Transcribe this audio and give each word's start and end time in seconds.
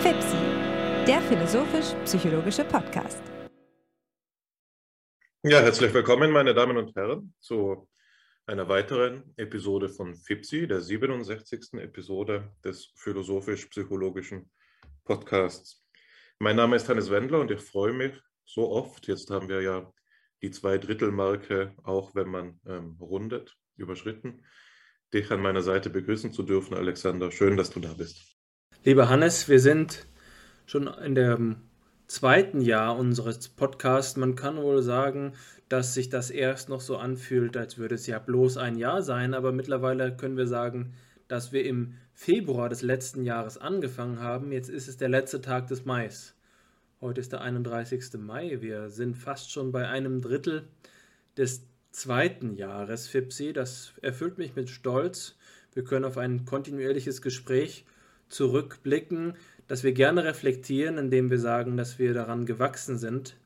FIPSI, 0.00 0.36
der 1.06 1.20
philosophisch-psychologische 1.22 2.64
Podcast. 2.64 3.22
Ja, 5.42 5.60
herzlich 5.60 5.92
willkommen, 5.94 6.30
meine 6.30 6.54
Damen 6.54 6.76
und 6.76 6.94
Herren, 6.96 7.34
zu 7.40 7.88
einer 8.46 8.68
weiteren 8.68 9.32
Episode 9.36 9.88
von 9.88 10.14
FIPSI, 10.14 10.68
der 10.68 10.80
67. 10.80 11.74
Episode 11.80 12.52
des 12.64 12.92
philosophisch-psychologischen 12.96 14.50
Podcasts. 15.04 15.84
Mein 16.38 16.56
Name 16.56 16.76
ist 16.76 16.88
Hannes 16.88 17.10
Wendler 17.10 17.40
und 17.40 17.50
ich 17.50 17.60
freue 17.60 17.92
mich 17.92 18.12
so 18.44 18.70
oft. 18.70 19.08
Jetzt 19.08 19.30
haben 19.30 19.48
wir 19.48 19.62
ja 19.62 19.92
die 20.42 20.50
Zwei-Drittel-Marke, 20.50 21.74
auch 21.82 22.14
wenn 22.14 22.28
man 22.28 22.60
ähm, 22.66 22.96
rundet, 23.00 23.56
überschritten, 23.76 24.44
dich 25.12 25.30
an 25.30 25.40
meiner 25.40 25.62
Seite 25.62 25.90
begrüßen 25.90 26.32
zu 26.32 26.42
dürfen, 26.42 26.74
Alexander. 26.74 27.30
Schön, 27.30 27.56
dass 27.56 27.70
du 27.70 27.80
da 27.80 27.92
bist. 27.92 28.36
Lieber 28.84 29.08
Hannes, 29.08 29.48
wir 29.48 29.60
sind 29.60 30.06
schon 30.66 30.86
in 30.86 31.14
dem 31.14 31.56
zweiten 32.06 32.60
Jahr 32.60 32.96
unseres 32.96 33.48
Podcasts. 33.48 34.16
Man 34.16 34.34
kann 34.34 34.56
wohl 34.56 34.82
sagen, 34.82 35.32
dass 35.68 35.94
sich 35.94 36.08
das 36.08 36.30
erst 36.30 36.68
noch 36.68 36.80
so 36.80 36.96
anfühlt, 36.96 37.56
als 37.56 37.78
würde 37.78 37.96
es 37.96 38.06
ja 38.06 38.18
bloß 38.18 38.56
ein 38.56 38.76
Jahr 38.76 39.02
sein, 39.02 39.34
aber 39.34 39.52
mittlerweile 39.52 40.16
können 40.16 40.36
wir 40.36 40.46
sagen, 40.46 40.94
dass 41.28 41.52
wir 41.52 41.64
im 41.64 41.94
Februar 42.14 42.68
des 42.68 42.82
letzten 42.82 43.24
Jahres 43.24 43.58
angefangen 43.58 44.20
haben. 44.20 44.52
Jetzt 44.52 44.70
ist 44.70 44.88
es 44.88 44.96
der 44.96 45.08
letzte 45.08 45.40
Tag 45.40 45.66
des 45.66 45.84
Mais. 45.84 46.34
Heute 47.00 47.20
ist 47.20 47.32
der 47.32 47.40
31. 47.40 48.14
Mai. 48.18 48.58
Wir 48.60 48.88
sind 48.88 49.16
fast 49.16 49.50
schon 49.50 49.72
bei 49.72 49.88
einem 49.88 50.22
Drittel 50.22 50.68
des 51.36 51.66
zweiten 51.96 52.54
Jahres 52.56 53.08
FIPSI. 53.08 53.52
Das 53.52 53.94
erfüllt 54.02 54.36
mich 54.38 54.54
mit 54.54 54.68
Stolz. 54.68 55.34
Wir 55.72 55.82
können 55.82 56.04
auf 56.04 56.18
ein 56.18 56.44
kontinuierliches 56.44 57.22
Gespräch 57.22 57.86
zurückblicken, 58.28 59.34
das 59.66 59.82
wir 59.82 59.92
gerne 59.92 60.24
reflektieren, 60.24 60.98
indem 60.98 61.30
wir 61.30 61.38
sagen, 61.38 61.76
dass 61.76 61.98
wir 61.98 62.12
daran 62.12 62.44
gewachsen 62.44 62.98
sind. 62.98 63.36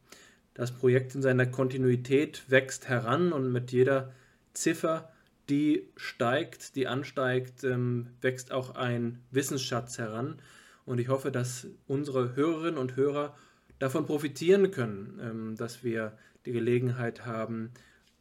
Das 0.55 0.73
Projekt 0.73 1.15
in 1.15 1.23
seiner 1.23 1.47
Kontinuität 1.47 2.43
wächst 2.49 2.89
heran 2.89 3.33
und 3.33 3.53
mit 3.53 3.71
jeder 3.71 4.13
Ziffer, 4.53 5.13
die 5.49 5.89
steigt, 5.97 6.75
die 6.75 6.89
ansteigt, 6.89 7.63
ähm, 7.63 8.09
wächst 8.21 8.51
auch 8.51 8.75
ein 8.75 9.21
Wissensschatz 9.31 9.99
heran. 9.99 10.41
Und 10.85 10.99
ich 10.99 11.09
hoffe, 11.09 11.31
dass 11.31 11.69
unsere 11.87 12.35
Hörerinnen 12.35 12.79
und 12.79 12.97
Hörer 12.97 13.37
davon 13.79 14.07
profitieren 14.07 14.73
können, 14.73 15.21
ähm, 15.23 15.57
dass 15.57 15.85
wir 15.85 16.19
die 16.47 16.53
Gelegenheit 16.53 17.27
haben, 17.27 17.71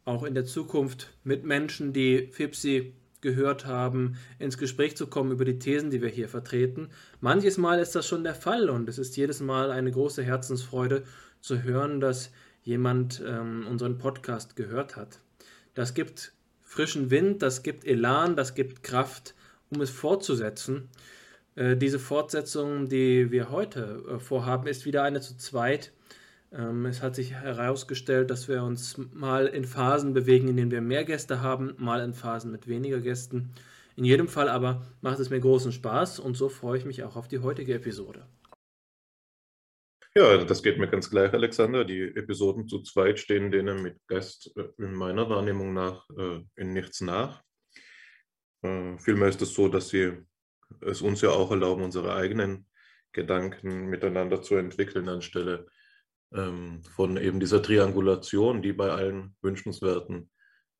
auch 0.04 0.22
in 0.22 0.34
der 0.34 0.44
Zukunft 0.44 1.10
mit 1.24 1.44
Menschen, 1.44 1.92
die 1.92 2.28
FIPSI 2.32 2.94
gehört 3.20 3.66
haben, 3.66 4.16
ins 4.38 4.58
Gespräch 4.58 4.96
zu 4.96 5.06
kommen 5.06 5.32
über 5.32 5.44
die 5.44 5.58
Thesen, 5.58 5.90
die 5.90 6.00
wir 6.00 6.08
hier 6.08 6.28
vertreten. 6.28 6.88
Manches 7.20 7.58
Mal 7.58 7.78
ist 7.78 7.94
das 7.94 8.06
schon 8.06 8.24
der 8.24 8.34
Fall 8.34 8.70
und 8.70 8.88
es 8.88 8.98
ist 8.98 9.16
jedes 9.16 9.40
Mal 9.40 9.70
eine 9.70 9.90
große 9.90 10.22
Herzensfreude 10.22 11.04
zu 11.40 11.62
hören, 11.62 12.00
dass 12.00 12.30
jemand 12.62 13.22
ähm, 13.26 13.66
unseren 13.68 13.98
Podcast 13.98 14.56
gehört 14.56 14.96
hat. 14.96 15.20
Das 15.74 15.94
gibt 15.94 16.32
frischen 16.62 17.10
Wind, 17.10 17.42
das 17.42 17.62
gibt 17.62 17.84
Elan, 17.84 18.36
das 18.36 18.54
gibt 18.54 18.82
Kraft, 18.82 19.34
um 19.70 19.80
es 19.80 19.90
fortzusetzen. 19.90 20.88
Äh, 21.56 21.76
diese 21.76 21.98
Fortsetzung, 21.98 22.88
die 22.88 23.30
wir 23.30 23.50
heute 23.50 24.02
äh, 24.08 24.18
vorhaben, 24.18 24.66
ist 24.66 24.84
wieder 24.84 25.02
eine 25.02 25.20
zu 25.20 25.36
zweit. 25.36 25.92
Ähm, 26.52 26.86
es 26.86 27.02
hat 27.02 27.14
sich 27.14 27.32
herausgestellt, 27.32 28.30
dass 28.30 28.48
wir 28.48 28.62
uns 28.62 28.98
mal 29.12 29.46
in 29.46 29.64
Phasen 29.64 30.14
bewegen, 30.14 30.48
in 30.48 30.56
denen 30.56 30.70
wir 30.70 30.80
mehr 30.80 31.04
Gäste 31.04 31.40
haben, 31.40 31.74
mal 31.78 32.00
in 32.00 32.14
Phasen 32.14 32.50
mit 32.50 32.66
weniger 32.66 33.00
Gästen. 33.00 33.54
In 33.96 34.04
jedem 34.04 34.28
Fall 34.28 34.48
aber 34.48 34.86
macht 35.00 35.20
es 35.20 35.30
mir 35.30 35.40
großen 35.40 35.72
Spaß 35.72 36.18
und 36.18 36.36
so 36.36 36.48
freue 36.48 36.78
ich 36.78 36.84
mich 36.84 37.02
auch 37.04 37.16
auf 37.16 37.28
die 37.28 37.40
heutige 37.40 37.74
Episode. 37.74 38.26
Ja, 40.16 40.42
das 40.42 40.62
geht 40.64 40.78
mir 40.78 40.88
ganz 40.88 41.08
gleich, 41.08 41.32
Alexander. 41.32 41.84
Die 41.84 42.02
Episoden 42.02 42.66
zu 42.66 42.82
zweit 42.82 43.20
stehen 43.20 43.52
denen 43.52 43.80
mit 43.80 43.96
Gast 44.08 44.50
äh, 44.56 44.68
in 44.78 44.94
meiner 44.94 45.28
Wahrnehmung 45.30 45.72
nach 45.72 46.08
äh, 46.10 46.40
in 46.56 46.72
nichts 46.72 47.00
nach. 47.00 47.42
Vielmehr 48.62 49.28
ist 49.28 49.40
es 49.40 49.54
so, 49.54 49.68
dass 49.68 49.88
sie 49.88 50.12
es 50.82 51.00
uns 51.00 51.22
ja 51.22 51.30
auch 51.30 51.50
erlauben, 51.50 51.82
unsere 51.82 52.14
eigenen 52.14 52.66
Gedanken 53.12 53.86
miteinander 53.86 54.42
zu 54.42 54.56
entwickeln, 54.56 55.08
anstelle 55.08 55.66
ähm, 56.34 56.82
von 56.82 57.16
eben 57.16 57.40
dieser 57.40 57.62
Triangulation, 57.62 58.62
die 58.62 58.72
bei 58.72 58.90
allen 58.90 59.36
wünschenswerten 59.42 60.30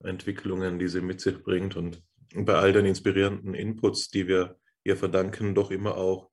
Entwicklungen, 0.02 0.78
die 0.78 0.88
sie 0.88 1.00
mit 1.00 1.20
sich 1.20 1.42
bringt 1.42 1.76
und 1.76 2.02
bei 2.34 2.54
all 2.54 2.72
den 2.72 2.86
inspirierenden 2.86 3.54
Inputs, 3.54 4.08
die 4.08 4.28
wir 4.28 4.58
ihr 4.84 4.96
verdanken, 4.96 5.54
doch 5.54 5.70
immer 5.70 5.96
auch 5.96 6.30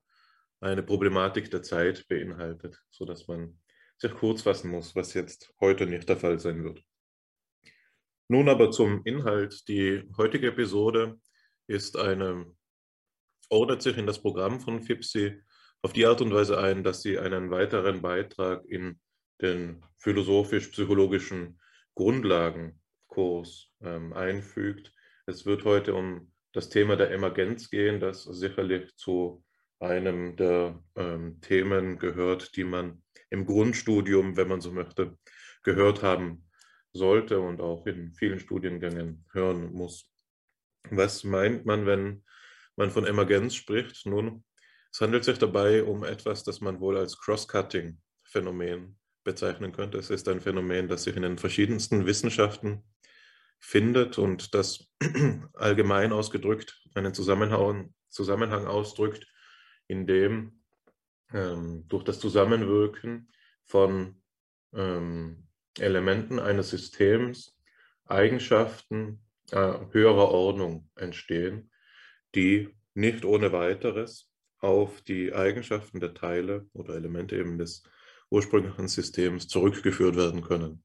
eine 0.59 0.83
Problematik 0.83 1.51
der 1.51 1.63
Zeit 1.63 2.07
beinhaltet, 2.07 2.81
sodass 2.89 3.28
man 3.28 3.59
sich 3.97 4.13
kurz 4.13 4.44
fassen 4.44 4.72
muss, 4.72 4.95
was 4.95 5.13
jetzt 5.13 5.53
heute 5.59 5.85
nicht 5.88 6.07
der 6.07 6.17
Fall 6.17 6.39
sein 6.39 6.63
wird. 6.63 6.84
Nun 8.29 8.49
aber 8.49 8.72
zum 8.72 9.01
Inhalt. 9.05 9.67
Die 9.67 10.03
heutige 10.17 10.47
Episode 10.47 11.19
ist 11.67 11.97
eine, 11.97 12.45
ordnet 13.49 13.81
sich 13.81 13.97
in 13.97 14.05
das 14.05 14.22
Programm 14.22 14.59
von 14.59 14.84
FIPSI 14.84 15.41
auf 15.81 15.94
die 15.94 16.05
Art 16.05 16.22
und 16.22 16.34
Weise 16.34 16.59
ein, 16.59 16.84
dass 16.84 17.01
sie 17.01 17.17
einen 17.17 17.49
weiteren 17.51 18.01
Beitrag 18.01 18.66
in 18.66 18.99
den 19.42 19.84
philosophisch-psychologischen 19.98 21.59
Grundlagenkurs 21.96 23.72
ähm, 23.81 24.14
einfügt. 24.14 24.94
Es 25.25 25.46
wird 25.46 25.66
heute 25.66 25.94
um 25.94 26.31
das 26.53 26.70
Thema 26.70 26.96
der 26.96 27.12
Emergenz 27.12 27.70
gehen, 27.70 28.00
das 28.00 28.24
sicherlich 28.24 28.96
zu 28.96 29.44
einem 29.80 30.36
der 30.36 30.84
ähm, 30.96 31.40
Themen 31.42 32.00
gehört, 32.00 32.56
die 32.56 32.64
man 32.64 33.03
im 33.30 33.46
Grundstudium, 33.46 34.38
wenn 34.38 34.47
man 34.47 34.62
so 34.62 34.72
möchte, 34.72 35.18
gehört 35.64 36.02
haben 36.02 36.47
sollte 36.94 37.40
und 37.40 37.62
auch 37.62 37.86
in 37.86 38.14
vielen 38.14 38.40
Studiengängen 38.40 39.26
hören 39.34 39.72
muss. 39.74 40.12
Was 40.90 41.24
meint 41.24 41.66
man, 41.66 41.86
wenn 41.86 42.24
man 42.76 42.90
von 42.90 43.06
Emergenz 43.06 43.56
spricht? 43.56 44.06
Nun, 44.06 44.44
es 44.92 45.02
handelt 45.02 45.26
sich 45.26 45.38
dabei 45.38 45.84
um 45.84 46.03
etwas, 46.03 46.44
das 46.44 46.62
man 46.62 46.80
wohl 46.80 46.97
als 46.97 47.20
Cross-Cutting-Phänomen 47.20 48.97
bezeichnen 49.28 49.74
könnte. 49.74 49.98
Es 49.98 50.10
ist 50.10 50.28
ein 50.30 50.40
Phänomen, 50.40 50.88
das 50.88 51.04
sich 51.04 51.18
in 51.18 51.22
den 51.22 51.38
verschiedensten 51.38 52.06
Wissenschaften 52.06 52.82
findet 53.60 54.18
und 54.18 54.54
das 54.54 54.88
allgemein 55.54 56.14
ausgedrückt 56.14 56.82
einen 56.96 57.14
Zusammenhang, 57.14 57.92
ausdrückt, 58.66 59.28
in 59.88 60.08
dem 60.08 60.64
ähm, 61.34 61.84
durch 61.90 62.06
das 62.06 62.20
Zusammenwirken 62.20 63.30
von 63.66 64.22
ähm, 64.74 65.50
Elementen 65.78 66.40
eines 66.40 66.70
Systems 66.70 67.59
Eigenschaften 68.06 69.20
äh, 69.52 69.74
höherer 69.92 70.32
Ordnung 70.32 70.90
entstehen, 70.96 71.70
die 72.34 72.70
nicht 72.94 73.26
ohne 73.26 73.52
weiteres 73.52 74.32
auf 74.59 75.02
die 75.02 75.34
Eigenschaften 75.34 76.00
der 76.00 76.14
Teile 76.14 76.70
oder 76.72 76.96
Elemente 76.96 77.36
eben 77.36 77.58
des 77.58 77.84
ursprünglichen 78.30 78.88
Systems 78.88 79.48
zurückgeführt 79.48 80.16
werden 80.16 80.42
können. 80.42 80.84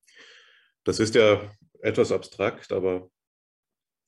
Das 0.85 0.99
ist 0.99 1.15
ja 1.15 1.55
etwas 1.81 2.13
abstrakt, 2.13 2.73
aber 2.73 3.11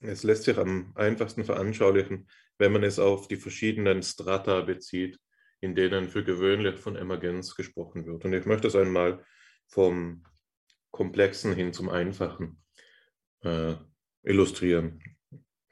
es 0.01 0.23
lässt 0.23 0.45
sich 0.45 0.59
am 0.59 0.93
einfachsten 0.95 1.45
veranschaulichen, 1.45 2.29
wenn 2.59 2.73
man 2.73 2.85
es 2.85 2.99
auf 2.99 3.29
die 3.29 3.37
verschiedenen 3.37 4.03
Strata 4.03 4.61
bezieht, 4.61 5.19
in 5.61 5.75
denen 5.75 6.09
für 6.09 6.25
gewöhnlich 6.25 6.79
von 6.79 6.97
Emergenz 6.97 7.55
gesprochen 7.55 8.07
wird. 8.07 8.25
Und 8.25 8.33
ich 8.33 8.45
möchte 8.45 8.69
es 8.69 8.77
einmal 8.77 9.25
vom 9.67 10.25
Komplexen 10.91 11.55
hin 11.55 11.73
zum 11.73 11.89
Einfachen 11.89 12.63
äh, 13.41 13.75
illustrieren. 14.23 15.03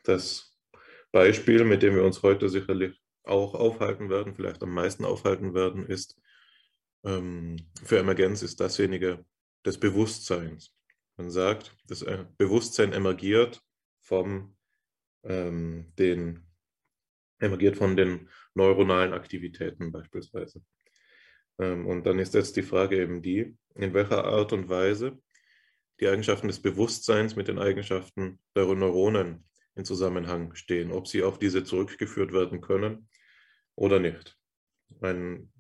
Das 0.05 0.59
Beispiel, 1.13 1.65
mit 1.65 1.83
dem 1.83 1.95
wir 1.95 2.05
uns 2.05 2.23
heute 2.23 2.49
sicherlich 2.49 2.99
auch 3.23 3.55
aufhalten 3.55 4.09
werden, 4.09 4.35
vielleicht 4.35 4.63
am 4.63 4.71
meisten 4.71 5.05
aufhalten 5.05 5.55
werden, 5.55 5.87
ist 5.87 6.21
für 7.05 7.99
Emergenz 7.99 8.43
ist 8.43 8.61
dasjenige 8.61 9.25
des 9.67 9.79
Bewusstseins. 9.79 10.73
Man 11.17 11.31
sagt, 11.31 11.77
das 11.87 12.03
äh, 12.03 12.25
Bewusstsein 12.39 12.93
emergiert 12.93 13.61
vom 14.01 14.57
ähm, 15.25 15.93
den 15.99 16.47
emergiert 17.39 17.77
von 17.77 17.97
den 17.97 18.29
neuronalen 18.55 19.13
Aktivitäten 19.13 19.93
beispielsweise. 19.93 20.63
Ähm, 21.59 21.87
und 21.87 22.07
dann 22.07 22.19
ist 22.19 22.35
jetzt 22.35 22.57
die 22.57 22.63
Frage 22.63 23.01
eben 23.01 23.21
die, 23.21 23.57
in 23.75 23.95
welcher 23.95 24.25
Art 24.25 24.53
und 24.53 24.69
Weise 24.69 25.19
die 26.01 26.09
Eigenschaften 26.09 26.49
des 26.49 26.61
Bewusstseins 26.61 27.37
mit 27.37 27.49
den 27.49 27.59
Eigenschaften 27.59 28.41
der 28.57 28.67
Neuronen 28.67 29.45
in 29.75 29.85
Zusammenhang 29.85 30.55
stehen, 30.55 30.93
ob 30.93 31.07
sie 31.07 31.23
auf 31.23 31.39
diese 31.39 31.65
zurückgeführt 31.65 32.33
werden 32.33 32.61
können 32.61 33.09
oder 33.75 34.01
nicht. 34.01 34.39
Ein 35.01 35.52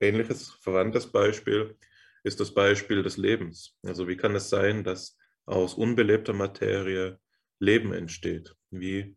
ähnliches, 0.00 0.52
verwandtes 0.60 1.10
Beispiel 1.10 1.76
ist 2.24 2.40
das 2.40 2.52
Beispiel 2.52 3.02
des 3.02 3.16
Lebens. 3.16 3.76
Also 3.84 4.08
wie 4.08 4.16
kann 4.16 4.34
es 4.34 4.50
sein, 4.50 4.84
dass 4.84 5.16
aus 5.44 5.74
unbelebter 5.74 6.32
Materie 6.32 7.18
Leben 7.58 7.92
entsteht? 7.92 8.54
Wie 8.70 9.16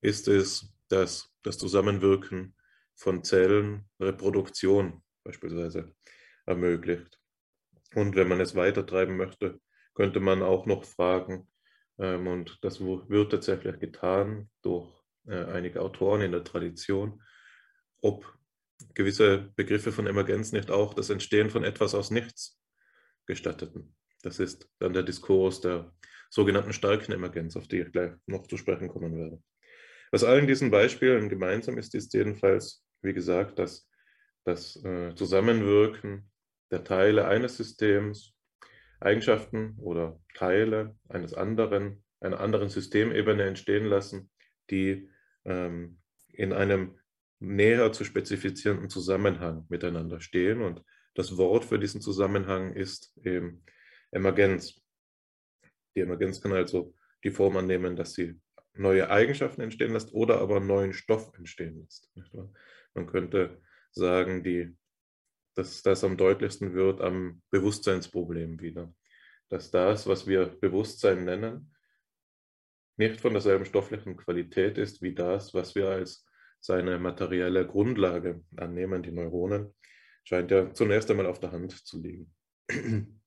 ist 0.00 0.28
es, 0.28 0.74
dass 0.88 1.32
das 1.42 1.58
Zusammenwirken 1.58 2.54
von 2.94 3.22
Zellen 3.22 3.88
Reproduktion 4.00 5.02
beispielsweise 5.28 5.94
ermöglicht. 6.46 7.20
Und 7.94 8.16
wenn 8.16 8.28
man 8.28 8.40
es 8.40 8.54
weiter 8.54 8.86
treiben 8.86 9.16
möchte, 9.16 9.60
könnte 9.94 10.20
man 10.20 10.42
auch 10.42 10.66
noch 10.66 10.84
fragen, 10.84 11.48
ähm, 11.98 12.26
und 12.26 12.58
das 12.62 12.80
wird 12.80 13.30
tatsächlich 13.30 13.78
getan 13.78 14.48
durch 14.62 14.90
äh, 15.26 15.44
einige 15.44 15.82
Autoren 15.82 16.22
in 16.22 16.32
der 16.32 16.44
Tradition, 16.44 17.22
ob 18.00 18.37
gewisse 18.94 19.52
Begriffe 19.56 19.92
von 19.92 20.06
Emergenz 20.06 20.52
nicht 20.52 20.70
auch 20.70 20.94
das 20.94 21.10
Entstehen 21.10 21.50
von 21.50 21.64
etwas 21.64 21.94
aus 21.94 22.10
nichts 22.10 22.60
gestatteten. 23.26 23.94
Das 24.22 24.38
ist 24.38 24.68
dann 24.78 24.92
der 24.92 25.02
Diskurs 25.02 25.60
der 25.60 25.92
sogenannten 26.30 26.72
starken 26.72 27.12
Emergenz, 27.12 27.56
auf 27.56 27.68
die 27.68 27.80
ich 27.80 27.92
gleich 27.92 28.12
noch 28.26 28.46
zu 28.46 28.56
sprechen 28.56 28.88
kommen 28.88 29.16
werde. 29.16 29.42
Was 30.10 30.24
allen 30.24 30.46
diesen 30.46 30.70
Beispielen 30.70 31.28
gemeinsam 31.28 31.78
ist, 31.78 31.94
ist 31.94 32.14
jedenfalls, 32.14 32.84
wie 33.02 33.12
gesagt, 33.12 33.58
dass 33.58 33.88
das 34.44 34.82
äh, 34.84 35.14
Zusammenwirken 35.14 36.30
der 36.70 36.84
Teile 36.84 37.26
eines 37.26 37.56
Systems 37.56 38.34
Eigenschaften 39.00 39.76
oder 39.78 40.20
Teile 40.34 40.96
eines 41.08 41.34
anderen, 41.34 42.04
einer 42.20 42.40
anderen 42.40 42.68
Systemebene 42.68 43.44
entstehen 43.44 43.84
lassen, 43.84 44.30
die 44.70 45.08
ähm, 45.44 46.00
in 46.32 46.52
einem 46.52 46.98
näher 47.40 47.92
zu 47.92 48.04
spezifizierenden 48.04 48.90
Zusammenhang 48.90 49.66
miteinander 49.68 50.20
stehen. 50.20 50.62
Und 50.62 50.82
das 51.14 51.36
Wort 51.36 51.64
für 51.64 51.78
diesen 51.78 52.00
Zusammenhang 52.00 52.74
ist 52.74 53.16
eben 53.24 53.64
Emergenz. 54.10 54.80
Die 55.94 56.00
Emergenz 56.00 56.40
kann 56.40 56.52
also 56.52 56.94
die 57.24 57.30
Form 57.30 57.56
annehmen, 57.56 57.96
dass 57.96 58.14
sie 58.14 58.40
neue 58.74 59.10
Eigenschaften 59.10 59.60
entstehen 59.60 59.92
lässt 59.92 60.12
oder 60.12 60.40
aber 60.40 60.60
neuen 60.60 60.92
Stoff 60.92 61.32
entstehen 61.36 61.80
lässt. 61.80 62.10
Man 62.94 63.06
könnte 63.06 63.60
sagen, 63.90 64.42
die, 64.42 64.76
dass 65.54 65.82
das 65.82 66.04
am 66.04 66.16
deutlichsten 66.16 66.74
wird 66.74 67.00
am 67.00 67.42
Bewusstseinsproblem 67.50 68.60
wieder. 68.60 68.94
Dass 69.48 69.70
das, 69.70 70.06
was 70.06 70.26
wir 70.26 70.46
Bewusstsein 70.46 71.24
nennen, 71.24 71.74
nicht 72.96 73.20
von 73.20 73.32
derselben 73.32 73.64
stofflichen 73.64 74.16
Qualität 74.16 74.78
ist 74.78 75.02
wie 75.02 75.14
das, 75.14 75.54
was 75.54 75.74
wir 75.74 75.88
als 75.88 76.27
seine 76.60 76.98
materielle 76.98 77.66
Grundlage 77.66 78.42
annehmen, 78.56 79.02
die 79.02 79.12
Neuronen, 79.12 79.74
scheint 80.24 80.50
ja 80.50 80.72
zunächst 80.72 81.10
einmal 81.10 81.26
auf 81.26 81.40
der 81.40 81.52
Hand 81.52 81.72
zu 81.72 82.00
liegen. 82.00 82.34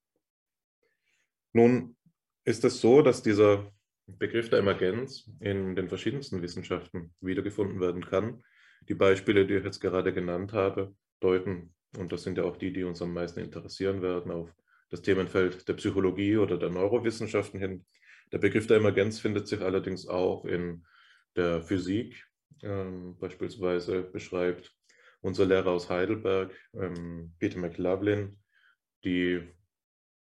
Nun 1.54 1.96
ist 2.44 2.64
es 2.64 2.80
so, 2.80 3.02
dass 3.02 3.24
dieser 3.24 3.72
Begriff 4.08 4.50
der 4.50 4.60
Emergenz 4.60 5.30
in 5.40 5.76
den 5.76 5.90
verschiedensten 5.90 6.42
Wissenschaften 6.42 7.14
wiedergefunden 7.22 7.80
werden 7.80 8.06
kann. 8.06 8.44
Die 8.90 8.96
Beispiele, 8.96 9.46
die 9.46 9.56
ich 9.56 9.64
jetzt 9.64 9.80
gerade 9.80 10.14
genannt 10.14 10.54
habe, 10.54 10.96
deuten, 11.20 11.74
und 11.98 12.12
das 12.12 12.24
sind 12.24 12.38
ja 12.38 12.44
auch 12.44 12.58
die, 12.58 12.74
die 12.74 12.84
uns 12.84 13.02
am 13.02 13.14
meisten 13.14 13.40
interessieren 13.40 14.02
werden, 14.02 14.32
auf 14.32 14.54
das 14.90 15.02
Themenfeld 15.02 15.68
der 15.68 15.74
Psychologie 15.74 16.38
oder 16.38 16.58
der 16.58 16.70
Neurowissenschaften 16.70 17.60
hin. 17.60 17.86
Der 18.32 18.40
Begriff 18.40 18.68
der 18.68 18.78
Emergenz 18.78 19.20
findet 19.20 19.48
sich 19.48 19.62
allerdings 19.62 20.08
auch 20.08 20.46
in 20.46 20.86
der 21.36 21.62
Physik. 21.62 22.26
Ähm, 22.64 23.18
beispielsweise 23.20 24.04
beschreibt. 24.04 24.76
Unser 25.22 25.46
Lehrer 25.46 25.72
aus 25.72 25.90
Heidelberg, 25.90 26.52
ähm, 26.74 27.36
Peter 27.38 27.60
McLaughlin, 27.60 28.40
die 29.04 29.48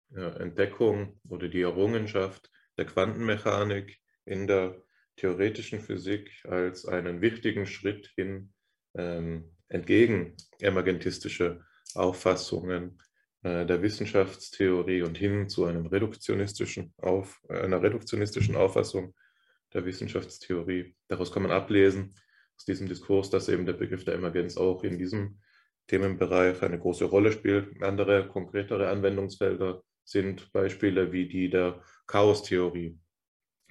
ja, 0.09 0.29
Entdeckung 0.37 1.19
oder 1.29 1.47
die 1.47 1.61
Errungenschaft 1.61 2.51
der 2.77 2.85
Quantenmechanik 2.85 3.99
in 4.25 4.47
der 4.47 4.81
theoretischen 5.15 5.79
Physik 5.79 6.31
als 6.45 6.85
einen 6.85 7.21
wichtigen 7.21 7.65
Schritt 7.65 8.11
hin 8.15 8.53
ähm, 8.95 9.55
entgegen 9.67 10.35
emergentistische 10.59 11.63
Auffassungen 11.95 12.97
äh, 13.43 13.65
der 13.65 13.81
Wissenschaftstheorie 13.81 15.03
und 15.03 15.17
hin 15.17 15.47
zu 15.47 15.65
einem 15.65 15.85
reduktionistischen 15.85 16.93
Auf, 16.97 17.41
einer 17.49 17.81
reduktionistischen 17.81 18.55
Auffassung 18.55 19.13
der 19.73 19.85
Wissenschaftstheorie. 19.85 20.95
Daraus 21.07 21.31
kann 21.31 21.43
man 21.43 21.51
ablesen, 21.51 22.15
aus 22.57 22.65
diesem 22.65 22.87
Diskurs, 22.87 23.29
dass 23.29 23.49
eben 23.49 23.65
der 23.65 23.73
Begriff 23.73 24.05
der 24.05 24.15
Emergenz 24.15 24.57
auch 24.57 24.83
in 24.83 24.97
diesem 24.97 25.39
Themenbereich 25.87 26.61
eine 26.61 26.79
große 26.79 27.05
Rolle 27.05 27.31
spielt. 27.31 27.81
Andere, 27.81 28.27
konkretere 28.27 28.89
Anwendungsfelder 28.89 29.83
sind 30.03 30.51
Beispiele 30.51 31.11
wie 31.11 31.27
die 31.27 31.49
der 31.49 31.81
Chaostheorie, 32.07 32.99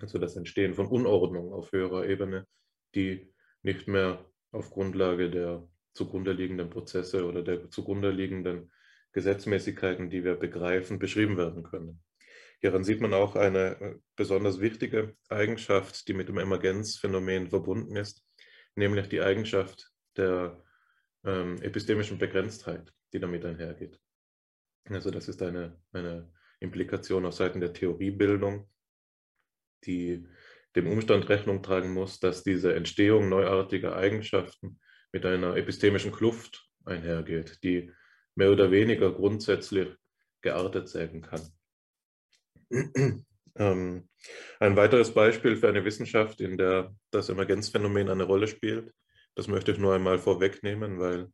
also 0.00 0.18
das 0.18 0.36
Entstehen 0.36 0.74
von 0.74 0.86
Unordnung 0.86 1.52
auf 1.52 1.72
höherer 1.72 2.06
Ebene, 2.06 2.46
die 2.94 3.32
nicht 3.62 3.88
mehr 3.88 4.24
auf 4.52 4.70
Grundlage 4.70 5.30
der 5.30 5.68
zugrunde 5.92 6.32
liegenden 6.32 6.70
Prozesse 6.70 7.26
oder 7.26 7.42
der 7.42 7.70
zugrunde 7.70 8.10
liegenden 8.10 8.72
Gesetzmäßigkeiten, 9.12 10.08
die 10.08 10.24
wir 10.24 10.34
begreifen, 10.34 10.98
beschrieben 10.98 11.36
werden 11.36 11.62
können. 11.62 12.02
Hieran 12.60 12.84
sieht 12.84 13.00
man 13.00 13.14
auch 13.14 13.36
eine 13.36 13.80
äh, 13.80 13.98
besonders 14.16 14.60
wichtige 14.60 15.16
Eigenschaft, 15.28 16.06
die 16.08 16.14
mit 16.14 16.28
dem 16.28 16.38
Emergenzphänomen 16.38 17.48
verbunden 17.48 17.96
ist, 17.96 18.24
nämlich 18.74 19.08
die 19.08 19.22
Eigenschaft 19.22 19.90
der 20.16 20.62
ähm, 21.24 21.60
epistemischen 21.62 22.18
Begrenztheit, 22.18 22.92
die 23.12 23.20
damit 23.20 23.44
einhergeht. 23.44 23.98
Also 24.88 25.10
das 25.10 25.28
ist 25.28 25.42
eine, 25.42 25.80
eine 25.92 26.30
Implikation 26.60 27.24
auf 27.24 27.34
Seiten 27.34 27.60
der 27.60 27.72
Theoriebildung, 27.72 28.68
die 29.84 30.26
dem 30.76 30.86
Umstand 30.86 31.28
Rechnung 31.28 31.62
tragen 31.62 31.92
muss, 31.92 32.20
dass 32.20 32.42
diese 32.42 32.74
Entstehung 32.74 33.28
neuartiger 33.28 33.96
Eigenschaften 33.96 34.80
mit 35.12 35.24
einer 35.24 35.56
epistemischen 35.56 36.12
Kluft 36.12 36.68
einhergeht, 36.84 37.62
die 37.62 37.92
mehr 38.34 38.52
oder 38.52 38.70
weniger 38.70 39.12
grundsätzlich 39.12 39.88
geartet 40.42 40.88
sein 40.88 41.22
kann. 41.22 41.40
Ähm, 43.56 44.08
ein 44.58 44.76
weiteres 44.76 45.12
Beispiel 45.12 45.56
für 45.56 45.68
eine 45.68 45.84
Wissenschaft, 45.84 46.40
in 46.40 46.56
der 46.56 46.94
das 47.10 47.28
Emergenzphänomen 47.28 48.08
eine 48.08 48.24
Rolle 48.24 48.46
spielt, 48.46 48.92
das 49.34 49.48
möchte 49.48 49.72
ich 49.72 49.78
nur 49.78 49.94
einmal 49.94 50.18
vorwegnehmen, 50.18 50.98
weil 50.98 51.28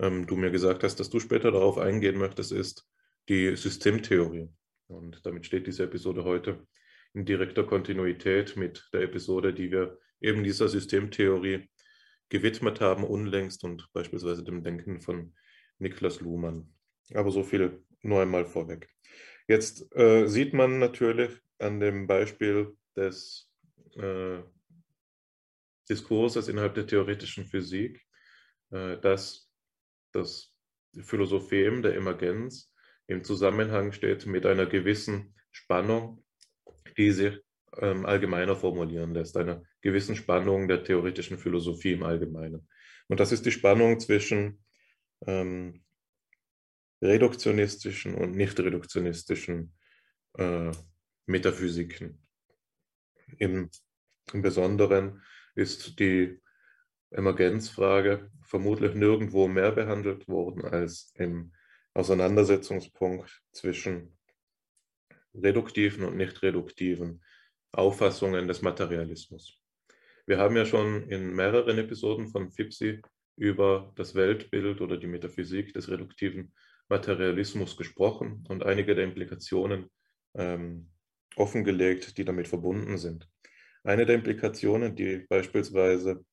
ähm, 0.00 0.26
du 0.26 0.36
mir 0.36 0.50
gesagt 0.50 0.82
hast, 0.82 1.00
dass 1.00 1.10
du 1.10 1.20
später 1.20 1.50
darauf 1.50 1.78
eingehen 1.78 2.18
möchtest, 2.18 2.52
ist 2.52 2.86
die 3.28 3.54
Systemtheorie. 3.56 4.48
Und 4.86 5.24
damit 5.24 5.46
steht 5.46 5.66
diese 5.66 5.84
Episode 5.84 6.24
heute 6.24 6.66
in 7.12 7.24
direkter 7.24 7.64
Kontinuität 7.64 8.56
mit 8.56 8.88
der 8.92 9.02
Episode, 9.02 9.52
die 9.52 9.70
wir 9.70 9.98
eben 10.20 10.44
dieser 10.44 10.68
Systemtheorie 10.68 11.68
gewidmet 12.28 12.80
haben, 12.80 13.04
unlängst 13.04 13.64
und 13.64 13.88
beispielsweise 13.92 14.44
dem 14.44 14.62
Denken 14.62 15.00
von 15.00 15.34
Niklas 15.78 16.20
Luhmann. 16.20 16.72
Aber 17.14 17.30
so 17.30 17.42
viel 17.42 17.84
nur 18.02 18.22
einmal 18.22 18.46
vorweg. 18.46 18.88
Jetzt 19.50 19.92
äh, 19.96 20.28
sieht 20.28 20.54
man 20.54 20.78
natürlich 20.78 21.36
an 21.58 21.80
dem 21.80 22.06
Beispiel 22.06 22.76
des 22.94 23.50
äh, 23.96 24.38
Diskurses 25.88 26.46
innerhalb 26.46 26.74
der 26.74 26.86
theoretischen 26.86 27.46
Physik, 27.46 28.00
äh, 28.70 28.96
dass 28.98 29.50
das 30.12 30.54
Philosophem 31.02 31.82
der 31.82 31.96
Emergenz 31.96 32.72
im 33.08 33.24
Zusammenhang 33.24 33.90
steht 33.90 34.24
mit 34.24 34.46
einer 34.46 34.66
gewissen 34.66 35.34
Spannung, 35.50 36.24
die 36.96 37.10
sich 37.10 37.36
ähm, 37.78 38.06
allgemeiner 38.06 38.54
formulieren 38.54 39.14
lässt, 39.14 39.36
einer 39.36 39.64
gewissen 39.80 40.14
Spannung 40.14 40.68
der 40.68 40.84
theoretischen 40.84 41.38
Philosophie 41.38 41.94
im 41.94 42.04
Allgemeinen. 42.04 42.68
Und 43.08 43.18
das 43.18 43.32
ist 43.32 43.44
die 43.46 43.50
Spannung 43.50 43.98
zwischen 43.98 44.62
ähm, 45.26 45.82
reduktionistischen 47.02 48.14
und 48.14 48.36
nicht 48.36 48.58
reduktionistischen 48.58 49.74
äh, 50.38 50.70
Metaphysiken. 51.26 52.22
Im, 53.38 53.70
Im 54.32 54.42
Besonderen 54.42 55.22
ist 55.54 55.98
die 55.98 56.40
Emergenzfrage 57.10 58.30
vermutlich 58.42 58.94
nirgendwo 58.94 59.48
mehr 59.48 59.72
behandelt 59.72 60.28
worden 60.28 60.64
als 60.64 61.12
im 61.16 61.52
Auseinandersetzungspunkt 61.94 63.42
zwischen 63.52 64.16
reduktiven 65.34 66.04
und 66.04 66.16
nicht 66.16 66.42
reduktiven 66.42 67.22
Auffassungen 67.72 68.48
des 68.48 68.62
Materialismus. 68.62 69.60
Wir 70.26 70.38
haben 70.38 70.56
ja 70.56 70.64
schon 70.64 71.08
in 71.08 71.34
mehreren 71.34 71.78
Episoden 71.78 72.28
von 72.28 72.50
FIPSI 72.50 73.02
über 73.36 73.92
das 73.96 74.14
Weltbild 74.14 74.80
oder 74.80 74.96
die 74.96 75.06
Metaphysik 75.06 75.72
des 75.72 75.88
reduktiven 75.88 76.52
Materialismus 76.90 77.76
gesprochen 77.76 78.44
und 78.48 78.64
einige 78.64 78.94
der 78.94 79.04
Implikationen 79.04 79.90
ähm, 80.34 80.90
offengelegt, 81.36 82.18
die 82.18 82.24
damit 82.24 82.48
verbunden 82.48 82.98
sind. 82.98 83.28
Eine 83.84 84.04
der 84.04 84.16
Implikationen, 84.16 84.94
die 84.94 85.24
beispielsweise 85.28 86.24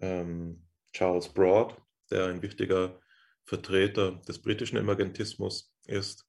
ähm, 0.00 0.66
Charles 0.92 1.28
Broad, 1.28 1.76
der 2.10 2.26
ein 2.26 2.42
wichtiger 2.42 3.00
Vertreter 3.44 4.12
des 4.26 4.40
britischen 4.40 4.78
Emergentismus 4.78 5.72
ist, 5.86 6.26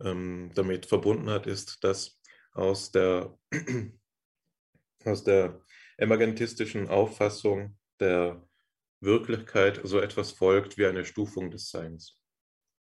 ähm, 0.00 0.50
damit 0.54 0.86
verbunden 0.86 1.30
hat, 1.30 1.46
ist, 1.46 1.82
dass 1.82 2.20
aus 2.52 2.92
der, 2.92 3.36
aus 5.04 5.24
der 5.24 5.60
emergentistischen 5.96 6.88
Auffassung 6.88 7.76
der 8.00 8.46
Wirklichkeit 9.00 9.80
so 9.84 9.98
etwas 10.00 10.32
folgt 10.32 10.78
wie 10.78 10.86
eine 10.86 11.04
Stufung 11.04 11.50
des 11.50 11.70
Seins. 11.70 12.18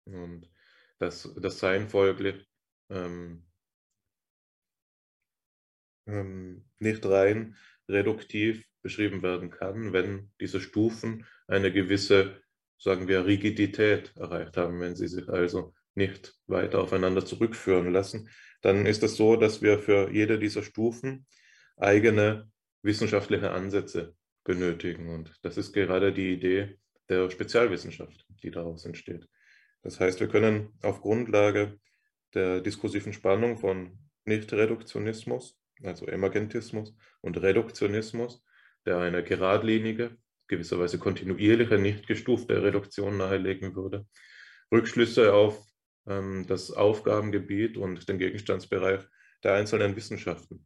Und 0.05 0.49
dass 0.99 1.33
das 1.37 1.59
Sein 1.59 1.89
folglich 1.89 2.45
ähm, 2.89 3.45
ähm, 6.07 6.65
nicht 6.79 7.05
rein 7.05 7.55
reduktiv 7.87 8.65
beschrieben 8.81 9.21
werden 9.21 9.49
kann, 9.49 9.93
wenn 9.93 10.31
diese 10.39 10.59
Stufen 10.61 11.25
eine 11.47 11.71
gewisse, 11.71 12.41
sagen 12.77 13.07
wir, 13.07 13.25
Rigidität 13.25 14.13
erreicht 14.15 14.57
haben, 14.57 14.79
wenn 14.79 14.95
sie 14.95 15.07
sich 15.07 15.27
also 15.29 15.73
nicht 15.95 16.35
weiter 16.47 16.79
aufeinander 16.79 17.25
zurückführen 17.25 17.91
lassen, 17.91 18.29
dann 18.61 18.85
ist 18.85 19.03
es 19.03 19.15
so, 19.15 19.35
dass 19.35 19.61
wir 19.61 19.79
für 19.79 20.11
jede 20.11 20.39
dieser 20.39 20.63
Stufen 20.63 21.25
eigene 21.77 22.49
wissenschaftliche 22.81 23.51
Ansätze 23.51 24.15
benötigen. 24.43 25.09
Und 25.09 25.33
das 25.41 25.57
ist 25.57 25.73
gerade 25.73 26.13
die 26.13 26.33
Idee 26.33 26.79
der 27.09 27.29
Spezialwissenschaft, 27.29 28.25
die 28.43 28.51
daraus 28.51 28.85
entsteht. 28.85 29.27
Das 29.81 29.99
heißt, 29.99 30.19
wir 30.19 30.27
können 30.27 30.73
auf 30.81 31.01
Grundlage 31.01 31.79
der 32.33 32.61
diskursiven 32.61 33.13
Spannung 33.13 33.57
von 33.57 33.97
Nicht-Reduktionismus, 34.25 35.59
also 35.83 36.05
Emergentismus 36.05 36.95
und 37.21 37.41
Reduktionismus, 37.41 38.43
der 38.85 38.99
eine 38.99 39.23
geradlinige, 39.23 40.17
gewisserweise 40.47 40.99
kontinuierliche, 40.99 41.77
nicht 41.77 42.07
gestufte 42.07 42.61
Reduktion 42.61 43.17
nahelegen 43.17 43.75
würde, 43.75 44.05
Rückschlüsse 44.71 45.33
auf 45.33 45.63
ähm, 46.07 46.45
das 46.47 46.71
Aufgabengebiet 46.71 47.77
und 47.77 48.07
den 48.09 48.17
Gegenstandsbereich 48.17 49.01
der 49.43 49.53
einzelnen 49.53 49.95
Wissenschaften 49.95 50.65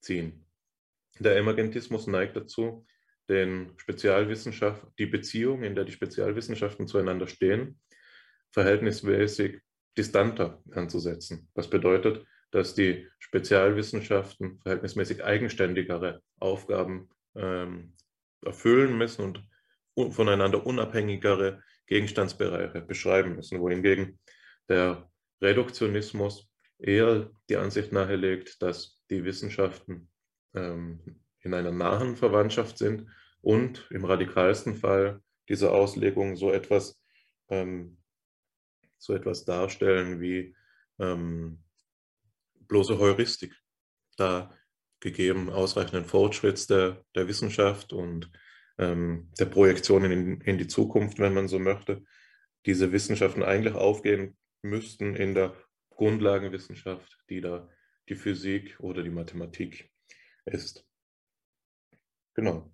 ziehen. 0.00 0.46
Der 1.18 1.36
Emergentismus 1.36 2.06
neigt 2.06 2.36
dazu, 2.36 2.86
den 3.28 3.72
Spezialwissenschaften, 3.76 4.90
die 4.98 5.06
Beziehung, 5.06 5.62
in 5.62 5.74
der 5.74 5.84
die 5.84 5.92
Spezialwissenschaften 5.92 6.86
zueinander 6.86 7.26
stehen, 7.26 7.78
verhältnismäßig 8.52 9.60
distanter 9.96 10.62
anzusetzen. 10.70 11.48
Das 11.54 11.68
bedeutet, 11.68 12.24
dass 12.50 12.74
die 12.74 13.06
Spezialwissenschaften 13.18 14.60
verhältnismäßig 14.60 15.22
eigenständigere 15.24 16.22
Aufgaben 16.38 17.10
ähm, 17.34 17.94
erfüllen 18.44 18.96
müssen 18.96 19.22
und 19.94 20.12
voneinander 20.12 20.64
unabhängigere 20.64 21.62
Gegenstandsbereiche 21.86 22.80
beschreiben 22.80 23.36
müssen, 23.36 23.60
wohingegen 23.60 24.18
der 24.68 25.10
Reduktionismus 25.42 26.48
eher 26.78 27.30
die 27.48 27.56
Ansicht 27.56 27.92
nahelegt, 27.92 28.62
dass 28.62 29.02
die 29.10 29.24
Wissenschaften 29.24 30.08
ähm, 30.54 31.00
in 31.40 31.54
einer 31.54 31.72
nahen 31.72 32.16
Verwandtschaft 32.16 32.78
sind 32.78 33.08
und 33.40 33.86
im 33.90 34.04
radikalsten 34.04 34.74
Fall 34.74 35.20
dieser 35.48 35.72
Auslegung 35.72 36.36
so 36.36 36.52
etwas, 36.52 37.00
ähm, 37.48 37.98
so 38.98 39.14
etwas 39.14 39.44
darstellen 39.44 40.20
wie 40.20 40.54
ähm, 40.98 41.62
bloße 42.66 42.98
Heuristik, 42.98 43.54
da 44.16 44.54
gegeben 45.00 45.50
ausreichenden 45.50 46.04
Fortschritts 46.04 46.66
der, 46.66 47.04
der 47.14 47.28
Wissenschaft 47.28 47.92
und 47.92 48.30
ähm, 48.78 49.30
der 49.38 49.46
Projektionen 49.46 50.10
in, 50.10 50.40
in 50.40 50.58
die 50.58 50.66
Zukunft, 50.66 51.18
wenn 51.18 51.34
man 51.34 51.48
so 51.48 51.58
möchte, 51.58 52.02
diese 52.66 52.92
Wissenschaften 52.92 53.42
eigentlich 53.42 53.74
aufgehen 53.74 54.36
müssten 54.62 55.14
in 55.14 55.34
der 55.34 55.54
Grundlagenwissenschaft, 55.90 57.18
die 57.30 57.40
da 57.40 57.68
die 58.08 58.16
Physik 58.16 58.78
oder 58.80 59.02
die 59.02 59.10
Mathematik 59.10 59.90
ist. 60.44 60.84
Genau. 62.34 62.72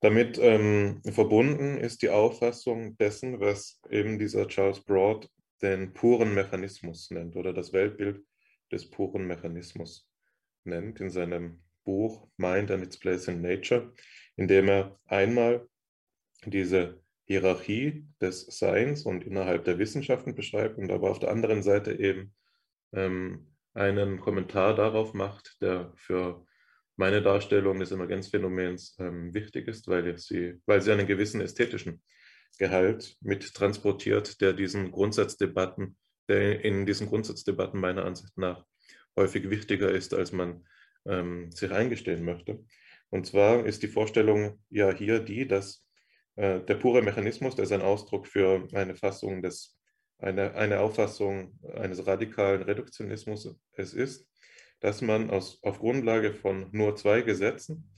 Damit 0.00 0.38
ähm, 0.38 1.02
verbunden 1.04 1.76
ist 1.76 2.00
die 2.02 2.08
Auffassung 2.08 2.96
dessen, 2.96 3.38
was 3.38 3.80
eben 3.90 4.18
dieser 4.18 4.48
Charles 4.48 4.80
Broad 4.80 5.28
den 5.62 5.92
puren 5.92 6.34
Mechanismus 6.34 7.10
nennt 7.10 7.36
oder 7.36 7.52
das 7.52 7.72
Weltbild 7.72 8.24
des 8.72 8.88
puren 8.88 9.26
Mechanismus 9.26 10.08
nennt 10.64 11.00
in 11.00 11.10
seinem 11.10 11.62
Buch 11.84 12.28
Mind 12.38 12.70
and 12.70 12.82
its 12.82 12.98
Place 12.98 13.28
in 13.28 13.42
Nature, 13.42 13.92
in 14.36 14.48
dem 14.48 14.68
er 14.68 14.98
einmal 15.06 15.68
diese 16.46 17.02
Hierarchie 17.26 18.06
des 18.20 18.46
Seins 18.46 19.04
und 19.04 19.24
innerhalb 19.24 19.64
der 19.64 19.78
Wissenschaften 19.78 20.34
beschreibt 20.34 20.78
und 20.78 20.90
aber 20.90 21.10
auf 21.10 21.18
der 21.18 21.30
anderen 21.30 21.62
Seite 21.62 21.92
eben 21.98 22.34
ähm, 22.92 23.54
einen 23.74 24.18
Kommentar 24.20 24.74
darauf 24.74 25.14
macht, 25.14 25.58
der 25.60 25.92
für 25.94 26.44
meine 27.00 27.22
Darstellung 27.22 27.80
des 27.80 27.92
Emergenzphänomens 27.92 28.94
ähm, 29.00 29.32
wichtig 29.32 29.66
ist, 29.68 29.88
weil 29.88 30.18
sie, 30.18 30.60
weil 30.66 30.82
sie 30.82 30.92
einen 30.92 31.06
gewissen 31.06 31.40
ästhetischen 31.40 32.02
Gehalt 32.58 33.16
mit 33.22 33.54
transportiert, 33.54 34.42
der 34.42 34.52
diesen 34.52 34.90
Grundsatzdebatten, 34.90 35.96
der 36.28 36.62
in 36.62 36.84
diesen 36.84 37.06
Grundsatzdebatten 37.06 37.80
meiner 37.80 38.04
Ansicht 38.04 38.36
nach 38.36 38.66
häufig 39.16 39.48
wichtiger 39.48 39.90
ist, 39.90 40.12
als 40.12 40.32
man 40.32 40.66
ähm, 41.06 41.50
sich 41.50 41.72
eingestehen 41.72 42.22
möchte. 42.22 42.62
Und 43.08 43.26
zwar 43.26 43.64
ist 43.64 43.82
die 43.82 43.88
Vorstellung 43.88 44.62
ja 44.68 44.92
hier 44.92 45.20
die, 45.20 45.48
dass 45.48 45.82
äh, 46.36 46.60
der 46.60 46.74
pure 46.74 47.00
Mechanismus, 47.00 47.56
der 47.56 47.64
ist 47.64 47.72
ein 47.72 47.80
Ausdruck 47.80 48.26
für 48.26 48.68
eine 48.74 48.94
Fassung 48.94 49.40
des, 49.40 49.74
eine, 50.18 50.54
eine 50.54 50.80
Auffassung 50.80 51.58
eines 51.76 52.06
radikalen 52.06 52.60
Reduktionismus 52.60 53.56
es 53.72 53.94
ist, 53.94 54.29
dass 54.80 55.02
man 55.02 55.30
aus, 55.30 55.62
auf 55.62 55.78
Grundlage 55.78 56.32
von 56.32 56.68
nur 56.72 56.96
zwei 56.96 57.22
Gesetzen, 57.22 57.90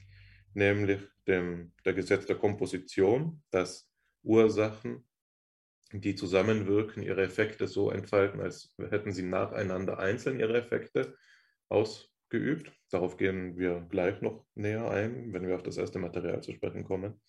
nämlich 0.53 1.01
dem 1.27 1.73
der 1.85 1.93
Gesetz 1.93 2.25
der 2.25 2.35
Komposition, 2.35 3.41
dass 3.51 3.89
Ursachen, 4.23 5.07
die 5.91 6.15
zusammenwirken, 6.15 7.03
ihre 7.03 7.23
Effekte 7.23 7.67
so 7.67 7.91
entfalten, 7.91 8.41
als 8.41 8.73
hätten 8.89 9.11
sie 9.11 9.23
nacheinander 9.23 9.99
einzeln 9.99 10.39
ihre 10.39 10.57
Effekte 10.57 11.15
ausgeübt. 11.69 12.71
Darauf 12.89 13.17
gehen 13.17 13.57
wir 13.57 13.85
gleich 13.89 14.21
noch 14.21 14.45
näher 14.55 14.89
ein, 14.89 15.31
wenn 15.33 15.47
wir 15.47 15.55
auf 15.55 15.63
das 15.63 15.77
erste 15.77 15.99
Material 15.99 16.41
zu 16.41 16.51
sprechen 16.51 16.83
kommen. 16.83 17.21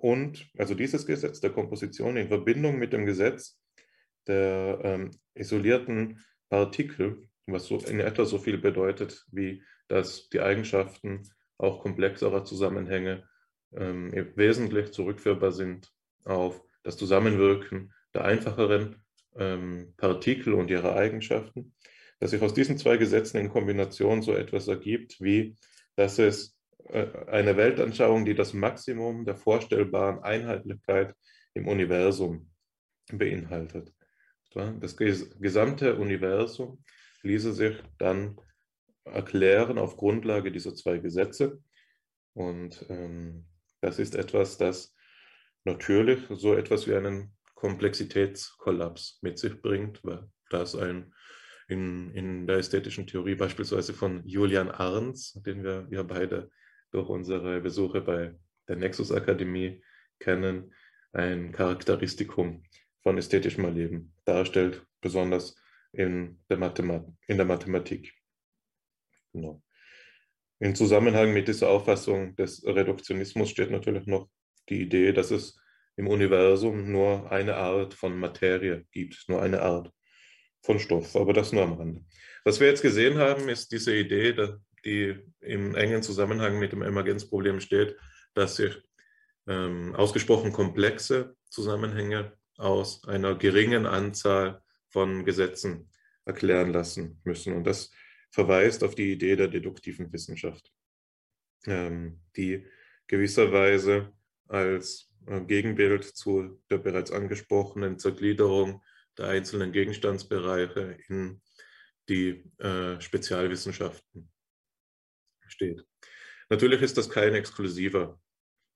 Und 0.00 0.48
also 0.58 0.74
dieses 0.74 1.06
Gesetz 1.06 1.40
der 1.40 1.50
Komposition 1.50 2.16
in 2.16 2.28
Verbindung 2.28 2.78
mit 2.78 2.92
dem 2.92 3.06
Gesetz 3.06 3.60
der 4.26 4.80
ähm, 4.82 5.10
isolierten 5.34 6.24
Partikel 6.48 7.28
was 7.46 7.66
so 7.66 7.78
in 7.78 8.00
etwa 8.00 8.24
so 8.24 8.38
viel 8.38 8.58
bedeutet, 8.58 9.24
wie 9.30 9.62
dass 9.88 10.28
die 10.28 10.40
Eigenschaften 10.40 11.22
auch 11.58 11.80
komplexerer 11.80 12.44
Zusammenhänge 12.44 13.28
ähm, 13.74 14.12
wesentlich 14.34 14.92
zurückführbar 14.92 15.52
sind 15.52 15.92
auf 16.24 16.62
das 16.82 16.96
Zusammenwirken 16.96 17.92
der 18.14 18.24
einfacheren 18.24 18.96
ähm, 19.36 19.94
Partikel 19.96 20.54
und 20.54 20.70
ihrer 20.70 20.96
Eigenschaften, 20.96 21.74
dass 22.18 22.30
sich 22.30 22.42
aus 22.42 22.54
diesen 22.54 22.78
zwei 22.78 22.96
Gesetzen 22.96 23.38
in 23.38 23.50
Kombination 23.50 24.22
so 24.22 24.32
etwas 24.32 24.68
ergibt, 24.68 25.20
wie 25.20 25.56
dass 25.94 26.18
es 26.18 26.56
äh, 26.88 27.06
eine 27.26 27.56
Weltanschauung, 27.56 28.24
die 28.24 28.34
das 28.34 28.52
Maximum 28.54 29.24
der 29.24 29.36
vorstellbaren 29.36 30.22
Einheitlichkeit 30.22 31.14
im 31.54 31.68
Universum 31.68 32.50
beinhaltet. 33.12 33.92
Das 34.80 34.96
gesamte 34.96 35.96
Universum 35.96 36.82
ließe 37.22 37.52
sich 37.52 37.82
dann 37.98 38.40
erklären 39.04 39.78
auf 39.78 39.96
Grundlage 39.96 40.50
dieser 40.50 40.74
zwei 40.74 40.98
Gesetze. 40.98 41.62
Und 42.34 42.84
ähm, 42.88 43.46
das 43.80 43.98
ist 43.98 44.14
etwas, 44.14 44.58
das 44.58 44.94
natürlich 45.64 46.20
so 46.30 46.54
etwas 46.54 46.86
wie 46.86 46.94
einen 46.94 47.34
Komplexitätskollaps 47.54 49.18
mit 49.22 49.38
sich 49.38 49.60
bringt, 49.60 50.04
weil 50.04 50.28
das 50.50 50.74
ein 50.74 51.12
in, 51.68 52.12
in 52.12 52.46
der 52.46 52.58
ästhetischen 52.58 53.06
Theorie 53.06 53.34
beispielsweise 53.34 53.92
von 53.92 54.24
Julian 54.24 54.70
Arns, 54.70 55.32
den 55.44 55.64
wir 55.64 55.88
ja 55.90 56.02
beide 56.02 56.50
durch 56.92 57.08
unsere 57.08 57.60
Besuche 57.60 58.00
bei 58.00 58.34
der 58.68 58.76
Nexus 58.76 59.10
Akademie 59.10 59.82
kennen, 60.20 60.72
ein 61.12 61.52
Charakteristikum 61.52 62.62
von 63.02 63.18
ästhetischem 63.18 63.64
Erleben 63.64 64.14
darstellt, 64.24 64.86
besonders 65.00 65.56
in 65.96 66.38
der, 66.48 66.58
Mathemat 66.58 67.06
in 67.26 67.38
der 67.38 67.46
Mathematik. 67.46 68.12
Genau. 69.32 69.62
Im 70.58 70.74
Zusammenhang 70.74 71.32
mit 71.32 71.48
dieser 71.48 71.68
Auffassung 71.68 72.36
des 72.36 72.64
Reduktionismus 72.64 73.50
steht 73.50 73.70
natürlich 73.70 74.06
noch 74.06 74.28
die 74.68 74.82
Idee, 74.82 75.12
dass 75.12 75.30
es 75.30 75.58
im 75.96 76.08
Universum 76.08 76.90
nur 76.92 77.30
eine 77.30 77.56
Art 77.56 77.94
von 77.94 78.18
Materie 78.18 78.84
gibt, 78.90 79.24
nur 79.28 79.42
eine 79.42 79.62
Art 79.62 79.90
von 80.62 80.78
Stoff, 80.78 81.16
aber 81.16 81.32
das 81.32 81.52
nur 81.52 81.62
am 81.62 81.74
Rande. 81.74 82.04
Was 82.44 82.60
wir 82.60 82.68
jetzt 82.68 82.82
gesehen 82.82 83.18
haben, 83.18 83.48
ist 83.48 83.72
diese 83.72 83.94
Idee, 83.94 84.34
die 84.84 85.18
im 85.40 85.74
engen 85.74 86.02
Zusammenhang 86.02 86.58
mit 86.58 86.72
dem 86.72 86.82
Emergenzproblem 86.82 87.60
steht, 87.60 87.96
dass 88.34 88.56
sich 88.56 88.76
ähm, 89.46 89.94
ausgesprochen 89.94 90.52
komplexe 90.52 91.36
Zusammenhänge 91.48 92.32
aus 92.56 93.06
einer 93.06 93.34
geringen 93.34 93.86
Anzahl 93.86 94.62
von 94.88 95.24
Gesetzen 95.24 95.90
erklären 96.24 96.72
lassen 96.72 97.20
müssen. 97.24 97.54
Und 97.54 97.64
das 97.64 97.90
verweist 98.30 98.84
auf 98.84 98.94
die 98.94 99.12
Idee 99.12 99.36
der 99.36 99.48
deduktiven 99.48 100.12
Wissenschaft. 100.12 100.72
ähm, 101.66 102.20
die 102.36 102.66
gewisserweise 103.06 104.12
als 104.48 105.12
äh, 105.26 105.40
Gegenbild 105.40 106.04
zu 106.04 106.62
der 106.70 106.78
bereits 106.78 107.10
angesprochenen 107.10 107.98
Zergliederung 107.98 108.82
der 109.18 109.28
einzelnen 109.28 109.72
Gegenstandsbereiche 109.72 110.98
in 111.08 111.40
die 112.08 112.44
äh, 112.58 113.00
Spezialwissenschaften 113.00 114.30
steht. 115.48 115.84
Natürlich 116.48 116.82
ist 116.82 116.96
das 116.96 117.10
kein 117.10 117.34
exklusiver 117.34 118.20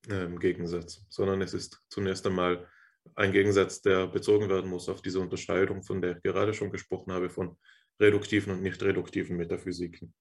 äh, 0.08 0.26
Gegensatz, 0.38 1.04
sondern 1.08 1.42
es 1.42 1.54
ist 1.54 1.80
zunächst 1.88 2.26
einmal 2.26 2.68
ein 3.14 3.32
Gegensatz, 3.32 3.82
der 3.82 4.06
bezogen 4.06 4.48
werden 4.48 4.70
muss 4.70 4.88
auf 4.88 5.02
diese 5.02 5.20
Unterscheidung, 5.20 5.82
von 5.82 6.00
der 6.00 6.16
ich 6.16 6.22
gerade 6.22 6.54
schon 6.54 6.70
gesprochen 6.70 7.12
habe, 7.12 7.30
von 7.30 7.56
reduktiven 8.00 8.52
und 8.52 8.62
nicht 8.62 8.82
reduktiven 8.82 9.36
Metaphysiken. 9.36 10.14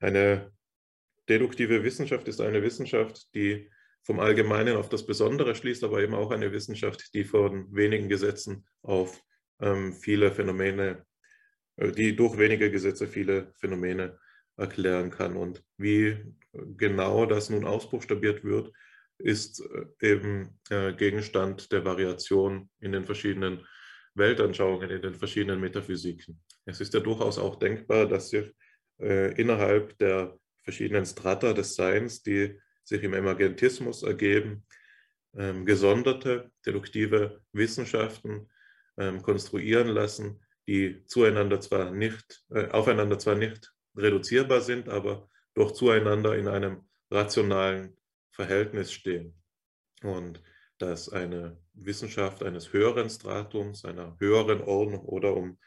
Eine 0.00 0.52
deduktive 1.28 1.84
Wissenschaft 1.84 2.28
ist 2.28 2.40
eine 2.40 2.62
Wissenschaft, 2.62 3.34
die 3.34 3.70
vom 4.02 4.20
Allgemeinen 4.20 4.76
auf 4.76 4.88
das 4.88 5.06
Besondere 5.06 5.54
schließt, 5.54 5.82
aber 5.84 6.02
eben 6.02 6.14
auch 6.14 6.30
eine 6.30 6.52
Wissenschaft, 6.52 7.14
die 7.14 7.24
von 7.24 7.74
wenigen 7.74 8.08
Gesetzen 8.08 8.66
auf 8.82 9.22
ähm, 9.60 9.94
viele 9.94 10.30
Phänomene, 10.30 11.06
äh, 11.76 11.90
die 11.90 12.14
durch 12.14 12.36
wenige 12.36 12.70
Gesetze 12.70 13.06
viele 13.06 13.52
Phänomene 13.56 14.18
erklären 14.56 15.10
kann. 15.10 15.36
Und 15.36 15.64
wie 15.78 16.18
genau 16.52 17.26
das 17.26 17.48
nun 17.50 17.64
ausbuchstabiert 17.64 18.44
wird, 18.44 18.72
ist 19.18 19.60
äh, 19.60 20.12
eben 20.12 20.58
äh, 20.70 20.92
Gegenstand 20.92 21.70
der 21.72 21.84
Variation 21.84 22.68
in 22.80 22.92
den 22.92 23.04
verschiedenen 23.04 23.66
Weltanschauungen, 24.14 24.90
in 24.90 25.02
den 25.02 25.14
verschiedenen 25.14 25.60
Metaphysiken. 25.60 26.40
Es 26.64 26.80
ist 26.80 26.94
ja 26.94 27.00
durchaus 27.00 27.38
auch 27.38 27.56
denkbar, 27.56 28.06
dass 28.06 28.30
sich 28.30 28.52
äh, 29.00 29.32
innerhalb 29.40 29.98
der 29.98 30.38
verschiedenen 30.62 31.04
Strata 31.04 31.52
des 31.52 31.74
Seins, 31.74 32.22
die 32.22 32.58
sich 32.84 33.02
im 33.02 33.14
Emergentismus 33.14 34.02
ergeben, 34.02 34.64
ähm, 35.36 35.64
gesonderte 35.64 36.50
deduktive 36.64 37.42
Wissenschaften 37.52 38.48
ähm, 38.96 39.22
konstruieren 39.22 39.88
lassen, 39.88 40.40
die 40.66 41.04
zueinander 41.06 41.60
zwar 41.60 41.90
nicht, 41.90 42.44
äh, 42.50 42.68
aufeinander 42.68 43.18
zwar 43.18 43.34
nicht 43.34 43.72
reduzierbar 43.96 44.60
sind, 44.60 44.88
aber 44.88 45.28
doch 45.54 45.72
zueinander 45.72 46.36
in 46.36 46.48
einem 46.48 46.88
rationalen 47.10 47.96
Verhältnis 48.34 48.92
stehen. 48.92 49.34
Und 50.02 50.42
dass 50.78 51.08
eine 51.08 51.56
Wissenschaft 51.72 52.42
eines 52.42 52.72
höheren 52.72 53.08
Stratums, 53.08 53.84
einer 53.84 54.16
höheren 54.18 54.60
Ordnung 54.60 55.00
oder 55.00 55.36
um 55.36 55.58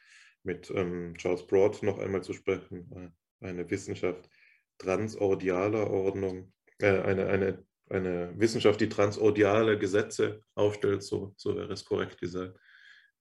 mit 0.44 0.70
ähm, 0.72 1.16
Charles 1.18 1.48
Broad 1.48 1.82
noch 1.84 1.98
einmal 1.98 2.24
zu 2.24 2.34
sprechen, 2.34 3.14
äh, 3.42 3.46
eine 3.46 3.70
Wissenschaft 3.70 4.30
transordialer 4.78 5.90
Ordnung, 5.90 6.54
äh, 6.80 7.00
eine, 7.00 7.28
eine, 7.28 7.66
eine 7.90 8.34
Wissenschaft, 8.38 8.80
die 8.82 8.90
transordiale 8.90 9.78
Gesetze 9.80 10.42
aufstellt, 10.56 11.04
so, 11.04 11.34
so 11.38 11.56
wäre 11.56 11.74
es 11.74 11.86
korrekt 11.86 12.20
gesagt, 12.20 12.58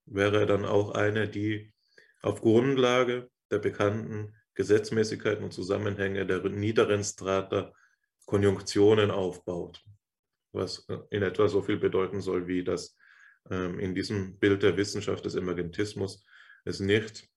wäre 0.05 0.45
dann 0.45 0.65
auch 0.65 0.91
eine, 0.91 1.27
die 1.27 1.73
auf 2.21 2.41
Grundlage 2.41 3.29
der 3.51 3.59
bekannten 3.59 4.35
Gesetzmäßigkeiten 4.55 5.43
und 5.43 5.53
Zusammenhänge 5.53 6.25
der 6.25 6.39
niederen 6.49 7.03
Strata 7.03 7.73
Konjunktionen 8.27 9.09
aufbaut, 9.09 9.83
was 10.51 10.87
äh, 10.89 10.97
in 11.09 11.23
etwa 11.23 11.47
so 11.47 11.61
viel 11.61 11.77
bedeuten 11.77 12.21
soll, 12.21 12.47
wie 12.47 12.63
dass 12.63 12.95
ähm, 13.49 13.79
in 13.79 13.95
diesem 13.95 14.37
Bild 14.37 14.61
der 14.61 14.77
Wissenschaft 14.77 15.25
des 15.25 15.35
Emergentismus 15.35 16.25
es 16.65 16.79
nicht 16.79 17.27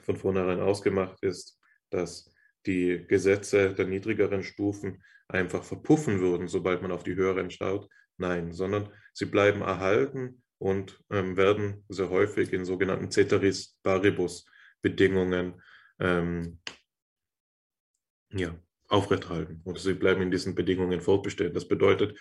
von 0.00 0.16
vornherein 0.16 0.60
ausgemacht 0.60 1.22
ist, 1.22 1.60
dass 1.90 2.34
die 2.66 3.04
Gesetze 3.06 3.74
der 3.74 3.86
niedrigeren 3.86 4.42
Stufen 4.42 5.04
einfach 5.28 5.62
verpuffen 5.62 6.20
würden, 6.20 6.48
sobald 6.48 6.82
man 6.82 6.92
auf 6.92 7.04
die 7.04 7.14
höheren 7.14 7.50
schaut. 7.50 7.88
Nein, 8.16 8.52
sondern 8.52 8.90
sie 9.12 9.26
bleiben 9.26 9.60
erhalten 9.60 10.42
und 10.58 11.00
ähm, 11.10 11.36
werden 11.36 11.84
sehr 11.88 12.08
häufig 12.10 12.52
in 12.52 12.64
sogenannten 12.64 13.10
Ceteris 13.10 13.78
Paribus 13.82 14.46
Bedingungen 14.80 15.60
ähm, 15.98 16.60
ja, 18.30 18.58
aufrechterhalten. 18.94 19.60
Und 19.64 19.78
sie 19.78 19.94
bleiben 19.94 20.22
in 20.22 20.30
diesen 20.30 20.54
Bedingungen 20.54 21.00
fortbestehen. 21.00 21.52
Das 21.52 21.68
bedeutet 21.68 22.18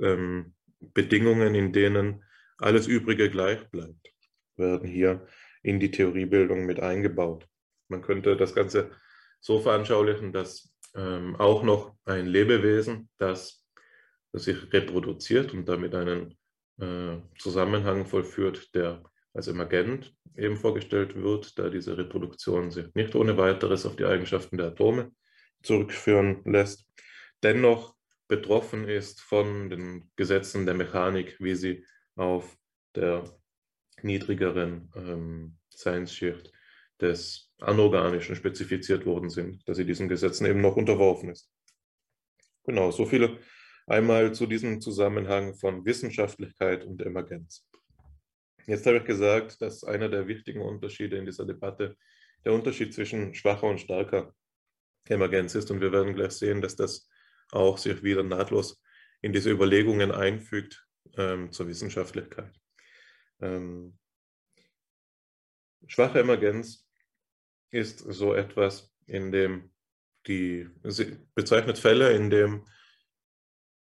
ähm, 0.00 0.54
Bedingungen, 0.80 1.54
in 1.54 1.72
denen 1.72 2.24
alles 2.58 2.86
Übrige 2.86 3.30
gleich 3.30 3.68
bleibt, 3.70 4.12
werden 4.56 4.88
hier 4.88 5.26
in 5.62 5.80
die 5.80 5.90
Theoriebildung 5.90 6.64
mit 6.66 6.80
eingebaut. 6.80 7.46
Man 7.88 8.02
könnte 8.02 8.36
das 8.36 8.54
Ganze 8.54 8.90
so 9.40 9.60
veranschaulichen, 9.60 10.32
dass 10.32 10.72
ähm, 10.94 11.36
auch 11.36 11.62
noch 11.62 11.96
ein 12.04 12.26
Lebewesen, 12.26 13.08
das, 13.18 13.66
das, 14.32 14.44
sich 14.44 14.72
reproduziert 14.72 15.52
und 15.52 15.68
damit 15.68 15.94
einen 15.94 16.36
äh, 16.80 17.18
Zusammenhang 17.38 18.06
vollführt, 18.06 18.74
der 18.74 19.02
als 19.34 19.48
emergent 19.48 20.14
eben 20.36 20.56
vorgestellt 20.56 21.14
wird, 21.16 21.58
da 21.58 21.68
diese 21.68 21.96
Reproduktion 21.96 22.70
sich 22.70 22.94
nicht 22.94 23.14
ohne 23.14 23.36
weiteres 23.36 23.86
auf 23.86 23.96
die 23.96 24.04
Eigenschaften 24.04 24.56
der 24.56 24.68
Atome 24.68 25.10
zurückführen 25.62 26.42
lässt, 26.44 26.86
dennoch 27.42 27.94
betroffen 28.28 28.88
ist 28.88 29.20
von 29.20 29.68
den 29.68 30.10
Gesetzen 30.16 30.64
der 30.64 30.74
Mechanik, 30.74 31.36
wie 31.40 31.54
sie 31.54 31.84
auf 32.16 32.56
der 32.94 33.24
niedrigeren 34.02 34.90
ähm, 34.96 35.58
Seinsschicht 35.68 36.52
des 37.00 37.52
Anorganischen 37.60 38.36
spezifiziert 38.36 39.06
worden 39.06 39.28
sind, 39.28 39.66
dass 39.68 39.76
sie 39.76 39.84
diesen 39.84 40.08
Gesetzen 40.08 40.46
eben 40.46 40.60
noch 40.60 40.76
unterworfen 40.76 41.30
ist. 41.30 41.50
Genau, 42.64 42.90
so 42.90 43.04
viele 43.06 43.38
einmal 43.86 44.32
zu 44.32 44.46
diesem 44.46 44.80
Zusammenhang 44.80 45.54
von 45.54 45.84
Wissenschaftlichkeit 45.84 46.84
und 46.84 47.02
Emergenz. 47.02 47.68
Jetzt 48.66 48.86
habe 48.86 48.98
ich 48.98 49.04
gesagt, 49.04 49.60
dass 49.60 49.82
einer 49.82 50.08
der 50.08 50.28
wichtigen 50.28 50.62
Unterschiede 50.62 51.16
in 51.16 51.26
dieser 51.26 51.44
Debatte 51.44 51.96
der 52.44 52.52
Unterschied 52.52 52.94
zwischen 52.94 53.34
schwacher 53.34 53.66
und 53.66 53.80
starker 53.80 54.34
Emergenz 55.08 55.54
ist. 55.54 55.70
Und 55.70 55.80
wir 55.80 55.92
werden 55.92 56.14
gleich 56.14 56.32
sehen, 56.32 56.60
dass 56.60 56.76
das 56.76 57.08
auch 57.50 57.78
sich 57.78 58.02
wieder 58.02 58.22
nahtlos 58.22 58.82
in 59.20 59.32
diese 59.32 59.50
Überlegungen 59.50 60.10
einfügt 60.10 60.86
ähm, 61.16 61.52
zur 61.52 61.68
Wissenschaftlichkeit. 61.68 62.52
Ähm, 63.40 63.98
schwache 65.86 66.20
Emergenz 66.20 66.88
ist 67.70 67.98
so 68.00 68.34
etwas, 68.34 68.92
in 69.06 69.32
dem 69.32 69.70
die 70.26 70.68
bezeichnet 71.34 71.78
Fälle, 71.78 72.12
in 72.12 72.30
dem 72.30 72.64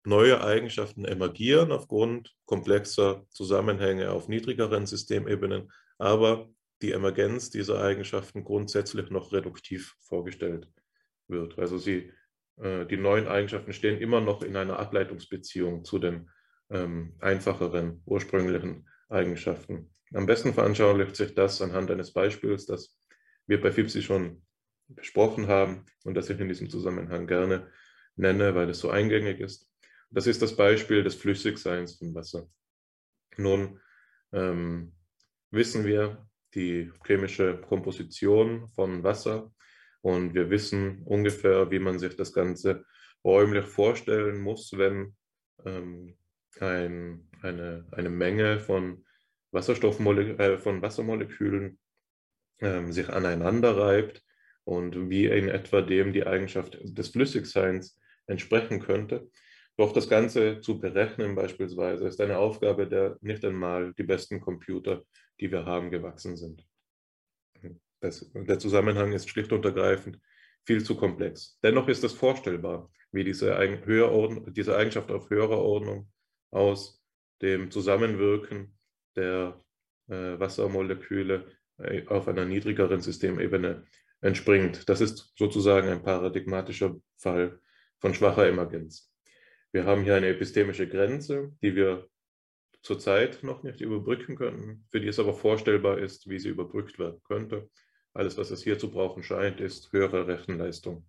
neue 0.04 0.42
Eigenschaften 0.42 1.04
emergieren 1.04 1.72
aufgrund 1.72 2.36
komplexer 2.44 3.26
Zusammenhänge 3.30 4.10
auf 4.10 4.28
niedrigeren 4.28 4.86
Systemebenen, 4.86 5.72
aber 5.98 6.48
die 6.82 6.92
Emergenz 6.92 7.50
dieser 7.50 7.82
Eigenschaften 7.82 8.44
grundsätzlich 8.44 9.10
noch 9.10 9.32
reduktiv 9.32 9.96
vorgestellt 10.00 10.68
wird. 11.28 11.58
Also 11.58 11.78
sie, 11.78 12.12
äh, 12.60 12.86
die 12.86 12.96
neuen 12.96 13.28
Eigenschaften 13.28 13.72
stehen 13.72 14.00
immer 14.00 14.20
noch 14.20 14.42
in 14.42 14.56
einer 14.56 14.78
Ableitungsbeziehung 14.78 15.84
zu 15.84 15.98
den 15.98 16.30
ähm, 16.70 17.14
einfacheren 17.20 18.02
ursprünglichen 18.04 18.88
Eigenschaften. 19.08 19.94
Am 20.14 20.26
besten 20.26 20.54
veranschaulicht 20.54 21.16
sich 21.16 21.34
das 21.34 21.60
anhand 21.60 21.90
eines 21.90 22.12
Beispiels, 22.12 22.66
das 22.66 22.98
wir 23.46 23.60
bei 23.60 23.72
FIPSI 23.72 24.02
schon 24.02 24.42
besprochen 24.88 25.48
haben 25.48 25.84
und 26.04 26.14
das 26.14 26.30
ich 26.30 26.40
in 26.40 26.48
diesem 26.48 26.70
Zusammenhang 26.70 27.26
gerne 27.26 27.70
nenne, 28.16 28.54
weil 28.54 28.70
es 28.70 28.80
so 28.80 28.90
eingängig 28.90 29.40
ist. 29.40 29.70
Das 30.10 30.26
ist 30.26 30.40
das 30.40 30.56
Beispiel 30.56 31.02
des 31.02 31.14
Flüssigseins 31.14 31.96
von 31.96 32.14
Wasser. 32.14 32.48
Nun 33.36 33.80
ähm, 34.32 34.94
wissen 35.50 35.84
wir 35.84 36.26
die 36.54 36.90
chemische 37.06 37.60
Komposition 37.60 38.70
von 38.70 39.02
Wasser 39.02 39.52
und 40.02 40.34
wir 40.34 40.50
wissen 40.50 41.02
ungefähr, 41.04 41.70
wie 41.70 41.78
man 41.78 41.98
sich 41.98 42.16
das 42.16 42.32
Ganze 42.32 42.84
räumlich 43.24 43.66
vorstellen 43.66 44.40
muss, 44.40 44.72
wenn 44.76 45.16
ähm, 45.64 46.16
ein, 46.60 47.28
eine, 47.42 47.86
eine 47.92 48.10
Menge 48.10 48.60
von, 48.60 49.04
Wasserstoffmolek 49.52 50.38
äh, 50.38 50.58
von 50.58 50.82
Wassermolekülen 50.82 51.78
ähm, 52.60 52.92
sich 52.92 53.08
aneinander 53.08 53.76
reibt 53.76 54.22
und 54.64 55.08
wie 55.08 55.26
in 55.26 55.48
etwa 55.48 55.80
dem 55.80 56.12
die 56.12 56.26
Eigenschaft 56.26 56.78
des 56.82 57.08
Flüssigseins 57.08 57.98
entsprechen 58.26 58.80
könnte. 58.80 59.30
Doch 59.76 59.92
das 59.92 60.08
Ganze 60.08 60.60
zu 60.60 60.80
berechnen 60.80 61.34
beispielsweise 61.34 62.08
ist 62.08 62.20
eine 62.20 62.38
Aufgabe, 62.38 62.88
der 62.88 63.16
nicht 63.20 63.44
einmal 63.44 63.94
die 63.94 64.02
besten 64.02 64.40
Computer, 64.40 65.04
die 65.40 65.50
wir 65.50 65.64
haben, 65.64 65.90
gewachsen 65.90 66.36
sind. 66.36 66.66
Das, 68.00 68.30
der 68.32 68.58
Zusammenhang 68.58 69.12
ist 69.12 69.28
schlicht 69.28 69.52
und 69.52 69.64
ergreifend 69.64 70.18
viel 70.64 70.84
zu 70.84 70.96
komplex. 70.96 71.58
Dennoch 71.62 71.88
ist 71.88 72.04
es 72.04 72.12
vorstellbar, 72.12 72.90
wie 73.10 73.24
diese, 73.24 73.56
diese 74.48 74.76
Eigenschaft 74.76 75.10
auf 75.10 75.30
höherer 75.30 75.58
Ordnung 75.58 76.10
aus 76.50 77.02
dem 77.42 77.70
Zusammenwirken 77.70 78.76
der 79.16 79.64
äh, 80.08 80.38
Wassermoleküle 80.38 81.46
äh, 81.78 82.06
auf 82.06 82.28
einer 82.28 82.44
niedrigeren 82.44 83.00
Systemebene 83.00 83.84
entspringt. 84.20 84.88
Das 84.88 85.00
ist 85.00 85.32
sozusagen 85.36 85.88
ein 85.88 86.02
paradigmatischer 86.02 86.96
Fall 87.16 87.60
von 87.98 88.14
schwacher 88.14 88.46
Emergenz. 88.46 89.12
Wir 89.72 89.84
haben 89.84 90.02
hier 90.02 90.16
eine 90.16 90.28
epistemische 90.28 90.88
Grenze, 90.88 91.52
die 91.62 91.74
wir 91.76 92.08
zurzeit 92.82 93.42
noch 93.42 93.62
nicht 93.62 93.80
überbrücken 93.80 94.36
können, 94.36 94.86
für 94.90 95.00
die 95.00 95.08
es 95.08 95.18
aber 95.18 95.34
vorstellbar 95.34 95.98
ist, 95.98 96.28
wie 96.28 96.38
sie 96.38 96.48
überbrückt 96.48 96.98
werden 96.98 97.20
könnte. 97.24 97.68
Alles, 98.18 98.36
was 98.36 98.50
es 98.50 98.64
hier 98.64 98.76
zu 98.80 98.90
brauchen 98.90 99.22
scheint, 99.22 99.60
ist 99.60 99.92
höhere 99.92 100.26
Rechenleistung. 100.26 101.06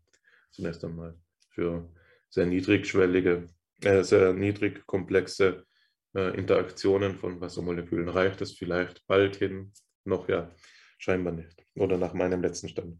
Zunächst 0.51 0.85
einmal 0.85 1.17
für 1.49 1.91
sehr 2.29 2.45
niedrigschwellige, 2.45 3.47
äh, 3.81 4.03
sehr 4.03 4.31
niedrig 4.31 4.85
komplexe 4.85 5.65
äh, 6.13 6.37
Interaktionen 6.37 7.15
von 7.15 7.41
Wassermolekülen 7.41 8.09
reicht 8.09 8.41
es 8.41 8.51
vielleicht 8.51 9.07
bald 9.07 9.37
hin, 9.37 9.73
noch 10.05 10.29
ja, 10.29 10.53
scheinbar 10.99 11.33
nicht. 11.33 11.65
Oder 11.73 11.97
nach 11.97 12.13
meinem 12.13 12.43
letzten 12.43 12.69
Stand. 12.69 12.99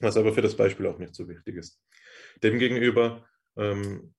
Was 0.00 0.16
aber 0.16 0.32
für 0.32 0.42
das 0.42 0.56
Beispiel 0.56 0.86
auch 0.86 0.98
nicht 0.98 1.14
so 1.14 1.28
wichtig 1.28 1.54
ist. 1.54 1.80
Demgegenüber 2.42 3.28
ähm, 3.56 4.12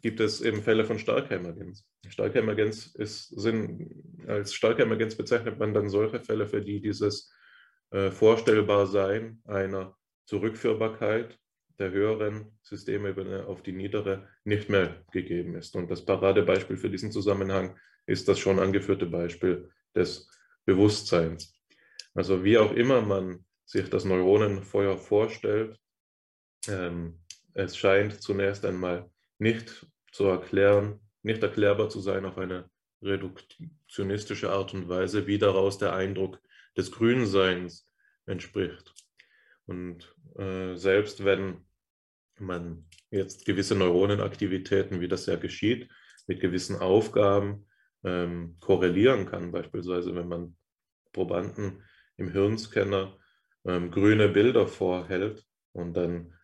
gibt 0.00 0.18
es 0.18 0.40
eben 0.40 0.62
Fälle 0.62 0.86
von 0.86 0.98
starker 0.98 1.36
Emergenz. 1.36 1.86
Starke 2.08 2.38
Emergenz 2.38 2.86
ist, 2.86 3.38
sind, 3.38 4.02
als 4.26 4.54
starke 4.54 4.80
Emergenz 4.80 5.14
bezeichnet 5.14 5.58
man 5.58 5.74
dann 5.74 5.90
solche 5.90 6.20
Fälle, 6.20 6.46
für 6.46 6.62
die 6.62 6.80
dieses 6.80 7.30
äh, 7.90 8.10
Vorstellbarsein 8.10 9.40
einer 9.44 9.96
Zurückführbarkeit 10.26 11.38
der 11.78 11.90
höheren 11.90 12.58
Systemebene 12.62 13.46
auf 13.46 13.62
die 13.62 13.72
niedere 13.72 14.28
nicht 14.44 14.68
mehr 14.68 15.04
gegeben 15.12 15.54
ist. 15.56 15.76
Und 15.76 15.90
das 15.90 16.04
Paradebeispiel 16.04 16.76
für 16.76 16.90
diesen 16.90 17.12
Zusammenhang 17.12 17.78
ist 18.06 18.28
das 18.28 18.38
schon 18.38 18.58
angeführte 18.58 19.06
Beispiel 19.06 19.70
des 19.94 20.30
Bewusstseins. 20.64 21.54
Also 22.14 22.44
wie 22.44 22.58
auch 22.58 22.72
immer 22.72 23.02
man 23.02 23.44
sich 23.64 23.90
das 23.90 24.04
Neuronenfeuer 24.04 24.96
vorstellt, 24.96 25.78
ähm, 26.68 27.20
es 27.52 27.76
scheint 27.76 28.22
zunächst 28.22 28.64
einmal 28.64 29.10
nicht 29.38 29.86
zu 30.12 30.24
erklären, 30.24 31.00
nicht 31.22 31.42
erklärbar 31.42 31.88
zu 31.88 32.00
sein 32.00 32.24
auf 32.24 32.38
eine 32.38 32.70
reduktionistische 33.02 34.50
Art 34.50 34.72
und 34.74 34.88
Weise, 34.88 35.26
wie 35.26 35.38
daraus 35.38 35.78
der 35.78 35.94
Eindruck 35.94 36.40
des 36.76 36.92
Grünseins 36.92 37.88
entspricht. 38.26 38.92
Und 39.66 40.14
äh, 40.36 40.74
selbst 40.76 41.24
wenn 41.24 41.64
man 42.38 42.86
jetzt 43.10 43.46
gewisse 43.46 43.74
Neuronenaktivitäten, 43.74 45.00
wie 45.00 45.08
das 45.08 45.26
ja 45.26 45.36
geschieht, 45.36 45.90
mit 46.26 46.40
gewissen 46.40 46.76
Aufgaben 46.76 47.66
ähm, 48.04 48.56
korrelieren 48.60 49.26
kann, 49.26 49.52
beispielsweise 49.52 50.14
wenn 50.14 50.28
man 50.28 50.56
Probanden 51.12 51.82
im 52.16 52.30
Hirnscanner 52.30 53.18
ähm, 53.64 53.90
grüne 53.90 54.28
Bilder 54.28 54.66
vorhält 54.66 55.44
und 55.72 55.94
dann 55.94 56.34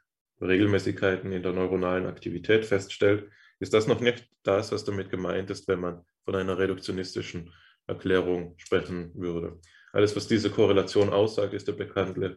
Regelmäßigkeiten 0.40 1.30
in 1.32 1.42
der 1.42 1.52
neuronalen 1.52 2.06
Aktivität 2.06 2.64
feststellt, 2.64 3.30
ist 3.60 3.74
das 3.74 3.86
noch 3.86 4.00
nicht 4.00 4.28
das, 4.42 4.72
was 4.72 4.84
damit 4.84 5.10
gemeint 5.10 5.50
ist, 5.50 5.68
wenn 5.68 5.80
man 5.80 6.04
von 6.24 6.34
einer 6.34 6.58
reduktionistischen 6.58 7.52
Erklärung 7.86 8.54
sprechen 8.58 9.12
würde. 9.14 9.60
Alles, 9.92 10.16
was 10.16 10.26
diese 10.26 10.50
Korrelation 10.50 11.10
aussagt, 11.10 11.52
ist 11.54 11.68
ja 11.68 11.74
bekanntlich 11.74 12.36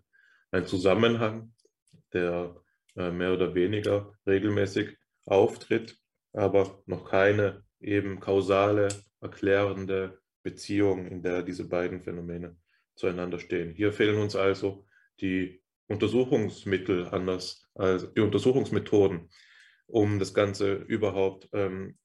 ein 0.52 0.68
Zusammenhang, 0.68 1.54
der 2.14 2.56
äh, 2.96 3.12
mehr 3.12 3.34
oder 3.34 3.56
weniger 3.56 4.14
regelmäßig 4.28 4.98
auftritt, 5.26 5.98
aber 6.34 6.84
noch 6.86 7.10
keine 7.10 7.64
eben 7.80 8.20
kausale, 8.20 8.90
erklärende 9.22 10.20
Beziehung, 10.44 11.08
in 11.08 11.24
der 11.24 11.44
diese 11.44 11.68
beiden 11.68 12.04
Phänomene 12.04 12.58
zueinander 12.96 13.40
stehen. 13.40 13.74
Hier 13.74 13.92
fehlen 13.92 14.20
uns 14.20 14.36
also 14.36 14.86
die 15.22 15.62
Untersuchungsmittel 15.88 17.08
anders, 17.08 17.68
also 17.74 18.08
die 18.08 18.22
Untersuchungsmethoden, 18.22 19.30
um 19.88 20.20
das 20.20 20.34
Ganze 20.34 20.74
überhaupt 20.74 21.50
ähm, 21.54 21.98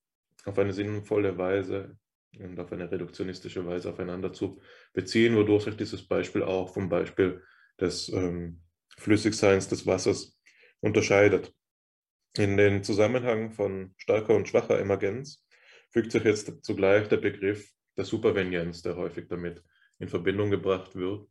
auf 0.45 0.59
eine 0.59 0.73
sinnvolle 0.73 1.39
Weise 1.39 1.97
und 2.39 2.59
auf 2.59 2.73
eine 2.73 2.91
reduktionistische 2.91 3.67
Weise 3.67 3.91
aufeinander 3.91 4.33
zu 4.33 4.61
beziehen, 4.93 5.37
wodurch 5.37 5.65
sich 5.65 5.77
dieses 5.77 6.07
Beispiel 6.07 6.43
auch 6.43 6.73
vom 6.73 6.89
Beispiel 6.89 7.43
des 7.81 8.09
ähm, 8.11 8.61
Flüssigseins 8.97 9.69
des 9.69 9.87
Wassers 9.87 10.39
unterscheidet. 10.81 11.53
In 12.37 12.57
den 12.57 12.85
Zusammenhang 12.85 13.53
von 13.53 13.95
starker 13.97 14.35
und 14.35 14.49
schwacher 14.49 14.79
Emergenz 14.79 15.45
fügt 15.91 16.13
sich 16.13 16.23
jetzt 16.23 16.65
zugleich 16.65 17.09
der 17.09 17.17
Begriff 17.17 17.69
der 17.97 18.05
Supervenienz, 18.05 18.83
der 18.83 18.97
häufig 18.97 19.27
damit 19.29 19.63
in 19.99 20.09
Verbindung 20.09 20.51
gebracht 20.51 20.95
wird. 20.95 21.29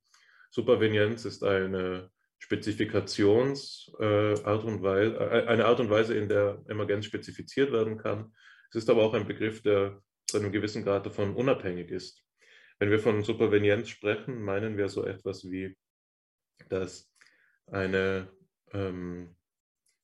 Supervenienz 0.52 1.26
ist 1.26 1.44
eine 1.44 2.12
Spezifikationsart 2.40 4.00
äh, 4.00 4.68
und 4.68 4.82
Weise, 4.82 5.16
äh, 5.16 5.48
eine 5.48 5.66
Art 5.66 5.80
und 5.80 5.90
Weise, 5.90 6.16
in 6.16 6.30
der 6.30 6.64
Emergenz 6.68 7.06
spezifiziert 7.06 7.72
werden 7.72 7.98
kann. 7.98 8.34
Es 8.70 8.78
ist 8.78 8.90
aber 8.90 9.04
auch 9.04 9.14
ein 9.14 9.28
Begriff, 9.28 9.62
der 9.62 10.02
zu 10.30 10.38
einem 10.38 10.52
gewissen 10.52 10.84
Grad 10.84 11.06
davon 11.06 11.36
unabhängig 11.36 11.89
ist. 11.92 12.24
Wenn 12.80 12.92
wir 12.92 13.00
von 13.00 13.24
Supervenienz 13.24 13.89
sprechen, 13.89 14.42
meinen 14.42 14.78
wir 14.78 14.89
so 14.89 15.06
etwas 15.06 15.44
wie, 15.50 15.78
dass, 16.70 17.12
eine, 17.68 18.32
ähm, 18.72 19.36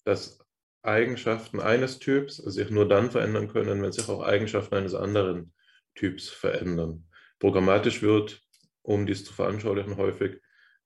dass 0.04 0.40
Eigenschaften 0.82 1.60
eines 1.60 2.00
Typs 2.00 2.38
sich 2.38 2.70
nur 2.70 2.88
dann 2.88 3.10
verändern 3.10 3.48
können, 3.48 3.82
wenn 3.82 3.92
sich 3.92 4.08
auch 4.08 4.22
Eigenschaften 4.22 4.76
eines 4.76 4.94
anderen 4.94 5.54
Typs 5.96 6.30
verändern. 6.30 7.08
Programmatisch 7.40 8.02
wird, 8.02 8.42
um 8.82 9.06
dies 9.06 9.26
zu 9.26 9.34
veranschaulichen, 9.34 9.98
häufig 9.98 10.42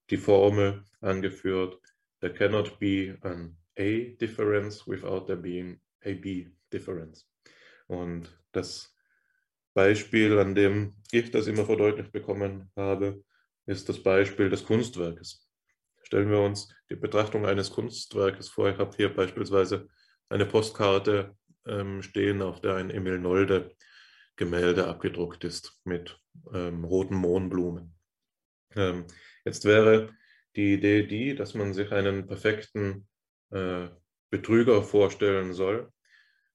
die 0.10 0.18
Formel 0.18 0.84
angeführt, 1.02 1.80
there 2.22 2.34
cannot 2.34 2.80
be 2.80 3.18
an 3.22 3.58
A 3.78 4.16
difference 4.20 4.88
without 4.88 5.26
there 5.26 5.38
being 5.38 5.80
a 6.04 6.14
B 6.14 6.48
difference. 6.72 7.28
Und 7.88 8.30
das 8.52 8.96
Beispiel, 9.80 10.38
an 10.40 10.56
dem 10.56 10.96
ich 11.12 11.32
das 11.32 11.48
immer 11.48 11.66
verdeutlicht 11.66 12.12
bekommen 12.12 12.72
habe, 12.76 13.24
ist 13.66 13.88
das 13.90 14.02
Beispiel 14.02 14.50
des 14.50 14.66
Kunstwerkes. 14.66 15.48
Stellen 16.04 16.30
wir 16.30 16.42
uns 16.42 16.74
die 16.90 16.96
Betrachtung 16.96 17.46
eines 17.46 17.70
Kunstwerkes 17.72 18.50
vor. 18.50 18.70
Ich 18.70 18.78
habe 18.78 18.96
hier 18.98 19.14
beispielsweise 19.14 19.88
eine 20.30 20.46
Postkarte 20.46 21.36
ähm, 21.66 22.02
stehen, 22.02 22.42
auf 22.42 22.62
der 22.62 22.76
ein 22.76 22.90
Emil 22.90 23.20
Nolde 23.20 23.76
Gemälde 24.36 24.88
abgedruckt 24.88 25.44
ist 25.44 25.82
mit 25.84 26.20
ähm, 26.54 26.84
roten 26.86 27.16
Mohnblumen. 27.16 27.94
Ähm, 28.76 29.06
Jetzt 29.46 29.66
wäre 29.66 30.14
die 30.56 30.74
Idee 30.74 31.08
die, 31.08 31.36
dass 31.36 31.54
man 31.54 31.74
sich 31.74 31.92
einen 31.92 32.28
perfekten 32.28 33.08
äh, 33.52 33.88
Betrüger 34.30 34.84
vorstellen 34.84 35.54
soll, 35.54 35.92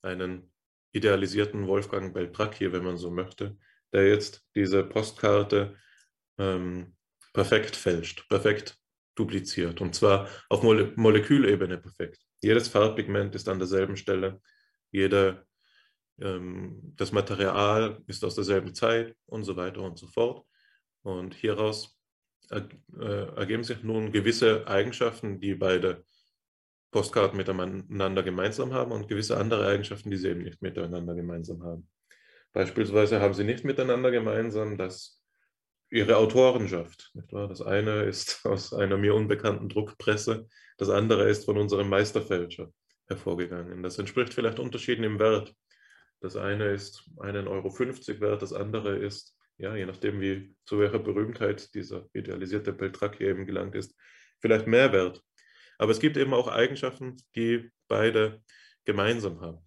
einen 0.03 0.53
idealisierten 0.95 1.67
Wolfgang 1.67 2.15
Beltracchi, 2.15 2.73
wenn 2.73 2.85
man 2.85 2.97
so 2.97 3.11
möchte, 3.11 3.57
der 3.93 4.09
jetzt 4.09 4.43
diese 4.55 4.85
Postkarte 4.85 5.77
ähm, 6.39 6.97
perfekt 7.33 7.77
fälscht, 7.77 8.29
perfekt 8.29 8.79
dupliziert 9.17 9.81
und 9.81 9.95
zwar 9.95 10.29
auf 10.49 10.63
Mole 10.63 10.93
Molekülebene 10.97 11.79
perfekt. 11.79 12.21
Jedes 12.43 12.69
Farbpigment 12.69 13.35
ist 13.35 13.49
an 13.49 13.59
derselben 13.59 13.97
Stelle, 13.97 14.41
jede, 14.91 15.47
ähm, 16.21 16.81
das 16.97 17.13
Material 17.13 18.03
ist 18.07 18.25
aus 18.25 18.35
derselben 18.35 18.75
Zeit 18.75 19.17
und 19.27 19.45
so 19.45 19.57
weiter 19.57 19.81
und 19.83 19.99
so 19.99 20.07
fort. 20.07 20.47
Und 21.03 21.35
hieraus 21.35 21.99
äh, 22.51 22.63
ergeben 23.37 23.65
sich 23.65 23.83
nun 23.83 24.13
gewisse 24.13 24.67
Eigenschaften, 24.67 25.41
die 25.41 25.55
beide 25.55 26.05
Postkarten 26.95 27.37
miteinander 27.37 28.23
gemeinsam 28.23 28.73
haben 28.73 28.93
und 28.93 29.09
gewisse 29.09 29.37
andere 29.37 29.67
Eigenschaften, 29.67 30.13
die 30.13 30.17
sie 30.17 30.29
eben 30.29 30.45
nicht 30.45 30.63
miteinander 30.63 31.17
gemeinsam 31.17 31.65
haben. 31.65 31.89
Beispielsweise 32.53 33.21
haben 33.21 33.35
sie 33.35 33.43
nicht 33.43 33.65
miteinander 33.65 34.13
gemeinsam, 34.13 34.79
dass 34.79 35.21
ihre 35.91 36.19
Autorenschaft, 36.19 37.13
das 37.33 37.63
eine 37.63 38.05
ist 38.05 38.47
aus 38.47 38.73
einer 38.73 38.97
mir 38.97 39.17
unbekannten 39.17 39.69
Druckpresse, 39.69 40.47
das 40.79 40.89
andere 40.89 41.29
ist 41.29 41.47
von 41.47 41.59
unserem 41.59 41.89
Meisterfälscher 41.89 42.73
hervorgegangen. 43.09 43.83
Das 43.83 43.99
entspricht 43.99 44.33
vielleicht 44.33 44.61
Unterschieden 44.61 45.03
im 45.03 45.19
Wert. 45.19 45.53
Das 46.21 46.37
eine 46.37 46.67
ist 46.67 47.11
1,50 47.17 47.49
Euro 47.49 48.21
wert, 48.21 48.41
das 48.41 48.53
andere 48.53 48.97
ist 48.99 49.37
ja, 49.57 49.75
je 49.75 49.85
nachdem, 49.85 50.21
wie 50.21 50.55
zu 50.65 50.79
welcher 50.79 51.01
Berühmtheit 51.01 51.75
dieser 51.75 52.09
idealisierte 52.13 52.73
Beltracchi 52.73 53.25
eben 53.25 53.47
gelangt 53.47 53.75
ist, 53.75 53.97
vielleicht 54.39 54.69
mehr 54.69 54.93
wert. 54.93 55.25
Aber 55.79 55.93
es 55.93 56.01
gibt 56.01 56.17
eben 56.17 56.35
auch 56.35 56.49
Eigenschaften, 56.49 57.17
die 57.35 57.71
beide 57.89 58.43
gemeinsam 58.85 59.41
haben. 59.41 59.59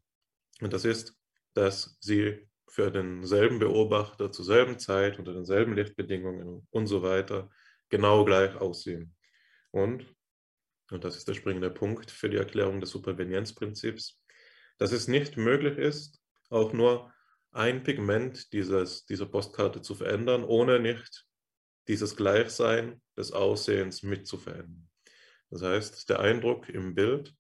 Und 0.62 0.74
das 0.74 0.86
ist, 0.86 1.16
dass 1.54 1.98
sie 2.00 2.48
für 2.70 2.92
denselben 2.92 3.60
Beobachter 3.60 4.32
zur 4.32 4.46
selben 4.46 4.78
Zeit, 4.78 5.20
unter 5.20 5.34
denselben 5.34 5.74
Lichtbedingungen 5.74 6.68
und 6.70 6.88
so 6.88 7.02
weiter 7.02 7.50
genau 7.90 8.26
gleich 8.26 8.56
aussehen. 8.56 9.16
Und, 9.72 10.06
und 10.92 11.04
das 11.04 11.18
ist 11.18 11.28
der 11.28 11.34
springende 11.34 11.72
Punkt 11.72 12.12
für 12.12 12.30
die 12.30 12.38
Erklärung 12.38 12.80
des 12.80 12.92
Supervenienzprinzips, 12.92 14.22
dass 14.78 14.92
es 14.92 15.08
nicht 15.08 15.38
möglich 15.38 15.78
ist, 15.78 16.22
auch 16.50 16.74
nur 16.74 17.12
ein 17.52 17.84
Pigment 17.84 18.54
dieses, 18.54 19.06
dieser 19.06 19.26
Postkarte 19.26 19.82
zu 19.82 19.96
verändern, 19.96 20.44
ohne 20.44 20.80
nicht 20.80 21.26
dieses 21.88 22.16
Gleichsein 22.16 23.02
des 23.18 23.32
Aussehens 23.32 24.04
mit 24.04 24.28
zu 24.28 24.38
verändern. 24.38 24.88
Das 25.50 25.62
heißt, 25.62 26.10
der 26.10 26.20
Eindruck 26.20 26.70
im 26.70 26.94
Bild 26.96 27.34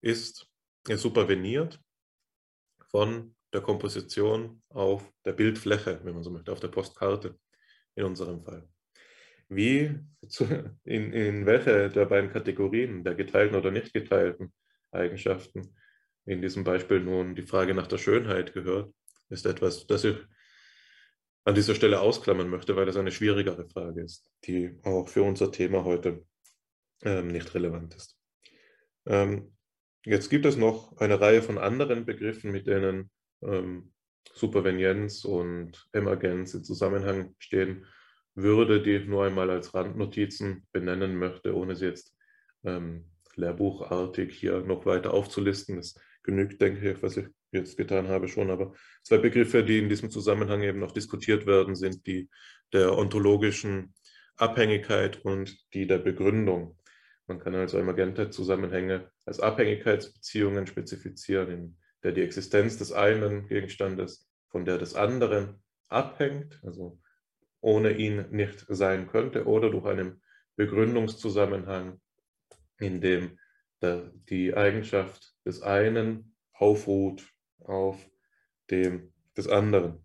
ist 0.00 0.48
superveniert 0.88 1.80
von 2.90 3.34
der 3.52 3.60
Komposition 3.60 4.62
auf 4.70 5.12
der 5.24 5.32
Bildfläche, 5.32 6.00
wenn 6.04 6.14
man 6.14 6.22
so 6.22 6.30
möchte, 6.30 6.52
auf 6.52 6.60
der 6.60 6.68
Postkarte 6.68 7.38
in 7.94 8.04
unserem 8.04 8.42
Fall. 8.42 8.68
Wie, 9.48 9.98
in, 10.84 11.12
in 11.12 11.46
welche 11.46 11.90
der 11.90 12.06
beiden 12.06 12.30
Kategorien, 12.30 13.04
der 13.04 13.14
geteilten 13.14 13.56
oder 13.56 13.70
nicht 13.70 13.92
geteilten 13.92 14.52
Eigenschaften, 14.90 15.76
in 16.24 16.40
diesem 16.40 16.64
Beispiel 16.64 17.00
nun 17.00 17.34
die 17.34 17.42
Frage 17.42 17.74
nach 17.74 17.86
der 17.86 17.98
Schönheit 17.98 18.54
gehört, 18.54 18.94
ist 19.28 19.44
etwas, 19.44 19.86
das 19.86 20.04
ich 20.04 20.16
an 21.44 21.54
dieser 21.54 21.74
Stelle 21.74 22.00
ausklammern 22.00 22.48
möchte, 22.48 22.76
weil 22.76 22.88
es 22.88 22.96
eine 22.96 23.10
schwierigere 23.10 23.68
Frage 23.68 24.02
ist, 24.02 24.30
die 24.44 24.78
auch 24.84 25.08
für 25.08 25.22
unser 25.22 25.50
Thema 25.50 25.84
heute 25.84 26.24
ähm, 27.02 27.28
nicht 27.28 27.54
relevant 27.54 27.94
ist. 27.94 28.16
Ähm, 29.06 29.56
jetzt 30.04 30.30
gibt 30.30 30.46
es 30.46 30.56
noch 30.56 30.96
eine 30.98 31.20
Reihe 31.20 31.42
von 31.42 31.58
anderen 31.58 32.04
Begriffen, 32.04 32.52
mit 32.52 32.66
denen 32.66 33.10
ähm, 33.42 33.92
Supervenienz 34.34 35.24
und 35.24 35.88
Emergenz 35.92 36.54
in 36.54 36.64
Zusammenhang 36.64 37.34
stehen 37.38 37.86
würde, 38.34 38.82
die 38.82 38.96
ich 38.96 39.06
nur 39.06 39.24
einmal 39.24 39.50
als 39.50 39.74
Randnotizen 39.74 40.66
benennen 40.72 41.16
möchte, 41.16 41.54
ohne 41.54 41.76
sie 41.76 41.86
jetzt 41.86 42.16
ähm, 42.64 43.10
lehrbuchartig 43.36 44.32
hier 44.34 44.60
noch 44.60 44.86
weiter 44.86 45.12
aufzulisten. 45.12 45.76
Das 45.76 45.98
genügt, 46.22 46.60
denke 46.60 46.92
ich, 46.92 47.02
was 47.02 47.16
ich 47.16 47.26
jetzt 47.50 47.76
getan 47.76 48.08
habe 48.08 48.28
schon. 48.28 48.50
Aber 48.50 48.74
zwei 49.02 49.18
Begriffe, 49.18 49.64
die 49.64 49.78
in 49.78 49.88
diesem 49.88 50.10
Zusammenhang 50.10 50.62
eben 50.62 50.78
noch 50.78 50.92
diskutiert 50.92 51.46
werden, 51.46 51.74
sind 51.74 52.06
die 52.06 52.28
der 52.72 52.96
ontologischen 52.96 53.92
Abhängigkeit 54.36 55.22
und 55.24 55.56
die 55.74 55.86
der 55.86 55.98
Begründung. 55.98 56.78
Man 57.32 57.40
kann 57.40 57.54
also 57.54 57.78
emergente 57.78 58.28
Zusammenhänge 58.28 59.10
als 59.24 59.40
Abhängigkeitsbeziehungen 59.40 60.66
spezifizieren, 60.66 61.50
in 61.50 61.78
der 62.02 62.12
die 62.12 62.20
Existenz 62.20 62.76
des 62.76 62.92
einen 62.92 63.48
Gegenstandes 63.48 64.28
von 64.48 64.66
der 64.66 64.76
des 64.76 64.94
anderen 64.94 65.62
abhängt, 65.88 66.60
also 66.62 67.00
ohne 67.62 67.92
ihn 67.92 68.26
nicht 68.32 68.66
sein 68.68 69.08
könnte, 69.08 69.46
oder 69.46 69.70
durch 69.70 69.86
einen 69.86 70.20
Begründungszusammenhang, 70.56 72.02
in 72.78 73.00
dem 73.00 73.38
die 74.28 74.54
Eigenschaft 74.54 75.34
des 75.46 75.62
einen 75.62 76.36
aufruht 76.52 77.26
auf 77.60 78.10
dem 78.70 79.10
des 79.38 79.48
anderen. 79.48 80.04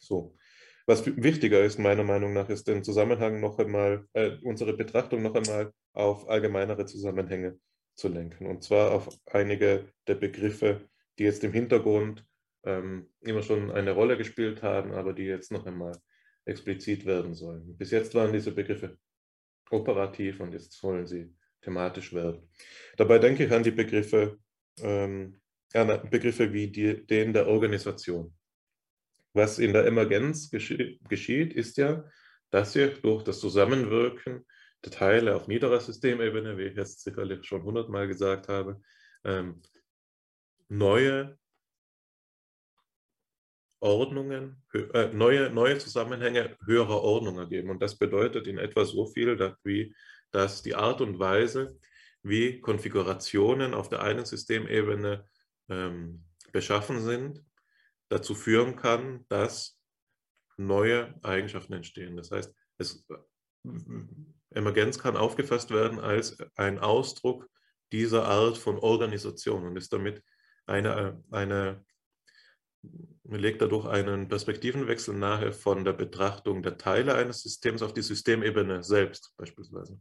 So. 0.00 0.35
Was 0.86 1.04
wichtiger 1.04 1.64
ist, 1.64 1.78
meiner 1.78 2.04
Meinung 2.04 2.32
nach, 2.32 2.48
ist 2.48 2.68
den 2.68 2.84
Zusammenhang 2.84 3.40
noch 3.40 3.58
einmal, 3.58 4.06
äh, 4.12 4.36
unsere 4.42 4.72
Betrachtung 4.72 5.22
noch 5.22 5.34
einmal 5.34 5.72
auf 5.92 6.28
allgemeinere 6.28 6.86
Zusammenhänge 6.86 7.58
zu 7.96 8.08
lenken. 8.08 8.46
Und 8.46 8.62
zwar 8.62 8.92
auf 8.92 9.08
einige 9.26 9.88
der 10.06 10.14
Begriffe, 10.14 10.88
die 11.18 11.24
jetzt 11.24 11.42
im 11.42 11.52
Hintergrund 11.52 12.24
ähm, 12.64 13.10
immer 13.20 13.42
schon 13.42 13.72
eine 13.72 13.92
Rolle 13.92 14.16
gespielt 14.16 14.62
haben, 14.62 14.92
aber 14.92 15.12
die 15.12 15.24
jetzt 15.24 15.50
noch 15.50 15.66
einmal 15.66 15.92
explizit 16.44 17.04
werden 17.04 17.34
sollen. 17.34 17.76
Bis 17.76 17.90
jetzt 17.90 18.14
waren 18.14 18.32
diese 18.32 18.52
Begriffe 18.52 18.96
operativ 19.70 20.38
und 20.38 20.52
jetzt 20.52 20.72
sollen 20.72 21.06
sie 21.06 21.34
thematisch 21.62 22.12
werden. 22.12 22.48
Dabei 22.96 23.18
denke 23.18 23.44
ich 23.44 23.52
an 23.52 23.64
die 23.64 23.72
Begriffe, 23.72 24.38
ähm, 24.80 25.40
an 25.74 26.08
Begriffe 26.08 26.52
wie 26.52 26.68
die, 26.68 27.04
den 27.04 27.32
der 27.32 27.48
Organisation. 27.48 28.35
Was 29.36 29.58
in 29.58 29.74
der 29.74 29.84
Emergenz 29.84 30.50
gesche 30.50 30.96
geschieht, 31.10 31.52
ist 31.52 31.76
ja, 31.76 32.08
dass 32.48 32.72
sich 32.72 33.02
durch 33.02 33.22
das 33.22 33.38
Zusammenwirken 33.38 34.46
der 34.82 34.92
Teile 34.92 35.36
auf 35.36 35.46
niederer 35.46 35.78
Systemebene, 35.78 36.56
wie 36.56 36.68
ich 36.68 36.74
jetzt 36.74 37.02
sicherlich 37.04 37.44
schon 37.44 37.62
hundertmal 37.62 38.08
gesagt 38.08 38.48
habe, 38.48 38.80
ähm, 39.24 39.60
neue 40.70 41.38
Ordnungen, 43.80 44.64
äh, 44.72 45.08
neue, 45.12 45.50
neue 45.50 45.76
Zusammenhänge 45.76 46.56
höherer 46.64 47.02
Ordnung 47.02 47.38
ergeben. 47.38 47.68
Und 47.68 47.82
das 47.82 47.98
bedeutet 47.98 48.46
in 48.46 48.56
etwa 48.56 48.86
so 48.86 49.04
viel, 49.04 49.36
dass, 49.36 49.52
wie, 49.64 49.94
dass 50.30 50.62
die 50.62 50.74
Art 50.74 51.02
und 51.02 51.18
Weise, 51.18 51.78
wie 52.22 52.62
Konfigurationen 52.62 53.74
auf 53.74 53.90
der 53.90 54.00
einen 54.00 54.24
Systemebene 54.24 55.26
ähm, 55.68 56.24
beschaffen 56.52 57.02
sind, 57.02 57.44
dazu 58.08 58.34
führen 58.34 58.76
kann, 58.76 59.24
dass 59.28 59.78
neue 60.56 61.14
Eigenschaften 61.22 61.74
entstehen. 61.74 62.16
Das 62.16 62.30
heißt, 62.30 62.54
es, 62.78 63.06
Emergenz 64.50 64.98
kann 64.98 65.16
aufgefasst 65.16 65.70
werden 65.70 65.98
als 65.98 66.38
ein 66.56 66.78
Ausdruck 66.78 67.48
dieser 67.92 68.26
Art 68.26 68.58
von 68.58 68.78
Organisation 68.78 69.64
und 69.66 69.76
ist 69.76 69.92
damit 69.92 70.22
eine, 70.66 71.22
eine 71.30 71.84
legt 73.24 73.60
dadurch 73.60 73.86
einen 73.86 74.28
Perspektivenwechsel 74.28 75.14
nahe 75.14 75.52
von 75.52 75.84
der 75.84 75.92
Betrachtung 75.92 76.62
der 76.62 76.78
Teile 76.78 77.14
eines 77.14 77.42
Systems 77.42 77.82
auf 77.82 77.92
die 77.92 78.02
Systemebene 78.02 78.82
selbst 78.82 79.34
beispielsweise. 79.36 80.00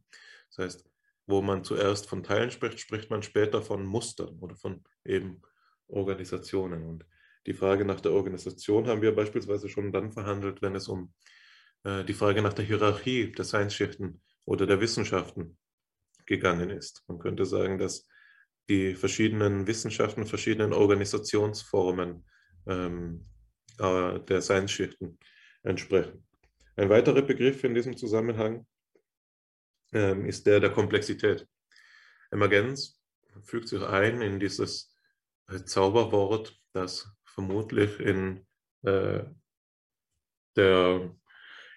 Das 0.49 0.65
heißt, 0.65 0.89
wo 1.27 1.41
man 1.41 1.63
zuerst 1.63 2.07
von 2.07 2.23
Teilen 2.23 2.51
spricht, 2.51 2.79
spricht 2.79 3.09
man 3.09 3.23
später 3.23 3.61
von 3.61 3.85
Mustern 3.85 4.37
oder 4.39 4.55
von 4.55 4.83
eben 5.03 5.41
Organisationen. 5.87 6.83
Und 6.83 7.05
die 7.45 7.53
Frage 7.53 7.85
nach 7.85 8.01
der 8.01 8.11
Organisation 8.11 8.87
haben 8.87 9.01
wir 9.01 9.15
beispielsweise 9.15 9.69
schon 9.69 9.91
dann 9.91 10.11
verhandelt, 10.11 10.61
wenn 10.61 10.75
es 10.75 10.87
um 10.87 11.13
äh, 11.83 12.03
die 12.03 12.13
Frage 12.13 12.41
nach 12.41 12.53
der 12.53 12.65
Hierarchie 12.65 13.31
der 13.31 13.45
Science-Schichten 13.45 14.21
oder 14.45 14.65
der 14.65 14.81
Wissenschaften 14.81 15.57
gegangen 16.25 16.71
ist. 16.71 17.03
Man 17.07 17.19
könnte 17.19 17.45
sagen, 17.45 17.77
dass 17.77 18.07
die 18.67 18.95
verschiedenen 18.95 19.67
Wissenschaften, 19.67 20.25
verschiedenen 20.25 20.73
Organisationsformen 20.73 22.25
ähm, 22.67 23.29
äh, 23.77 24.19
der 24.21 24.41
Science-Schichten 24.41 25.19
entsprechen. 25.63 26.25
Ein 26.75 26.89
weiterer 26.89 27.21
Begriff 27.21 27.63
in 27.63 27.75
diesem 27.75 27.95
Zusammenhang 27.95 28.65
ähm, 29.93 30.25
ist 30.25 30.47
der 30.47 30.59
der 30.59 30.71
Komplexität. 30.71 31.47
Emergenz 32.31 32.99
fügt 33.43 33.67
sich 33.67 33.81
ein 33.81 34.21
in 34.21 34.39
dieses 34.39 34.93
Zauberwort, 35.65 36.59
das 36.73 37.14
vermutlich 37.35 37.99
in 37.99 38.45
äh, 38.83 39.23
der, 40.55 41.15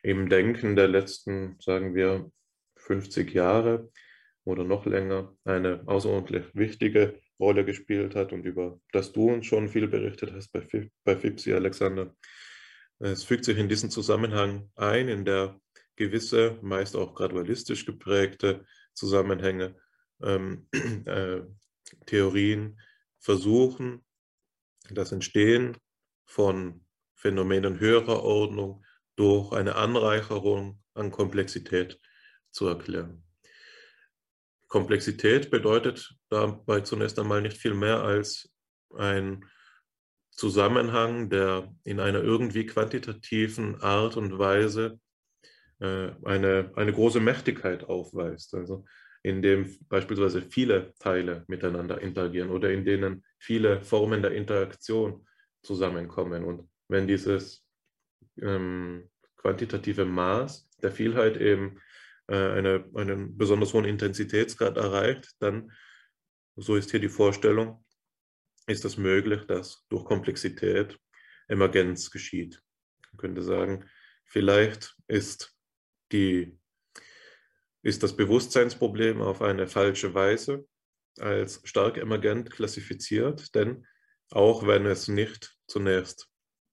im 0.02 0.28
Denken 0.28 0.76
der 0.76 0.88
letzten, 0.88 1.56
sagen 1.60 1.94
wir, 1.94 2.30
50 2.76 3.32
Jahre 3.34 3.90
oder 4.44 4.64
noch 4.64 4.86
länger 4.86 5.36
eine 5.44 5.82
außerordentlich 5.86 6.54
wichtige 6.54 7.20
Rolle 7.38 7.64
gespielt 7.64 8.14
hat 8.14 8.32
und 8.32 8.44
über 8.44 8.80
das 8.92 9.12
du 9.12 9.30
uns 9.30 9.46
schon 9.46 9.68
viel 9.68 9.88
berichtet 9.88 10.32
hast 10.32 10.52
bei, 10.52 10.90
bei 11.04 11.16
FIPSI, 11.16 11.52
Alexander. 11.52 12.14
Es 13.00 13.24
fügt 13.24 13.44
sich 13.44 13.58
in 13.58 13.68
diesen 13.68 13.90
Zusammenhang 13.90 14.70
ein, 14.76 15.08
in 15.08 15.24
der 15.24 15.60
gewisse, 15.96 16.58
meist 16.62 16.96
auch 16.96 17.14
gradualistisch 17.14 17.84
geprägte 17.84 18.64
Zusammenhänge, 18.94 19.76
ähm, 20.22 20.68
äh, 21.06 21.40
Theorien 22.06 22.80
versuchen, 23.20 24.04
das 24.94 25.12
Entstehen 25.12 25.76
von 26.24 26.84
Phänomenen 27.14 27.80
höherer 27.80 28.22
Ordnung 28.22 28.84
durch 29.16 29.52
eine 29.52 29.74
Anreicherung 29.74 30.80
an 30.94 31.10
Komplexität 31.10 31.98
zu 32.50 32.66
erklären. 32.68 33.24
Komplexität 34.68 35.50
bedeutet 35.50 36.14
dabei 36.28 36.80
zunächst 36.82 37.18
einmal 37.18 37.42
nicht 37.42 37.56
viel 37.56 37.74
mehr 37.74 38.02
als 38.02 38.50
ein 38.94 39.44
Zusammenhang, 40.30 41.30
der 41.30 41.74
in 41.82 41.98
einer 41.98 42.22
irgendwie 42.22 42.66
quantitativen 42.66 43.80
Art 43.80 44.16
und 44.16 44.38
Weise 44.38 45.00
äh, 45.80 46.10
eine, 46.24 46.70
eine 46.76 46.92
große 46.92 47.18
Mächtigkeit 47.18 47.84
aufweist. 47.84 48.54
Also 48.54 48.84
in 49.22 49.42
dem 49.42 49.76
beispielsweise 49.88 50.42
viele 50.42 50.94
Teile 51.00 51.44
miteinander 51.48 52.00
interagieren 52.00 52.50
oder 52.50 52.70
in 52.70 52.84
denen 52.84 53.24
viele 53.38 53.82
Formen 53.82 54.22
der 54.22 54.32
Interaktion 54.32 55.26
zusammenkommen. 55.62 56.44
Und 56.44 56.68
wenn 56.88 57.06
dieses 57.06 57.64
ähm, 58.40 59.08
quantitative 59.36 60.04
Maß 60.04 60.68
der 60.82 60.92
Vielheit 60.92 61.36
eben 61.36 61.80
äh, 62.28 62.36
eine, 62.36 62.88
einen 62.94 63.36
besonders 63.36 63.72
hohen 63.74 63.84
Intensitätsgrad 63.84 64.76
erreicht, 64.76 65.32
dann, 65.40 65.72
so 66.56 66.76
ist 66.76 66.90
hier 66.90 67.00
die 67.00 67.08
Vorstellung, 67.08 67.84
ist 68.66 68.84
es 68.84 68.96
möglich, 68.96 69.44
dass 69.46 69.86
durch 69.88 70.04
Komplexität 70.04 70.98
Emergenz 71.46 72.10
geschieht. 72.10 72.62
Man 73.12 73.18
könnte 73.18 73.42
sagen, 73.42 73.88
vielleicht 74.24 74.96
ist 75.06 75.56
die 76.12 76.58
ist 77.82 78.02
das 78.02 78.16
Bewusstseinsproblem 78.16 79.22
auf 79.22 79.40
eine 79.40 79.66
falsche 79.66 80.12
Weise 80.12 80.66
als 81.20 81.60
stark 81.64 81.96
emergent 81.96 82.50
klassifiziert, 82.50 83.54
denn 83.54 83.86
auch 84.30 84.66
wenn 84.66 84.86
es 84.86 85.08
nicht 85.08 85.56
zunächst 85.66 86.28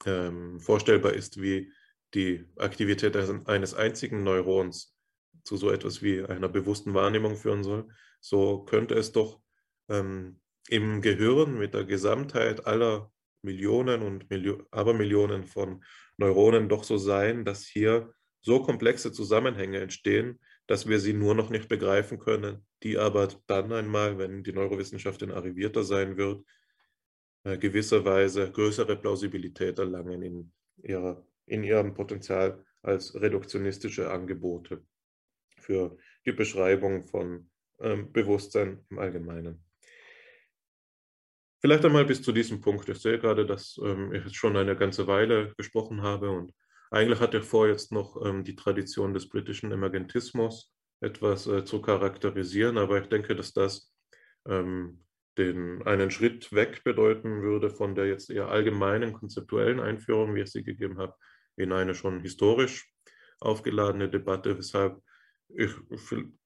ähm, 0.06 0.60
vorstellbar 0.60 1.14
ist, 1.14 1.42
wie 1.42 1.72
die 2.14 2.46
Aktivität 2.58 3.16
eines 3.48 3.74
einzigen 3.74 4.24
Neurons 4.24 4.96
zu 5.44 5.58
so 5.58 5.70
etwas 5.70 6.02
wie 6.02 6.24
einer 6.24 6.50
bewussten 6.50 6.94
Wahrnehmung 6.94 7.36
führen 7.36 7.64
soll, 7.64 7.88
so 8.20 8.64
könnte 8.64 8.96
es 8.96 9.12
doch 9.12 9.40
ähm, 9.90 10.40
im 10.70 11.02
Gehirn 11.02 11.58
mit 11.58 11.74
der 11.74 11.86
Gesamtheit 11.86 12.66
aller 12.66 13.12
Millionen 13.44 14.02
und 14.02 14.30
Milio 14.30 14.64
Abermillionen 14.72 15.44
von 15.44 15.84
Neuronen 16.18 16.68
doch 16.68 16.84
so 16.84 16.98
sein, 16.98 17.46
dass 17.46 17.66
hier 17.66 18.14
so 18.42 18.62
komplexe 18.62 19.12
Zusammenhänge 19.12 19.80
entstehen, 19.80 20.40
dass 20.68 20.88
wir 20.88 21.00
sie 21.00 21.14
nur 21.14 21.36
noch 21.36 21.50
nicht 21.50 21.68
begreifen 21.68 22.20
können, 22.20 22.66
die 22.86 23.00
aber 23.00 23.28
dann 23.48 23.74
einmal, 23.74 24.20
wenn 24.20 24.44
die 24.44 24.54
Neurowissenschaft 24.54 25.24
arrivierter 25.24 25.84
sein 25.84 26.18
wird, 26.18 26.46
äh, 27.44 27.58
gewisserweise 27.58 28.52
größere 28.52 28.96
Plausibilität 28.96 29.80
erlangen 29.80 30.22
in, 30.22 30.52
ihrer, 30.84 31.26
in 31.48 31.64
ihrem 31.64 31.96
Potenzial 31.96 32.64
als 32.84 33.20
reduktionistische 33.20 34.12
Angebote 34.12 34.86
für 35.58 35.98
die 36.28 36.32
Beschreibung 36.32 37.06
von 37.06 37.50
ähm, 37.80 38.12
Bewusstsein 38.12 38.86
im 38.92 39.00
Allgemeinen. 39.00 39.66
Vielleicht 41.62 41.86
einmal 41.86 42.06
bis 42.06 42.22
zu 42.22 42.32
diesem 42.32 42.62
Punkt. 42.62 42.88
Ich 42.88 43.00
sehe 43.00 43.18
gerade, 43.18 43.48
dass 43.48 43.80
ähm, 43.84 44.14
ich 44.14 44.26
jetzt 44.26 44.36
schon 44.36 44.56
eine 44.56 44.76
ganze 44.76 45.08
Weile 45.08 45.56
gesprochen 45.58 46.04
habe 46.04 46.30
und 46.30 46.54
eigentlich 46.92 47.20
hatte 47.20 47.40
ich 47.40 47.46
vor, 47.46 47.68
jetzt 47.68 47.92
noch 47.92 48.24
ähm, 48.24 48.44
die 48.44 48.56
Tradition 48.56 49.16
des 49.16 49.28
britischen 49.28 49.72
Emergentismus 49.72 50.75
etwas 51.02 51.48
äh, 51.48 51.66
zu 51.66 51.82
charakterisieren, 51.82 52.78
aber 52.78 53.02
ich 53.02 53.08
denke, 53.08 53.36
dass 53.36 53.54
das 53.54 53.92
ähm, 54.48 55.06
den, 55.38 55.86
einen 55.86 56.12
Schritt 56.12 56.52
weg 56.54 56.84
bedeuten 56.84 57.42
würde 57.42 57.70
von 57.70 57.96
der 57.96 58.08
jetzt 58.08 58.30
eher 58.30 58.48
allgemeinen 58.48 59.14
konzeptuellen 59.14 59.80
Einführung, 59.80 60.36
wie 60.36 60.42
ich 60.42 60.52
sie 60.52 60.64
gegeben 60.64 60.98
habe, 60.98 61.14
in 61.58 61.72
eine 61.72 61.94
schon 61.94 62.22
historisch 62.22 62.90
aufgeladene 63.40 64.10
Debatte, 64.10 64.58
weshalb 64.58 65.02
ich 65.50 65.72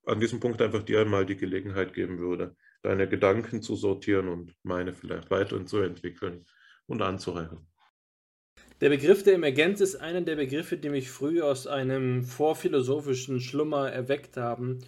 an 0.05 0.19
diesem 0.19 0.39
Punkt 0.39 0.61
einfach 0.61 0.83
dir 0.83 1.01
einmal 1.01 1.25
die 1.25 1.37
Gelegenheit 1.37 1.93
geben 1.93 2.19
würde, 2.19 2.55
deine 2.81 3.07
Gedanken 3.07 3.61
zu 3.61 3.75
sortieren 3.75 4.27
und 4.27 4.55
meine 4.63 4.93
vielleicht 4.93 5.29
weiterzuentwickeln 5.31 6.45
und 6.87 7.01
anzureichen. 7.01 7.68
Der 8.81 8.87
Begriff 8.87 9.23
der 9.23 9.33
Emergenz 9.33 9.81
ist 9.81 9.97
einer 9.97 10.21
der 10.21 10.37
Begriffe, 10.37 10.77
die 10.77 10.89
mich 10.89 11.11
früh 11.11 11.41
aus 11.41 11.67
einem 11.67 12.23
vorphilosophischen 12.23 13.41
Schlummer 13.41 13.91
erweckt 13.91 14.37
haben. 14.37 14.79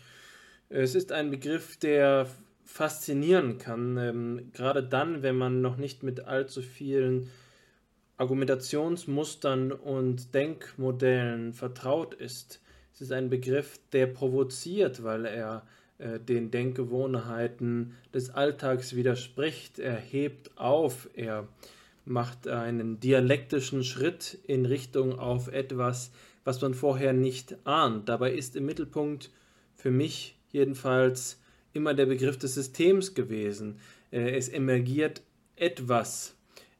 Es 0.69 0.95
ist 0.95 1.11
ein 1.11 1.29
Begriff, 1.29 1.75
der 1.75 2.27
faszinieren 2.63 3.57
kann, 3.57 3.97
ähm, 3.97 4.51
gerade 4.53 4.81
dann, 4.81 5.23
wenn 5.23 5.35
man 5.35 5.59
noch 5.59 5.75
nicht 5.75 6.03
mit 6.03 6.21
allzu 6.21 6.61
vielen 6.61 7.29
Argumentationsmustern 8.15 9.73
und 9.73 10.33
Denkmodellen 10.33 11.51
vertraut 11.51 12.13
ist. 12.13 12.61
Es 12.93 13.01
ist 13.01 13.11
ein 13.11 13.29
Begriff, 13.29 13.77
der 13.91 14.07
provoziert, 14.07 15.03
weil 15.03 15.25
er 15.25 15.67
äh, 15.97 16.17
den 16.17 16.49
Denkgewohnheiten 16.49 17.97
des 18.13 18.29
Alltags 18.29 18.95
widerspricht. 18.95 19.79
Er 19.79 19.97
hebt 19.97 20.57
auf, 20.57 21.09
er 21.13 21.49
macht 22.05 22.47
einen 22.47 22.99
dialektischen 22.99 23.83
Schritt 23.83 24.39
in 24.45 24.65
Richtung 24.65 25.19
auf 25.19 25.47
etwas, 25.47 26.11
was 26.43 26.61
man 26.61 26.73
vorher 26.73 27.13
nicht 27.13 27.55
ahnt. 27.65 28.09
Dabei 28.09 28.33
ist 28.33 28.55
im 28.55 28.65
Mittelpunkt 28.65 29.29
für 29.75 29.91
mich 29.91 30.37
jedenfalls 30.51 31.39
immer 31.73 31.93
der 31.93 32.05
Begriff 32.05 32.37
des 32.37 32.55
Systems 32.55 33.13
gewesen. 33.13 33.79
Äh, 34.11 34.31
es 34.31 34.49
emergiert 34.49 35.21
etwas. 35.55 36.35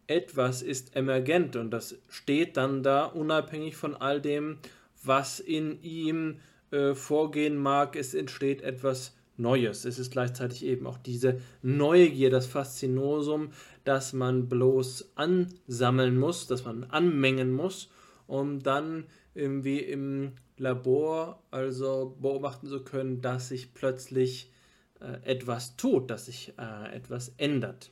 Etwas 0.08 0.62
ist 0.62 0.96
emergent 0.96 1.56
und 1.56 1.72
das 1.72 1.96
steht 2.10 2.58
dann 2.58 2.84
da 2.84 3.06
unabhängig 3.06 3.78
von 3.78 3.96
all 3.96 4.20
dem, 4.20 4.58
was 5.04 5.40
in 5.40 5.82
ihm 5.82 6.40
äh, 6.72 6.94
vorgehen 6.96 7.58
mag. 7.58 7.96
Es 7.96 8.14
entsteht 8.14 8.62
etwas 8.62 9.16
Neues. 9.38 9.86
Es 9.86 9.98
ist 9.98 10.12
gleichzeitig 10.12 10.66
eben 10.66 10.86
auch 10.86 10.98
diese 10.98 11.40
Neugier, 11.62 12.30
das 12.30 12.46
Faszinosum, 12.46 13.52
das 13.84 14.14
man 14.14 14.48
bloß 14.50 15.12
ansammeln 15.16 16.18
muss, 16.18 16.48
das 16.48 16.66
man 16.66 16.84
anmengen 16.86 17.52
muss, 17.54 17.90
um 18.28 18.62
dann 18.62 19.06
irgendwie 19.34 19.80
im 19.80 20.34
Labor 20.58 21.42
also 21.52 22.16
beobachten 22.20 22.68
zu 22.68 22.84
können, 22.84 23.22
dass 23.22 23.50
sich 23.50 23.74
plötzlich 23.74 24.52
äh, 25.00 25.24
etwas 25.24 25.76
tut, 25.78 26.10
dass 26.12 26.28
sich 26.28 26.54
äh, 26.58 26.96
etwas 26.96 27.34
ändert. 27.38 27.92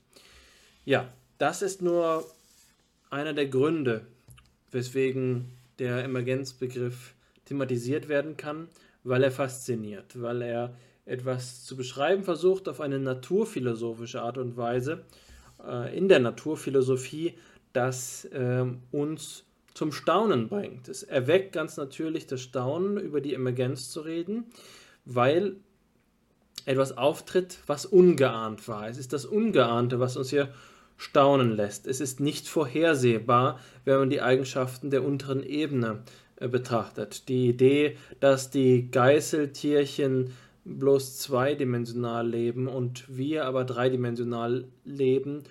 Ja, 0.86 1.12
das 1.38 1.62
ist 1.62 1.82
nur 1.82 2.26
einer 3.10 3.34
der 3.34 3.48
Gründe, 3.48 4.06
weswegen 4.72 5.52
der 5.80 6.04
Emergenzbegriff 6.04 7.16
thematisiert 7.46 8.08
werden 8.08 8.38
kann, 8.38 8.68
weil 9.04 9.24
er 9.24 9.32
fasziniert, 9.32 10.22
weil 10.22 10.42
er 10.42 10.76
etwas 11.06 11.64
zu 11.66 11.76
beschreiben 11.76 12.24
versucht 12.24 12.70
auf 12.70 12.82
eine 12.82 13.00
naturphilosophische 13.00 14.22
Art 14.22 14.38
und 14.38 14.58
Weise, 14.58 15.04
äh, 15.66 15.98
in 15.98 16.08
der 16.08 16.20
Naturphilosophie, 16.20 17.36
das 17.74 18.26
äh, 18.26 18.66
uns 18.92 19.44
zum 19.74 19.92
Staunen 19.92 20.50
bringt. 20.50 20.90
Es 20.90 21.04
erweckt 21.04 21.54
ganz 21.54 21.78
natürlich 21.78 22.28
das 22.28 22.42
Staunen, 22.42 22.98
über 22.98 23.22
die 23.22 23.34
Emergenz 23.34 23.90
zu 23.90 24.02
reden, 24.02 24.46
weil 25.06 25.56
etwas 26.66 26.98
auftritt, 26.98 27.60
was 27.66 27.86
ungeahnt 27.86 28.68
war. 28.68 28.88
Es 28.90 28.98
ist 28.98 29.14
das 29.14 29.26
Ungeahnte, 29.26 30.00
was 30.00 30.18
uns 30.18 30.30
hier 30.30 30.50
staunen 30.98 31.56
lässt. 31.56 31.88
Es 31.88 32.02
ist 32.02 32.20
nicht 32.20 32.48
vorhersehbar, 32.48 33.60
wenn 33.86 34.00
man 34.00 34.10
die 34.10 34.22
Eigenschaften 34.22 34.90
der 34.90 35.04
unteren 35.06 35.44
Ebene 35.44 36.04
äh, 36.36 36.48
betrachtet. 36.48 37.30
Die 37.30 37.48
Idee, 37.48 37.98
dass 38.20 38.50
die 38.50 38.92
Geißeltierchen 38.92 40.36
bloß 40.78 41.18
zweidimensional 41.18 42.28
leben 42.28 42.68
und 42.68 43.06
wir 43.16 43.46
aber 43.46 43.66
dreidimensional 43.66 44.68
leben, 44.84 45.44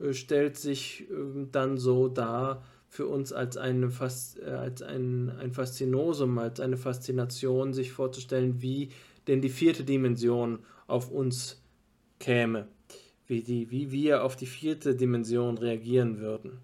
äh, 0.00 0.12
stellt 0.12 0.56
sich 0.56 1.06
ähm, 1.10 1.48
dann 1.52 1.78
so 1.78 2.08
dar 2.08 2.62
für 2.88 3.06
uns 3.06 3.32
als, 3.32 3.56
eine 3.56 3.90
Fas 3.90 4.36
äh, 4.38 4.50
als 4.50 4.82
ein, 4.82 5.30
ein 5.38 5.52
Faszinosum, 5.52 6.38
als 6.38 6.60
eine 6.60 6.76
Faszination, 6.76 7.72
sich 7.72 7.92
vorzustellen, 7.92 8.62
wie 8.62 8.90
denn 9.26 9.42
die 9.42 9.50
vierte 9.50 9.84
Dimension 9.84 10.60
auf 10.86 11.10
uns 11.10 11.62
käme, 12.18 12.66
wie, 13.26 13.42
die, 13.42 13.70
wie 13.70 13.92
wir 13.92 14.24
auf 14.24 14.36
die 14.36 14.46
vierte 14.46 14.94
Dimension 14.94 15.58
reagieren 15.58 16.18
würden. 16.18 16.58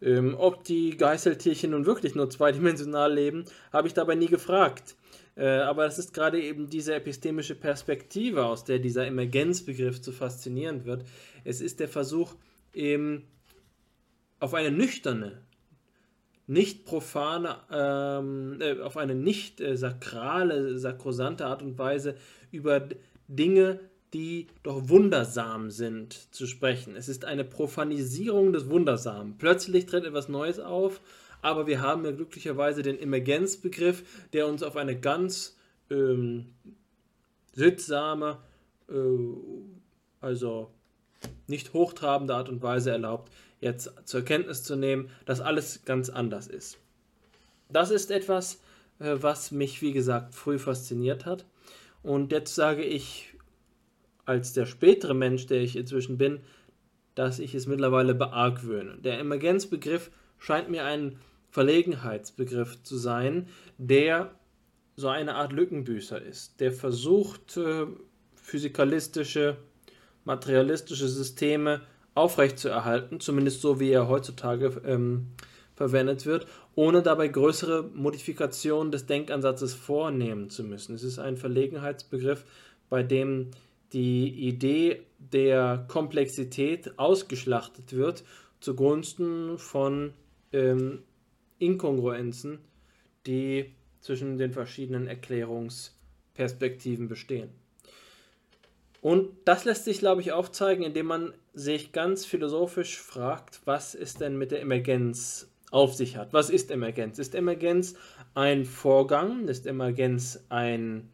Ähm, 0.00 0.34
ob 0.36 0.64
die 0.64 0.96
Geißeltierchen 0.96 1.70
nun 1.70 1.86
wirklich 1.86 2.16
nur 2.16 2.28
zweidimensional 2.28 3.14
leben, 3.14 3.44
habe 3.72 3.86
ich 3.86 3.94
dabei 3.94 4.16
nie 4.16 4.26
gefragt. 4.26 4.96
Äh, 5.34 5.46
aber 5.46 5.84
das 5.84 5.98
ist 5.98 6.12
gerade 6.12 6.40
eben 6.42 6.68
diese 6.68 6.94
epistemische 6.94 7.54
Perspektive, 7.54 8.44
aus 8.44 8.64
der 8.64 8.78
dieser 8.78 9.06
Emergenzbegriff 9.06 10.00
zu 10.00 10.12
faszinierend 10.12 10.84
wird. 10.84 11.04
Es 11.44 11.60
ist 11.60 11.80
der 11.80 11.88
Versuch, 11.88 12.34
eben 12.74 13.24
auf 14.40 14.54
eine 14.54 14.70
nüchterne, 14.70 15.42
nicht 16.46 16.84
profane, 16.84 17.56
ähm, 17.70 18.58
äh, 18.60 18.80
auf 18.80 18.96
eine 18.96 19.14
nicht 19.14 19.60
äh, 19.60 19.76
sakrale, 19.76 20.78
sakrosante 20.78 21.46
Art 21.46 21.62
und 21.62 21.78
Weise 21.78 22.16
über 22.50 22.88
Dinge, 23.28 23.80
die 24.12 24.48
doch 24.62 24.88
wundersam 24.88 25.70
sind, 25.70 26.34
zu 26.34 26.46
sprechen. 26.46 26.96
Es 26.96 27.08
ist 27.08 27.24
eine 27.24 27.44
Profanisierung 27.44 28.52
des 28.52 28.68
Wundersamen. 28.68 29.38
Plötzlich 29.38 29.86
tritt 29.86 30.04
etwas 30.04 30.28
Neues 30.28 30.60
auf, 30.60 31.00
aber 31.42 31.66
wir 31.66 31.80
haben 31.80 32.04
ja 32.04 32.12
glücklicherweise 32.12 32.82
den 32.82 32.98
Emergenzbegriff, 32.98 34.28
der 34.32 34.46
uns 34.46 34.62
auf 34.62 34.76
eine 34.76 34.98
ganz 34.98 35.58
ähm, 35.90 36.54
sittsame, 37.52 38.38
äh, 38.88 38.94
also 40.20 40.70
nicht 41.46 41.72
hochtrabende 41.72 42.34
Art 42.34 42.48
und 42.48 42.62
Weise 42.62 42.92
erlaubt, 42.92 43.30
jetzt 43.60 43.92
zur 44.04 44.22
Kenntnis 44.22 44.62
zu 44.62 44.76
nehmen, 44.76 45.10
dass 45.26 45.40
alles 45.40 45.84
ganz 45.84 46.08
anders 46.08 46.46
ist. 46.46 46.78
Das 47.68 47.90
ist 47.90 48.10
etwas, 48.10 48.60
äh, 49.00 49.16
was 49.20 49.50
mich, 49.50 49.82
wie 49.82 49.92
gesagt, 49.92 50.34
früh 50.34 50.58
fasziniert 50.58 51.26
hat. 51.26 51.44
Und 52.02 52.32
jetzt 52.32 52.54
sage 52.54 52.82
ich 52.82 53.34
als 54.24 54.52
der 54.52 54.66
spätere 54.66 55.14
Mensch, 55.14 55.46
der 55.46 55.60
ich 55.60 55.76
inzwischen 55.76 56.18
bin, 56.18 56.40
dass 57.14 57.40
ich 57.40 57.54
es 57.54 57.66
mittlerweile 57.66 58.14
beargwöhne. 58.14 58.98
Der 58.98 59.18
Emergenzbegriff 59.18 60.10
scheint 60.38 60.70
mir 60.70 60.84
ein 60.84 61.18
Verlegenheitsbegriff 61.52 62.82
zu 62.82 62.96
sein, 62.96 63.46
der 63.76 64.34
so 64.96 65.08
eine 65.08 65.34
Art 65.34 65.52
Lückenbüßer 65.52 66.20
ist, 66.20 66.60
der 66.60 66.72
versucht, 66.72 67.58
äh, 67.58 67.86
physikalistische, 68.34 69.58
materialistische 70.24 71.08
Systeme 71.08 71.82
aufrechtzuerhalten, 72.14 73.20
zumindest 73.20 73.60
so 73.60 73.78
wie 73.78 73.90
er 73.90 74.08
heutzutage 74.08 74.80
ähm, 74.86 75.28
verwendet 75.74 76.24
wird, 76.24 76.46
ohne 76.74 77.02
dabei 77.02 77.28
größere 77.28 77.82
Modifikationen 77.82 78.90
des 78.90 79.04
Denkansatzes 79.04 79.74
vornehmen 79.74 80.48
zu 80.48 80.64
müssen. 80.64 80.94
Es 80.94 81.02
ist 81.02 81.18
ein 81.18 81.36
Verlegenheitsbegriff, 81.36 82.44
bei 82.88 83.02
dem 83.02 83.50
die 83.92 84.48
Idee 84.48 85.02
der 85.18 85.84
Komplexität 85.88 86.98
ausgeschlachtet 86.98 87.92
wird 87.92 88.24
zugunsten 88.60 89.58
von 89.58 90.14
ähm, 90.52 91.00
Inkongruenzen, 91.62 92.58
die 93.26 93.72
zwischen 94.00 94.36
den 94.36 94.52
verschiedenen 94.52 95.06
Erklärungsperspektiven 95.06 97.08
bestehen. 97.08 97.50
Und 99.00 99.30
das 99.44 99.64
lässt 99.64 99.84
sich, 99.84 99.98
glaube 99.98 100.20
ich, 100.20 100.32
aufzeigen, 100.32 100.84
indem 100.84 101.06
man 101.06 101.34
sich 101.54 101.92
ganz 101.92 102.24
philosophisch 102.24 103.00
fragt, 103.00 103.60
was 103.64 103.94
es 103.94 104.14
denn 104.14 104.38
mit 104.38 104.52
der 104.52 104.60
Emergenz 104.60 105.48
auf 105.70 105.94
sich 105.94 106.16
hat. 106.16 106.32
Was 106.32 106.50
ist 106.50 106.70
Emergenz? 106.70 107.18
Ist 107.18 107.34
Emergenz 107.34 107.94
ein 108.34 108.64
Vorgang? 108.64 109.48
Ist 109.48 109.66
Emergenz 109.66 110.44
ein 110.50 111.08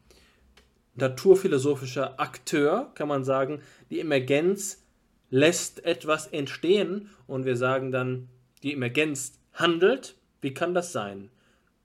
naturphilosophischer 0.96 2.20
Akteur? 2.20 2.90
Kann 2.94 3.08
man 3.08 3.24
sagen, 3.24 3.62
die 3.88 4.00
Emergenz 4.00 4.84
lässt 5.30 5.84
etwas 5.84 6.26
entstehen 6.26 7.08
und 7.26 7.46
wir 7.46 7.56
sagen 7.56 7.90
dann, 7.90 8.28
die 8.62 8.72
Emergenz 8.72 9.38
handelt. 9.52 10.17
Wie 10.40 10.54
kann 10.54 10.74
das 10.74 10.92
sein? 10.92 11.30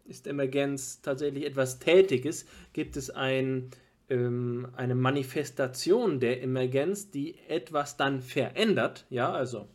Ist 0.05 0.27
Emergenz 0.27 1.01
tatsächlich 1.01 1.45
etwas 1.45 1.79
Tätiges? 1.79 2.45
Gibt 2.73 2.97
es 2.97 3.09
ein, 3.09 3.69
ähm, 4.09 4.67
eine 4.75 4.95
Manifestation 4.95 6.19
der 6.19 6.43
Emergenz, 6.43 7.09
die 7.09 7.35
etwas 7.47 7.97
dann 7.97 8.21
verändert? 8.21 9.05
Ja, 9.09 9.31
also 9.31 9.67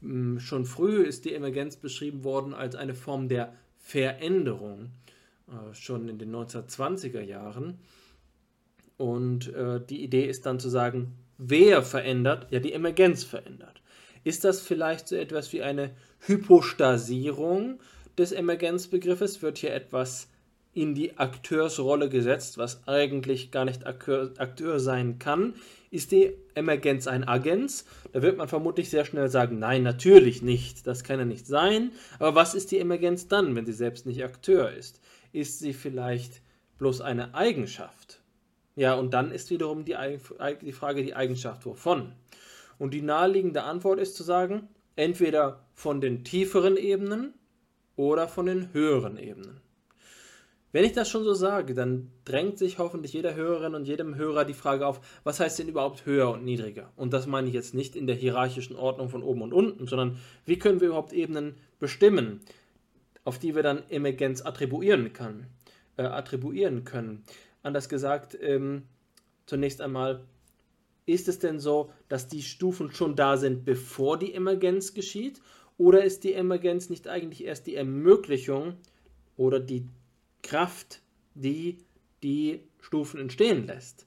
mh, 0.00 0.40
schon 0.40 0.64
früh 0.64 1.02
ist 1.02 1.24
die 1.24 1.34
Emergenz 1.34 1.76
beschrieben 1.76 2.24
worden 2.24 2.54
als 2.54 2.74
eine 2.74 2.94
Form 2.94 3.28
der 3.28 3.54
Veränderung, 3.78 4.90
äh, 5.48 5.74
schon 5.74 6.08
in 6.08 6.18
den 6.18 6.34
1920er 6.34 7.22
Jahren. 7.22 7.78
Und 8.96 9.52
äh, 9.54 9.80
die 9.88 10.02
Idee 10.02 10.26
ist 10.26 10.44
dann 10.46 10.60
zu 10.60 10.68
sagen, 10.68 11.14
wer 11.38 11.82
verändert? 11.82 12.48
Ja, 12.50 12.60
die 12.60 12.72
Emergenz 12.72 13.24
verändert. 13.24 13.80
Ist 14.24 14.44
das 14.44 14.60
vielleicht 14.60 15.08
so 15.08 15.16
etwas 15.16 15.52
wie 15.52 15.62
eine 15.62 15.90
Hypostasierung 16.20 17.80
des 18.18 18.32
Emergenzbegriffes? 18.32 19.42
Wird 19.42 19.58
hier 19.58 19.74
etwas 19.74 20.28
in 20.74 20.94
die 20.94 21.18
Akteursrolle 21.18 22.08
gesetzt, 22.08 22.56
was 22.56 22.86
eigentlich 22.88 23.50
gar 23.50 23.64
nicht 23.64 23.86
Akteur, 23.86 24.32
Akteur 24.38 24.80
sein 24.80 25.18
kann? 25.18 25.54
Ist 25.90 26.12
die 26.12 26.32
Emergenz 26.54 27.06
ein 27.06 27.28
Agens? 27.28 27.84
Da 28.12 28.22
wird 28.22 28.38
man 28.38 28.48
vermutlich 28.48 28.88
sehr 28.88 29.04
schnell 29.04 29.28
sagen, 29.28 29.58
nein, 29.58 29.82
natürlich 29.82 30.40
nicht, 30.40 30.86
das 30.86 31.04
kann 31.04 31.18
ja 31.18 31.26
nicht 31.26 31.46
sein. 31.46 31.92
Aber 32.18 32.34
was 32.34 32.54
ist 32.54 32.70
die 32.70 32.78
Emergenz 32.78 33.28
dann, 33.28 33.54
wenn 33.54 33.66
sie 33.66 33.74
selbst 33.74 34.06
nicht 34.06 34.24
Akteur 34.24 34.72
ist? 34.72 35.00
Ist 35.32 35.58
sie 35.58 35.74
vielleicht 35.74 36.40
bloß 36.78 37.02
eine 37.02 37.34
Eigenschaft? 37.34 38.20
Ja, 38.74 38.94
und 38.94 39.12
dann 39.12 39.30
ist 39.32 39.50
wiederum 39.50 39.84
die, 39.84 39.96
die 40.62 40.72
Frage 40.72 41.02
die 41.02 41.14
Eigenschaft 41.14 41.66
wovon. 41.66 42.12
Und 42.78 42.94
die 42.94 43.02
naheliegende 43.02 43.64
Antwort 43.64 44.00
ist 44.00 44.16
zu 44.16 44.22
sagen, 44.22 44.68
entweder 44.96 45.66
von 45.74 46.00
den 46.00 46.24
tieferen 46.24 46.78
Ebenen 46.78 47.34
oder 48.02 48.26
von 48.26 48.46
den 48.46 48.72
höheren 48.72 49.16
Ebenen. 49.16 49.60
Wenn 50.72 50.84
ich 50.84 50.92
das 50.92 51.08
schon 51.08 51.22
so 51.22 51.34
sage, 51.34 51.74
dann 51.74 52.10
drängt 52.24 52.58
sich 52.58 52.78
hoffentlich 52.78 53.12
jeder 53.12 53.34
Hörerin 53.34 53.74
und 53.74 53.86
jedem 53.86 54.16
Hörer 54.16 54.44
die 54.44 54.54
Frage 54.54 54.86
auf, 54.86 55.00
was 55.22 55.38
heißt 55.38 55.58
denn 55.58 55.68
überhaupt 55.68 56.06
höher 56.06 56.30
und 56.30 56.44
niedriger? 56.44 56.90
Und 56.96 57.12
das 57.12 57.26
meine 57.26 57.46
ich 57.46 57.54
jetzt 57.54 57.74
nicht 57.74 57.94
in 57.94 58.06
der 58.06 58.16
hierarchischen 58.16 58.74
Ordnung 58.74 59.08
von 59.10 59.22
oben 59.22 59.42
und 59.42 59.52
unten, 59.52 59.86
sondern 59.86 60.18
wie 60.46 60.58
können 60.58 60.80
wir 60.80 60.88
überhaupt 60.88 61.12
Ebenen 61.12 61.56
bestimmen, 61.78 62.40
auf 63.24 63.38
die 63.38 63.54
wir 63.54 63.62
dann 63.62 63.82
Emergenz 63.90 64.42
attribuieren, 64.44 65.12
kann, 65.12 65.46
äh, 65.98 66.02
attribuieren 66.04 66.84
können? 66.84 67.22
Anders 67.62 67.88
gesagt, 67.90 68.36
ähm, 68.40 68.84
zunächst 69.46 69.82
einmal, 69.82 70.24
ist 71.04 71.28
es 71.28 71.38
denn 71.38 71.60
so, 71.60 71.90
dass 72.08 72.28
die 72.28 72.42
Stufen 72.42 72.90
schon 72.92 73.14
da 73.14 73.36
sind, 73.36 73.64
bevor 73.64 74.18
die 74.18 74.32
Emergenz 74.32 74.94
geschieht? 74.94 75.40
Oder 75.78 76.04
ist 76.04 76.24
die 76.24 76.34
Emergenz 76.34 76.90
nicht 76.90 77.08
eigentlich 77.08 77.44
erst 77.44 77.66
die 77.66 77.74
Ermöglichung 77.74 78.74
oder 79.36 79.60
die 79.60 79.86
Kraft, 80.42 81.02
die 81.34 81.78
die 82.22 82.60
Stufen 82.80 83.20
entstehen 83.20 83.66
lässt? 83.66 84.06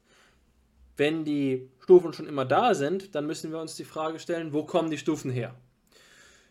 Wenn 0.98 1.26
die 1.26 1.70
Stufen 1.80 2.14
schon 2.14 2.28
immer 2.28 2.46
da 2.46 2.74
sind, 2.74 3.16
dann 3.16 3.28
müssen 3.28 3.52
wir 3.52 3.60
uns 3.60 3.76
die 3.76 3.84
Frage 3.84 4.20
stellen, 4.20 4.54
wo 4.54 4.64
kommen 4.64 4.90
die 4.90 4.98
Stufen 4.98 5.32
her? 5.32 5.56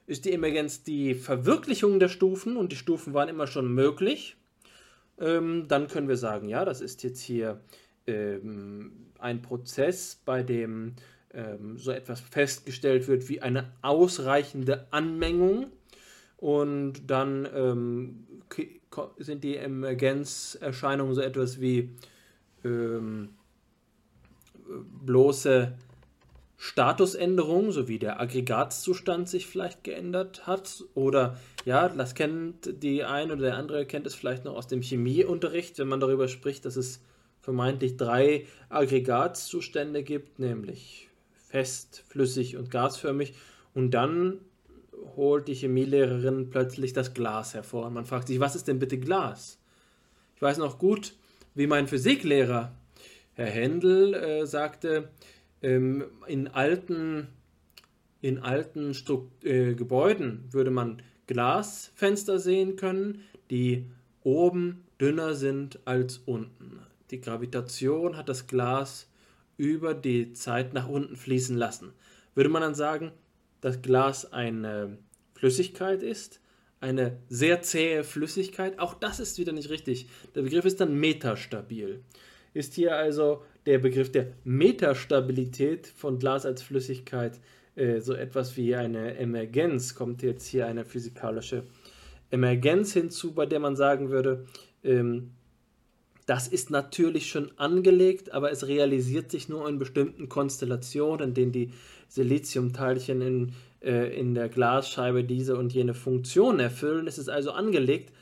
Ist 0.07 0.27
die 0.27 0.33
Emergenz 0.33 0.83
die 0.83 1.15
Verwirklichung 1.15 1.99
der 1.99 2.09
Stufen 2.09 2.59
und 2.59 2.73
die 2.73 2.77
Stufen 2.77 3.15
waren 3.15 3.31
immer 3.31 3.47
schon 3.47 3.73
möglich? 3.73 4.37
Ähm, 5.19 5.67
dann 5.69 5.89
können 5.89 6.09
wir 6.09 6.19
sagen, 6.19 6.49
ja, 6.49 6.65
das 6.67 6.83
ist 6.83 7.03
jetzt 7.03 7.23
hier 7.23 7.61
ähm, 8.07 8.93
ein 9.19 9.41
Prozess, 9.41 10.21
bei 10.25 10.43
dem 10.43 10.95
ähm, 11.35 11.79
so 11.79 11.91
etwas 11.91 12.21
festgestellt 12.21 13.09
wird 13.09 13.29
wie 13.29 13.43
eine 13.43 13.73
ausreichende 13.83 14.87
Anmengung. 14.91 15.67
Und 16.37 17.11
dann 17.11 17.49
ähm, 17.55 18.27
sind 19.19 19.45
die 19.45 19.57
Emergenzerscheinungen 19.57 21.15
so 21.15 21.21
etwas 21.21 21.61
wie 21.61 21.91
ähm, 22.65 23.31
bloße 25.05 25.73
Statusänderungen, 26.57 27.73
so 27.73 27.89
wie 27.89 27.99
der 27.99 28.21
Aggregatzustand 28.21 29.29
sich 29.29 29.47
vielleicht 29.47 29.85
geändert 29.85 30.47
hat. 30.47 30.85
Oder 30.95 31.39
ja, 31.65 31.89
das 31.89 32.15
kennt 32.15 32.83
die 32.83 33.05
eine 33.05 33.35
oder 33.35 33.43
der 33.43 33.57
andere, 33.57 33.87
kennt 33.87 34.07
es 34.07 34.15
vielleicht 34.15 34.45
noch 34.45 34.55
aus 34.55 34.67
dem 34.67 34.83
Chemieunterricht, 34.83 35.79
wenn 35.79 35.89
man 35.89 36.01
darüber 36.01 36.29
spricht, 36.29 36.65
dass 36.65 36.77
es 36.77 37.03
vermeintlich 37.41 37.97
drei 37.97 38.47
Aggregatzustände 38.71 40.03
gibt, 40.03 40.39
nämlich 40.39 41.11
fest, 41.55 42.03
flüssig 42.09 42.57
und 42.57 42.69
gasförmig. 42.73 43.35
Und 43.75 43.93
dann 43.93 44.41
holt 45.15 45.47
die 45.47 45.55
Chemielehrerin 45.55 46.51
plötzlich 46.51 46.93
das 46.93 47.15
Glas 47.15 47.55
hervor. 47.55 47.87
Und 47.87 47.95
man 47.95 48.07
fragt 48.07 48.27
sich, 48.27 48.41
was 48.41 48.57
ist 48.57 48.67
denn 48.67 48.81
bitte 48.81 48.99
Glas? 48.99 49.61
Ich 50.35 50.43
weiß 50.43 50.59
noch 50.59 50.81
gut, 50.81 51.15
wie 51.55 51.69
mein 51.69 51.87
Physiklehrer, 51.87 52.73
Herr 53.35 53.47
Händel, 53.47 54.15
äh, 54.15 54.47
sagte, 54.47 55.11
ähm, 55.63 56.05
in 56.27 56.49
alten, 56.49 57.29
in 58.21 58.41
alten 58.41 58.93
äh, 59.45 59.75
Gebäuden 59.75 60.49
würde 60.51 60.73
man 60.73 61.03
Glasfenster 61.29 62.41
sehen 62.41 62.75
können, 62.75 63.21
die 63.51 63.87
oben 64.25 64.83
dünner 64.99 65.35
sind 65.35 65.79
als 65.85 66.19
unten 66.19 66.81
die 67.15 67.21
Gravitation 67.21 68.17
hat 68.17 68.29
das 68.29 68.49
Glas 68.49 69.07
über 69.57 69.95
die 69.95 70.33
Zeit 70.33 70.75
nach 70.75 70.89
unten 70.89 71.17
fließen 71.17 71.57
lassen. 71.57 71.93
Würde 72.35 72.51
man 72.51 72.63
dann 72.63 72.75
sagen, 72.75 73.13
dass 73.61 73.83
Glas 73.83 74.33
eine 74.33 74.99
Flüssigkeit 75.35 76.03
ist, 76.03 76.41
eine 76.81 77.19
sehr 77.29 77.63
zähe 77.63 78.05
Flüssigkeit? 78.05 78.79
Auch 78.79 78.95
das 78.95 79.21
ist 79.21 79.39
wieder 79.39 79.53
nicht 79.53 79.71
richtig. 79.71 80.09
Der 80.35 80.43
Begriff 80.43 80.65
ist 80.65 80.81
dann 80.81 80.99
metastabil. 80.99 82.03
Ist 82.53 82.75
hier 82.75 82.97
also 82.97 83.43
der 83.67 83.79
Begriff 83.79 84.13
der 84.13 84.33
Metastabilität 84.45 85.87
von 85.87 86.19
Glas 86.19 86.47
als 86.47 86.63
Flüssigkeit 86.63 87.41
äh, 87.75 88.01
so 88.01 88.15
etwas 88.15 88.57
wie 88.57 88.75
eine 88.75 89.17
Emergenz? 89.17 89.95
Kommt 89.95 90.23
jetzt 90.23 90.47
hier 90.47 90.67
eine 90.67 90.85
physikalische 90.85 91.65
Emergenz 92.31 92.93
hinzu, 92.93 93.33
bei 93.33 93.47
der 93.47 93.61
man 93.61 93.77
sagen 93.77 94.11
würde, 94.11 94.45
ähm, 94.83 95.31
das 96.27 96.49
ist 96.49 96.71
natürlich 96.71 97.29
schon 97.29 97.51
angelegt, 97.59 98.33
aber 98.33 98.51
es 98.51 98.67
realisiert 98.67 99.31
sich 99.31 99.49
nur 99.49 99.69
in 99.69 99.79
bestimmten 99.79 100.29
Konstellationen, 100.29 101.29
in 101.29 101.35
denen 101.35 101.53
die 101.53 101.73
Siliziumteilchen 102.09 103.21
in, 103.21 103.53
äh, 103.83 104.19
in 104.19 104.35
der 104.35 104.49
Glasscheibe 104.49 105.25
diese 105.25 105.57
und 105.57 105.73
jene 105.73 105.95
Funktion 105.95 106.61
erfüllen. 106.61 107.07
Es 107.07 107.19
ist 107.19 107.29
also 107.29 107.53
angelegt. 107.53 108.13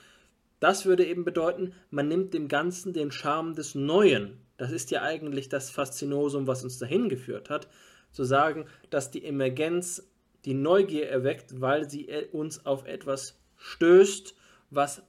Das 0.59 0.87
würde 0.87 1.05
eben 1.05 1.25
bedeuten, 1.25 1.73
man 1.91 2.09
nimmt 2.09 2.35
dem 2.35 2.49
Ganzen 2.49 2.93
den 2.93 3.13
Charme 3.13 3.55
des 3.55 3.75
Neuen. 3.75 4.39
Das 4.57 4.73
ist 4.73 4.91
ja 4.91 5.03
eigentlich 5.03 5.49
das 5.49 5.71
Faszinosum, 5.71 6.47
was 6.47 6.65
uns 6.65 6.79
dahin 6.79 7.09
geführt 7.09 7.51
hat, 7.51 7.69
zu 8.11 8.25
sagen, 8.25 8.67
dass 8.91 9.11
die 9.11 9.25
Emergenz 9.25 10.09
die 10.45 10.55
Neugier 10.55 11.09
erweckt, 11.09 11.61
weil 11.61 11.89
sie 11.89 12.09
äh, 12.09 12.27
uns 12.33 12.67
auf 12.67 12.87
etwas 12.87 13.39
stößt, 13.57 14.35
was 14.71 15.03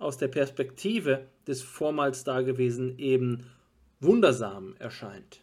aus 0.00 0.16
der 0.16 0.28
Perspektive 0.28 1.26
des 1.46 1.62
vormals 1.62 2.24
Dagewesenen 2.24 2.98
eben 2.98 3.46
wundersam 4.00 4.74
erscheint. 4.78 5.42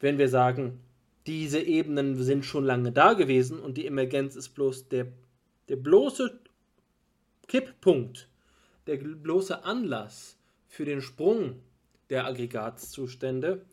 Wenn 0.00 0.18
wir 0.18 0.28
sagen, 0.28 0.80
diese 1.26 1.60
Ebenen 1.60 2.20
sind 2.22 2.44
schon 2.44 2.64
lange 2.64 2.92
da 2.92 3.12
gewesen 3.12 3.58
und 3.60 3.76
die 3.76 3.86
Emergenz 3.86 4.36
ist 4.36 4.50
bloß 4.50 4.88
der, 4.88 5.08
der 5.68 5.76
bloße 5.76 6.40
Kipppunkt, 7.48 8.28
der 8.86 8.96
bloße 8.96 9.64
Anlass 9.64 10.36
für 10.68 10.84
den 10.84 11.00
Sprung 11.00 11.60
der 12.08 12.26
Aggregatzustände, 12.26 13.64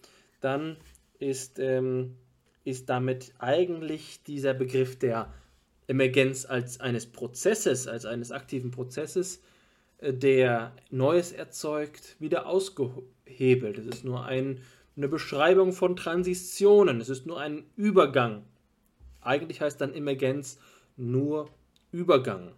dann 0.42 0.78
ist, 1.20 1.60
ähm, 1.60 2.16
ist 2.64 2.90
damit 2.90 3.34
eigentlich 3.40 4.24
dieser 4.24 4.54
Begriff 4.54 4.98
der 4.98 5.34
Emergenz 5.88 6.46
als 6.46 6.80
eines 6.80 7.08
Prozesses, 7.08 7.88
als 7.88 8.06
eines 8.06 8.32
aktiven 8.32 8.72
Prozesses 8.72 9.42
der 10.02 10.74
Neues 10.90 11.32
erzeugt, 11.32 12.16
wieder 12.20 12.48
ausgehebelt. 12.48 13.78
Es 13.78 13.86
ist 13.86 14.06
nur 14.06 14.26
ein, 14.26 14.62
eine 14.96 15.08
Beschreibung 15.08 15.74
von 15.74 15.96
Transitionen. 15.96 17.02
Es 17.02 17.10
ist 17.10 17.26
nur 17.26 17.40
ein 17.40 17.66
Übergang. 17.76 18.44
Eigentlich 19.22 19.62
heißt 19.62 19.80
dann 19.82 19.94
Emergenz 19.94 20.58
nur 20.96 21.50
Übergang. 21.92 22.54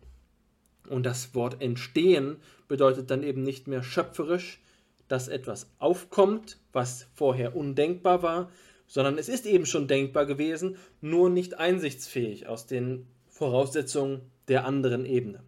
Und 0.89 1.05
das 1.05 1.33
Wort 1.35 1.61
entstehen 1.61 2.37
bedeutet 2.67 3.11
dann 3.11 3.23
eben 3.23 3.43
nicht 3.43 3.67
mehr 3.67 3.83
schöpferisch, 3.83 4.61
dass 5.07 5.27
etwas 5.27 5.69
aufkommt, 5.79 6.57
was 6.71 7.07
vorher 7.13 7.55
undenkbar 7.55 8.23
war, 8.23 8.51
sondern 8.87 9.17
es 9.17 9.29
ist 9.29 9.45
eben 9.45 9.65
schon 9.65 9.87
denkbar 9.87 10.25
gewesen, 10.25 10.77
nur 11.01 11.29
nicht 11.29 11.57
einsichtsfähig 11.57 12.47
aus 12.47 12.65
den 12.65 13.07
Voraussetzungen 13.27 14.21
der 14.47 14.65
anderen 14.65 15.05
Ebene. 15.05 15.43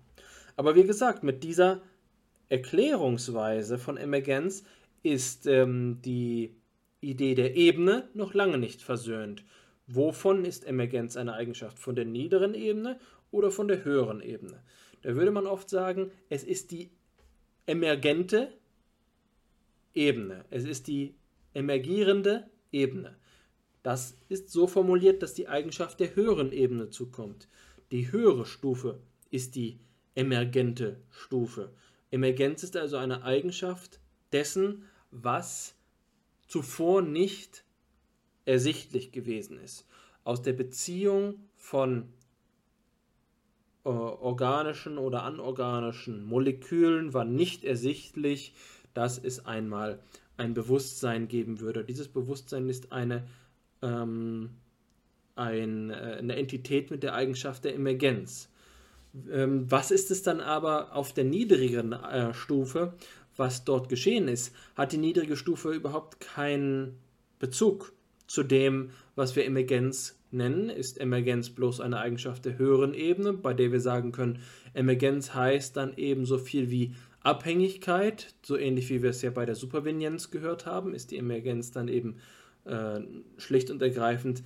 Aber 0.55 0.75
wie 0.75 0.83
gesagt, 0.83 1.23
mit 1.23 1.43
dieser 1.43 1.81
Erklärungsweise 2.49 3.77
von 3.77 3.97
Emergenz 3.97 4.63
ist 5.01 5.47
ähm, 5.47 5.99
die 6.03 6.55
Idee 7.01 7.35
der 7.35 7.55
Ebene 7.55 8.09
noch 8.13 8.33
lange 8.33 8.57
nicht 8.57 8.81
versöhnt. 8.81 9.43
Wovon 9.87 10.45
ist 10.45 10.65
Emergenz 10.65 11.17
eine 11.17 11.33
Eigenschaft? 11.33 11.79
Von 11.79 11.95
der 11.95 12.05
niederen 12.05 12.53
Ebene 12.53 12.99
oder 13.31 13.51
von 13.51 13.67
der 13.67 13.83
höheren 13.83 14.21
Ebene? 14.21 14.63
Da 15.01 15.15
würde 15.15 15.31
man 15.31 15.47
oft 15.47 15.69
sagen, 15.69 16.11
es 16.29 16.43
ist 16.43 16.71
die 16.71 16.91
emergente 17.65 18.53
Ebene. 19.93 20.45
Es 20.49 20.63
ist 20.63 20.87
die 20.87 21.15
emergierende 21.53 22.49
Ebene. 22.71 23.15
Das 23.83 24.17
ist 24.29 24.49
so 24.49 24.65
formuliert, 24.67 25.21
dass 25.21 25.33
die 25.33 25.49
Eigenschaft 25.49 25.99
der 25.99 26.15
höheren 26.15 26.53
Ebene 26.53 26.89
zukommt. 26.89 27.49
Die 27.91 28.11
höhere 28.11 28.45
Stufe 28.45 29.01
ist 29.29 29.55
die 29.55 29.79
emergente 30.15 31.01
Stufe. 31.09 31.71
Emergenz 32.11 32.63
ist 32.63 32.77
also 32.77 32.97
eine 32.97 33.23
Eigenschaft 33.23 33.99
dessen, 34.31 34.85
was 35.11 35.75
zuvor 36.47 37.01
nicht 37.01 37.63
ersichtlich 38.45 39.11
gewesen 39.11 39.59
ist. 39.59 39.87
Aus 40.23 40.41
der 40.41 40.53
Beziehung 40.53 41.35
von 41.55 42.09
äh, 43.85 43.89
organischen 43.89 44.97
oder 44.97 45.23
anorganischen 45.23 46.23
Molekülen 46.23 47.13
war 47.13 47.25
nicht 47.25 47.63
ersichtlich, 47.63 48.53
dass 48.93 49.17
es 49.17 49.45
einmal 49.45 49.99
ein 50.37 50.53
Bewusstsein 50.53 51.27
geben 51.27 51.59
würde. 51.59 51.83
Dieses 51.83 52.07
Bewusstsein 52.07 52.69
ist 52.69 52.91
eine, 52.91 53.27
ähm, 53.81 54.51
ein, 55.35 55.89
äh, 55.89 56.17
eine 56.19 56.35
Entität 56.35 56.91
mit 56.91 57.03
der 57.03 57.13
Eigenschaft 57.13 57.65
der 57.65 57.75
Emergenz. 57.75 58.49
Ähm, 59.31 59.69
was 59.69 59.91
ist 59.91 60.11
es 60.11 60.23
dann 60.23 60.41
aber 60.41 60.95
auf 60.95 61.13
der 61.13 61.23
niedrigeren 61.23 61.93
äh, 61.93 62.33
Stufe, 62.33 62.93
was 63.35 63.63
dort 63.63 63.89
geschehen 63.89 64.27
ist? 64.27 64.55
Hat 64.75 64.91
die 64.91 64.97
niedrige 64.97 65.37
Stufe 65.37 65.71
überhaupt 65.71 66.19
keinen 66.19 66.97
Bezug 67.39 67.93
zu 68.27 68.43
dem, 68.43 68.91
was 69.15 69.35
wir 69.35 69.45
Emergenz 69.45 70.17
nennen? 70.31 70.69
Ist 70.69 70.99
Emergenz 70.99 71.49
bloß 71.49 71.79
eine 71.81 71.99
Eigenschaft 71.99 72.45
der 72.45 72.57
höheren 72.57 72.93
Ebene, 72.93 73.33
bei 73.33 73.53
der 73.53 73.71
wir 73.71 73.81
sagen 73.81 74.11
können, 74.11 74.39
Emergenz 74.73 75.33
heißt 75.33 75.77
dann 75.77 75.95
eben 75.97 76.25
so 76.25 76.37
viel 76.37 76.71
wie 76.71 76.95
Abhängigkeit, 77.21 78.33
so 78.43 78.57
ähnlich 78.57 78.89
wie 78.89 79.01
wir 79.01 79.11
es 79.11 79.21
ja 79.21 79.29
bei 79.29 79.45
der 79.45 79.55
Supervenienz 79.55 80.29
gehört 80.29 80.65
haben, 80.65 80.93
ist 80.93 81.11
die 81.11 81.17
Emergenz 81.17 81.71
dann 81.71 81.87
eben 81.87 82.17
äh, 82.65 82.99
schlicht 83.37 83.71
und 83.71 83.81
ergreifend 83.81 84.43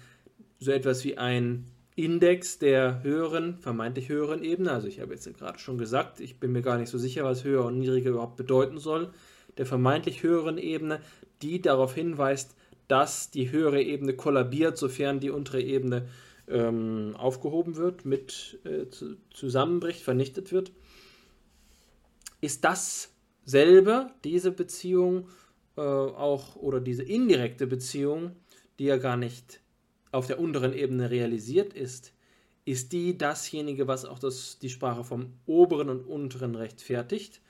so 0.60 0.72
etwas 0.72 1.04
wie 1.04 1.18
ein 1.18 1.66
Index 1.98 2.60
der 2.60 3.04
höheren, 3.04 3.58
vermeintlich 3.58 4.08
höheren 4.08 4.44
Ebene. 4.44 4.72
Also 4.72 4.88
ich 4.88 5.02
habe 5.02 5.14
jetzt 5.14 5.38
gerade 5.38 5.60
schon 5.60 5.78
gesagt, 5.78 6.22
ich 6.22 6.40
bin 6.40 6.54
mir 6.54 6.62
gar 6.62 6.78
nicht 6.78 6.90
so 6.90 6.98
sicher, 6.98 7.26
was 7.26 7.44
höher 7.44 7.66
und 7.66 7.80
niedriger 7.80 8.12
überhaupt 8.12 8.38
bedeuten 8.38 8.78
soll. 8.78 9.12
Der 9.58 9.66
vermeintlich 9.66 10.24
höheren 10.24 10.58
Ebene, 10.58 11.02
die 11.42 11.62
darauf 11.62 11.94
hinweist, 11.94 12.56
dass 12.88 13.32
die 13.32 13.52
höhere 13.52 13.82
Ebene 13.82 14.14
kollabiert, 14.14 14.78
sofern 14.78 15.20
die 15.20 15.32
untere 15.32 15.62
Ebene 15.62 16.08
ähm, 16.48 17.16
aufgehoben 17.18 17.76
wird, 17.76 18.06
mit 18.06 18.60
äh, 18.64 18.86
zusammenbricht, 19.34 20.02
vernichtet 20.02 20.54
wird 20.54 20.72
ist 22.42 22.64
dasselbe, 22.64 24.12
diese 24.24 24.52
Beziehung 24.52 25.30
äh, 25.76 25.82
auch 25.82 26.56
oder 26.56 26.80
diese 26.80 27.04
indirekte 27.04 27.68
Beziehung, 27.68 28.32
die 28.80 28.86
ja 28.86 28.98
gar 28.98 29.18
nicht 29.18 29.62
auf 30.12 30.28
der 30.28 30.40
unteren 30.40 30.74
Ebene 30.74 31.10
realisiert 31.10 31.74
ist, 31.74 32.14
ist 32.66 32.92
die 32.92 33.18
dasjenige, 33.18 33.88
was 33.88 34.06
auch 34.06 34.20
das, 34.20 34.60
die 34.60 34.70
Sprache 34.70 35.04
vom 35.04 35.34
oberen 35.46 35.90
und 35.90 36.06
unteren 36.06 36.56
rechtfertigt, 36.56 37.42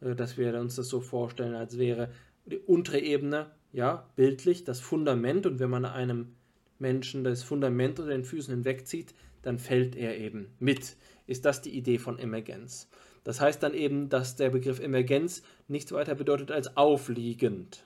äh, 0.00 0.14
dass 0.14 0.36
wir 0.36 0.54
uns 0.58 0.76
das 0.76 0.88
so 0.88 1.00
vorstellen, 1.00 1.54
als 1.54 1.78
wäre 1.78 2.10
die 2.46 2.58
untere 2.58 3.00
Ebene, 3.00 3.50
ja, 3.72 4.08
bildlich 4.16 4.64
das 4.64 4.80
Fundament 4.80 5.46
und 5.46 5.58
wenn 5.58 5.70
man 5.70 5.84
einem 5.84 6.34
Menschen 6.78 7.24
das 7.24 7.42
Fundament 7.42 7.98
unter 7.98 8.12
den 8.12 8.24
Füßen 8.24 8.54
hinwegzieht, 8.54 9.14
dann 9.42 9.58
fällt 9.58 9.96
er 9.96 10.16
eben 10.18 10.48
mit. 10.58 10.96
Ist 11.26 11.44
das 11.44 11.62
die 11.62 11.70
Idee 11.70 11.98
von 11.98 12.18
Emergenz? 12.18 12.88
Das 13.24 13.40
heißt 13.40 13.62
dann 13.62 13.74
eben, 13.74 14.08
dass 14.08 14.36
der 14.36 14.50
Begriff 14.50 14.80
Emergenz 14.80 15.42
nichts 15.68 15.92
weiter 15.92 16.14
bedeutet 16.14 16.52
als 16.52 16.76
aufliegend. 16.76 17.84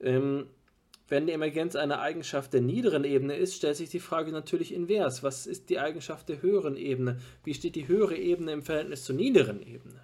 Ähm, 0.00 0.46
wenn 1.08 1.26
die 1.26 1.32
Emergenz 1.32 1.76
eine 1.76 2.00
Eigenschaft 2.00 2.54
der 2.54 2.62
niederen 2.62 3.04
Ebene 3.04 3.36
ist, 3.36 3.54
stellt 3.54 3.76
sich 3.76 3.90
die 3.90 4.00
Frage 4.00 4.32
natürlich 4.32 4.72
invers. 4.72 5.22
Was 5.22 5.46
ist 5.46 5.68
die 5.68 5.78
Eigenschaft 5.78 6.28
der 6.28 6.40
höheren 6.40 6.76
Ebene? 6.76 7.18
Wie 7.44 7.54
steht 7.54 7.74
die 7.74 7.88
höhere 7.88 8.16
Ebene 8.16 8.52
im 8.52 8.62
Verhältnis 8.62 9.04
zur 9.04 9.16
niederen 9.16 9.60
Ebene? 9.60 10.00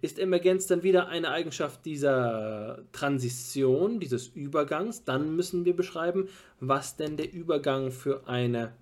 Ist 0.00 0.18
Emergenz 0.18 0.66
dann 0.66 0.82
wieder 0.82 1.08
eine 1.08 1.30
Eigenschaft 1.30 1.84
dieser 1.84 2.82
Transition, 2.92 4.00
dieses 4.00 4.28
Übergangs? 4.28 5.04
Dann 5.04 5.36
müssen 5.36 5.66
wir 5.66 5.76
beschreiben, 5.76 6.28
was 6.60 6.96
denn 6.96 7.18
der 7.18 7.30
Übergang 7.30 7.90
für 7.90 8.26
eine 8.26 8.72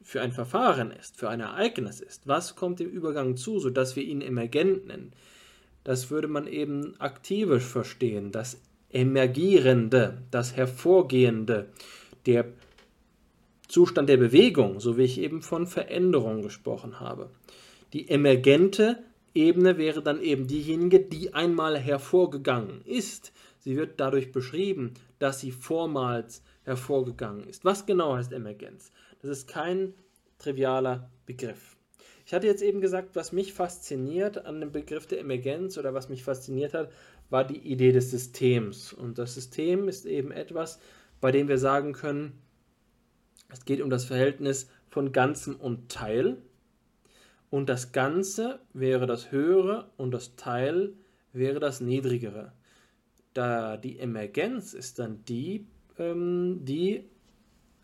für 0.00 0.22
ein 0.22 0.32
Verfahren 0.32 0.90
ist, 0.90 1.18
für 1.18 1.28
ein 1.28 1.40
Ereignis 1.40 2.00
ist, 2.00 2.26
was 2.26 2.56
kommt 2.56 2.80
dem 2.80 2.88
Übergang 2.88 3.36
zu, 3.36 3.58
sodass 3.58 3.94
wir 3.94 4.04
ihn 4.04 4.22
emergent 4.22 4.86
nennen, 4.86 5.12
das 5.84 6.10
würde 6.10 6.28
man 6.28 6.46
eben 6.46 6.98
aktivisch 6.98 7.64
verstehen, 7.64 8.32
das 8.32 8.58
Emergierende, 8.90 10.22
das 10.30 10.56
Hervorgehende, 10.56 11.68
der 12.26 12.46
Zustand 13.68 14.08
der 14.08 14.16
Bewegung, 14.16 14.80
so 14.80 14.96
wie 14.96 15.02
ich 15.02 15.20
eben 15.20 15.42
von 15.42 15.66
Veränderung 15.66 16.42
gesprochen 16.42 17.00
habe. 17.00 17.30
Die 17.92 18.08
emergente 18.08 19.02
Ebene 19.34 19.76
wäre 19.76 20.02
dann 20.02 20.22
eben 20.22 20.46
diejenige, 20.46 21.00
die 21.00 21.34
einmal 21.34 21.78
hervorgegangen 21.78 22.82
ist. 22.84 23.32
Sie 23.58 23.76
wird 23.76 24.00
dadurch 24.00 24.32
beschrieben, 24.32 24.94
dass 25.18 25.40
sie 25.40 25.52
vormals 25.52 26.42
hervorgegangen 26.64 27.46
ist. 27.46 27.64
Was 27.64 27.86
genau 27.86 28.16
heißt 28.16 28.32
Emergenz? 28.32 28.90
Das 29.20 29.30
ist 29.30 29.48
kein 29.48 29.94
trivialer 30.38 31.10
Begriff. 31.26 31.76
Ich 32.24 32.34
hatte 32.34 32.46
jetzt 32.46 32.62
eben 32.62 32.80
gesagt, 32.80 33.16
was 33.16 33.32
mich 33.32 33.54
fasziniert 33.54 34.44
an 34.44 34.60
dem 34.60 34.70
Begriff 34.70 35.06
der 35.06 35.20
Emergenz 35.20 35.78
oder 35.78 35.94
was 35.94 36.08
mich 36.08 36.24
fasziniert 36.24 36.74
hat, 36.74 36.90
war 37.30 37.44
die 37.44 37.58
Idee 37.58 37.92
des 37.92 38.10
Systems. 38.10 38.92
Und 38.92 39.18
das 39.18 39.34
System 39.34 39.88
ist 39.88 40.06
eben 40.06 40.30
etwas, 40.30 40.80
bei 41.20 41.30
dem 41.30 41.48
wir 41.48 41.58
sagen 41.58 41.92
können, 41.92 42.32
es 43.50 43.64
geht 43.64 43.80
um 43.80 43.90
das 43.90 44.04
Verhältnis 44.04 44.68
von 44.88 45.12
Ganzem 45.12 45.56
und 45.56 45.90
Teil. 45.90 46.38
Und 47.50 47.68
das 47.68 47.92
Ganze 47.92 48.60
wäre 48.72 49.06
das 49.06 49.30
Höhere 49.30 49.90
und 49.96 50.10
das 50.10 50.36
Teil 50.36 50.92
wäre 51.32 51.60
das 51.60 51.80
Niedrigere. 51.80 52.52
Da 53.32 53.76
die 53.76 53.98
Emergenz 53.98 54.74
ist 54.74 54.98
dann 54.98 55.24
die, 55.24 55.66
ähm, 55.98 56.60
die 56.64 57.04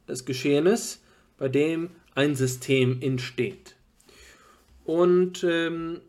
des 0.09 0.25
Geschehens 0.25 1.03
bei 1.39 1.49
dem 1.49 1.91
ein 2.15 2.35
System 2.35 3.01
entsteht. 3.01 3.77
Und 4.85 5.45
ähm, 5.45 6.01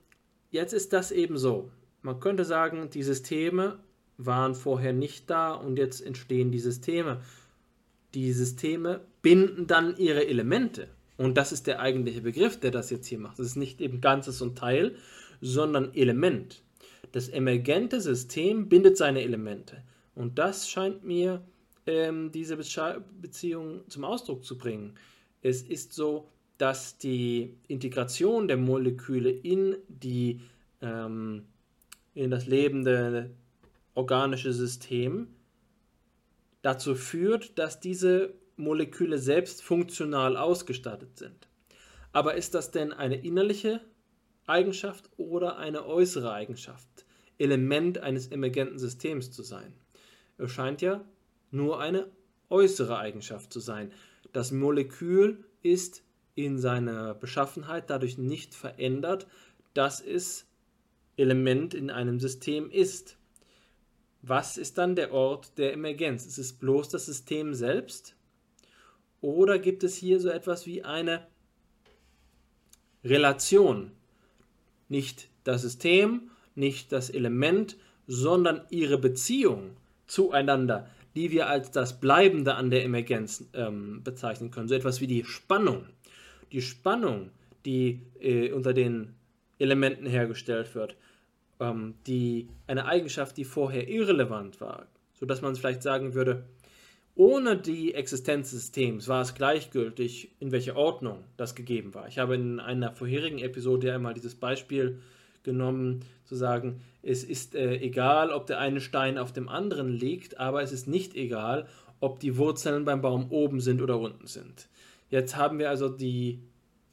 jetzt 0.52 0.74
ist 0.74 0.92
das 0.94 1.12
eben 1.12 1.38
so. 1.38 1.72
Man 2.06 2.20
könnte 2.20 2.46
sagen, 2.46 2.92
die 2.92 3.02
Systeme 3.02 3.80
waren 4.18 4.54
vorher 4.54 4.94
nicht 4.94 5.28
da 5.28 5.56
und 5.56 5.80
jetzt 5.80 6.06
entstehen 6.06 6.52
die 6.52 6.60
Systeme. 6.60 7.22
Die 8.14 8.32
Systeme 8.32 9.02
binden 9.24 9.66
dann 9.66 9.98
ihre 9.98 10.28
Elemente. 10.28 10.88
Und 11.18 11.36
das 11.36 11.52
ist 11.52 11.66
der 11.66 11.80
eigentliche 11.80 12.22
Begriff, 12.22 12.60
der 12.60 12.70
das 12.70 12.92
jetzt 12.92 13.08
hier 13.08 13.18
macht. 13.18 13.40
Das 13.40 13.48
ist 13.48 13.56
nicht 13.56 13.82
eben 13.82 14.02
Ganzes 14.02 14.40
und 14.44 14.56
Teil, 14.56 14.96
sondern 15.42 15.96
Element. 15.96 16.62
Das 17.12 17.28
emergente 17.28 18.00
System 18.00 18.70
bindet 18.70 18.98
seine 18.98 19.24
Elemente. 19.24 19.82
Und 20.14 20.38
das 20.38 20.70
scheint 20.70 21.04
mir 21.04 21.42
ähm, 21.88 22.32
diese 22.32 22.56
Beziehung 22.56 23.82
zum 23.90 24.04
Ausdruck 24.04 24.46
zu 24.46 24.60
bringen. 24.60 24.94
Es 25.42 25.64
ist 25.64 25.94
so, 25.94 26.30
dass 26.60 27.00
die 27.00 27.58
Integration 27.68 28.48
der 28.48 28.58
Moleküle 28.58 29.32
in, 29.32 29.78
die, 29.88 30.42
ähm, 30.84 31.46
in 32.16 32.32
das 32.32 32.48
lebende 32.48 33.30
organische 33.94 34.54
System 34.54 35.28
dazu 36.62 36.96
führt, 36.96 37.60
dass 37.60 37.80
diese 37.80 38.34
Moleküle 38.58 39.20
selbst 39.20 39.62
funktional 39.62 40.38
ausgestattet 40.38 41.18
sind. 41.18 41.48
Aber 42.12 42.36
ist 42.36 42.56
das 42.56 42.72
denn 42.72 42.94
eine 42.94 43.18
innerliche 43.18 43.82
Eigenschaft 44.48 45.10
oder 45.18 45.58
eine 45.58 45.86
äußere 45.86 46.32
Eigenschaft, 46.32 47.06
Element 47.38 47.98
eines 48.00 48.28
emergenten 48.28 48.80
Systems 48.80 49.32
zu 49.32 49.44
sein? 49.44 49.74
Es 50.38 50.52
scheint 50.52 50.82
ja 50.82 51.04
nur 51.52 51.80
eine 51.80 52.10
äußere 52.50 52.98
Eigenschaft 52.98 53.52
zu 53.52 53.60
sein. 53.60 53.92
Das 54.32 54.52
Molekül 54.52 55.44
ist 55.62 56.04
in 56.36 56.60
seiner 56.60 57.14
Beschaffenheit 57.14 57.90
dadurch 57.90 58.18
nicht 58.18 58.54
verändert, 58.54 59.28
dass 59.74 60.02
es 60.02 60.46
Element 61.18 61.74
in 61.74 61.90
einem 61.90 62.20
System 62.20 62.70
ist. 62.70 63.18
was 64.22 64.58
ist 64.58 64.80
dann 64.80 64.96
der 64.96 65.14
Ort 65.14 65.58
der 65.60 65.74
Emergenz? 65.74 66.26
Ist 66.26 66.40
es 66.40 66.54
bloß 66.54 66.90
das 66.90 67.06
System 67.06 67.54
selbst? 67.54 68.16
Oder 69.22 69.60
gibt 69.60 69.84
es 69.84 69.96
hier 69.96 70.20
so 70.20 70.30
etwas 70.30 70.66
wie 70.66 70.84
eine 70.84 71.28
Relation? 73.04 73.92
Nicht 74.90 75.30
das 75.44 75.62
System, 75.62 76.32
nicht 76.56 76.92
das 76.92 77.10
Element, 77.10 77.78
sondern 78.08 78.62
ihre 78.70 78.98
Beziehung 78.98 79.78
zueinander, 80.08 80.90
die 81.16 81.32
wir 81.32 81.48
als 81.48 81.72
das 81.72 82.00
Bleibende 82.00 82.56
an 82.56 82.70
der 82.70 82.84
Emergenz 82.84 83.46
ähm, 83.54 84.04
bezeichnen 84.04 84.52
können. 84.52 84.68
So 84.68 84.76
etwas 84.76 85.02
wie 85.02 85.08
die 85.08 85.24
Spannung. 85.24 85.86
Die 86.52 86.62
Spannung, 86.62 87.32
die 87.66 88.02
äh, 88.20 88.52
unter 88.52 88.74
den 88.74 89.16
Elementen 89.58 90.06
hergestellt 90.06 90.76
wird, 90.76 90.96
ähm, 91.60 91.96
die, 92.08 92.48
eine 92.68 92.86
Eigenschaft, 92.86 93.38
die 93.38 93.46
vorher 93.46 93.88
irrelevant 93.88 94.62
war, 94.62 94.88
sodass 95.14 95.42
man 95.42 95.56
vielleicht 95.56 95.84
sagen 95.84 96.14
würde, 96.14 96.46
ohne 97.16 97.56
die 97.56 97.94
Existenz 97.94 98.52
des 98.52 98.62
Systems 98.62 99.08
war 99.08 99.22
es 99.22 99.36
gleichgültig, 99.36 100.32
in 100.40 100.52
welcher 100.52 100.76
Ordnung 100.76 101.24
das 101.38 101.56
gegeben 101.56 101.94
war. 101.94 102.08
Ich 102.10 102.20
habe 102.20 102.36
in 102.36 102.60
einer 102.60 102.92
vorherigen 102.92 103.40
Episode 103.40 103.88
ja 103.88 103.96
einmal 103.96 104.14
dieses 104.14 104.36
Beispiel 104.36 105.00
genommen, 105.44 106.02
zu 106.26 106.36
sagen, 106.36 106.82
es 107.04 107.24
ist 107.24 107.56
äh, 107.56 107.78
egal, 107.78 108.32
ob 108.32 108.48
der 108.48 108.60
eine 108.60 108.82
Stein 108.82 109.18
auf 109.18 109.32
dem 109.32 109.48
anderen 109.48 109.90
liegt, 109.90 110.40
aber 110.40 110.62
es 110.62 110.74
ist 110.74 110.88
nicht 110.88 111.16
egal, 111.16 111.68
ob 112.02 112.20
die 112.20 112.36
Wurzeln 112.38 112.84
beim 112.84 113.02
Baum 113.02 113.32
oben 113.32 113.62
sind 113.62 113.82
oder 113.82 113.98
unten 113.98 114.28
sind. 114.28 114.68
Jetzt 115.10 115.38
haben 115.38 115.60
wir 115.60 115.70
also 115.70 115.88
die 115.88 116.42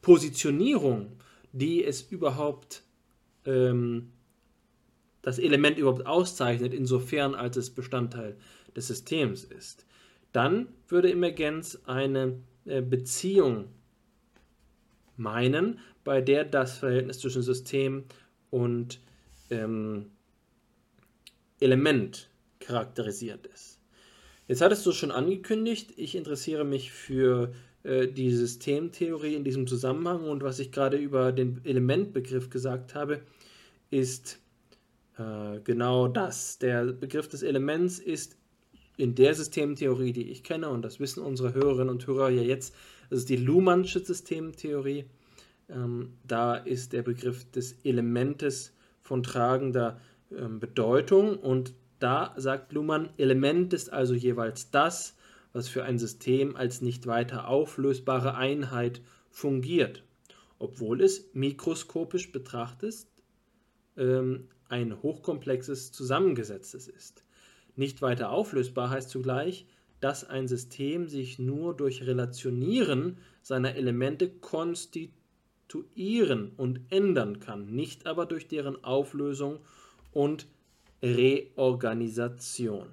Positionierung, 0.03 1.17
die 1.53 1.85
es 1.85 2.03
überhaupt 2.03 2.83
ähm, 3.47 4.13
das 5.23 5.39
Element 5.39 5.79
überhaupt 5.79 6.07
auszeichnet, 6.07 6.75
insofern 6.75 7.35
als 7.35 7.57
es 7.57 7.71
Bestandteil 7.71 8.37
des 8.77 8.89
Systems 8.89 9.45
ist. 9.45 9.87
Dann 10.33 10.69
würde 10.89 11.11
Emergenz 11.11 11.81
eine 11.87 12.41
äh, 12.65 12.83
Beziehung 12.83 13.69
meinen, 15.17 15.79
bei 16.05 16.21
der 16.21 16.45
das 16.45 16.79
Verhältnis 16.79 17.21
zwischen 17.21 17.43
System 17.43 18.05
und 18.51 19.01
ähm, 19.51 20.11
Element 21.61 22.29
charakterisiert 22.59 23.47
ist. 23.47 23.79
Jetzt 24.49 24.61
hattest 24.61 24.85
du 24.85 24.93
schon 24.93 25.11
angekündigt, 25.11 25.93
ich 25.97 26.15
interessiere 26.15 26.65
mich 26.65 26.91
für 26.91 27.55
äh, 27.85 28.09
die 28.09 28.33
Systemtheorie 28.33 29.35
in 29.35 29.45
diesem 29.45 29.67
Zusammenhang 29.67 30.29
und 30.29 30.43
was 30.43 30.59
ich 30.59 30.73
gerade 30.73 30.97
über 30.97 31.33
den 31.33 31.61
Elementbegriff 31.65 32.51
gesagt 32.51 32.95
habe, 32.95 33.21
ist 33.91 34.42
äh, 35.23 35.61
genau 35.61 36.09
das. 36.09 36.59
Der 36.59 36.85
Begriff 36.87 37.29
des 37.29 37.43
Elements 37.43 37.99
ist 37.99 38.37
in 38.97 39.15
der 39.15 39.35
Systemtheorie, 39.35 40.13
die 40.13 40.31
ich 40.31 40.45
kenne, 40.45 40.69
und 40.69 40.83
das 40.83 41.01
wissen 41.01 41.23
unsere 41.23 41.55
Hörerinnen 41.55 41.91
und 41.91 42.07
Hörer 42.07 42.31
ja 42.31 42.43
jetzt, 42.43 42.75
das 43.11 43.21
ist 43.21 43.29
die 43.29 43.37
Luhmannsche 43.37 44.05
Systemtheorie. 44.05 45.05
Ähm, 45.69 46.15
da 46.27 46.57
ist 46.57 46.93
der 46.93 47.03
Begriff 47.03 47.51
des 47.51 47.77
Elementes 47.85 48.75
von 49.01 49.23
tragender 49.23 50.01
ähm, 50.37 50.61
Bedeutung 50.61 51.39
und 51.39 51.75
da 51.99 52.35
sagt 52.37 52.73
Luhmann, 52.73 53.11
Element 53.17 53.73
ist 53.73 53.93
also 53.93 54.15
jeweils 54.15 54.71
das, 54.71 55.17
was 55.53 55.69
für 55.69 55.85
ein 55.85 55.99
System 55.99 56.57
als 56.57 56.81
nicht 56.81 57.07
weiter 57.07 57.49
auflösbare 57.49 58.35
Einheit 58.35 59.03
fungiert, 59.31 60.03
obwohl 60.59 61.01
es 61.01 61.31
mikroskopisch 61.33 62.33
betrachtet 62.33 63.07
ähm, 63.97 64.49
ein 64.73 65.01
hochkomplexes 65.03 65.93
zusammengesetztes 65.93 66.89
ist. 66.89 67.23
Nicht 67.77 68.03
weiter 68.03 68.31
auflösbar 68.31 68.91
heißt 68.91 69.11
zugleich, 69.11 69.67
dass 70.01 70.29
ein 70.29 70.49
System 70.49 71.07
sich 71.09 71.39
nur 71.39 71.77
durch 71.77 72.05
Relationieren 72.07 73.19
seiner 73.43 73.77
Elemente 73.77 74.31
konstituieren 74.31 76.51
und 76.57 76.81
ändern 76.89 77.39
kann, 77.39 77.67
nicht 77.67 78.07
aber 78.07 78.27
durch 78.27 78.49
deren 78.49 78.83
Auflösung 78.83 79.61
und 80.11 80.49
Reorganisation. 81.03 82.89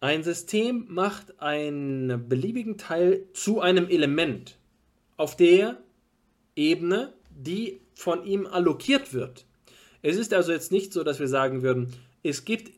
Ein 0.00 0.22
System 0.22 0.84
macht 0.88 1.40
einen 1.40 2.28
beliebigen 2.28 2.76
Teil 2.76 3.24
zu 3.32 3.60
einem 3.60 3.88
Element 3.88 4.58
auf 5.16 5.34
der 5.34 5.82
Ebene, 6.54 7.14
die 7.30 7.80
von 7.94 8.22
ihm 8.24 8.46
allokiert 8.46 9.14
wird. 9.14 9.45
Es 10.06 10.14
ist 10.14 10.32
also 10.32 10.52
jetzt 10.52 10.70
nicht 10.70 10.92
so, 10.92 11.02
dass 11.02 11.18
wir 11.18 11.26
sagen 11.26 11.62
würden, 11.62 11.92
es 12.22 12.44
gibt 12.44 12.70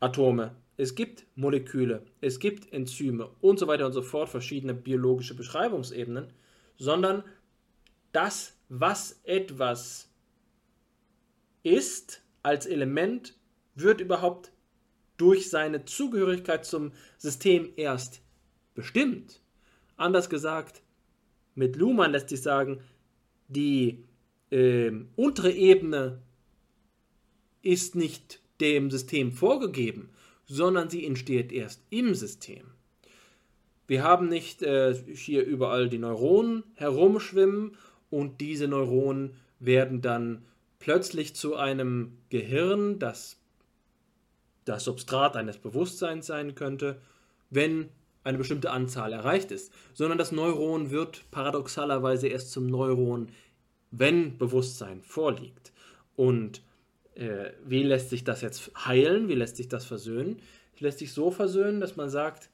Atome, 0.00 0.54
es 0.76 0.94
gibt 0.94 1.24
Moleküle, 1.34 2.04
es 2.20 2.38
gibt 2.38 2.70
Enzyme 2.74 3.30
und 3.40 3.58
so 3.58 3.66
weiter 3.66 3.86
und 3.86 3.94
so 3.94 4.02
fort, 4.02 4.28
verschiedene 4.28 4.74
biologische 4.74 5.34
Beschreibungsebenen, 5.34 6.26
sondern 6.76 7.24
das, 8.12 8.58
was 8.68 9.18
etwas 9.24 10.10
ist 11.62 12.20
als 12.42 12.66
Element, 12.66 13.32
wird 13.74 14.02
überhaupt 14.02 14.52
durch 15.16 15.48
seine 15.48 15.86
Zugehörigkeit 15.86 16.66
zum 16.66 16.92
System 17.16 17.72
erst 17.76 18.20
bestimmt. 18.74 19.40
Anders 19.96 20.28
gesagt, 20.28 20.82
mit 21.54 21.76
Luhmann 21.76 22.12
lässt 22.12 22.28
sich 22.28 22.42
sagen, 22.42 22.82
die 23.48 24.04
äh, 24.50 24.92
untere 25.16 25.50
Ebene 25.50 26.20
ist 27.64 27.94
nicht 27.96 28.40
dem 28.60 28.90
System 28.90 29.32
vorgegeben, 29.32 30.10
sondern 30.46 30.90
sie 30.90 31.04
entsteht 31.04 31.52
erst 31.52 31.82
im 31.90 32.14
System. 32.14 32.66
Wir 33.86 34.02
haben 34.02 34.28
nicht 34.28 34.62
äh, 34.62 34.94
hier 34.94 35.44
überall 35.44 35.88
die 35.88 35.98
Neuronen 35.98 36.64
herumschwimmen 36.74 37.76
und 38.10 38.40
diese 38.40 38.68
Neuronen 38.68 39.36
werden 39.58 40.00
dann 40.00 40.42
plötzlich 40.78 41.34
zu 41.34 41.56
einem 41.56 42.18
Gehirn, 42.30 42.98
das 42.98 43.38
das 44.64 44.84
Substrat 44.84 45.36
eines 45.36 45.58
Bewusstseins 45.58 46.26
sein 46.26 46.54
könnte, 46.54 47.00
wenn 47.50 47.90
eine 48.22 48.38
bestimmte 48.38 48.70
Anzahl 48.70 49.12
erreicht 49.12 49.50
ist, 49.50 49.72
sondern 49.92 50.16
das 50.16 50.32
Neuron 50.32 50.90
wird 50.90 51.30
paradoxalerweise 51.30 52.28
erst 52.28 52.50
zum 52.52 52.66
Neuron, 52.66 53.28
wenn 53.90 54.38
Bewusstsein 54.38 55.02
vorliegt. 55.02 55.72
Und 56.16 56.62
äh, 57.14 57.50
wie 57.64 57.82
lässt 57.82 58.10
sich 58.10 58.24
das 58.24 58.40
jetzt 58.40 58.70
heilen? 58.86 59.28
Wie 59.28 59.34
lässt 59.34 59.56
sich 59.56 59.68
das 59.68 59.84
versöhnen? 59.84 60.40
Es 60.74 60.80
lässt 60.80 60.98
sich 60.98 61.12
so 61.12 61.30
versöhnen, 61.30 61.80
dass 61.80 61.96
man 61.96 62.10
sagt, 62.10 62.50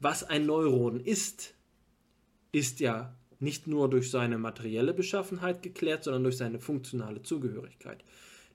was 0.00 0.24
ein 0.24 0.46
Neuron 0.46 1.00
ist, 1.00 1.54
ist 2.52 2.80
ja 2.80 3.14
nicht 3.38 3.66
nur 3.66 3.88
durch 3.88 4.10
seine 4.10 4.38
materielle 4.38 4.94
Beschaffenheit 4.94 5.62
geklärt, 5.62 6.04
sondern 6.04 6.24
durch 6.24 6.36
seine 6.36 6.58
funktionale 6.58 7.22
Zugehörigkeit. 7.22 8.02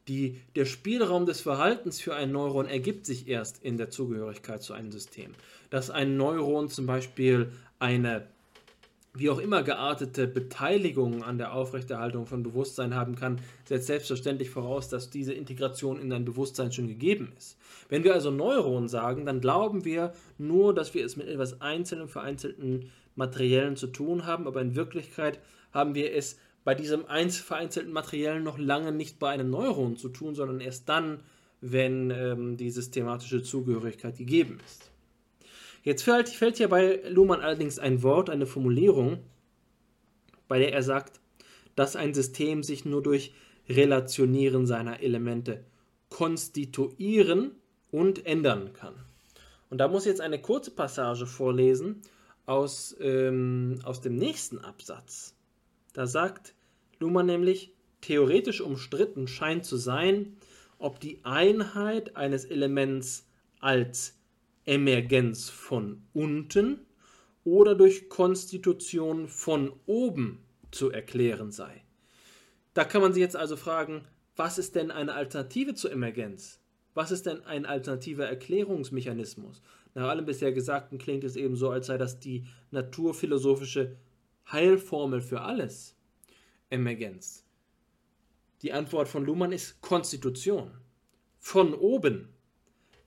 Die, 0.07 0.41
der 0.55 0.65
Spielraum 0.65 1.25
des 1.25 1.41
Verhaltens 1.41 2.01
für 2.01 2.15
ein 2.15 2.31
Neuron 2.31 2.65
ergibt 2.65 3.05
sich 3.05 3.27
erst 3.27 3.63
in 3.63 3.77
der 3.77 3.91
Zugehörigkeit 3.91 4.63
zu 4.63 4.73
einem 4.73 4.91
System. 4.91 5.33
Dass 5.69 5.91
ein 5.91 6.17
Neuron 6.17 6.69
zum 6.69 6.87
Beispiel 6.87 7.51
eine 7.77 8.27
wie 9.13 9.29
auch 9.29 9.39
immer 9.39 9.61
geartete 9.63 10.25
Beteiligung 10.25 11.23
an 11.23 11.37
der 11.37 11.53
Aufrechterhaltung 11.53 12.25
von 12.25 12.43
Bewusstsein 12.43 12.95
haben 12.95 13.15
kann, 13.15 13.41
setzt 13.65 13.87
selbstverständlich 13.87 14.49
voraus, 14.49 14.87
dass 14.87 15.09
diese 15.09 15.33
Integration 15.33 15.99
in 15.99 16.09
dein 16.09 16.23
Bewusstsein 16.23 16.71
schon 16.71 16.87
gegeben 16.87 17.33
ist. 17.37 17.57
Wenn 17.89 18.05
wir 18.05 18.13
also 18.13 18.31
Neuron 18.31 18.87
sagen, 18.87 19.25
dann 19.25 19.41
glauben 19.41 19.83
wir 19.83 20.13
nur, 20.37 20.73
dass 20.73 20.93
wir 20.93 21.05
es 21.05 21.17
mit 21.17 21.27
etwas 21.27 21.59
einzelnen, 21.59 22.07
vereinzelten 22.07 22.89
Materiellen 23.15 23.75
zu 23.75 23.87
tun 23.87 24.25
haben, 24.25 24.47
aber 24.47 24.61
in 24.61 24.75
Wirklichkeit 24.75 25.39
haben 25.73 25.93
wir 25.93 26.13
es 26.13 26.37
bei 26.63 26.75
diesem 26.75 27.05
vereinzelten 27.05 27.91
Materiellen 27.91 28.43
noch 28.43 28.57
lange 28.57 28.91
nicht 28.91 29.19
bei 29.19 29.29
einem 29.31 29.49
Neuron 29.49 29.97
zu 29.97 30.09
tun, 30.09 30.35
sondern 30.35 30.61
erst 30.61 30.87
dann, 30.87 31.19
wenn 31.59 32.11
ähm, 32.11 32.55
die 32.55 32.71
systematische 32.71 33.43
Zugehörigkeit 33.43 34.17
gegeben 34.17 34.59
ist. 34.65 34.90
Jetzt 35.83 36.03
fällt, 36.03 36.29
fällt 36.29 36.57
hier 36.57 36.69
bei 36.69 37.01
Luhmann 37.09 37.41
allerdings 37.41 37.79
ein 37.79 38.03
Wort, 38.03 38.29
eine 38.29 38.45
Formulierung, 38.45 39.19
bei 40.47 40.59
der 40.59 40.73
er 40.73 40.83
sagt, 40.83 41.19
dass 41.75 41.95
ein 41.95 42.13
System 42.13 42.63
sich 42.63 42.85
nur 42.85 43.01
durch 43.01 43.33
Relationieren 43.69 44.67
seiner 44.67 45.01
Elemente 45.01 45.63
konstituieren 46.09 47.55
und 47.89 48.25
ändern 48.25 48.73
kann. 48.73 48.93
Und 49.69 49.77
da 49.77 49.87
muss 49.87 50.03
ich 50.03 50.09
jetzt 50.09 50.21
eine 50.21 50.41
kurze 50.41 50.71
Passage 50.71 51.25
vorlesen 51.25 52.01
aus, 52.45 52.95
ähm, 52.99 53.79
aus 53.83 54.01
dem 54.01 54.17
nächsten 54.17 54.59
Absatz. 54.59 55.35
Da 55.93 56.05
sagt 56.05 56.53
Luhmann 56.99 57.25
nämlich, 57.25 57.73
theoretisch 58.01 58.61
umstritten 58.61 59.27
scheint 59.27 59.65
zu 59.65 59.77
sein, 59.77 60.35
ob 60.77 60.99
die 60.99 61.19
Einheit 61.23 62.15
eines 62.15 62.45
Elements 62.45 63.27
als 63.59 64.15
Emergenz 64.65 65.49
von 65.49 66.03
unten 66.13 66.85
oder 67.43 67.75
durch 67.75 68.09
Konstitution 68.09 69.27
von 69.27 69.73
oben 69.85 70.43
zu 70.71 70.91
erklären 70.91 71.51
sei. 71.51 71.83
Da 72.73 72.83
kann 72.83 73.01
man 73.01 73.13
sich 73.13 73.21
jetzt 73.21 73.35
also 73.35 73.57
fragen, 73.57 74.05
was 74.35 74.57
ist 74.57 74.75
denn 74.75 74.91
eine 74.91 75.13
Alternative 75.13 75.73
zur 75.73 75.91
Emergenz? 75.91 76.59
Was 76.93 77.11
ist 77.11 77.25
denn 77.25 77.43
ein 77.45 77.65
alternativer 77.65 78.25
Erklärungsmechanismus? 78.25 79.61
Nach 79.93 80.09
allem 80.09 80.25
bisher 80.25 80.51
Gesagten 80.51 80.97
klingt 80.97 81.23
es 81.23 81.35
eben 81.35 81.55
so, 81.55 81.69
als 81.69 81.87
sei 81.87 81.97
das 81.97 82.19
die 82.19 82.45
naturphilosophische 82.71 83.97
Heilformel 84.51 85.21
für 85.21 85.41
alles. 85.41 85.95
Emergenz. 86.69 87.45
Die 88.61 88.73
Antwort 88.73 89.07
von 89.07 89.25
Luhmann 89.25 89.51
ist 89.51 89.81
Konstitution. 89.81 90.71
Von 91.39 91.73
oben. 91.73 92.29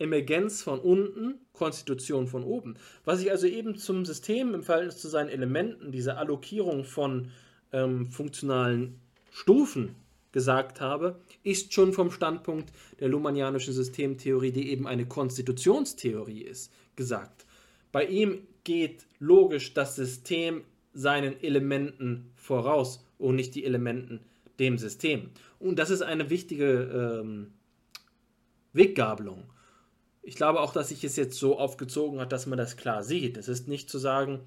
Emergenz 0.04 0.62
von 0.62 0.78
unten, 0.78 1.40
Konstitution 1.52 2.28
von 2.28 2.44
oben. 2.44 2.76
Was 3.04 3.20
ich 3.20 3.30
also 3.30 3.46
eben 3.46 3.76
zum 3.76 4.04
System 4.04 4.54
im 4.54 4.62
Verhältnis 4.62 4.98
zu 4.98 5.08
seinen 5.08 5.28
Elementen, 5.30 5.90
diese 5.90 6.16
Allokierung 6.16 6.84
von 6.84 7.30
ähm, 7.72 8.10
funktionalen 8.10 9.00
Stufen 9.32 9.96
gesagt 10.32 10.80
habe, 10.80 11.20
ist 11.42 11.72
schon 11.72 11.92
vom 11.92 12.10
Standpunkt 12.10 12.70
der 13.00 13.08
Luhmannianischen 13.08 13.72
Systemtheorie, 13.72 14.52
die 14.52 14.70
eben 14.70 14.86
eine 14.86 15.06
Konstitutionstheorie 15.06 16.42
ist, 16.42 16.72
gesagt. 16.96 17.46
Bei 17.92 18.04
ihm 18.04 18.46
geht 18.64 19.06
logisch 19.20 19.74
das 19.74 19.96
System 19.96 20.64
seinen 20.92 21.40
Elementen 21.42 22.32
voraus 22.36 23.04
und 23.18 23.36
nicht 23.36 23.54
die 23.54 23.64
Elementen 23.64 24.20
dem 24.58 24.78
System. 24.78 25.30
Und 25.58 25.78
das 25.78 25.90
ist 25.90 26.02
eine 26.02 26.30
wichtige 26.30 27.20
ähm, 27.22 27.52
Weggabelung. 28.72 29.44
Ich 30.24 30.36
glaube 30.36 30.60
auch, 30.60 30.72
dass 30.72 30.88
sich 30.88 31.04
es 31.04 31.16
jetzt 31.16 31.38
so 31.38 31.58
aufgezogen 31.58 32.18
hat, 32.18 32.32
dass 32.32 32.46
man 32.46 32.58
das 32.58 32.76
klar 32.76 33.02
sieht. 33.02 33.36
Es 33.36 33.48
ist 33.48 33.68
nicht 33.68 33.90
zu 33.90 33.98
sagen, 33.98 34.40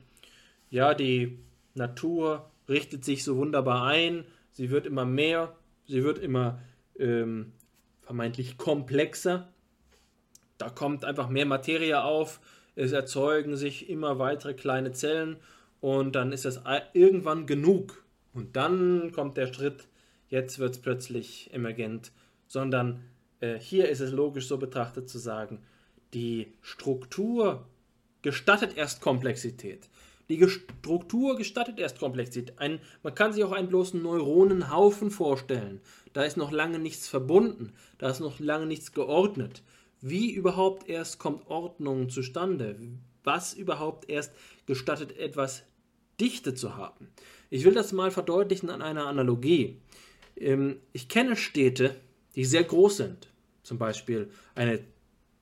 ja, 0.70 0.94
die 0.94 1.40
Natur 1.76 2.50
richtet 2.68 3.06
sich 3.06 3.24
so 3.24 3.38
wunderbar 3.38 3.86
ein, 3.86 4.26
sie 4.52 4.72
wird 4.72 4.88
immer 4.88 5.06
mehr, 5.06 5.56
sie 5.86 6.04
wird 6.04 6.18
immer 6.18 6.60
ähm, 6.98 7.54
vermeintlich 8.02 8.58
komplexer. 8.58 9.48
Da 10.58 10.70
kommt 10.70 11.06
einfach 11.06 11.30
mehr 11.30 11.46
Materie 11.46 12.04
auf, 12.04 12.40
es 12.76 12.92
erzeugen 12.92 13.56
sich 13.56 13.90
immer 13.90 14.20
weitere 14.20 14.56
kleine 14.56 14.92
Zellen 14.92 15.38
und 15.80 16.16
dann 16.16 16.32
ist 16.32 16.46
es 16.46 16.62
irgendwann 16.94 17.46
genug. 17.46 18.04
Und 18.34 18.56
dann 18.56 19.12
kommt 19.12 19.38
der 19.38 19.54
Schritt, 19.54 19.88
jetzt 20.30 20.60
wird 20.60 20.72
es 20.72 20.82
plötzlich 20.82 21.54
emergent, 21.54 22.12
sondern 22.48 23.04
äh, 23.40 23.60
hier 23.60 23.90
ist 23.90 24.00
es 24.00 24.12
logisch 24.12 24.48
so 24.48 24.58
betrachtet 24.58 25.10
zu 25.10 25.20
sagen, 25.20 25.60
die 26.14 26.54
Struktur 26.62 27.66
gestattet 28.22 28.76
erst 28.76 29.02
Komplexität. 29.02 29.90
Die 30.30 30.46
Struktur 30.50 31.38
gestattet 31.38 31.80
erst 31.80 32.00
Komplexität. 32.00 32.60
Ein, 32.60 32.80
man 33.02 33.16
kann 33.16 33.32
sich 33.32 33.44
auch 33.44 33.54
einen 33.54 33.70
bloßen 33.70 34.02
Neuronenhaufen 34.02 35.10
vorstellen. 35.10 35.80
Da 36.14 36.24
ist 36.24 36.36
noch 36.36 36.52
lange 36.52 36.80
nichts 36.80 37.08
verbunden, 37.08 37.74
da 37.98 38.10
ist 38.10 38.20
noch 38.20 38.40
lange 38.40 38.66
nichts 38.66 38.92
geordnet. 38.92 39.64
Wie 40.02 40.32
überhaupt 40.32 40.90
erst 40.90 41.18
kommt 41.20 41.48
Ordnung 41.48 42.10
zustande? 42.10 42.78
Was 43.24 43.54
überhaupt 43.54 44.10
erst 44.10 44.34
gestattet 44.66 45.18
etwas 45.18 45.64
Dichte 46.20 46.54
zu 46.54 46.76
haben? 46.76 47.08
Ich 47.50 47.64
will 47.64 47.74
das 47.74 47.94
mal 47.94 48.12
verdeutlichen 48.12 48.70
an 48.70 48.82
einer 48.82 49.08
Analogie. 49.08 49.80
Ähm, 50.36 50.78
ich 50.92 51.08
kenne 51.08 51.36
Städte, 51.36 51.96
die 52.38 52.46
sehr 52.46 52.64
groß 52.64 52.98
sind. 52.98 53.28
Zum 53.64 53.78
Beispiel 53.78 54.30
eine 54.56 54.80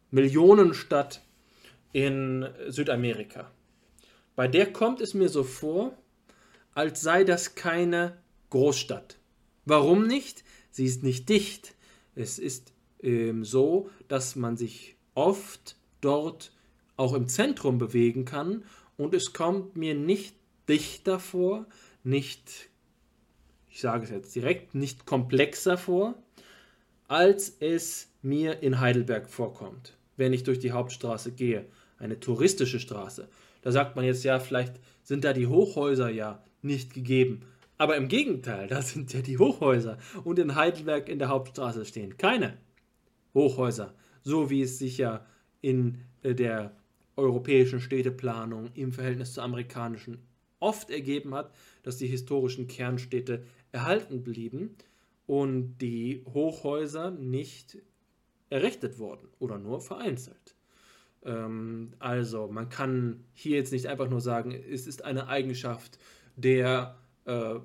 Millionenstadt 0.10 1.22
in 1.92 2.48
Südamerika. 2.68 3.52
Bei 4.36 4.48
der 4.48 4.72
kommt 4.72 5.02
es 5.02 5.14
mir 5.14 5.30
so 5.30 5.44
vor, 5.44 5.96
als 6.74 7.02
sei 7.02 7.24
das 7.24 7.54
keine 7.54 8.18
Großstadt. 8.50 9.18
Warum 9.66 10.08
nicht? 10.08 10.44
Sie 10.72 10.86
ist 10.86 11.04
nicht 11.04 11.30
dicht. 11.30 11.76
Es 12.16 12.40
ist 12.40 12.74
ähm, 13.04 13.44
so, 13.44 13.90
dass 14.08 14.36
man 14.36 14.56
sich 14.56 14.96
oft 15.16 15.76
dort 16.00 16.54
auch 16.98 17.14
im 17.14 17.28
Zentrum 17.28 17.78
bewegen 17.78 18.24
kann 18.24 18.64
und 18.96 19.14
es 19.14 19.34
kommt 19.34 19.76
mir 19.76 19.96
nicht 19.96 20.36
dichter 20.70 21.20
vor, 21.20 21.66
nicht, 22.04 22.70
ich 23.70 23.82
sage 23.82 24.06
es 24.06 24.12
jetzt 24.12 24.34
direkt, 24.34 24.76
nicht 24.76 25.06
komplexer 25.06 25.78
vor, 25.78 26.16
als 27.08 27.56
es 27.60 28.12
mir 28.22 28.64
in 28.64 28.80
Heidelberg 28.80 29.30
vorkommt, 29.30 29.98
wenn 30.18 30.34
ich 30.34 30.44
durch 30.44 30.60
die 30.60 30.72
Hauptstraße 30.72 31.32
gehe, 31.32 31.66
eine 31.98 32.20
touristische 32.20 32.80
Straße. 32.80 33.28
Da 33.62 33.72
sagt 33.72 33.96
man 33.96 34.06
jetzt 34.06 34.24
ja, 34.24 34.40
vielleicht 34.40 34.80
sind 35.04 35.24
da 35.24 35.34
die 35.34 35.48
Hochhäuser 35.48 36.10
ja 36.10 36.44
nicht 36.62 36.94
gegeben. 36.94 37.42
Aber 37.78 37.96
im 37.96 38.08
Gegenteil, 38.08 38.68
da 38.70 38.82
sind 38.82 39.14
ja 39.14 39.22
die 39.22 39.38
Hochhäuser. 39.38 39.98
Und 40.24 40.40
in 40.40 40.56
Heidelberg 40.56 41.10
in 41.10 41.20
der 41.20 41.30
Hauptstraße 41.30 41.86
stehen 41.86 42.18
keine 42.18 42.58
Hochhäuser, 43.34 43.94
so 44.24 44.50
wie 44.50 44.62
es 44.62 44.80
sich 44.80 44.98
ja 44.98 45.26
in 45.62 46.00
äh, 46.24 46.34
der 46.34 46.76
europäischen 47.16 47.80
Städteplanung 47.80 48.72
im 48.74 48.92
Verhältnis 48.92 49.34
zur 49.34 49.44
amerikanischen 49.44 50.20
oft 50.60 50.90
ergeben 50.90 51.34
hat, 51.34 51.54
dass 51.84 51.98
die 51.98 52.08
historischen 52.08 52.68
Kernstädte 52.68 53.44
erhalten 53.72 54.24
blieben 54.24 54.76
und 55.28 55.78
die 55.80 56.24
Hochhäuser 56.34 57.12
nicht 57.12 57.78
errichtet 58.50 59.00
wurden 59.00 59.28
oder 59.40 59.58
nur 59.58 59.82
vereinzelt. 59.82 60.56
Ähm, 61.24 61.94
also 62.00 62.48
man 62.48 62.70
kann 62.70 63.24
hier 63.34 63.58
jetzt 63.58 63.72
nicht 63.72 63.88
einfach 63.88 64.10
nur 64.10 64.22
sagen, 64.22 64.52
es 64.52 64.88
ist 64.88 65.04
eine 65.04 65.28
Eigenschaft 65.28 65.98
der 66.36 66.98
äh, 67.26 67.56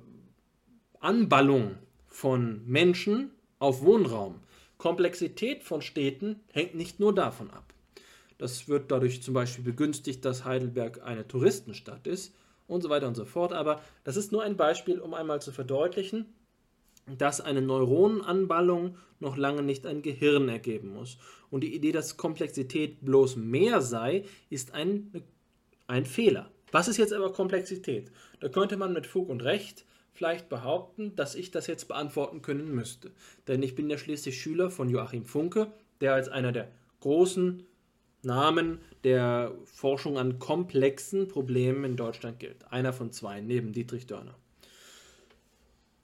Anballung 0.99 1.77
von 2.07 2.65
Menschen 2.65 3.31
auf 3.59 3.81
Wohnraum. 3.83 4.39
Komplexität 4.77 5.63
von 5.63 5.81
Städten 5.81 6.39
hängt 6.51 6.73
nicht 6.73 6.99
nur 6.99 7.13
davon 7.13 7.51
ab. 7.51 7.73
Das 8.39 8.67
wird 8.67 8.89
dadurch 8.89 9.21
zum 9.21 9.35
Beispiel 9.35 9.63
begünstigt, 9.63 10.25
dass 10.25 10.45
Heidelberg 10.45 11.03
eine 11.03 11.27
Touristenstadt 11.27 12.07
ist, 12.07 12.33
und 12.71 12.81
so 12.81 12.89
weiter 12.89 13.07
und 13.07 13.15
so 13.15 13.25
fort. 13.25 13.53
Aber 13.53 13.81
das 14.03 14.15
ist 14.15 14.31
nur 14.31 14.43
ein 14.43 14.55
Beispiel, 14.55 14.99
um 14.99 15.13
einmal 15.13 15.41
zu 15.41 15.51
verdeutlichen, 15.51 16.25
dass 17.17 17.41
eine 17.41 17.61
Neuronenanballung 17.61 18.97
noch 19.19 19.37
lange 19.37 19.61
nicht 19.61 19.85
ein 19.85 20.01
Gehirn 20.01 20.49
ergeben 20.49 20.93
muss. 20.93 21.17
Und 21.49 21.63
die 21.63 21.75
Idee, 21.75 21.91
dass 21.91 22.17
Komplexität 22.17 23.03
bloß 23.03 23.35
mehr 23.35 23.81
sei, 23.81 24.25
ist 24.49 24.73
ein, 24.73 25.23
ein 25.87 26.05
Fehler. 26.05 26.51
Was 26.71 26.87
ist 26.87 26.97
jetzt 26.97 27.13
aber 27.13 27.33
Komplexität? 27.33 28.11
Da 28.39 28.49
könnte 28.49 28.77
man 28.77 28.93
mit 28.93 29.05
Fug 29.05 29.29
und 29.29 29.43
Recht 29.43 29.85
vielleicht 30.13 30.49
behaupten, 30.49 31.15
dass 31.15 31.35
ich 31.35 31.51
das 31.51 31.67
jetzt 31.67 31.87
beantworten 31.87 32.41
können 32.41 32.73
müsste. 32.73 33.11
Denn 33.47 33.63
ich 33.63 33.75
bin 33.75 33.89
ja 33.89 33.97
schließlich 33.97 34.39
Schüler 34.41 34.69
von 34.69 34.89
Joachim 34.89 35.25
Funke, 35.25 35.71
der 35.99 36.13
als 36.13 36.29
einer 36.29 36.51
der 36.51 36.71
großen 37.01 37.63
Namen 38.23 38.79
der 39.03 39.53
Forschung 39.65 40.17
an 40.17 40.39
komplexen 40.39 41.27
Problemen 41.27 41.83
in 41.83 41.95
Deutschland 41.95 42.39
gilt. 42.39 42.71
Einer 42.71 42.93
von 42.93 43.11
zwei, 43.11 43.41
neben 43.41 43.73
Dietrich 43.73 44.05
Dörner. 44.05 44.35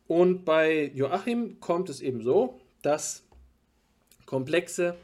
Und 0.08 0.46
bei 0.46 0.92
Joachim 0.94 1.60
kommt 1.60 1.90
es 1.90 2.02
eben 2.02 2.22
so, 2.22 2.60
dass 2.82 3.24
komplexe 4.26 4.96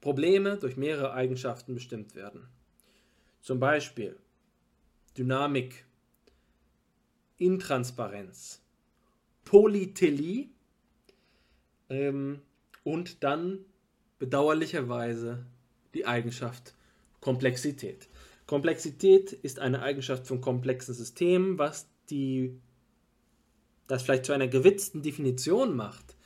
Probleme 0.00 0.56
durch 0.56 0.76
mehrere 0.76 1.12
Eigenschaften 1.12 1.74
bestimmt 1.74 2.14
werden. 2.14 2.48
Zum 3.40 3.60
Beispiel 3.60 4.16
Dynamik, 5.16 5.84
Intransparenz, 7.38 8.60
Polytelie 9.44 10.48
ähm, 11.88 12.40
und 12.84 13.22
dann 13.22 13.64
bedauerlicherweise 14.18 15.44
die 15.94 16.06
Eigenschaft 16.06 16.74
Komplexität. 17.20 18.08
Komplexität 18.46 19.32
ist 19.32 19.60
eine 19.60 19.82
Eigenschaft 19.82 20.26
von 20.26 20.40
komplexen 20.40 20.94
Systemen, 20.94 21.58
was 21.58 21.88
die 22.10 22.60
das 23.86 24.02
vielleicht 24.02 24.26
zu 24.26 24.32
einer 24.32 24.48
gewitzten 24.48 25.02
Definition 25.02 25.76
macht, 25.76 26.16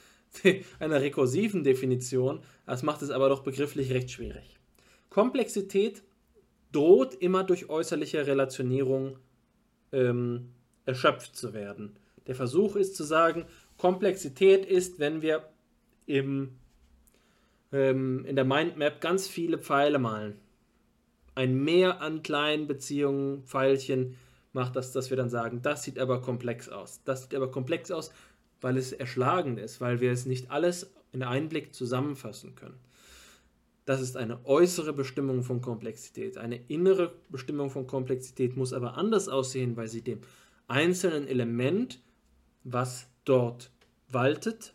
einer 0.79 1.01
rekursiven 1.01 1.65
Definition, 1.65 2.41
das 2.67 2.83
macht 2.83 3.03
es 3.03 3.11
aber 3.11 3.29
doch 3.29 3.43
begrifflich 3.43 3.93
recht 3.93 4.11
schwierig. 4.11 4.59
Komplexität 5.11 6.03
droht 6.73 7.15
immer 7.15 7.45
durch 7.45 7.69
äußerliche 7.69 8.27
Relationierung 8.27 9.19
ähm, 9.93 10.53
erschöpft 10.85 11.37
zu 11.37 11.55
werden. 11.55 11.99
Der 12.27 12.35
Versuch 12.35 12.77
ist 12.77 12.97
zu 12.97 13.05
sagen, 13.05 13.47
Komplexität 13.77 14.67
ist, 14.67 14.99
wenn 14.99 15.23
wir 15.23 15.49
im 16.07 16.59
ähm, 17.73 18.25
in 18.25 18.37
der 18.37 18.45
Mindmap 18.45 19.01
ganz 19.01 19.29
viele 19.29 19.59
Pfeile 19.59 19.99
malen. 19.99 20.39
Ein 21.35 21.63
Mehr 21.63 22.01
an 22.01 22.23
kleinen 22.23 22.67
Beziehungen, 22.67 23.43
Pfeilchen 23.45 24.17
macht 24.57 24.75
das, 24.75 24.91
dass 24.91 25.11
wir 25.11 25.17
dann 25.17 25.29
sagen, 25.29 25.63
das 25.63 25.85
sieht 25.85 26.01
aber 26.01 26.21
komplex 26.21 26.69
aus. 26.69 27.01
Das 27.05 27.23
sieht 27.23 27.35
aber 27.35 27.51
komplex 27.51 27.93
aus, 27.93 28.11
weil 28.61 28.77
es 28.77 28.91
erschlagend 28.91 29.61
ist, 29.61 29.81
weil 29.81 30.01
wir 30.01 30.11
es 30.11 30.27
nicht 30.27 30.51
alles 30.51 30.91
in 31.13 31.23
einem 31.23 31.49
Blick 31.49 31.75
zusammenfassen 31.75 32.57
können. 32.57 32.81
Das 33.85 34.01
ist 34.01 34.17
eine 34.17 34.45
äußere 34.45 34.93
Bestimmung 34.93 35.45
von 35.45 35.61
Komplexität. 35.61 36.39
Eine 36.39 36.57
innere 36.67 37.13
Bestimmung 37.29 37.71
von 37.71 37.87
Komplexität 37.87 38.57
muss 38.57 38.73
aber 38.73 38.97
anders 38.97 39.29
aussehen, 39.29 39.77
weil 39.77 39.87
sie 39.87 40.03
dem 40.03 40.23
einzelnen 40.67 41.29
Element, 41.29 42.01
was 42.65 43.07
dort 43.25 43.71
waltet, 44.09 44.75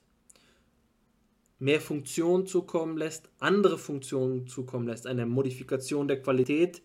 mehr 1.59 1.81
Funktionen 1.81 2.45
zukommen 2.45 2.97
lässt, 2.97 3.29
andere 3.39 3.77
Funktionen 3.77 4.47
zukommen 4.47 4.87
lässt, 4.87 5.07
eine 5.07 5.25
Modifikation 5.25 6.07
der 6.07 6.21
Qualität 6.21 6.81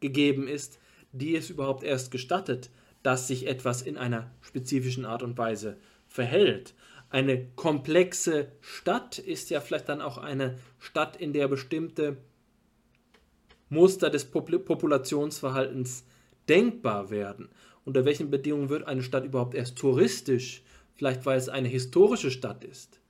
gegeben 0.00 0.46
ist, 0.46 0.78
die 1.18 1.36
es 1.36 1.50
überhaupt 1.50 1.82
erst 1.82 2.10
gestattet, 2.10 2.70
dass 3.02 3.28
sich 3.28 3.46
etwas 3.46 3.82
in 3.82 3.96
einer 3.96 4.30
spezifischen 4.40 5.04
Art 5.04 5.22
und 5.22 5.38
Weise 5.38 5.76
verhält. 6.08 6.74
Eine 7.10 7.46
komplexe 7.54 8.52
Stadt 8.60 9.18
ist 9.18 9.50
ja 9.50 9.60
vielleicht 9.60 9.88
dann 9.88 10.00
auch 10.00 10.18
eine 10.18 10.58
Stadt, 10.78 11.16
in 11.16 11.32
der 11.32 11.48
bestimmte 11.48 12.16
Muster 13.68 14.10
des 14.10 14.24
Populationsverhaltens 14.24 16.04
denkbar 16.48 17.10
werden. 17.10 17.48
Unter 17.84 18.04
welchen 18.04 18.30
Bedingungen 18.30 18.68
wird 18.68 18.86
eine 18.86 19.02
Stadt 19.02 19.24
überhaupt 19.24 19.54
erst 19.54 19.78
touristisch? 19.78 20.62
Vielleicht 20.94 21.26
weil 21.26 21.38
es 21.38 21.48
eine 21.48 21.68
historische 21.68 22.30
Stadt 22.30 22.64
ist. 22.64 23.00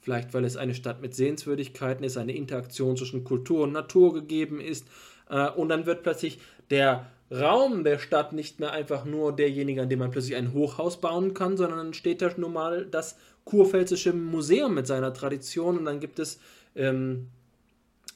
Vielleicht 0.00 0.32
weil 0.34 0.44
es 0.44 0.56
eine 0.56 0.74
Stadt 0.74 1.02
mit 1.02 1.14
Sehenswürdigkeiten 1.14 2.04
ist, 2.04 2.16
eine 2.16 2.34
Interaktion 2.34 2.96
zwischen 2.96 3.24
Kultur 3.24 3.64
und 3.64 3.72
Natur 3.72 4.14
gegeben 4.14 4.60
ist. 4.60 4.86
Äh, 5.28 5.50
und 5.50 5.68
dann 5.68 5.86
wird 5.86 6.02
plötzlich 6.02 6.38
der 6.70 7.10
Raum 7.32 7.84
der 7.84 7.98
Stadt 7.98 8.32
nicht 8.32 8.60
mehr 8.60 8.72
einfach 8.72 9.04
nur 9.04 9.34
derjenige, 9.34 9.82
an 9.82 9.88
dem 9.88 10.00
man 10.00 10.10
plötzlich 10.10 10.36
ein 10.36 10.52
Hochhaus 10.52 11.00
bauen 11.00 11.32
kann, 11.34 11.56
sondern 11.56 11.78
dann 11.78 11.94
steht 11.94 12.20
da 12.20 12.30
nun 12.36 12.52
mal 12.52 12.86
das 12.86 13.16
Kurpfälzische 13.44 14.12
Museum 14.12 14.74
mit 14.74 14.86
seiner 14.86 15.14
Tradition 15.14 15.78
und 15.78 15.84
dann 15.86 16.00
gibt 16.00 16.18
es 16.18 16.38
ähm, 16.76 17.28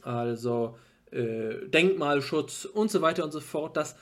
also 0.03 0.77
äh, 1.11 1.67
Denkmalschutz 1.69 2.65
und 2.67 2.91
so 2.91 3.01
weiter 3.01 3.25
und 3.25 3.33
so 3.33 3.41
fort. 3.41 3.77
Das, 3.77 3.97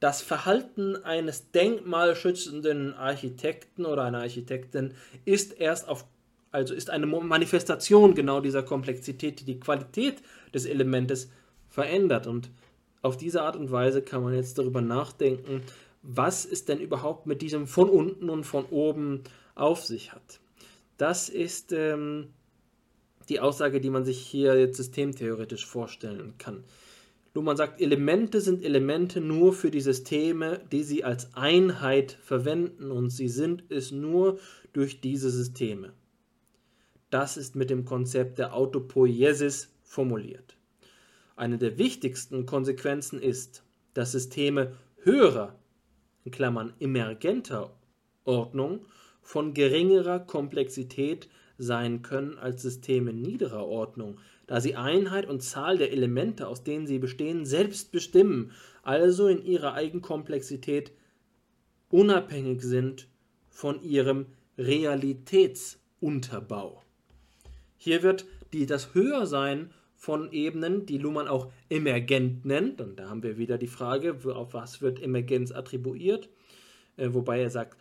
das 0.00 0.22
Verhalten 0.22 0.96
eines 0.96 1.50
denkmalschützenden 1.50 2.94
Architekten 2.94 3.86
oder 3.86 4.04
einer 4.04 4.20
Architektin 4.20 4.94
ist 5.24 5.58
erst 5.58 5.88
auf 5.88 6.04
also 6.50 6.72
ist 6.72 6.88
eine 6.88 7.04
Manifestation 7.06 8.14
genau 8.14 8.40
dieser 8.40 8.62
Komplexität, 8.62 9.40
die 9.40 9.44
die 9.44 9.60
Qualität 9.60 10.22
des 10.54 10.64
Elementes 10.64 11.30
verändert. 11.68 12.26
Und 12.26 12.48
auf 13.02 13.16
diese 13.16 13.42
Art 13.42 13.56
und 13.56 13.70
Weise 13.70 14.02
kann 14.02 14.22
man 14.22 14.34
jetzt 14.34 14.58
darüber 14.58 14.80
nachdenken, 14.80 15.62
was 16.02 16.44
es 16.44 16.64
denn 16.64 16.80
überhaupt 16.80 17.26
mit 17.26 17.42
diesem 17.42 17.66
von 17.66 17.88
unten 17.88 18.30
und 18.30 18.44
von 18.44 18.64
oben 18.66 19.22
auf 19.54 19.84
sich 19.84 20.12
hat. 20.12 20.40
Das 20.96 21.28
ist 21.28 21.72
ähm, 21.72 22.28
die 23.28 23.40
Aussage, 23.40 23.80
die 23.80 23.90
man 23.90 24.04
sich 24.04 24.18
hier 24.18 24.58
jetzt 24.58 24.76
systemtheoretisch 24.76 25.66
vorstellen 25.66 26.34
kann. 26.38 26.64
Luhmann 27.34 27.56
sagt, 27.56 27.80
Elemente 27.80 28.40
sind 28.40 28.64
Elemente 28.64 29.20
nur 29.20 29.52
für 29.52 29.70
die 29.70 29.80
Systeme, 29.80 30.60
die 30.72 30.82
sie 30.82 31.04
als 31.04 31.34
Einheit 31.34 32.18
verwenden 32.22 32.90
und 32.90 33.10
sie 33.10 33.28
sind 33.28 33.64
es 33.68 33.92
nur 33.92 34.40
durch 34.72 35.00
diese 35.00 35.30
Systeme. 35.30 35.92
Das 37.10 37.36
ist 37.36 37.54
mit 37.54 37.70
dem 37.70 37.84
Konzept 37.84 38.38
der 38.38 38.54
Autopoiesis 38.54 39.72
formuliert. 39.82 40.57
Eine 41.38 41.56
der 41.56 41.78
wichtigsten 41.78 42.44
Konsequenzen 42.46 43.22
ist, 43.22 43.62
dass 43.94 44.10
Systeme 44.10 44.74
höherer, 45.02 45.56
in 46.24 46.32
Klammern 46.32 46.72
emergenter 46.80 47.78
Ordnung 48.24 48.84
von 49.22 49.54
geringerer 49.54 50.18
Komplexität 50.18 51.28
sein 51.56 52.02
können 52.02 52.36
als 52.38 52.62
Systeme 52.62 53.12
niederer 53.12 53.68
Ordnung, 53.68 54.18
da 54.48 54.60
sie 54.60 54.74
Einheit 54.74 55.28
und 55.28 55.44
Zahl 55.44 55.78
der 55.78 55.92
Elemente, 55.92 56.48
aus 56.48 56.64
denen 56.64 56.88
sie 56.88 56.98
bestehen, 56.98 57.46
selbst 57.46 57.92
bestimmen, 57.92 58.50
also 58.82 59.28
in 59.28 59.44
ihrer 59.44 59.74
Eigenkomplexität 59.74 60.90
unabhängig 61.88 62.62
sind 62.62 63.06
von 63.48 63.80
ihrem 63.84 64.26
Realitätsunterbau. 64.58 66.82
Hier 67.76 68.02
wird 68.02 68.26
die, 68.52 68.66
das 68.66 68.92
Höhersein 68.92 69.70
von 69.98 70.30
Ebenen, 70.30 70.86
die 70.86 70.96
Luhmann 70.96 71.26
auch 71.26 71.50
emergent 71.68 72.44
nennt, 72.44 72.80
und 72.80 73.00
da 73.00 73.10
haben 73.10 73.24
wir 73.24 73.36
wieder 73.36 73.58
die 73.58 73.66
Frage, 73.66 74.16
auf 74.24 74.54
was 74.54 74.80
wird 74.80 75.02
Emergenz 75.02 75.50
attribuiert, 75.50 76.28
äh, 76.96 77.08
wobei 77.12 77.42
er 77.42 77.50
sagt, 77.50 77.76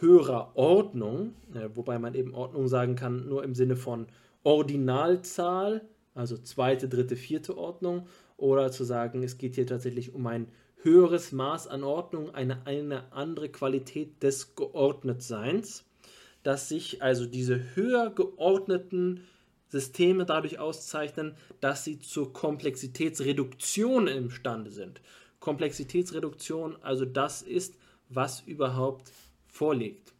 höherer 0.00 0.50
Ordnung, 0.56 1.36
äh, 1.54 1.68
wobei 1.72 2.00
man 2.00 2.14
eben 2.14 2.34
Ordnung 2.34 2.66
sagen 2.66 2.96
kann, 2.96 3.28
nur 3.28 3.44
im 3.44 3.54
Sinne 3.54 3.76
von 3.76 4.08
Ordinalzahl, 4.42 5.82
also 6.12 6.36
zweite, 6.36 6.88
dritte, 6.88 7.14
vierte 7.14 7.56
Ordnung, 7.56 8.08
oder 8.36 8.72
zu 8.72 8.82
sagen, 8.82 9.22
es 9.22 9.38
geht 9.38 9.54
hier 9.54 9.66
tatsächlich 9.66 10.12
um 10.12 10.26
ein 10.26 10.48
höheres 10.82 11.30
Maß 11.30 11.68
an 11.68 11.84
Ordnung, 11.84 12.34
eine, 12.34 12.66
eine 12.66 13.12
andere 13.12 13.48
Qualität 13.48 14.22
des 14.24 14.56
Geordnetseins, 14.56 15.84
dass 16.42 16.68
sich 16.68 17.00
also 17.00 17.26
diese 17.26 17.76
höher 17.76 18.10
geordneten 18.10 19.20
Systeme 19.70 20.26
dadurch 20.26 20.58
auszeichnen, 20.58 21.36
dass 21.60 21.84
sie 21.84 22.00
zur 22.00 22.32
Komplexitätsreduktion 22.32 24.08
imstande 24.08 24.70
sind. 24.70 25.00
Komplexitätsreduktion, 25.38 26.76
also 26.82 27.04
das 27.04 27.42
ist, 27.42 27.74
was 28.08 28.42
überhaupt 28.42 29.10
vorliegt. 29.48 30.12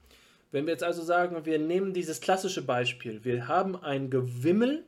Wenn 0.52 0.66
wir 0.66 0.72
jetzt 0.72 0.84
also 0.84 1.02
sagen, 1.02 1.44
wir 1.44 1.58
nehmen 1.58 1.92
dieses 1.92 2.20
klassische 2.20 2.62
Beispiel, 2.62 3.24
wir 3.24 3.46
haben 3.46 3.76
ein 3.76 4.10
Gewimmel, 4.10 4.84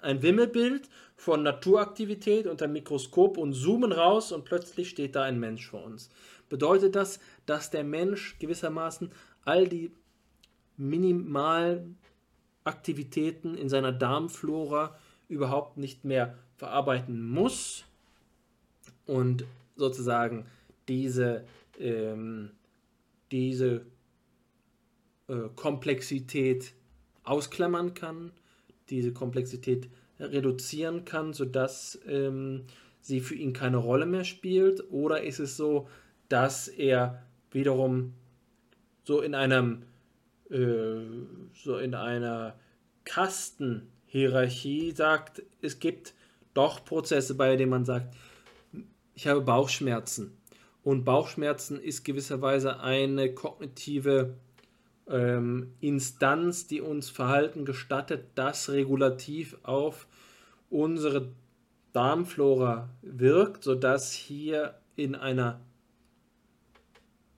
ein 0.00 0.22
Wimmelbild 0.22 0.88
von 1.16 1.42
Naturaktivität 1.42 2.46
unter 2.46 2.68
Mikroskop 2.68 3.38
und 3.38 3.52
zoomen 3.52 3.92
raus 3.92 4.32
und 4.32 4.44
plötzlich 4.44 4.90
steht 4.90 5.14
da 5.14 5.22
ein 5.22 5.38
Mensch 5.38 5.68
vor 5.68 5.84
uns. 5.84 6.10
Bedeutet 6.48 6.94
das, 6.94 7.20
dass 7.46 7.70
der 7.70 7.84
Mensch 7.84 8.38
gewissermaßen 8.38 9.10
all 9.44 9.68
die 9.68 9.92
Minimalaktivitäten 12.64 13.56
in 13.56 13.68
seiner 13.68 13.92
Darmflora 13.92 14.96
überhaupt 15.28 15.76
nicht 15.76 16.04
mehr 16.04 16.38
verarbeiten 16.56 17.28
muss 17.28 17.84
und 19.06 19.44
sozusagen 19.76 20.46
diese, 20.88 21.44
ähm, 21.78 22.50
diese 23.30 23.84
äh, 25.28 25.48
Komplexität 25.56 26.72
ausklammern 27.24 27.92
kann, 27.92 28.32
diese 28.88 29.12
Komplexität 29.12 29.90
reduzieren 30.18 31.04
kann, 31.04 31.34
sodass 31.34 31.98
ähm, 32.06 32.64
sie 33.00 33.20
für 33.20 33.34
ihn 33.34 33.52
keine 33.52 33.78
Rolle 33.78 34.06
mehr 34.06 34.24
spielt? 34.24 34.90
Oder 34.90 35.22
ist 35.22 35.38
es 35.38 35.56
so, 35.56 35.88
dass 36.28 36.68
er 36.68 37.22
wiederum 37.50 38.14
so 39.04 39.20
in 39.20 39.34
einem 39.34 39.82
so 40.48 41.78
in 41.78 41.94
einer 41.94 42.58
Kastenhierarchie 43.04 44.92
sagt, 44.92 45.42
es 45.62 45.78
gibt 45.78 46.14
doch 46.52 46.84
Prozesse, 46.84 47.34
bei 47.34 47.56
denen 47.56 47.70
man 47.70 47.84
sagt, 47.84 48.14
ich 49.14 49.26
habe 49.26 49.40
Bauchschmerzen. 49.40 50.36
Und 50.82 51.04
Bauchschmerzen 51.04 51.80
ist 51.80 52.04
gewisserweise 52.04 52.80
eine 52.80 53.32
kognitive 53.32 54.34
ähm, 55.08 55.72
Instanz, 55.80 56.66
die 56.66 56.80
uns 56.80 57.08
Verhalten 57.08 57.64
gestattet, 57.64 58.26
das 58.34 58.68
regulativ 58.70 59.56
auf 59.62 60.06
unsere 60.70 61.32
Darmflora 61.92 62.90
wirkt, 63.02 63.64
sodass 63.64 64.12
hier 64.12 64.74
in 64.96 65.14
einer 65.14 65.60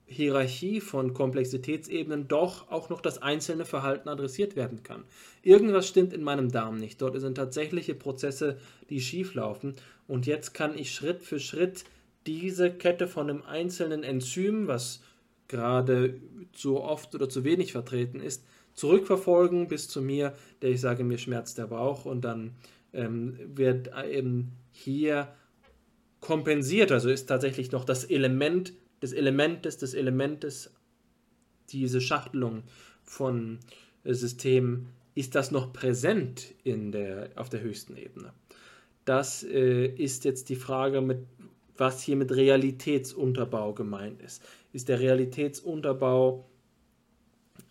Hierarchie 0.09 0.79
von 0.79 1.13
Komplexitätsebenen 1.13 2.29
doch 2.29 2.71
auch 2.71 2.89
noch 2.89 3.01
das 3.01 3.21
einzelne 3.21 3.65
Verhalten 3.65 4.07
adressiert 4.07 4.55
werden 4.55 4.81
kann. 4.81 5.03
Irgendwas 5.43 5.87
stimmt 5.87 6.13
in 6.13 6.23
meinem 6.23 6.49
Darm 6.49 6.77
nicht. 6.77 7.01
Dort 7.01 7.19
sind 7.19 7.35
tatsächliche 7.35 7.93
Prozesse, 7.93 8.57
die 8.89 9.01
schieflaufen. 9.01 9.75
Und 10.07 10.25
jetzt 10.25 10.53
kann 10.53 10.77
ich 10.77 10.93
Schritt 10.93 11.23
für 11.23 11.39
Schritt 11.39 11.83
diese 12.25 12.71
Kette 12.71 13.07
von 13.07 13.29
einem 13.29 13.43
einzelnen 13.43 14.03
Enzym, 14.03 14.67
was 14.67 15.01
gerade 15.49 16.21
zu 16.53 16.79
oft 16.79 17.13
oder 17.13 17.27
zu 17.27 17.43
wenig 17.43 17.73
vertreten 17.73 18.21
ist, 18.21 18.45
zurückverfolgen 18.73 19.67
bis 19.67 19.89
zu 19.89 20.01
mir, 20.01 20.33
der 20.61 20.69
ich 20.69 20.79
sage, 20.79 21.03
mir 21.03 21.17
schmerzt 21.17 21.57
der 21.57 21.67
Bauch 21.67 22.05
und 22.05 22.21
dann 22.21 22.51
ähm, 22.93 23.37
wird 23.45 23.89
eben 24.09 24.53
hier 24.71 25.33
kompensiert, 26.21 26.91
also 26.91 27.09
ist 27.09 27.25
tatsächlich 27.25 27.71
noch 27.71 27.85
das 27.85 28.05
Element 28.05 28.73
des 29.01 29.13
Elementes 29.13 29.77
des 29.77 29.93
Elementes, 29.93 30.71
diese 31.69 32.01
Schachtelung 32.01 32.63
von 33.03 33.59
äh, 34.03 34.13
Systemen, 34.13 34.87
ist 35.15 35.35
das 35.35 35.51
noch 35.51 35.73
präsent 35.73 36.53
in 36.63 36.91
der, 36.91 37.31
auf 37.35 37.49
der 37.49 37.61
höchsten 37.61 37.97
Ebene. 37.97 38.33
Das 39.05 39.43
äh, 39.43 39.87
ist 39.87 40.25
jetzt 40.25 40.49
die 40.49 40.55
Frage, 40.55 41.01
mit, 41.01 41.19
was 41.75 42.01
hier 42.01 42.15
mit 42.15 42.31
Realitätsunterbau 42.31 43.73
gemeint 43.73 44.21
ist 44.21 44.43
ist 44.77 44.89
der 44.89 44.99
Realitätsunterbau 44.99 46.47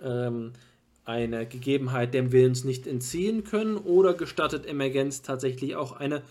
ähm, 0.03 0.53
eine 1.05 1.47
Gegebenheit, 1.47 2.15
dem 2.15 2.33
wir 2.33 2.47
uns 2.47 2.65
nicht 2.65 2.89
entziehen 2.89 3.45
können, 3.45 3.77
oder 3.77 4.13
gestattet 4.15 4.67
Emergenz 4.67 5.23
tatsächlich 5.23 5.77
auch 5.77 5.93
eine 5.93 6.23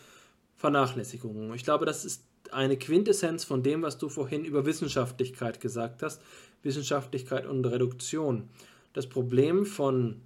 Vernachlässigung? 0.57 1.53
Ich 1.53 1.63
glaube, 1.63 1.85
das 1.85 2.03
ist 2.03 2.24
eine 2.53 2.77
Quintessenz 2.77 3.43
von 3.43 3.63
dem, 3.63 3.81
was 3.81 3.97
du 3.97 4.09
vorhin 4.09 4.45
über 4.45 4.65
Wissenschaftlichkeit 4.65 5.59
gesagt 5.59 6.03
hast, 6.03 6.21
Wissenschaftlichkeit 6.63 7.45
und 7.45 7.65
Reduktion. 7.65 8.49
Das 8.93 9.07
Problem 9.07 9.65
von 9.65 10.21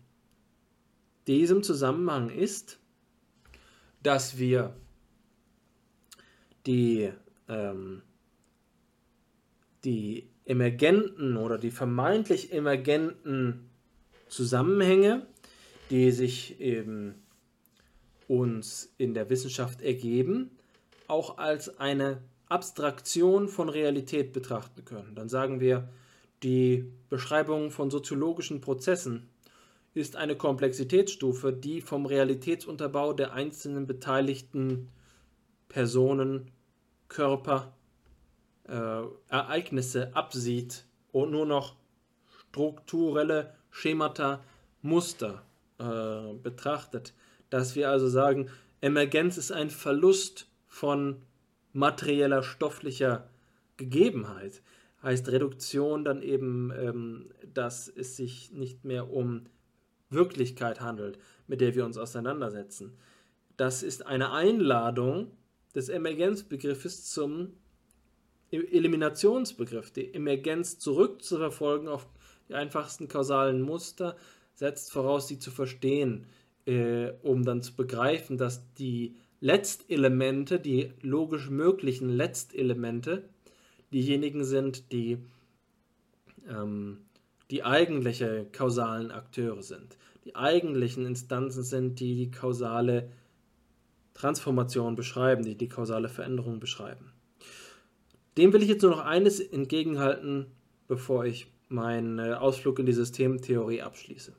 diesem 1.28 1.64
Zusammenhang 1.64 2.30
ist, 2.30 2.80
dass 4.02 4.38
wir 4.38 4.76
die, 6.66 7.12
ähm, 7.48 8.02
die 9.84 10.30
emergenten 10.46 11.38
oder 11.38 11.58
die 11.58 11.72
vermeintlich 11.72 12.54
emergenten 12.54 13.70
Zusammenhänge, 14.28 15.28
die 15.90 16.12
sich 16.12 16.60
eben 16.60 17.16
uns 18.28 18.94
in 18.98 19.14
der 19.14 19.30
Wissenschaft 19.30 19.82
ergeben, 19.82 20.52
auch 21.10 21.38
als 21.38 21.80
eine 21.80 22.22
Abstraktion 22.48 23.48
von 23.48 23.70
Realität 23.70 24.34
betrachten 24.34 24.86
können. 24.86 25.16
Dann 25.16 25.30
sagen 25.30 25.60
wir, 25.60 25.90
die 26.44 26.92
Beschreibung 27.10 27.72
von 27.72 27.92
soziologischen 27.92 28.62
Prozessen 28.62 29.30
ist 29.94 30.16
eine 30.16 30.36
Komplexitätsstufe, 30.36 31.52
die 31.52 31.82
vom 31.82 32.06
Realitätsunterbau 32.06 33.14
der 33.14 33.34
einzelnen 33.34 33.88
beteiligten 33.88 34.90
Personen, 35.68 36.52
Körper, 37.08 37.74
äh, 38.68 39.02
Ereignisse 39.30 40.16
absieht 40.16 40.86
und 41.12 41.32
nur 41.32 41.46
noch 41.46 41.76
strukturelle 42.50 43.54
Schemata, 43.72 44.44
Muster 44.82 45.44
äh, 45.80 46.34
betrachtet. 46.42 47.14
Dass 47.50 47.76
wir 47.76 47.90
also 47.90 48.08
sagen, 48.08 48.50
Emergenz 48.82 49.38
ist 49.38 49.52
ein 49.52 49.70
Verlust 49.70 50.49
von 50.80 51.22
materieller, 51.74 52.42
stofflicher 52.42 53.30
Gegebenheit. 53.76 54.62
Heißt 55.04 55.30
Reduktion 55.30 56.06
dann 56.06 56.22
eben, 56.22 56.72
ähm, 56.72 57.32
dass 57.54 57.90
es 57.90 58.16
sich 58.16 58.52
nicht 58.52 58.86
mehr 58.86 59.12
um 59.12 59.46
Wirklichkeit 60.10 60.80
handelt, 60.80 61.20
mit 61.48 61.60
der 61.60 61.76
wir 61.76 61.86
uns 61.86 61.98
auseinandersetzen. 61.98 62.98
Das 63.58 63.84
ist 63.84 64.06
eine 64.06 64.32
Einladung 64.32 65.32
des 65.76 65.90
Emergenzbegriffes 65.90 67.10
zum 67.12 67.54
Eliminationsbegriff. 68.52 69.92
Die 69.92 70.14
Emergenz 70.14 70.80
zurückzuverfolgen 70.80 71.90
auf 71.90 72.08
die 72.48 72.56
einfachsten 72.56 73.10
kausalen 73.10 73.62
Muster 73.62 74.16
setzt 74.56 74.94
voraus, 74.94 75.28
sie 75.28 75.40
zu 75.40 75.52
verstehen, 75.52 76.26
äh, 76.66 77.12
um 77.22 77.44
dann 77.44 77.62
zu 77.62 77.76
begreifen, 77.76 78.38
dass 78.38 78.74
die 78.76 79.16
Letztelemente, 79.42 80.60
die 80.60 80.92
logisch 81.02 81.50
möglichen 81.50 82.10
Letztelemente, 82.10 83.30
diejenigen 83.92 84.44
sind, 84.44 84.92
die 84.92 85.18
ähm, 86.48 86.98
die 87.52 87.64
eigentliche 87.64 88.46
kausalen 88.52 89.12
Akteure 89.12 89.64
sind. 89.64 89.98
Die 90.26 90.36
eigentlichen 90.36 91.06
Instanzen 91.06 91.64
sind, 91.64 92.00
die 92.00 92.16
die 92.16 92.32
kausale 92.32 93.10
Transformation 94.14 94.96
beschreiben, 94.96 95.44
die 95.44 95.56
die 95.56 95.70
kausale 95.70 96.10
Veränderung 96.10 96.60
beschreiben. 96.60 97.12
Dem 98.38 98.54
will 98.54 98.62
ich 98.62 98.70
jetzt 98.70 98.84
nur 98.84 98.92
noch 98.92 99.06
eines 99.06 99.40
entgegenhalten, 99.40 100.48
bevor 100.88 101.26
ich 101.26 101.52
meinen 101.70 102.20
äh, 102.20 102.34
Ausflug 102.34 102.80
in 102.80 102.86
die 102.86 102.94
Systemtheorie 102.94 103.82
abschließe. 103.82 104.36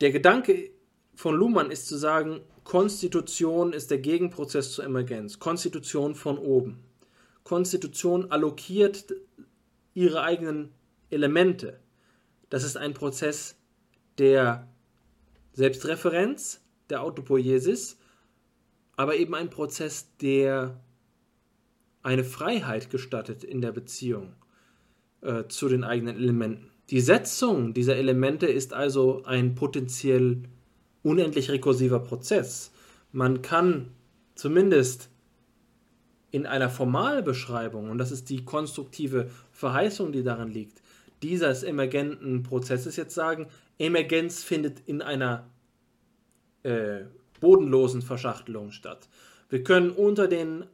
Der 0.00 0.12
Gedanke 0.12 0.70
von 1.18 1.34
Luhmann 1.34 1.72
ist 1.72 1.88
zu 1.88 1.96
sagen, 1.96 2.42
Konstitution 2.62 3.72
ist 3.72 3.90
der 3.90 3.98
Gegenprozess 3.98 4.70
zur 4.70 4.84
Emergenz. 4.84 5.40
Konstitution 5.40 6.14
von 6.14 6.38
oben. 6.38 6.78
Konstitution 7.42 8.30
allokiert 8.30 9.12
ihre 9.94 10.22
eigenen 10.22 10.68
Elemente. 11.10 11.80
Das 12.50 12.62
ist 12.62 12.76
ein 12.76 12.94
Prozess 12.94 13.56
der 14.18 14.68
Selbstreferenz, 15.54 16.60
der 16.88 17.02
Autopoiesis, 17.02 17.98
aber 18.94 19.16
eben 19.16 19.34
ein 19.34 19.50
Prozess, 19.50 20.14
der 20.18 20.78
eine 22.04 22.22
Freiheit 22.22 22.90
gestattet 22.90 23.42
in 23.42 23.60
der 23.60 23.72
Beziehung 23.72 24.36
äh, 25.22 25.48
zu 25.48 25.68
den 25.68 25.82
eigenen 25.82 26.14
Elementen. 26.14 26.70
Die 26.90 27.00
Setzung 27.00 27.74
dieser 27.74 27.96
Elemente 27.96 28.46
ist 28.46 28.72
also 28.72 29.24
ein 29.24 29.56
potenziell 29.56 30.44
unendlich 31.08 31.50
rekursiver 31.50 32.00
Prozess. 32.00 32.70
Man 33.12 33.42
kann 33.42 33.90
zumindest 34.34 35.08
in 36.30 36.46
einer 36.46 36.68
Formalbeschreibung, 36.68 37.90
und 37.90 37.98
das 37.98 38.12
ist 38.12 38.28
die 38.28 38.44
konstruktive 38.44 39.30
Verheißung, 39.50 40.12
die 40.12 40.22
darin 40.22 40.50
liegt, 40.50 40.82
dieses 41.22 41.62
emergenten 41.62 42.42
Prozesses 42.42 42.96
jetzt 42.96 43.14
sagen, 43.14 43.46
Emergenz 43.78 44.42
findet 44.42 44.80
in 44.86 45.02
einer 45.02 45.46
äh, 46.62 47.04
bodenlosen 47.40 48.02
Verschachtelung 48.02 48.72
statt. 48.72 49.08
Wir 49.48 49.64
können 49.64 49.90
unter 49.90 50.28
den 50.28 50.66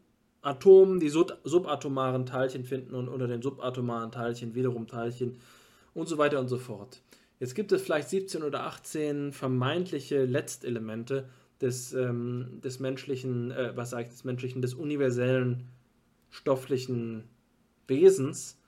Atomen 0.42 1.00
die 1.00 1.08
sub 1.08 1.38
subatomaren 1.44 2.26
Teilchen 2.26 2.64
finden 2.64 2.94
und 2.94 3.08
unter 3.08 3.28
den 3.28 3.40
subatomaren 3.40 4.10
Teilchen 4.10 4.54
wiederum 4.54 4.86
Teilchen 4.86 5.38
und 5.94 6.08
so 6.08 6.18
weiter 6.18 6.40
und 6.40 6.48
so 6.48 6.58
fort. 6.58 7.00
Jetzt 7.44 7.54
gibt 7.54 7.72
es 7.72 7.82
vielleicht 7.82 8.08
17 8.08 8.42
oder 8.42 8.62
18 8.62 9.30
vermeintliche 9.34 10.24
Letztelemente 10.24 11.28
des, 11.60 11.92
ähm, 11.92 12.58
des 12.64 12.80
menschlichen, 12.80 13.50
äh, 13.50 13.76
was 13.76 13.90
sage 13.90 14.04
ich, 14.04 14.08
des 14.08 14.24
menschlichen, 14.24 14.62
des 14.62 14.72
universellen 14.72 15.68
stofflichen 16.30 17.24
Wesens. 17.86 18.58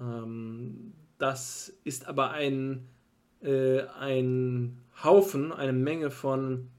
Ähm, 0.00 0.94
das 1.18 1.72
ist 1.84 2.08
aber 2.08 2.32
ein, 2.32 2.88
äh, 3.40 3.82
ein 4.00 4.78
Haufen, 5.04 5.52
eine 5.52 5.72
Menge 5.72 6.10
von 6.10 6.70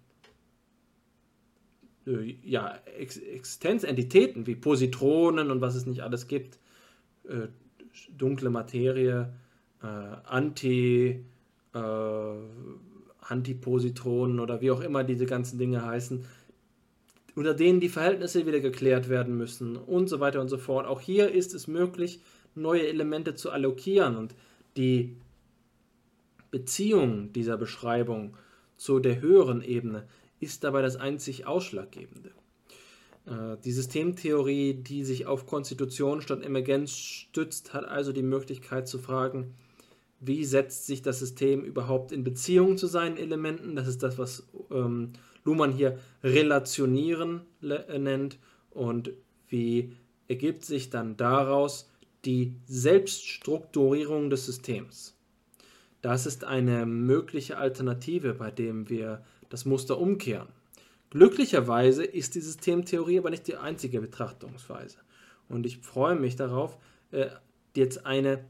äh, 2.06 2.36
ja, 2.44 2.76
Ex 2.98 3.16
Existenzentitäten 3.16 4.46
wie 4.46 4.56
Positronen 4.56 5.52
und 5.52 5.62
was 5.62 5.76
es 5.76 5.86
nicht 5.86 6.04
alles 6.04 6.28
gibt, 6.28 6.60
äh, 7.30 7.48
dunkle 8.10 8.50
Materie, 8.50 9.34
äh, 9.84 9.88
Anti, 9.88 11.24
äh, 11.74 12.34
Antipositronen 13.22 14.40
oder 14.40 14.62
wie 14.62 14.72
auch 14.72 14.82
immer 14.82 15.04
diese 15.04 15.26
ganzen 15.26 15.58
Dinge 15.60 15.86
heißen, 15.86 16.26
unter 17.36 17.54
denen 17.54 17.80
die 17.80 17.90
Verhältnisse 17.90 18.46
wieder 18.46 18.60
geklärt 18.60 19.10
werden 19.10 19.38
müssen 19.38 19.76
und 19.78 20.10
so 20.10 20.20
weiter 20.20 20.42
und 20.42 20.50
so 20.50 20.58
fort. 20.58 20.86
Auch 20.86 21.02
hier 21.02 21.32
ist 21.32 21.54
es 21.54 21.68
möglich, 21.68 22.22
neue 22.56 22.88
Elemente 22.88 23.36
zu 23.36 23.52
allokieren 23.52 24.18
und 24.18 24.36
die 24.76 25.16
Beziehung 26.52 27.32
dieser 27.34 27.58
Beschreibung 27.58 28.36
zu 28.78 29.00
der 29.00 29.22
höheren 29.22 29.62
Ebene 29.62 30.08
ist 30.40 30.64
dabei 30.64 30.82
das 30.82 30.96
einzig 30.96 31.46
Ausschlaggebende. 31.46 32.32
Äh, 33.26 33.58
die 33.64 33.72
Systemtheorie, 33.72 34.74
die 34.74 35.04
sich 35.04 35.28
auf 35.28 35.46
Konstitution 35.46 36.22
statt 36.22 36.44
Emergenz 36.44 36.96
stützt, 36.96 37.74
hat 37.74 37.86
also 37.86 38.12
die 38.12 38.24
Möglichkeit 38.24 38.88
zu 38.88 38.98
fragen, 38.98 39.54
wie 40.20 40.44
setzt 40.44 40.86
sich 40.86 41.02
das 41.02 41.20
System 41.20 41.64
überhaupt 41.64 42.12
in 42.12 42.24
Beziehung 42.24 42.78
zu 42.78 42.88
seinen 42.88 43.18
Elementen? 43.18 43.76
Das 43.76 43.88
ist 43.88 44.04
das, 44.04 44.18
was 44.18 44.48
ähm, 44.72 45.14
Luhmann 45.46 45.72
hier 45.72 45.98
relationieren 46.24 47.42
äh, 47.62 47.98
nennt. 47.98 48.38
Und 48.72 49.12
wie 49.48 49.94
ergibt 50.28 50.66
sich 50.66 50.90
dann 50.90 51.18
daraus 51.18 51.90
die 52.26 52.54
Selbststrukturierung 52.68 54.30
des 54.30 54.46
Systems? 54.46 55.16
Das 56.02 56.26
ist 56.26 56.44
eine 56.44 56.86
mögliche 56.86 57.58
Alternative, 57.58 58.34
bei 58.34 58.52
dem 58.52 58.90
wir 58.90 59.24
das 59.50 59.66
Muster 59.66 60.00
umkehren. 60.00 60.48
Glücklicherweise 61.10 62.04
ist 62.04 62.36
die 62.36 62.42
Systemtheorie 62.42 63.20
aber 63.20 63.32
nicht 63.32 63.48
die 63.48 63.58
einzige 63.58 64.00
Betrachtungsweise. 64.00 64.98
Und 65.48 65.66
ich 65.66 65.80
freue 65.80 66.16
mich 66.16 66.36
darauf, 66.36 66.78
äh, 67.12 67.28
jetzt 67.76 68.06
eine 68.06 68.46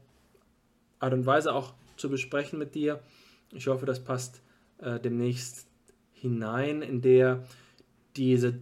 Art 1.00 1.12
und 1.12 1.26
Weise 1.26 1.54
auch 1.54 1.74
zu 1.96 2.08
besprechen 2.08 2.58
mit 2.58 2.74
dir. 2.74 3.00
Ich 3.52 3.66
hoffe, 3.66 3.86
das 3.86 4.04
passt 4.04 4.42
äh, 4.78 5.00
demnächst 5.00 5.66
hinein, 6.12 6.82
in 6.82 7.02
der 7.02 7.44
diese 8.16 8.60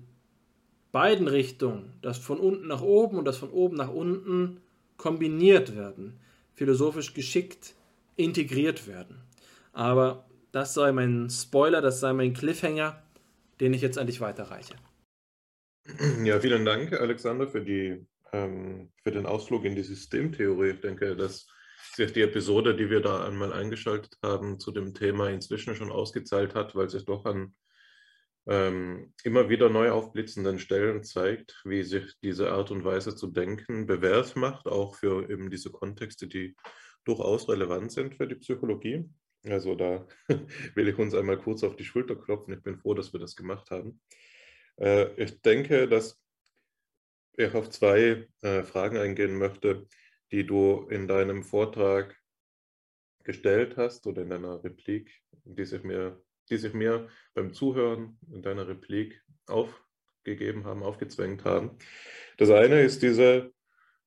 beiden 0.93 1.29
Richtungen, 1.29 1.93
das 2.01 2.19
von 2.19 2.39
unten 2.39 2.69
nach 2.69 2.83
oben 2.83 3.19
und 3.19 3.25
das 3.25 3.37
von 3.37 3.51
oben 3.51 3.77
nach 3.77 3.93
unten, 3.93 4.61
kombiniert 4.97 5.77
werden, 5.77 6.19
philosophisch 6.55 7.15
geschickt 7.15 7.75
integriert 8.17 8.87
werden. 8.89 9.23
Aber 9.73 10.25
das 10.51 10.75
sei 10.75 10.93
mein 10.93 11.31
Spoiler, 11.31 11.81
das 11.81 12.01
sei 12.01 12.13
mein 12.13 12.33
Cliffhanger, 12.33 13.03
den 13.61 13.75
ich 13.75 13.83
jetzt 13.83 13.99
an 13.99 14.07
dich 14.07 14.21
weiterreiche. 14.21 14.75
Ja, 16.25 16.41
vielen 16.41 16.65
Dank, 16.65 16.93
Alexander, 16.93 17.49
für, 17.49 17.63
die, 17.63 18.05
ähm, 18.33 18.91
für 19.03 19.11
den 19.11 19.27
Ausflug 19.27 19.65
in 19.65 19.75
die 19.75 19.83
Systemtheorie. 19.83 20.71
Ich 20.71 20.81
denke, 20.81 21.17
dass 21.17 21.47
sich 21.99 22.13
die 22.13 22.23
Episode, 22.23 22.77
die 22.77 22.91
wir 22.91 23.01
da 23.01 23.27
einmal 23.27 23.53
eingeschaltet 23.53 24.19
haben, 24.23 24.61
zu 24.61 24.71
dem 24.71 24.95
Thema 24.95 25.31
inzwischen 25.31 25.75
schon 25.75 25.91
ausgezahlt 25.91 26.55
hat, 26.55 26.77
weil 26.77 26.89
sich 26.89 27.05
doch 27.05 27.25
an 27.25 27.57
ähm, 28.47 29.13
immer 29.25 29.49
wieder 29.49 29.69
neu 29.69 29.91
aufblitzenden 29.91 30.61
Stellen 30.61 31.03
zeigt, 31.03 31.61
wie 31.65 31.83
sich 31.83 32.15
diese 32.23 32.53
Art 32.53 32.71
und 32.71 32.85
Weise 32.85 33.17
zu 33.17 33.27
denken 33.27 33.87
bewährt 33.87 34.37
macht, 34.37 34.69
auch 34.69 34.95
für 34.95 35.29
eben 35.29 35.51
diese 35.51 35.71
Kontexte, 35.73 36.29
die 36.29 36.55
durchaus 37.05 37.49
relevant 37.49 37.91
sind 37.91 38.15
für 38.15 38.29
die 38.29 38.37
Psychologie. 38.37 39.11
Also 39.45 39.75
da 39.75 40.07
will 40.77 40.87
ich 40.87 40.99
uns 40.99 41.15
einmal 41.15 41.39
kurz 41.39 41.65
auf 41.65 41.75
die 41.75 41.85
Schulter 41.85 42.15
klopfen. 42.15 42.55
Ich 42.55 42.63
bin 42.63 42.79
froh, 42.79 42.95
dass 42.95 43.13
wir 43.13 43.19
das 43.19 43.35
gemacht 43.35 43.73
haben. 43.73 44.01
Äh, 44.77 45.21
ich 45.21 45.43
denke, 45.43 45.89
dass 45.89 46.17
ich 47.37 47.53
auf 47.55 47.71
zwei 47.71 48.29
äh, 48.43 48.63
Fragen 48.63 48.99
eingehen 48.99 49.37
möchte, 49.37 49.89
die 50.33 50.47
du 50.47 50.87
in 50.91 51.09
deinem 51.09 51.43
Vortrag 51.43 52.17
gestellt 53.25 53.77
hast 53.77 54.07
oder 54.07 54.23
in 54.23 54.31
deiner 54.31 54.63
Replik, 54.65 55.23
die 55.45 55.65
sich 55.65 55.83
mir, 55.83 56.23
die 56.51 56.57
sich 56.57 56.73
mir 56.73 57.09
beim 57.35 57.53
Zuhören 57.53 58.19
in 58.33 58.43
deiner 58.43 58.67
Replik 58.69 59.23
aufgegeben 59.47 60.65
haben, 60.65 60.83
aufgezwängt 60.83 61.45
haben. 61.45 61.79
Das 62.37 62.51
eine 62.51 62.83
ist 62.83 63.03
diese 63.03 63.53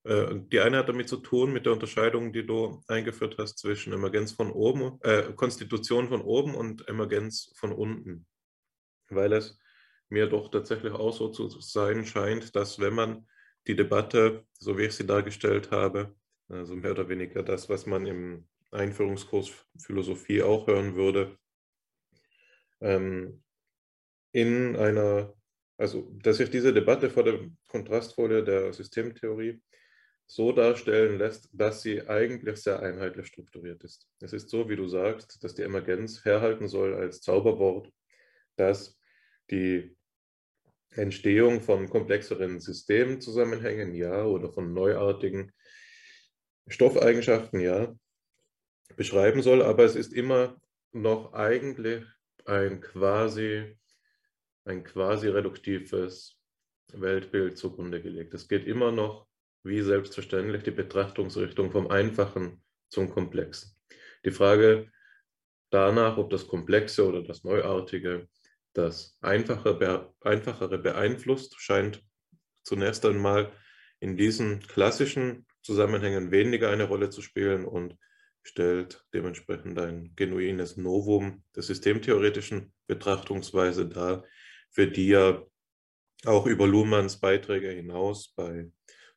äh, 0.03 0.39
die 0.51 0.59
eine 0.59 0.77
hat 0.77 0.89
damit 0.89 1.09
zu 1.09 1.17
tun 1.17 1.53
mit 1.53 1.65
der 1.65 1.73
Unterscheidung, 1.73 2.33
die 2.33 2.45
du 2.45 2.81
eingeführt 2.87 3.35
hast 3.37 3.59
zwischen 3.59 3.93
Emergenz 3.93 4.31
von 4.31 4.51
oben, 4.51 4.99
äh, 5.03 5.33
Konstitution 5.33 6.09
von 6.09 6.21
oben 6.21 6.55
und 6.55 6.87
Emergenz 6.87 7.51
von 7.55 7.71
unten. 7.71 8.25
Weil 9.09 9.33
es 9.33 9.59
mir 10.09 10.27
doch 10.27 10.49
tatsächlich 10.49 10.93
auch 10.93 11.13
so 11.13 11.29
zu 11.29 11.47
sein 11.49 12.05
scheint, 12.05 12.55
dass 12.55 12.79
wenn 12.79 12.95
man 12.95 13.27
die 13.67 13.75
Debatte, 13.75 14.45
so 14.59 14.77
wie 14.77 14.85
ich 14.85 14.93
sie 14.93 15.05
dargestellt 15.05 15.71
habe, 15.71 16.15
also 16.49 16.75
mehr 16.75 16.91
oder 16.91 17.07
weniger 17.09 17.43
das, 17.43 17.69
was 17.69 17.85
man 17.85 18.05
im 18.05 18.47
Einführungskurs 18.71 19.51
Philosophie 19.77 20.41
auch 20.41 20.67
hören 20.67 20.95
würde, 20.95 21.37
ähm, 22.79 23.43
in 24.31 24.75
einer, 24.75 25.33
also 25.77 26.09
dass 26.21 26.37
sich 26.37 26.49
diese 26.49 26.73
Debatte 26.73 27.09
vor 27.09 27.23
der 27.23 27.39
Kontrastfolie 27.67 28.43
der 28.43 28.73
Systemtheorie 28.73 29.61
so 30.25 30.53
darstellen 30.53 31.17
lässt, 31.17 31.49
dass 31.51 31.81
sie 31.81 32.07
eigentlich 32.07 32.57
sehr 32.57 32.79
einheitlich 32.79 33.27
strukturiert 33.27 33.83
ist. 33.83 34.09
Es 34.21 34.31
ist 34.31 34.49
so, 34.49 34.69
wie 34.69 34.77
du 34.77 34.87
sagst, 34.87 35.43
dass 35.43 35.55
die 35.55 35.63
Emergenz 35.63 36.23
herhalten 36.23 36.69
soll 36.69 36.93
als 36.95 37.21
Zauberwort, 37.21 37.91
dass 38.55 38.97
die 39.49 39.97
Entstehung 40.91 41.61
von 41.61 41.89
komplexeren 41.89 42.59
Systemzusammenhängen, 42.59 43.93
ja, 43.95 44.25
oder 44.25 44.51
von 44.51 44.73
neuartigen 44.73 45.51
Stoffeigenschaften, 46.67 47.59
ja, 47.59 47.95
beschreiben 48.95 49.41
soll, 49.41 49.61
aber 49.61 49.85
es 49.85 49.95
ist 49.95 50.13
immer 50.13 50.59
noch 50.91 51.33
eigentlich 51.33 52.03
ein 52.45 52.81
quasi, 52.81 53.77
ein 54.65 54.83
quasi 54.83 55.27
reduktives 55.29 56.37
Weltbild 56.93 57.57
zugrunde 57.57 58.01
gelegt. 58.01 58.33
Es 58.33 58.47
geht 58.47 58.65
immer 58.65 58.91
noch 58.91 59.27
wie 59.63 59.81
selbstverständlich 59.81 60.63
die 60.63 60.71
Betrachtungsrichtung 60.71 61.71
vom 61.71 61.87
Einfachen 61.87 62.63
zum 62.89 63.09
Komplexen. 63.09 63.75
Die 64.25 64.31
Frage 64.31 64.91
danach, 65.69 66.17
ob 66.17 66.29
das 66.29 66.47
Komplexe 66.47 67.07
oder 67.07 67.23
das 67.23 67.43
Neuartige 67.43 68.27
das 68.73 69.17
Einfache, 69.21 70.13
Einfachere 70.21 70.77
beeinflusst, 70.77 71.55
scheint 71.59 72.03
zunächst 72.63 73.05
einmal 73.05 73.51
in 73.99 74.17
diesen 74.17 74.61
klassischen 74.61 75.45
Zusammenhängen 75.61 76.31
weniger 76.31 76.69
eine 76.69 76.85
Rolle 76.85 77.09
zu 77.09 77.21
spielen 77.21 77.65
und 77.65 77.97
stellt 78.43 79.05
dementsprechend 79.13 79.77
ein 79.77 80.13
genuines 80.15 80.77
Novum 80.77 81.43
der 81.55 81.63
systemtheoretischen 81.63 82.73
Betrachtungsweise 82.87 83.87
dar, 83.87 84.23
für 84.71 84.87
die 84.87 85.09
ja 85.09 85.45
auch 86.25 86.45
über 86.47 86.67
Luhmanns 86.67 87.19
Beiträge 87.19 87.69
hinaus 87.69 88.33
bei 88.35 88.71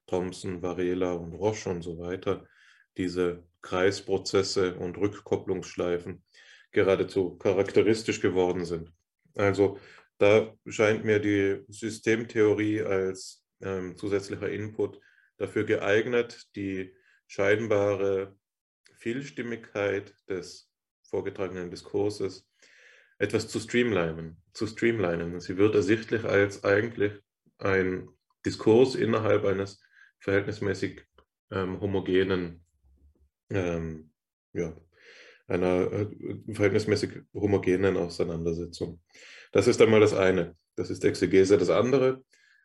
Thomson, 0.07 0.63
Varela 0.63 1.13
und 1.13 1.33
Roche 1.35 1.71
und 1.71 1.83
so 1.83 1.99
weiter, 1.99 2.47
diese 2.97 3.45
Kreisprozesse 3.63 4.75
und 4.77 4.99
Rückkopplungsschleifen 4.99 6.23
geradezu 6.71 7.37
charakteristisch 7.39 8.21
geworden 8.21 8.65
sind. 8.65 8.93
Also 9.35 9.79
da 10.19 10.55
scheint 10.67 11.05
mir 11.05 11.19
die 11.19 11.65
Systemtheorie 11.69 12.83
als 12.83 13.45
ähm, 13.61 13.97
zusätzlicher 13.97 14.49
Input 14.49 15.01
dafür 15.37 15.65
geeignet, 15.65 16.49
die 16.55 16.95
scheinbare 17.27 18.37
Vielstimmigkeit 18.97 20.15
des 20.29 20.71
vorgetragenen 21.03 21.71
Diskurses 21.71 22.49
etwas 23.19 23.49
zu 23.49 23.61
streamlinen, 23.61 24.43
zu 24.53 24.67
streamlinen. 24.67 25.41
Sie 25.41 25.57
wird 25.57 25.75
ersichtlich 25.75 26.25
als 26.25 26.65
eigentlich 26.65 27.13
ein 27.59 28.09
Diskurs 28.45 28.95
innerhalb 28.95 29.45
eines 29.45 29.81
verhältnismäßig 30.19 31.03
ähm, 31.51 31.81
homogenen, 31.81 32.65
ähm, 33.51 34.11
ja, 34.53 34.75
einer 35.47 35.93
äh, 35.93 36.07
verhältnismäßig 36.53 37.23
homogenen 37.35 37.97
Auseinandersetzung. 37.97 39.01
Das 39.53 39.67
ist 39.67 39.81
einmal 39.81 40.01
das 40.01 40.15
eine. 40.15 40.57
Das 40.77 40.91
ist 40.91 41.05
Exegese. 41.05 41.59
Das 41.59 41.71
andere 41.71 42.25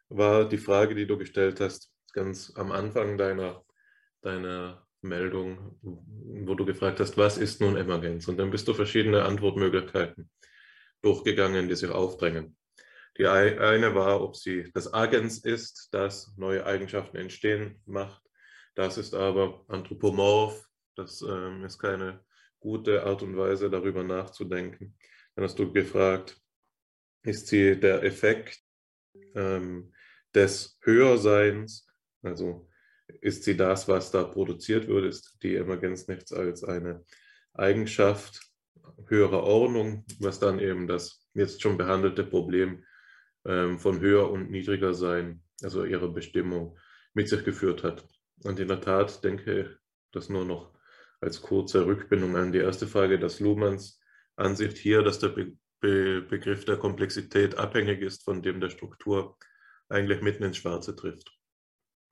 war 0.10 0.48
die 0.48 0.58
Frage, 0.58 0.96
die 0.96 1.06
du 1.06 1.18
gestellt 1.18 1.60
hast, 1.60 1.92
ganz 2.14 2.52
am 2.56 2.72
Anfang 2.72 3.18
deiner, 3.18 3.64
deiner 4.22 4.86
Meldung, 5.02 5.78
wo 5.82 6.56
du 6.56 6.66
gefragt 6.66 7.00
hast, 7.00 7.18
was 7.18 7.38
ist 7.38 7.62
nun 7.62 7.78
Emergenz? 7.78 8.28
Und 8.28 8.38
dann 8.38 8.52
bist 8.52 8.68
du 8.68 8.74
verschiedene 8.74 9.24
Antwortmöglichkeiten 9.24 10.30
durchgegangen, 11.02 11.70
die 11.70 11.76
sich 11.76 11.90
aufdrängen. 11.90 12.58
Die 13.18 13.28
eine 13.28 13.96
war, 13.96 14.22
ob 14.22 14.36
sie 14.36 14.72
das 14.74 14.94
Agens 14.94 15.40
ist, 15.40 15.90
das 15.92 16.34
neue 16.38 16.66
Eigenschaften 16.66 17.18
entstehen 17.18 17.82
macht. 17.86 18.22
Das 18.76 18.98
ist 18.98 19.14
aber 19.14 19.66
anthropomorph. 19.68 20.66
Das 20.96 21.22
ähm, 21.22 21.66
ist 21.66 21.80
keine 21.80 22.24
gute 22.60 23.04
Art 23.04 23.24
und 23.24 23.38
Weise, 23.38 23.70
darüber 23.70 24.04
nachzudenken. 24.04 24.96
Dann 25.36 25.46
hast 25.46 25.58
du 25.60 25.72
gefragt, 25.72 26.40
ist 27.24 27.48
sie 27.48 27.80
der 27.80 28.04
Effekt 28.04 28.60
ähm, 29.36 29.94
des 30.34 30.78
Höherseins? 30.82 31.88
Also 32.22 32.70
ist 33.22 33.44
sie 33.44 33.58
das, 33.58 33.88
was 33.88 34.12
da 34.12 34.24
produziert 34.24 34.88
wird? 34.88 35.06
Ist 35.06 35.38
die 35.42 35.56
Emergenz 35.56 36.08
nichts 36.08 36.32
als 36.32 36.64
eine 36.64 37.04
Eigenschaft 37.54 38.42
höherer 39.08 39.44
Ordnung, 39.44 40.06
was 40.20 40.40
dann 40.40 40.60
eben 40.60 40.88
das 40.88 41.28
jetzt 41.34 41.62
schon 41.62 41.78
behandelte 41.78 42.24
Problem 42.24 42.84
ähm, 43.46 43.80
von 43.80 44.00
höher 44.00 44.30
und 44.30 44.52
niedriger 44.52 44.94
sein, 44.94 45.44
also 45.64 45.86
ihre 45.86 46.12
Bestimmung, 46.12 46.78
mit 47.14 47.30
sich 47.30 47.44
geführt 47.44 47.84
hat. 47.84 48.08
Und 48.44 48.60
in 48.60 48.68
der 48.68 48.82
Tat 48.82 49.24
denke 49.24 49.62
ich, 49.62 49.68
das 50.12 50.30
nur 50.30 50.46
noch 50.46 50.79
als 51.22 51.42
kurze 51.42 51.86
Rückbindung 51.86 52.36
an 52.36 52.52
die 52.52 52.60
erste 52.60 52.88
Frage, 52.88 53.20
dass 53.20 53.40
Luhmanns 53.40 54.00
Ansicht 54.36 54.78
hier, 54.78 55.02
dass 55.02 55.20
der 55.20 55.30
Be 55.30 55.54
Be 55.82 56.22
Begriff 56.22 56.66
der 56.66 56.76
Komplexität 56.76 57.58
abhängig 57.58 58.02
ist 58.02 58.24
von 58.26 58.42
dem 58.42 58.60
der 58.60 58.70
Struktur, 58.70 59.38
eigentlich 59.88 60.22
mitten 60.22 60.44
ins 60.44 60.58
Schwarze 60.58 60.94
trifft. 60.94 61.32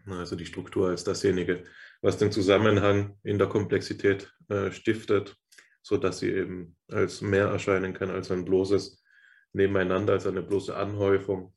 Also 0.06 0.38
die 0.38 0.46
Struktur 0.46 0.88
als 0.88 1.04
dasjenige, 1.04 1.66
was 2.02 2.18
den 2.18 2.32
Zusammenhang 2.32 3.18
in 3.24 3.38
der 3.38 3.48
Komplexität 3.48 4.32
äh, 4.48 4.72
stiftet, 4.72 5.36
sodass 5.82 6.20
sie 6.20 6.32
eben 6.32 6.78
als 6.90 7.20
mehr 7.20 7.48
erscheinen 7.48 7.94
kann 7.94 8.10
als 8.10 8.32
ein 8.32 8.46
bloßes 8.46 9.04
nebeneinander 9.54 10.14
als 10.14 10.28
eine 10.28 10.44
bloße 10.44 10.76
Anhäufung, 10.76 11.54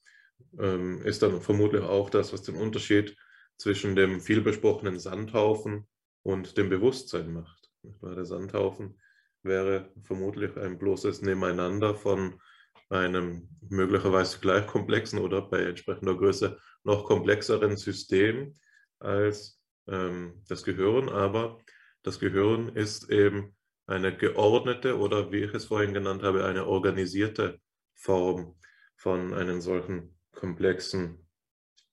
ähm, 0.58 1.02
ist 1.02 1.22
dann 1.22 1.40
vermutlich 1.40 1.82
auch 1.82 2.10
das, 2.10 2.32
was 2.32 2.42
den 2.42 2.56
Unterschied 2.56 3.16
zwischen 3.56 3.94
dem 3.94 4.20
vielbesprochenen 4.20 4.98
Sandhaufen 4.98 5.86
und 6.22 6.56
dem 6.56 6.68
Bewusstsein 6.68 7.32
macht. 7.32 7.70
Der 7.82 8.24
Sandhaufen 8.24 8.98
wäre 9.42 9.90
vermutlich 10.02 10.56
ein 10.56 10.78
bloßes 10.78 11.22
Nebeneinander 11.22 11.94
von 11.94 12.40
einem 12.88 13.48
möglicherweise 13.68 14.38
gleich 14.40 14.66
komplexen 14.66 15.18
oder 15.18 15.42
bei 15.42 15.62
entsprechender 15.62 16.16
Größe 16.16 16.58
noch 16.84 17.04
komplexeren 17.04 17.76
System 17.76 18.56
als 18.98 19.60
ähm, 19.88 20.42
das 20.48 20.62
Gehirn. 20.62 21.08
Aber 21.08 21.58
das 22.02 22.18
Gehirn 22.18 22.70
ist 22.74 23.10
eben 23.10 23.54
eine 23.86 24.16
geordnete 24.16 24.98
oder 24.98 25.32
wie 25.32 25.44
ich 25.44 25.54
es 25.54 25.66
vorhin 25.66 25.94
genannt 25.94 26.22
habe, 26.22 26.44
eine 26.44 26.66
organisierte 26.66 27.60
Form 27.94 28.56
von 28.96 29.34
einem 29.34 29.60
solchen 29.60 30.16
komplexen 30.32 31.26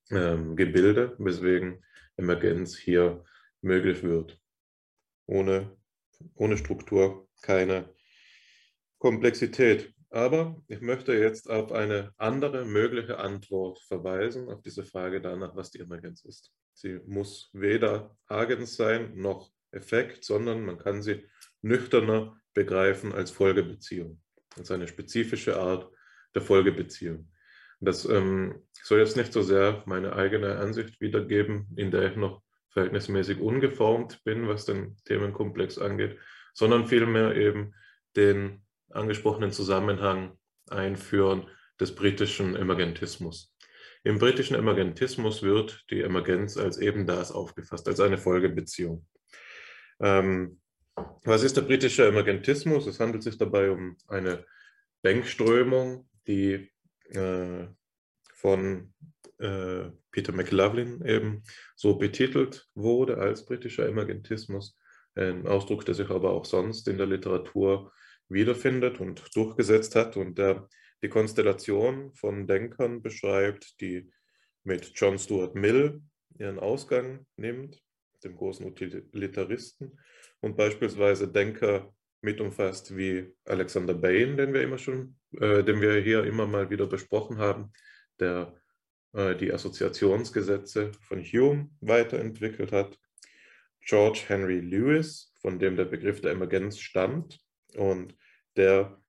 ähm, 0.10 0.56
Gebilde, 0.56 1.16
weswegen 1.18 1.84
Emergenz 2.18 2.76
hier 2.76 3.24
möglich 3.68 4.02
wird. 4.02 4.40
Ohne, 5.28 5.78
ohne 6.36 6.58
Struktur 6.58 7.28
keine 7.42 7.94
Komplexität. 8.98 9.94
Aber 10.10 10.64
ich 10.68 10.82
möchte 10.82 11.14
jetzt 11.14 11.50
auf 11.50 11.72
eine 11.72 12.14
andere 12.18 12.66
mögliche 12.66 13.20
Antwort 13.20 13.80
verweisen, 13.88 14.50
auf 14.50 14.62
diese 14.62 14.86
Frage 14.86 15.22
danach, 15.22 15.56
was 15.56 15.70
die 15.70 15.80
Emergenz 15.80 16.24
ist. 16.24 16.54
Sie 16.74 17.00
muss 17.06 17.50
weder 17.54 18.18
Agens 18.28 18.76
sein 18.76 19.16
noch 19.16 19.52
Effekt, 19.72 20.24
sondern 20.24 20.66
man 20.66 20.78
kann 20.78 21.04
sie 21.04 21.26
nüchterner 21.62 22.40
begreifen 22.54 23.12
als 23.12 23.32
Folgebeziehung, 23.32 24.22
als 24.56 24.72
eine 24.72 24.88
spezifische 24.88 25.60
Art 25.60 25.92
der 26.34 26.42
Folgebeziehung. 26.42 27.30
Das 27.80 28.06
ähm, 28.06 28.64
soll 28.82 29.00
jetzt 29.00 29.18
nicht 29.18 29.34
so 29.34 29.42
sehr 29.42 29.84
meine 29.86 30.14
eigene 30.14 30.58
Ansicht 30.58 31.02
wiedergeben, 31.02 31.68
in 31.76 31.92
der 31.92 32.12
ich 32.12 32.16
noch 32.16 32.42
verhältnismäßig 32.70 33.40
ungeformt 33.40 34.24
bin, 34.24 34.48
was 34.48 34.66
den 34.66 34.98
Themenkomplex 35.06 35.78
angeht, 35.78 36.18
sondern 36.54 36.88
vielmehr 36.88 37.36
eben 37.36 37.74
den 38.16 38.64
angesprochenen 38.90 39.52
Zusammenhang 39.52 40.38
einführen 40.70 41.48
des 41.80 41.96
britischen 41.96 42.56
Emergentismus. 42.56 43.56
Im 44.04 44.20
britischen 44.20 44.56
Emergentismus 44.56 45.44
wird 45.44 45.86
die 45.90 46.02
Emergenz 46.02 46.58
als 46.58 46.78
eben 46.78 47.06
das 47.06 47.32
aufgefasst, 47.32 47.88
als 47.88 48.00
eine 48.00 48.18
Folgebeziehung. 48.18 49.06
Ähm, 50.00 50.60
was 51.24 51.44
ist 51.44 51.58
der 51.58 51.62
britische 51.62 52.08
Emergentismus? 52.08 52.88
Es 52.88 53.00
handelt 53.00 53.24
sich 53.24 53.38
dabei 53.38 53.70
um 53.70 53.98
eine 54.08 54.46
Denkströmung, 55.04 56.08
die 56.28 56.72
äh, 57.10 57.68
von 58.34 58.94
äh, 59.40 59.92
Peter 60.12 60.32
McLaughlin 60.32 61.04
eben 61.06 61.44
so 61.76 61.96
betitelt 61.96 62.68
wurde 62.76 63.18
als 63.18 63.46
britischer 63.46 63.88
Emergentismus. 63.88 64.78
Ein 65.16 65.48
Ausdruck, 65.48 65.86
der 65.86 65.96
sich 65.96 66.10
aber 66.10 66.32
auch 66.32 66.46
sonst 66.46 66.88
in 66.88 66.98
der 66.98 67.08
Literatur 67.08 67.92
wiederfindet 68.30 69.00
und 69.00 69.36
durchgesetzt 69.36 69.96
hat 69.96 70.18
und 70.18 70.38
der 70.38 70.68
die 71.04 71.10
Konstellation 71.10 72.14
von 72.14 72.48
Denkern 72.48 73.02
beschreibt, 73.02 73.80
die 73.82 74.10
mit 74.64 74.92
John 74.96 75.18
Stuart 75.18 75.56
Mill 75.56 76.02
ihren 76.38 76.60
Ausgang 76.60 77.26
nimmt, 77.36 77.82
dem 78.24 78.36
großen 78.36 78.66
Utilitaristen, 78.66 80.00
und 80.42 80.58
beispielsweise 80.58 81.28
Denker 81.28 81.94
mit 82.22 82.42
umfasst 82.42 82.96
wie 82.96 83.34
Alexander 83.46 83.94
Bain, 83.94 84.38
den 84.38 84.54
wir 84.54 84.62
immer 84.62 84.78
schon, 84.78 85.18
äh, 85.40 85.64
den 85.64 85.82
wir 85.82 85.96
hier 86.02 86.24
immer 86.24 86.48
mal 86.48 86.70
wieder 86.70 86.88
besprochen 86.88 87.38
haben, 87.38 87.72
der 88.20 88.56
die 89.18 89.52
Assoziationsgesetze 89.52 90.92
von 91.02 91.24
Hume 91.24 91.70
weiterentwickelt 91.82 92.72
hat, 92.72 93.00
George 93.82 94.22
Henry 94.28 94.60
Lewis, 94.60 95.34
von 95.42 95.58
dem 95.58 95.76
der 95.76 95.86
Begriff 95.86 96.22
der 96.22 96.34
Emergenz 96.34 96.80
stammt 96.80 97.40
und 97.76 98.16
der 98.58 99.02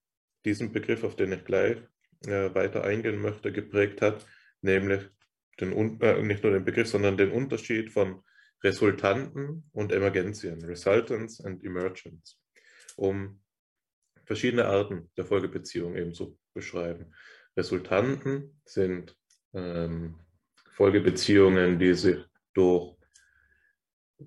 diesen 0.45 0.73
Begriff, 0.73 1.05
auf 1.05 1.17
den 1.17 1.33
ich 1.33 1.45
gleich 1.45 1.77
äh, 2.27 2.55
weiter 2.55 2.85
eingehen 2.85 3.21
möchte, 3.21 3.53
geprägt 3.53 4.01
hat, 4.01 4.25
nämlich 4.63 5.03
den, 5.61 6.01
äh, 6.01 6.23
nicht 6.23 6.43
nur 6.43 6.53
den 6.53 6.65
Begriff, 6.65 6.89
sondern 6.89 7.17
den 7.17 7.33
Unterschied 7.33 7.91
von 7.91 8.23
Resultanten 8.63 9.69
und 9.73 9.93
Emergenzien, 9.93 10.65
Resultants 10.65 11.45
and 11.45 11.63
Emergents, 11.65 12.41
um 12.97 13.43
verschiedene 14.25 14.67
Arten 14.67 15.11
der 15.17 15.27
Folgebeziehung 15.27 15.97
eben 15.97 16.15
zu 16.15 16.39
beschreiben. 16.55 17.13
Resultanten 17.57 18.61
sind 18.65 19.18
ähm, 19.55 20.19
Folgebeziehungen, 20.71 21.79
die 21.79 21.95
sich 21.95 22.19
durch 22.55 22.97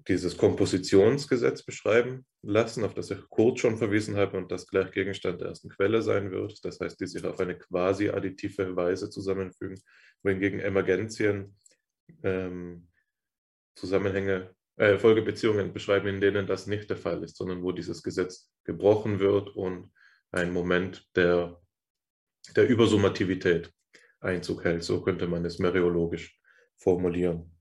dieses 0.08 0.38
Kompositionsgesetz 0.38 1.64
beschreiben 1.64 2.26
lassen, 2.42 2.84
auf 2.86 2.94
das 2.94 3.12
ich 3.12 3.20
kurz 3.30 3.60
schon 3.60 3.78
verwiesen 3.78 4.16
habe 4.16 4.38
und 4.38 4.52
das 4.52 4.68
gleich 4.68 4.92
Gegenstand 4.92 5.42
der 5.42 5.50
ersten 5.50 5.70
Quelle 5.70 6.02
sein 6.02 6.32
wird. 6.32 6.64
Das 6.64 6.80
heißt, 6.80 7.00
die 7.00 7.08
sich 7.08 7.24
auf 7.26 7.40
eine 7.40 7.58
quasi 7.58 8.10
additive 8.10 8.76
Weise 8.76 9.10
zusammenfügen, 9.10 9.80
wohingegen 10.24 10.60
Emergenzien 10.60 11.56
ähm, 12.24 12.88
Zusammenhänge, 13.76 14.54
äh, 14.78 14.98
Folgebeziehungen 14.98 15.74
beschreiben, 15.74 16.08
in 16.08 16.22
denen 16.22 16.48
das 16.48 16.68
nicht 16.68 16.90
der 16.90 16.98
Fall 16.98 17.24
ist, 17.24 17.38
sondern 17.38 17.62
wo 17.62 17.72
dieses 17.72 18.02
Gesetz 18.02 18.50
gebrochen 18.64 19.20
wird 19.20 19.50
und 19.56 19.92
ein 20.32 20.54
Moment 20.54 21.06
der, 21.16 21.62
der 22.56 22.68
Übersummativität 22.68 23.74
Einzug 24.22 24.64
hält. 24.64 24.84
So 24.84 25.02
könnte 25.02 25.28
man 25.28 25.44
es 25.46 25.60
meriologisch 25.60 26.40
formulieren. 26.78 27.52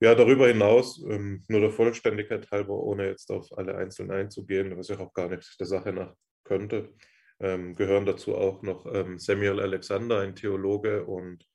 Ja, 0.00 0.14
darüber 0.14 0.48
hinaus, 0.48 1.02
ähm, 1.08 1.42
nur 1.48 1.60
der 1.60 1.70
Vollständigkeit 1.70 2.50
halber, 2.50 2.74
ohne 2.74 3.08
jetzt 3.08 3.30
auf 3.30 3.56
alle 3.56 3.76
einzeln 3.76 4.10
einzugehen, 4.10 4.76
was 4.76 4.90
ich 4.90 4.98
auch 4.98 5.12
gar 5.12 5.28
nicht 5.28 5.58
der 5.58 5.66
Sache 5.66 5.92
nach 5.92 6.14
könnte, 6.44 6.92
ähm, 7.40 7.74
gehören 7.74 8.04
dazu 8.04 8.36
auch 8.36 8.62
noch 8.62 8.86
ähm, 8.92 9.18
Samuel 9.18 9.60
Alexander, 9.60 10.20
ein 10.20 10.36
Theologe 10.36 11.04
und 11.04 11.46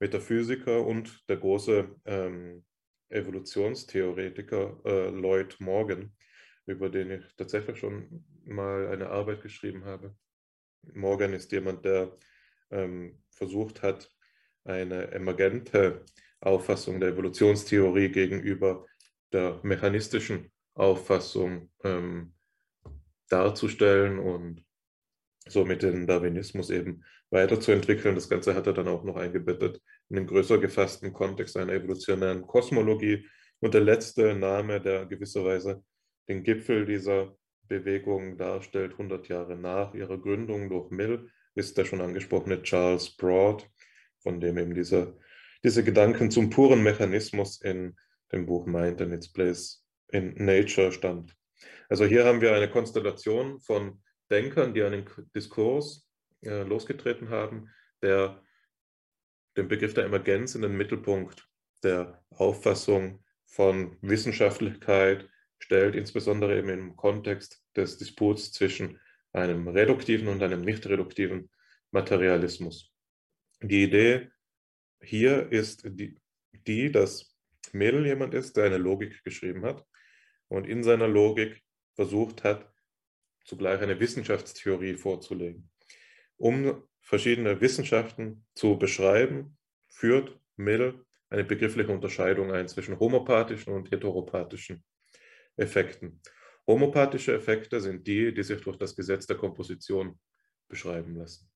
Metaphysiker 0.00 0.84
und 0.84 1.22
der 1.28 1.36
große 1.36 1.94
Evolutionstheoretiker 3.12 4.80
äh, 4.84 5.10
Lloyd 5.10 5.56
Morgan, 5.60 6.12
über 6.66 6.88
den 6.88 7.10
ich 7.10 7.24
tatsächlich 7.36 7.78
schon 7.78 8.24
mal 8.44 8.88
eine 8.88 9.10
Arbeit 9.10 9.42
geschrieben 9.42 9.84
habe. 9.84 10.16
Morgan 10.94 11.32
ist 11.34 11.52
jemand, 11.52 11.84
der 11.84 12.16
ähm, 12.70 13.22
versucht 13.42 13.82
hat, 13.82 14.08
eine 14.64 15.10
emergente 15.10 16.04
Auffassung 16.40 17.00
der 17.00 17.08
Evolutionstheorie 17.08 18.08
gegenüber 18.10 18.86
der 19.32 19.58
mechanistischen 19.64 20.52
Auffassung 20.74 21.70
ähm, 21.82 22.34
darzustellen 23.28 24.20
und 24.20 24.64
somit 25.48 25.82
den 25.82 26.06
Darwinismus 26.06 26.70
eben 26.70 27.02
weiterzuentwickeln. 27.30 28.14
Das 28.14 28.28
Ganze 28.28 28.54
hat 28.54 28.68
er 28.68 28.74
dann 28.74 28.86
auch 28.86 29.02
noch 29.02 29.16
eingebettet 29.16 29.82
in 30.08 30.16
den 30.16 30.26
größer 30.28 30.58
gefassten 30.58 31.12
Kontext 31.12 31.56
einer 31.56 31.72
evolutionären 31.72 32.46
Kosmologie. 32.46 33.26
Und 33.58 33.74
der 33.74 33.80
letzte 33.80 34.36
Name, 34.36 34.80
der 34.80 35.06
gewisserweise 35.06 35.82
den 36.28 36.44
Gipfel 36.44 36.86
dieser 36.86 37.34
Bewegung 37.66 38.36
darstellt, 38.36 38.92
100 38.92 39.26
Jahre 39.26 39.56
nach 39.56 39.94
ihrer 39.94 40.18
Gründung 40.18 40.68
durch 40.68 40.90
Mill, 40.90 41.28
ist 41.54 41.76
der 41.78 41.84
schon 41.84 42.00
angesprochene 42.00 42.62
Charles 42.62 43.16
Broad, 43.16 43.68
von 44.22 44.40
dem 44.40 44.58
eben 44.58 44.74
dieser 44.74 45.14
diese 45.64 45.84
Gedanken 45.84 46.30
zum 46.30 46.50
puren 46.50 46.82
Mechanismus 46.82 47.60
in 47.60 47.96
dem 48.32 48.46
Buch 48.46 48.66
Mind 48.66 49.00
and 49.00 49.12
its 49.12 49.32
Place 49.32 49.84
in 50.08 50.34
Nature 50.44 50.92
stammt. 50.92 51.34
Also 51.88 52.04
hier 52.04 52.24
haben 52.24 52.40
wir 52.40 52.54
eine 52.54 52.70
Konstellation 52.70 53.60
von 53.60 54.02
Denkern, 54.30 54.74
die 54.74 54.82
einen 54.82 55.08
Diskurs 55.34 56.08
äh, 56.42 56.62
losgetreten 56.62 57.28
haben, 57.28 57.68
der 58.02 58.42
den 59.56 59.68
Begriff 59.68 59.94
der 59.94 60.04
Emergenz 60.04 60.54
in 60.54 60.62
den 60.62 60.76
Mittelpunkt 60.76 61.46
der 61.84 62.24
Auffassung 62.30 63.22
von 63.46 63.98
Wissenschaftlichkeit 64.00 65.28
stellt, 65.58 65.94
insbesondere 65.94 66.58
eben 66.58 66.70
im 66.70 66.96
Kontext 66.96 67.62
des 67.76 67.98
Disputs 67.98 68.52
zwischen 68.52 68.98
einem 69.32 69.68
reduktiven 69.68 70.28
und 70.28 70.42
einem 70.42 70.62
nicht 70.62 70.86
reduktiven 70.86 71.50
Materialismus. 71.90 72.92
Die 73.60 73.84
Idee 73.84 74.30
hier 75.02 75.50
ist 75.50 75.82
die, 75.84 76.18
die, 76.52 76.90
dass 76.90 77.36
Mädel 77.72 78.06
jemand 78.06 78.34
ist, 78.34 78.56
der 78.56 78.64
eine 78.64 78.78
Logik 78.78 79.22
geschrieben 79.24 79.64
hat 79.64 79.84
und 80.48 80.66
in 80.66 80.82
seiner 80.82 81.08
Logik 81.08 81.62
versucht 81.94 82.44
hat, 82.44 82.70
zugleich 83.44 83.80
eine 83.80 83.98
Wissenschaftstheorie 83.98 84.94
vorzulegen. 84.94 85.70
Um 86.36 86.82
verschiedene 87.00 87.60
Wissenschaften 87.60 88.44
zu 88.54 88.78
beschreiben, 88.78 89.56
führt 89.88 90.38
Mill 90.56 91.04
eine 91.28 91.44
begriffliche 91.44 91.90
Unterscheidung 91.90 92.52
ein 92.52 92.68
zwischen 92.68 92.98
homopathischen 92.98 93.72
und 93.72 93.90
heteropathischen 93.90 94.84
Effekten. 95.56 96.20
Homopathische 96.72 97.34
Effekte 97.34 97.80
sind 97.80 98.06
die, 98.06 98.32
die 98.32 98.42
sich 98.42 98.60
durch 98.62 98.76
das 98.76 98.96
Gesetz 98.96 99.26
der 99.26 99.36
Komposition 99.36 100.18
beschreiben 100.68 101.16
lassen. 101.16 101.50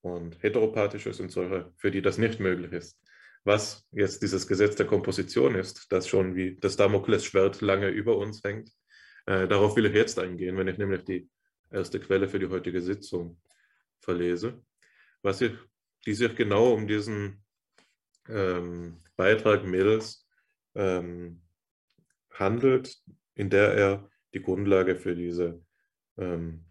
Und 0.00 0.42
heteropathische 0.42 1.12
sind 1.12 1.30
solche, 1.30 1.72
für 1.76 1.90
die 1.90 2.02
das 2.02 2.18
nicht 2.18 2.40
möglich 2.40 2.72
ist. 2.72 2.98
Was 3.44 3.86
jetzt 3.92 4.22
dieses 4.22 4.46
Gesetz 4.46 4.74
der 4.76 4.86
Komposition 4.86 5.54
ist, 5.54 5.92
das 5.92 6.08
schon 6.08 6.34
wie 6.34 6.56
das 6.56 6.76
Damoklesschwert 6.76 7.60
lange 7.60 7.88
über 7.88 8.16
uns 8.16 8.42
hängt, 8.42 8.70
äh, 9.26 9.46
darauf 9.46 9.76
will 9.76 9.86
ich 9.86 9.94
jetzt 9.94 10.18
eingehen, 10.18 10.56
wenn 10.56 10.68
ich 10.68 10.78
nämlich 10.78 11.04
die 11.04 11.28
erste 11.70 12.00
Quelle 12.00 12.26
für 12.26 12.38
die 12.38 12.48
heutige 12.48 12.80
Sitzung 12.80 13.38
verlese, 14.00 14.62
was 15.22 15.42
ich, 15.42 15.52
die 16.06 16.14
sich 16.14 16.34
genau 16.36 16.72
um 16.72 16.86
diesen 16.86 17.44
ähm, 18.28 19.02
Beitrag 19.16 19.64
Mills 19.64 20.26
ähm, 20.74 21.42
handelt, 22.30 22.96
in 23.34 23.50
der 23.50 23.74
er 23.74 24.10
die 24.34 24.42
Grundlage 24.42 24.96
für 24.96 25.14
diese 25.14 25.62
ähm, 26.18 26.64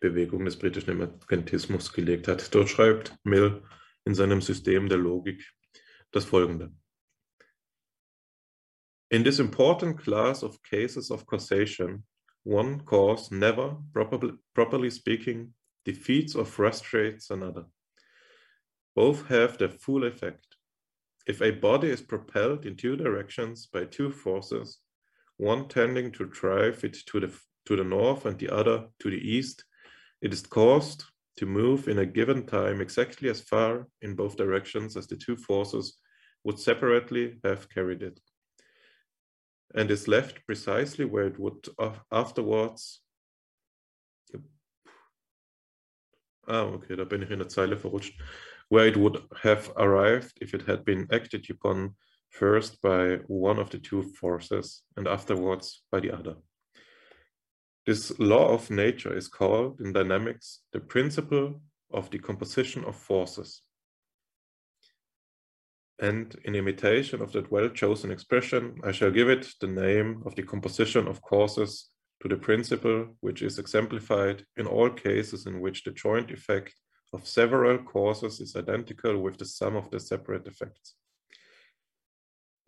Bewegung 0.00 0.44
des 0.46 0.58
britischen 0.58 0.90
Emergentismus 0.90 1.92
gelegt 1.92 2.26
hat. 2.26 2.54
Dort 2.54 2.70
schreibt 2.70 3.14
Mill 3.22 3.62
in 4.04 4.14
seinem 4.14 4.40
System 4.40 4.88
der 4.88 4.98
Logik 4.98 5.44
das 6.10 6.24
folgende. 6.24 6.72
In 9.10 9.24
this 9.24 9.38
important 9.38 9.98
class 9.98 10.42
of 10.42 10.62
cases 10.62 11.10
of 11.10 11.26
causation, 11.26 12.04
one 12.44 12.84
cause 12.84 13.34
never, 13.34 13.82
properly, 13.92 14.32
properly 14.54 14.90
speaking, 14.90 15.52
defeats 15.84 16.34
or 16.34 16.46
frustrates 16.46 17.30
another. 17.30 17.68
Both 18.94 19.28
have 19.28 19.58
their 19.58 19.70
full 19.70 20.04
effect. 20.04 20.56
If 21.26 21.42
a 21.42 21.50
body 21.50 21.90
is 21.90 22.00
propelled 22.00 22.64
in 22.64 22.76
two 22.76 22.96
directions 22.96 23.66
by 23.66 23.84
two 23.84 24.10
forces, 24.10 24.78
one 25.40 25.68
tending 25.68 26.12
to 26.12 26.26
drive 26.26 26.84
it 26.84 26.96
to 27.06 27.20
the, 27.20 27.32
to 27.64 27.74
the 27.76 27.84
north 27.84 28.26
and 28.26 28.38
the 28.38 28.50
other 28.50 28.86
to 29.00 29.10
the 29.10 29.16
east, 29.16 29.64
it 30.20 30.32
is 30.32 30.42
caused 30.42 31.04
to 31.38 31.46
move 31.46 31.88
in 31.88 31.98
a 32.00 32.06
given 32.06 32.44
time 32.44 32.80
exactly 32.82 33.30
as 33.30 33.40
far 33.40 33.86
in 34.02 34.14
both 34.14 34.36
directions 34.36 34.96
as 34.96 35.06
the 35.06 35.16
two 35.16 35.36
forces 35.36 35.98
would 36.44 36.58
separately 36.58 37.38
have 37.42 37.68
carried 37.70 38.02
it, 38.02 38.20
and 39.74 39.90
is 39.90 40.06
left 40.08 40.44
precisely 40.46 41.06
where 41.06 41.26
it 41.26 41.38
would 41.38 41.66
afterwards. 42.12 43.00
Ah, 46.48 46.62
okay, 46.62 46.96
da 46.96 47.04
bin 47.04 47.22
ich 47.22 47.30
in 47.30 47.38
der 47.38 47.48
Zeile 47.48 47.76
verrutscht. 47.76 48.12
Where 48.68 48.86
it 48.86 48.96
would 48.96 49.22
have 49.42 49.72
arrived 49.76 50.38
if 50.40 50.54
it 50.54 50.62
had 50.62 50.84
been 50.84 51.06
acted 51.12 51.48
upon 51.50 51.94
first 52.30 52.80
by 52.80 53.16
one 53.26 53.58
of 53.58 53.70
the 53.70 53.78
two 53.78 54.02
forces 54.02 54.82
and 54.96 55.06
afterwards 55.06 55.82
by 55.90 56.00
the 56.00 56.12
other. 56.12 56.36
This 57.86 58.18
law 58.18 58.54
of 58.54 58.70
nature 58.70 59.16
is 59.16 59.28
called 59.28 59.80
in 59.80 59.92
dynamics 59.92 60.60
the 60.72 60.80
principle 60.80 61.60
of 61.92 62.10
the 62.10 62.18
composition 62.18 62.84
of 62.84 62.94
forces. 62.96 63.62
And 65.98 66.34
in 66.44 66.54
imitation 66.54 67.20
of 67.20 67.32
that 67.32 67.50
well-chosen 67.50 68.10
expression, 68.10 68.80
I 68.84 68.92
shall 68.92 69.10
give 69.10 69.28
it 69.28 69.48
the 69.60 69.66
name 69.66 70.22
of 70.24 70.34
the 70.34 70.42
composition 70.42 71.08
of 71.08 71.20
causes 71.20 71.90
to 72.22 72.28
the 72.28 72.36
principle 72.36 73.16
which 73.20 73.42
is 73.42 73.58
exemplified 73.58 74.44
in 74.56 74.66
all 74.66 74.90
cases 74.90 75.46
in 75.46 75.60
which 75.60 75.84
the 75.84 75.90
joint 75.90 76.30
effect 76.30 76.74
of 77.12 77.26
several 77.26 77.78
causes 77.78 78.40
is 78.40 78.56
identical 78.56 79.18
with 79.18 79.36
the 79.36 79.44
sum 79.44 79.76
of 79.76 79.90
the 79.90 79.98
separate 79.98 80.46
effects. 80.46 80.94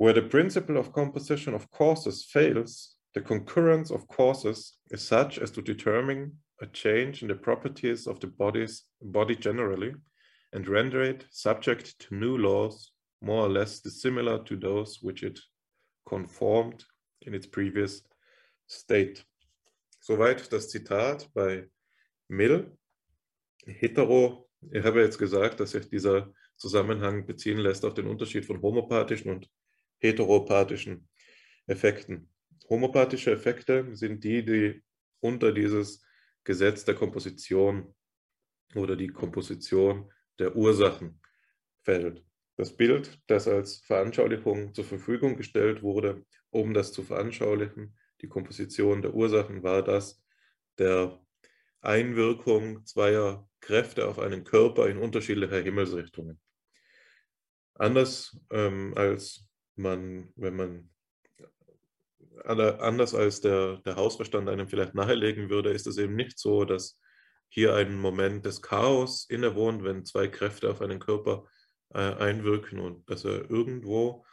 Where 0.03 0.13
the 0.13 0.23
principle 0.23 0.79
of 0.79 0.93
composition 0.93 1.55
of 1.55 1.71
causes 1.71 2.25
fails, 2.25 2.97
the 3.15 3.21
concurrence 3.21 3.93
of 3.93 4.09
causes 4.09 4.77
is 4.91 5.07
such 5.07 5.39
as 5.39 5.53
to 5.53 5.63
determine 5.63 6.39
a 6.61 6.67
change 6.67 7.23
in 7.23 7.29
the 7.29 7.37
properties 7.37 8.09
of 8.09 8.19
the 8.19 8.27
body's, 8.27 8.83
body 9.01 9.37
generally 9.37 9.95
and 10.53 10.69
render 10.69 11.03
it 11.03 11.27
subject 11.31 12.01
to 12.01 12.17
new 12.17 12.37
laws 12.37 12.91
more 13.21 13.47
or 13.47 13.49
less 13.49 13.79
dissimilar 13.79 14.43
to 14.43 14.57
those 14.57 14.99
which 15.03 15.23
it 15.23 15.39
conformed 16.09 16.85
in 17.21 17.33
its 17.33 17.47
previous 17.47 18.03
state. 18.67 19.25
Soweit 20.01 20.51
das 20.51 20.69
Zitat 20.69 21.29
bei 21.33 21.69
Mill. 22.29 22.73
Hetero, 23.69 24.49
ich 24.73 24.83
habe 24.83 25.03
jetzt 25.03 25.19
gesagt, 25.19 25.61
dass 25.61 25.71
sich 25.71 25.89
dieser 25.89 26.33
Zusammenhang 26.57 27.25
beziehen 27.25 27.59
lässt 27.59 27.85
auf 27.85 27.95
den 27.95 28.09
Unterschied 28.09 28.45
von 28.45 28.61
homopathischen 28.61 29.31
und 29.31 29.49
heteropathischen 30.03 31.09
Effekten. 31.67 32.29
Homopathische 32.69 33.31
Effekte 33.31 33.95
sind 33.95 34.25
die, 34.25 34.45
die 34.45 34.83
unter 35.21 35.53
dieses 35.53 36.05
Gesetz 36.45 36.85
der 36.85 36.97
Komposition 36.97 37.95
oder 38.75 38.97
die 38.97 39.09
Komposition 39.09 40.13
der 40.39 40.57
Ursachen 40.57 41.21
fällt. 41.83 42.25
Das 42.57 42.77
Bild, 42.77 43.21
das 43.29 43.47
als 43.47 43.79
Veranschaulichung 43.79 44.75
zur 44.75 44.85
Verfügung 44.85 45.37
gestellt 45.37 45.83
wurde, 45.83 46.25
um 46.51 46.75
das 46.75 46.93
zu 46.93 47.03
veranschaulichen, 47.03 47.97
die 48.21 48.29
Komposition 48.29 49.03
der 49.03 49.15
Ursachen, 49.15 49.63
war 49.63 49.83
das 49.83 50.23
der 50.79 51.21
Einwirkung 51.81 52.85
zweier 52.87 53.49
Kräfte 53.61 54.09
auf 54.09 54.19
einen 54.19 54.45
Körper 54.45 54.89
in 54.89 54.99
unterschiedlicher 54.99 55.61
Himmelsrichtungen. 55.61 56.41
Anders 57.75 58.39
ähm, 58.51 58.93
als 58.97 59.49
man, 59.77 60.33
wenn 60.37 60.57
man 60.57 60.91
anders 62.45 63.15
als 63.15 63.41
der, 63.41 63.79
der 63.79 63.97
Hausverstand 63.97 64.49
einem 64.49 64.69
vielleicht 64.69 64.95
nahelegen 64.95 65.51
würde, 65.51 65.71
ist 65.71 65.87
es 65.87 65.99
eben 65.99 66.17
nicht 66.17 66.39
so, 66.39 66.65
dass 66.65 66.99
hier 67.49 67.75
ein 67.75 67.95
Moment 67.95 68.47
des 68.47 68.63
Chaos 68.63 69.27
innewohnt, 69.29 69.85
wenn 69.85 70.05
zwei 70.05 70.29
Kräfte 70.29 70.71
auf 70.71 70.81
einen 70.81 70.99
Körper 70.99 71.45
äh, 71.91 71.99
einwirken 71.99 72.79
und 72.79 73.09
dass 73.11 73.25
er 73.25 73.51
irgendwo 73.51 74.25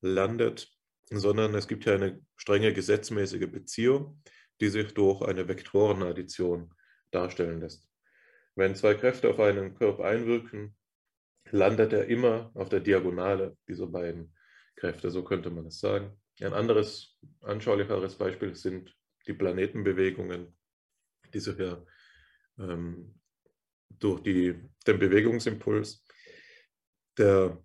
landet, 0.00 0.70
sondern 1.10 1.54
es 1.54 1.66
gibt 1.66 1.84
ja 1.84 1.94
eine 1.94 2.20
strenge 2.36 2.72
gesetzmäßige 2.72 3.50
Beziehung, 3.50 4.22
die 4.60 4.68
sich 4.68 4.94
durch 4.94 5.22
eine 5.22 5.48
Vektorenaddition 5.48 6.72
darstellen 7.10 7.60
lässt. 7.60 7.88
Wenn 8.54 8.74
zwei 8.74 8.94
Kräfte 8.94 9.30
auf 9.30 9.40
einen 9.40 9.74
Körper 9.74 10.04
einwirken, 10.04 10.76
landet 11.50 11.92
er 11.92 12.06
immer 12.06 12.50
auf 12.54 12.68
der 12.68 12.80
Diagonale 12.80 13.56
dieser 13.66 13.86
beiden 13.86 14.34
Kräfte, 14.78 15.10
so 15.10 15.24
könnte 15.24 15.50
man 15.50 15.66
es 15.66 15.80
sagen. 15.80 16.16
Ein 16.40 16.54
anderes, 16.54 17.18
anschaulicheres 17.40 18.16
Beispiel 18.16 18.54
sind 18.54 18.96
die 19.26 19.32
Planetenbewegungen, 19.34 20.56
die 21.34 21.40
sich 21.40 21.58
ja 21.58 21.84
ähm, 22.58 23.20
durch 23.90 24.22
die, 24.22 24.54
den 24.86 24.98
Bewegungsimpuls 24.98 26.04
der 27.16 27.58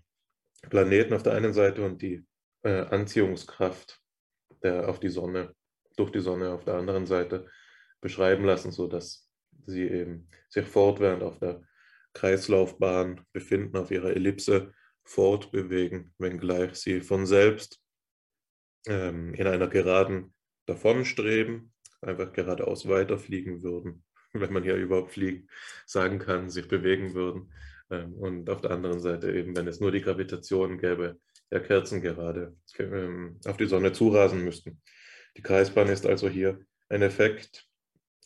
Planeten 0.69 1.14
auf 1.14 1.23
der 1.23 1.34
einen 1.34 1.53
Seite 1.53 1.85
und 1.85 2.02
die 2.02 2.26
äh, 2.64 2.81
Anziehungskraft 2.81 4.02
der, 4.64 4.90
auf 4.90 4.99
die 4.99 5.10
Sonne, 5.10 5.56
durch 5.95 6.11
die 6.11 6.22
Sonne 6.22 6.52
auf 6.52 6.65
der 6.65 6.76
anderen 6.76 7.06
Seite 7.06 7.48
beschreiben 8.02 8.45
lassen, 8.45 8.72
sodass 8.72 9.30
sie 9.65 9.88
eben 9.88 10.30
sich 10.49 10.65
fortwährend 10.65 11.22
auf 11.22 11.38
der 11.40 11.61
Kreislaufbahn 12.14 13.26
befinden, 13.31 13.77
auf 13.77 13.91
ihrer 13.91 14.11
Ellipse 14.11 14.73
fortbewegen, 15.03 16.13
wenngleich 16.17 16.75
sie 16.75 17.01
von 17.01 17.25
selbst 17.25 17.80
ähm, 18.88 19.34
in 19.34 19.47
einer 19.47 19.67
Geraden 19.67 20.34
davonstreben, 20.65 21.73
einfach 22.01 22.34
geradeaus 22.34 22.88
weiterfliegen 22.88 23.63
würden, 23.63 24.03
wenn 24.34 24.53
man 24.53 24.63
hier 24.63 24.75
überhaupt 24.75 25.11
fliegen 25.11 25.47
sagen 25.85 26.19
kann, 26.19 26.49
sich 26.49 26.67
bewegen 26.67 27.13
würden 27.13 27.53
ähm, 27.89 28.13
und 28.13 28.49
auf 28.49 28.61
der 28.61 28.71
anderen 28.71 28.99
Seite 28.99 29.31
eben, 29.31 29.55
wenn 29.55 29.67
es 29.67 29.80
nur 29.80 29.91
die 29.91 30.01
Gravitation 30.01 30.77
gäbe, 30.77 31.19
ja 31.51 31.59
Kerzen 31.59 32.01
gerade 32.01 32.55
ähm, 32.80 33.39
auf 33.45 33.57
die 33.57 33.67
Sonne 33.67 33.93
zurasen 33.93 34.43
müssten. 34.43 34.81
Die 35.38 35.41
Kreisbahn 35.41 35.88
ist 35.88 36.05
also 36.05 36.30
hier 36.30 36.59
ein 36.89 37.01
Effekt, 37.01 37.67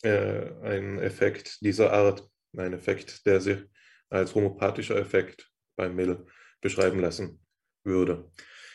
äh, 0.02 0.50
ein 0.62 0.98
Effekt 0.98 1.60
dieser 1.60 1.92
Art, 1.92 2.28
ein 2.56 2.72
Effekt, 2.72 3.26
der 3.26 3.40
sich 3.40 3.58
als 4.08 4.34
homopathischer 4.34 4.96
Effekt 4.96 5.50
bei 5.76 5.88
Mill 5.88 6.24
beschreiben 6.60 7.00
lassen 7.00 7.40
würde. 7.84 8.30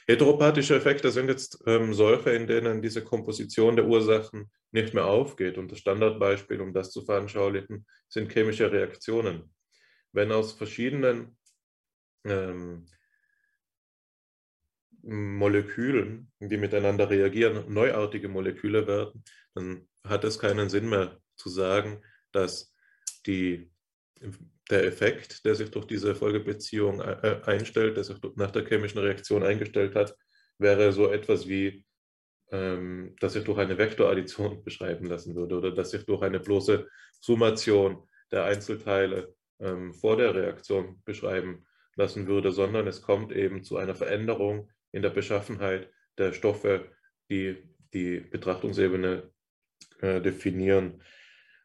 Heteropathische 0.08 0.76
Effekte 0.76 1.12
sind 1.12 1.30
jetzt 1.30 1.64
ähm, 1.66 1.94
solche, 1.94 2.32
in 2.32 2.48
denen 2.48 2.82
diese 2.82 3.04
Komposition 3.04 3.76
der 3.76 3.86
Ursachen 3.86 4.52
nicht 4.72 4.94
mehr 4.94 5.06
aufgeht. 5.06 5.58
Und 5.58 5.72
das 5.72 5.80
Standardbeispiel, 5.80 6.60
um 6.60 6.74
das 6.74 6.92
zu 6.92 7.06
veranschaulichen, 7.06 7.86
sind 8.10 8.32
chemische 8.32 8.70
Reaktionen 8.72 9.54
wenn 10.14 10.32
aus 10.32 10.54
verschiedenen 10.54 11.38
ähm, 12.24 12.86
Molekülen, 15.02 16.32
die 16.40 16.58
miteinander 16.58 17.10
reagieren, 17.10 17.74
neuartige 17.74 18.30
Moleküle 18.30 18.88
werden, 18.88 19.26
dann 19.54 19.90
hat 20.08 20.24
es 20.24 20.40
keinen 20.40 20.70
Sinn 20.70 20.88
mehr 20.88 21.20
zu 21.36 21.50
sagen, 21.50 22.02
dass 22.32 22.74
die, 23.26 23.70
der 24.70 24.86
Effekt, 24.86 25.46
der 25.46 25.56
sich 25.56 25.72
durch 25.72 25.86
diese 25.86 26.16
Folgebeziehung 26.16 27.02
äh, 27.02 27.42
einstellt, 27.46 27.98
der 27.98 28.04
sich 28.04 28.18
nach 28.36 28.52
der 28.52 28.66
chemischen 28.66 29.00
Reaktion 29.00 29.44
eingestellt 29.44 29.96
hat, 29.96 30.16
wäre 30.58 30.92
so 30.92 31.12
etwas 31.12 31.48
wie, 31.48 31.86
ähm, 32.52 33.16
dass 33.20 33.34
sich 33.34 33.44
durch 33.44 33.60
eine 33.60 33.78
Vektoraddition 33.78 34.64
beschreiben 34.66 35.06
lassen 35.06 35.36
würde 35.36 35.58
oder 35.58 35.72
dass 35.72 35.92
sich 35.92 36.06
durch 36.06 36.22
eine 36.22 36.40
bloße 36.40 36.88
Summation 37.20 38.08
der 38.32 38.46
Einzelteile 38.46 39.34
ähm, 39.60 39.94
vor 39.94 40.18
der 40.18 40.34
Reaktion 40.34 41.02
beschreiben 41.06 41.66
lassen 41.96 42.28
würde, 42.28 42.52
sondern 42.52 42.88
es 42.88 43.02
kommt 43.02 43.32
eben 43.32 43.64
zu 43.64 43.78
einer 43.78 43.96
Veränderung 43.96 44.70
in 44.92 45.02
der 45.02 45.10
Beschaffenheit 45.10 45.90
der 46.18 46.34
Stoffe, 46.34 46.90
die 47.30 47.64
die 47.94 48.20
Betrachtungsebene 48.20 49.30
äh, 50.02 50.22
definieren. 50.22 51.02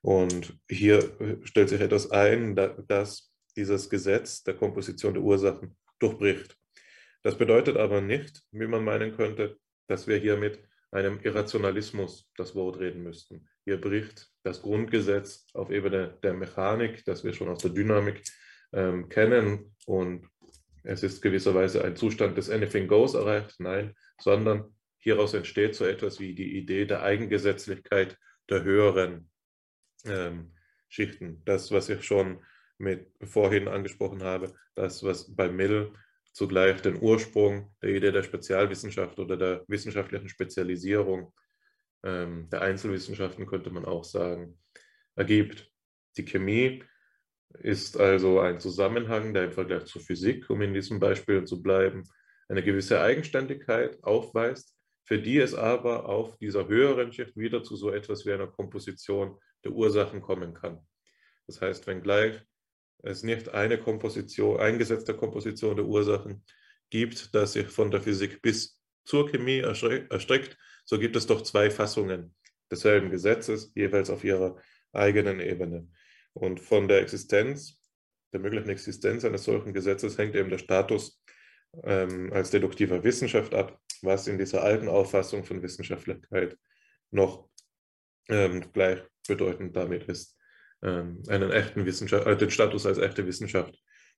Und 0.03 0.59
hier 0.69 0.99
äh, 1.21 1.37
stellt 1.45 1.69
sich 1.69 1.81
etwas 1.81 2.11
ein, 2.11 2.55
da, 2.55 2.69
das 2.87 3.33
dieses 3.57 3.91
Gesetz 3.91 4.45
der 4.45 4.55
Komposition 4.55 5.15
der 5.15 5.23
Ursachen 5.23 5.77
durchbricht. 5.99 6.57
Das 7.23 7.37
bedeutet 7.37 7.77
aber 7.77 8.01
nicht, 8.01 8.43
wie 8.53 8.67
man 8.67 8.85
meinen 8.85 9.17
könnte, 9.17 9.59
dass 9.89 10.07
wir 10.07 10.17
hier 10.19 10.37
mit 10.37 10.61
einem 10.91 11.21
Irrationalismus 11.23 12.31
das 12.37 12.55
Wort 12.55 12.79
reden 12.79 13.03
müssten. 13.03 13.49
Hier 13.65 13.81
bricht 13.81 14.31
das 14.45 14.63
Grundgesetz 14.63 15.47
auf 15.53 15.71
Ebene 15.71 16.19
der 16.23 16.35
Mechanik, 16.35 17.05
das 17.05 17.25
wir 17.25 17.33
schon 17.33 17.49
aus 17.49 17.59
der 17.59 17.73
Dynamik 17.73 18.23
ähm, 18.73 19.09
kennen 19.09 19.75
und 19.87 20.27
es 20.85 21.03
ist 21.03 21.21
gewisserweise 21.21 21.85
ein 21.85 21.97
Zustand 21.97 22.39
des 22.39 22.49
Anything 22.49 22.89
Goes 22.89 23.15
erreicht, 23.15 23.57
nein, 23.59 23.95
sondern 24.21 24.75
hieraus 24.99 25.35
entsteht 25.35 25.75
so 25.75 25.85
etwas 25.85 26.19
wie 26.21 26.35
die 26.35 26.57
Idee 26.57 26.87
der 26.87 27.03
Eigengesetzlichkeit 27.03 28.17
der 28.49 28.63
höheren 28.63 29.28
ähm, 30.05 30.53
Schichten. 30.89 31.43
Das, 31.45 31.71
was 31.71 31.89
ich 31.89 32.03
schon 32.03 32.43
mit 32.79 33.11
vorhin 33.23 33.69
angesprochen 33.69 34.23
habe, 34.23 34.55
das, 34.75 35.03
was 35.03 35.35
bei 35.35 35.49
Mill 35.49 35.93
zugleich 36.33 36.81
den 36.83 37.01
Ursprung 37.03 37.75
der 37.83 37.91
Idee 37.91 38.13
der 38.13 38.23
Spezialwissenschaft 38.23 39.19
oder 39.19 39.37
der 39.37 39.65
wissenschaftlichen 39.67 40.29
Spezialisierung 40.29 41.33
ähm, 42.05 42.49
der 42.51 42.63
Einzelwissenschaften, 42.63 43.47
könnte 43.47 43.71
man 43.71 43.85
auch 43.85 44.05
sagen, 44.05 44.59
ergibt. 45.17 45.71
Die 46.17 46.25
Chemie 46.25 46.85
ist 47.61 47.99
also 47.99 48.41
ein 48.41 48.61
Zusammenhang, 48.61 49.35
der 49.35 49.45
im 49.45 49.53
Vergleich 49.53 49.87
zur 49.87 50.03
Physik, 50.03 50.49
um 50.51 50.63
in 50.63 50.75
diesem 50.75 51.01
Beispiel 51.01 51.45
zu 51.45 51.63
bleiben, 51.63 52.05
eine 52.49 52.63
gewisse 52.63 53.01
Eigenständigkeit 53.01 54.03
aufweist, 54.03 54.77
für 55.05 55.19
die 55.19 55.39
es 55.39 55.55
aber 55.55 56.09
auf 56.09 56.37
dieser 56.39 56.69
höheren 56.69 57.13
Schicht 57.13 57.37
wieder 57.37 57.63
zu 57.63 57.77
so 57.77 57.91
etwas 57.91 58.27
wie 58.27 58.33
einer 58.33 58.47
Komposition 58.47 59.39
der 59.69 59.77
Ursachen 59.77 60.21
kommen 60.21 60.55
kann. 60.55 60.81
Das 61.47 61.61
heißt, 61.61 61.87
wenngleich 61.87 62.41
es 63.03 63.23
nicht 63.23 63.51
eine 63.51 63.79
Komposition, 63.79 64.59
eingesetzte 64.59 65.15
Komposition 65.15 65.77
der 65.77 65.85
Ursachen 65.85 66.45
gibt, 66.91 67.35
das 67.35 67.53
sich 67.53 67.69
von 67.69 67.91
der 67.91 68.01
Physik 68.01 68.43
bis 68.43 68.81
zur 69.05 69.29
Chemie 69.29 69.61
erstreckt, 69.61 70.59
so 70.85 70.99
gibt 70.99 71.17
es 71.17 71.27
doch 71.27 71.43
zwei 71.43 71.71
Fassungen 71.71 72.35
desselben 72.71 73.11
Gesetzes, 73.11 73.73
jeweils 73.75 74.11
auf 74.11 74.25
ihrer 74.25 74.61
eigenen 74.93 75.41
Ebene. 75.41 75.89
Und 76.33 76.61
von 76.61 76.89
der 76.89 77.01
Existenz, 77.01 77.81
der 78.33 78.41
möglichen 78.41 78.69
Existenz 78.69 79.25
eines 79.25 79.45
solchen 79.45 79.73
Gesetzes 79.73 80.19
hängt 80.19 80.35
eben 80.35 80.51
der 80.51 80.59
Status 80.59 81.23
ähm, 81.85 82.33
als 82.33 82.51
deduktiver 82.51 83.03
Wissenschaft 83.05 83.55
ab, 83.55 83.81
was 84.03 84.27
in 84.27 84.39
dieser 84.39 84.63
alten 84.63 84.89
Auffassung 84.89 85.45
von 85.45 85.63
Wissenschaftlichkeit 85.63 86.59
noch 87.11 87.49
ähm, 88.29 88.71
gleichbedeutend 89.29 89.77
damit 89.77 90.05
ist, 90.05 90.37
ähm, 90.83 91.23
einen 91.29 91.51
echten 91.51 91.85
Wissenschaft, 91.87 92.27
äh, 92.27 92.37
den 92.37 92.51
Status 92.51 92.87
als 92.87 92.99
echte 92.99 93.27
Wissenschaft 93.27 93.75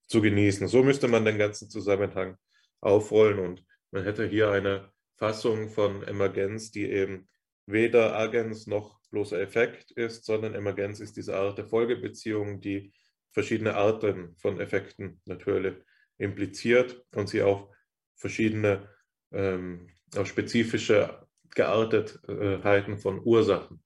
zu 0.06 0.20
genießen. 0.20 0.68
So 0.68 0.82
müsste 0.82 1.08
man 1.08 1.24
den 1.24 1.38
ganzen 1.38 1.68
Zusammenhang 1.68 2.36
aufrollen 2.80 3.38
und 3.38 3.64
man 3.90 4.04
hätte 4.04 4.26
hier 4.26 4.50
eine 4.50 4.90
Fassung 5.16 5.68
von 5.68 6.02
Emergenz, 6.04 6.70
die 6.70 6.90
eben 6.90 7.28
weder 7.66 8.16
Agens 8.16 8.66
noch 8.66 9.00
bloßer 9.10 9.40
Effekt 9.40 9.90
ist, 9.92 10.24
sondern 10.24 10.54
Emergenz 10.54 11.00
ist 11.00 11.16
diese 11.16 11.36
Art 11.36 11.58
der 11.58 11.66
Folgebeziehung, 11.66 12.60
die 12.60 12.92
verschiedene 13.32 13.74
Arten 13.74 14.36
von 14.36 14.60
Effekten 14.60 15.20
natürlich 15.24 15.74
impliziert 16.18 17.04
und 17.14 17.28
sie 17.28 17.42
auf 17.42 17.68
verschiedene, 18.16 18.88
ähm, 19.32 19.88
auf 20.16 20.26
spezifische 20.26 21.26
Geartetheiten 21.54 22.98
von 22.98 23.20
Ursachen 23.24 23.82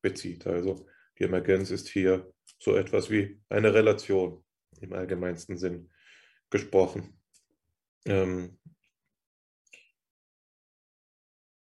bezieht. 0.00 0.46
Also 0.46 0.86
die 1.18 1.24
Emergenz 1.24 1.70
ist 1.70 1.88
hier 1.88 2.32
so 2.58 2.76
etwas 2.76 3.10
wie 3.10 3.40
eine 3.48 3.74
Relation 3.74 4.44
im 4.80 4.92
allgemeinsten 4.92 5.56
Sinn 5.56 5.90
gesprochen. 6.50 7.20
Ähm, 8.04 8.58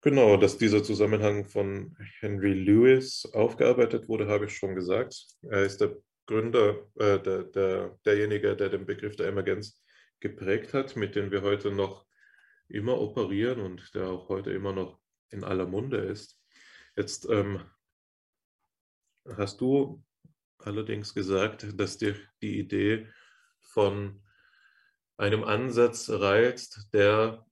genau, 0.01 0.37
dass 0.37 0.59
dieser 0.59 0.83
Zusammenhang 0.83 1.47
von 1.47 1.97
Henry 2.21 2.53
Lewis 2.53 3.27
aufgearbeitet 3.33 4.09
wurde, 4.09 4.29
habe 4.29 4.47
ich 4.47 4.57
schon 4.57 4.75
gesagt. 4.75 5.15
Er 5.43 5.65
ist 5.65 5.81
der 5.81 5.97
Gründer, 6.27 6.87
äh, 6.97 7.21
der, 7.21 7.45
der, 7.45 7.99
derjenige, 8.05 8.57
der 8.57 8.71
den 8.71 8.87
Begriff 8.87 9.17
der 9.17 9.29
Emergenz 9.29 9.83
geprägt 10.21 10.73
hat, 10.73 10.97
mit 10.97 11.15
dem 11.17 11.31
wir 11.31 11.43
heute 11.43 11.71
noch 11.71 12.07
immer 12.69 13.01
operieren 13.01 13.61
und 13.61 13.95
der 13.95 14.09
auch 14.09 14.29
heute 14.29 14.53
immer 14.53 14.73
noch 14.73 14.99
in 15.31 15.45
aller 15.45 15.67
Munde 15.67 15.99
ist. 15.99 16.39
Jetzt 16.97 17.29
ähm, 17.29 17.61
hast 19.37 19.61
du 19.61 20.03
allerdings 20.59 21.15
gesagt, 21.15 21.67
dass 21.79 21.99
dir 21.99 22.15
die 22.41 22.59
Idee 22.59 23.09
von 23.61 24.23
einem 25.17 25.45
Ansatz 25.45 26.11
reizt, 26.11 26.89
der 26.93 27.45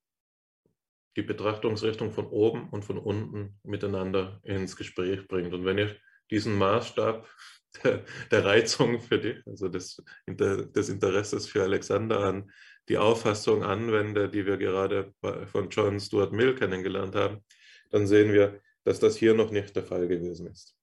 die 1.16 1.22
Betrachtungsrichtung 1.22 2.12
von 2.12 2.26
oben 2.26 2.68
und 2.70 2.84
von 2.84 2.98
unten 2.98 3.58
miteinander 3.62 4.40
ins 4.44 4.76
Gespräch 4.76 5.26
bringt. 5.28 5.52
Und 5.52 5.64
wenn 5.64 5.78
ich 5.78 6.00
diesen 6.30 6.56
Maßstab 6.56 7.28
der, 7.84 8.04
der 8.30 8.44
Reizung 8.44 9.00
für 9.00 9.18
dich, 9.18 9.46
also 9.46 9.68
des, 9.68 10.02
des 10.26 10.88
Interesses 10.88 11.46
für 11.46 11.62
Alexander 11.62 12.20
an 12.20 12.50
die 12.88 12.98
Auffassung 12.98 13.62
anwende, 13.62 14.28
die 14.28 14.46
wir 14.46 14.56
gerade 14.56 15.14
von 15.46 15.70
John 15.70 16.00
Stuart 16.00 16.32
Mill 16.32 16.54
kennengelernt 16.54 17.14
haben, 17.14 17.44
dann 17.90 18.06
sehen 18.06 18.32
wir, 18.32 18.60
dass 18.84 18.98
das 18.98 19.16
hier 19.16 19.34
noch 19.34 19.50
nicht 19.50 19.76
der 19.76 19.84
Fall 19.84 20.08
gewesen 20.08 20.48
ist. 20.48 20.76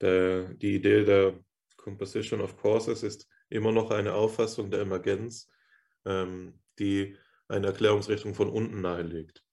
Der, 0.00 0.54
die 0.54 0.76
Idee 0.76 1.04
der 1.04 1.38
Composition 1.76 2.40
of 2.40 2.56
Causes 2.56 3.02
ist 3.02 3.28
immer 3.48 3.72
noch 3.72 3.90
eine 3.90 4.14
Auffassung 4.14 4.70
der 4.70 4.80
Emergenz, 4.80 5.50
ähm, 6.04 6.60
die 6.78 7.16
eine 7.48 7.68
Erklärungsrichtung 7.68 8.34
von 8.34 8.48
unten 8.48 8.80
nahelegt. 8.80 9.44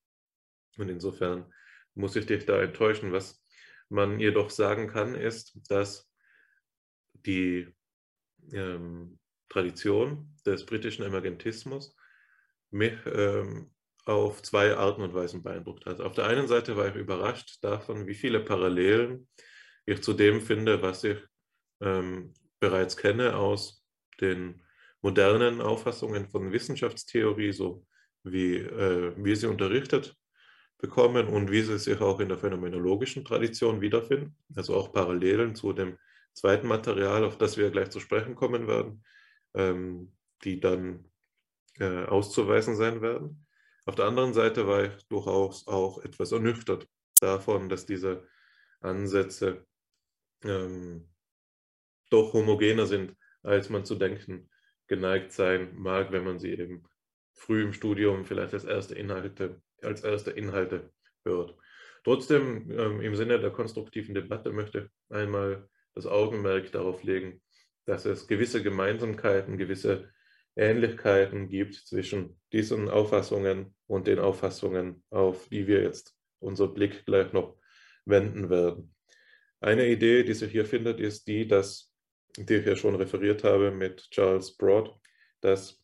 Und 0.78 0.90
insofern 0.90 1.52
muss 1.96 2.16
ich 2.16 2.28
dich 2.28 2.46
da 2.46 2.62
enttäuschen. 2.62 3.12
Was 3.12 3.44
man 3.90 4.20
jedoch 4.20 4.50
sagen 4.50 4.88
kann, 4.88 5.16
ist, 5.16 5.58
dass 5.70 6.10
die 7.14 7.68
ähm, 8.54 9.20
Tradition 9.50 10.36
des 10.46 10.66
britischen 10.66 11.04
Emergentismus 11.04 11.96
mich 12.70 12.94
ähm, 13.06 13.72
auf 14.06 14.42
zwei 14.42 14.76
Arten 14.76 15.02
und 15.02 15.14
Weisen 15.14 15.44
beeindruckt 15.44 15.86
hat. 15.86 16.00
Auf 16.00 16.14
der 16.14 16.28
einen 16.28 16.48
Seite 16.48 16.78
war 16.78 16.88
ich 16.88 16.96
überrascht 16.96 17.64
davon, 17.64 18.08
wie 18.08 18.14
viele 18.14 18.40
Parallelen 18.40 19.28
ich 19.88 20.04
zu 20.04 20.14
dem 20.14 20.42
finde, 20.42 20.82
was 20.82 21.04
ich 21.04 21.18
ähm, 21.82 22.34
bereits 22.60 22.98
kenne 22.98 23.36
aus 23.36 23.84
den 24.22 24.62
modernen 25.02 25.62
Auffassungen 25.62 26.28
von 26.28 26.52
Wissenschaftstheorie, 26.52 27.54
so 27.54 27.86
wie 28.24 28.58
äh, 28.58 29.14
wir 29.16 29.36
sie 29.36 29.48
unterrichtet 29.48 30.16
bekommen 30.78 31.28
und 31.28 31.50
wie 31.50 31.62
sie 31.62 31.80
sich 31.80 32.00
auch 32.02 32.20
in 32.20 32.30
der 32.30 32.38
phänomenologischen 32.38 33.24
Tradition 33.24 33.82
wiederfinden, 33.82 34.36
also 34.56 34.76
auch 34.76 34.92
Parallelen 34.92 35.56
zu 35.56 35.74
dem 35.74 35.98
zweiten 36.34 36.68
Material, 36.68 37.24
auf 37.24 37.38
das 37.38 37.58
wir 37.58 37.72
gleich 37.72 37.90
zu 37.90 38.00
sprechen 38.00 38.36
kommen 38.36 38.68
werden, 38.68 39.04
ähm, 39.56 40.14
die 40.44 40.60
dann 40.60 41.06
äh, 41.80 42.06
auszuweisen 42.06 42.76
sein 42.76 43.02
werden. 43.02 43.48
Auf 43.86 43.96
der 43.96 44.06
anderen 44.06 44.34
Seite 44.34 44.68
war 44.68 44.84
ich 44.84 45.08
durchaus 45.08 45.66
auch 45.68 46.04
etwas 46.04 46.34
ernüchtert 46.34 46.88
davon, 47.22 47.70
dass 47.70 47.86
diese 47.86 48.28
Ansätze 48.82 49.67
ähm, 50.44 51.10
doch 52.10 52.34
homogener 52.34 52.86
sind, 52.86 53.16
als 53.44 53.70
man 53.70 53.86
zu 53.86 53.96
denken 53.96 54.50
geneigt 54.88 55.32
sein 55.32 55.76
mag, 55.76 56.12
wenn 56.12 56.24
man 56.24 56.40
sie 56.40 56.52
eben 56.52 56.84
früh 57.34 57.64
im 57.64 57.74
Studium 57.74 58.26
vielleicht 58.26 58.54
als 58.54 58.66
erste 58.66 58.96
Inhalte, 58.96 59.62
als 59.82 60.04
erste 60.04 60.32
Inhalte 60.32 60.92
hört. 61.24 61.56
Trotzdem, 62.04 62.72
ähm, 62.72 63.02
im 63.02 63.16
Sinne 63.16 63.40
der 63.40 63.52
konstruktiven 63.52 64.16
Debatte 64.16 64.52
möchte 64.52 64.90
ich 65.10 65.16
einmal 65.16 65.68
das 65.94 66.06
Augenmerk 66.06 66.72
darauf 66.72 67.04
legen, 67.04 67.42
dass 67.86 68.06
es 68.06 68.28
gewisse 68.28 68.64
Gemeinsamkeiten, 68.64 69.58
gewisse 69.58 70.10
Ähnlichkeiten 70.56 71.50
gibt 71.50 71.76
zwischen 71.76 72.40
diesen 72.52 72.90
Auffassungen 72.90 73.76
und 73.88 74.08
den 74.08 74.20
Auffassungen, 74.20 75.04
auf 75.10 75.50
die 75.50 75.68
wir 75.68 75.84
jetzt 75.84 76.16
unser 76.40 76.68
Blick 76.68 77.06
gleich 77.06 77.34
noch 77.34 77.58
wenden 78.06 78.50
werden. 78.50 78.96
Eine 79.60 79.88
Idee, 79.88 80.24
die 80.24 80.34
sich 80.34 80.52
hier 80.52 80.66
findet, 80.66 81.00
ist 81.00 81.28
die, 81.28 81.48
dass, 81.48 81.94
die 82.38 82.56
ich 82.56 82.66
ja 82.66 82.76
schon 82.76 82.96
referiert 82.96 83.44
habe 83.44 83.72
mit 83.72 84.10
Charles 84.12 84.56
Broad, 84.56 84.94
dass 85.42 85.82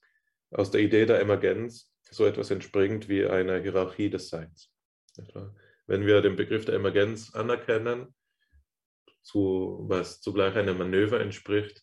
aus 0.51 0.69
der 0.69 0.81
Idee 0.81 1.05
der 1.05 1.19
Emergenz 1.19 1.91
so 2.11 2.25
etwas 2.25 2.51
entspringt 2.51 3.09
wie 3.09 3.25
eine 3.25 3.61
Hierarchie 3.61 4.09
des 4.09 4.29
Seins. 4.29 4.71
Wenn 5.87 6.05
wir 6.05 6.21
den 6.21 6.35
Begriff 6.35 6.65
der 6.65 6.75
Emergenz 6.75 7.33
anerkennen, 7.33 8.13
zu, 9.23 9.85
was 9.87 10.21
zugleich 10.21 10.55
einem 10.55 10.77
Manöver 10.77 11.19
entspricht, 11.19 11.81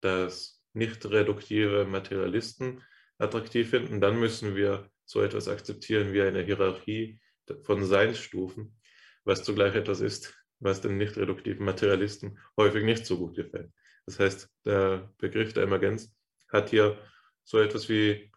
das 0.00 0.62
nicht 0.74 1.04
reduktive 1.06 1.86
Materialisten 1.86 2.82
attraktiv 3.18 3.70
finden, 3.70 4.00
dann 4.00 4.20
müssen 4.20 4.54
wir 4.54 4.90
so 5.04 5.22
etwas 5.22 5.48
akzeptieren 5.48 6.12
wie 6.12 6.22
eine 6.22 6.42
Hierarchie 6.42 7.18
von 7.62 7.84
Seinsstufen, 7.84 8.78
was 9.24 9.42
zugleich 9.42 9.74
etwas 9.74 10.00
ist, 10.00 10.34
was 10.60 10.80
den 10.80 10.96
nicht 10.96 11.16
reduktiven 11.16 11.64
Materialisten 11.64 12.38
häufig 12.56 12.84
nicht 12.84 13.06
so 13.06 13.18
gut 13.18 13.36
gefällt. 13.36 13.70
Das 14.06 14.18
heißt, 14.18 14.48
der 14.64 15.12
Begriff 15.18 15.52
der 15.52 15.64
Emergenz 15.64 16.14
hat 16.48 16.70
hier 16.70 16.98
so 17.44 17.58
etwas 17.58 17.88
wie, 17.88 18.30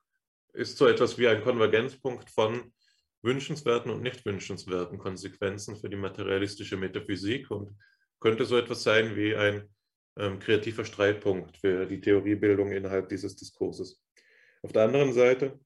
ist 0.53 0.77
so 0.77 0.87
etwas 0.87 1.17
wie 1.17 1.27
ein 1.27 1.43
Konvergenzpunkt 1.43 2.29
von 2.29 2.73
wünschenswerten 3.21 3.91
und 3.91 4.01
nicht 4.01 4.25
wünschenswerten 4.25 4.97
Konsequenzen 4.97 5.75
für 5.77 5.89
die 5.89 5.97
materialistische 5.97 6.77
Metaphysik 6.77 7.51
und 7.51 7.77
könnte 8.19 8.45
so 8.45 8.57
etwas 8.57 8.83
sein 8.83 9.15
wie 9.15 9.35
ein 9.35 9.69
ähm, 10.17 10.39
kreativer 10.39 10.85
Streitpunkt 10.85 11.57
für 11.57 11.85
die 11.85 12.01
Theoriebildung 12.01 12.71
innerhalb 12.71 13.09
dieses 13.09 13.35
Diskurses. 13.35 14.01
Auf 14.61 14.71
der 14.71 14.83
anderen 14.83 15.13
Seite 15.13 15.59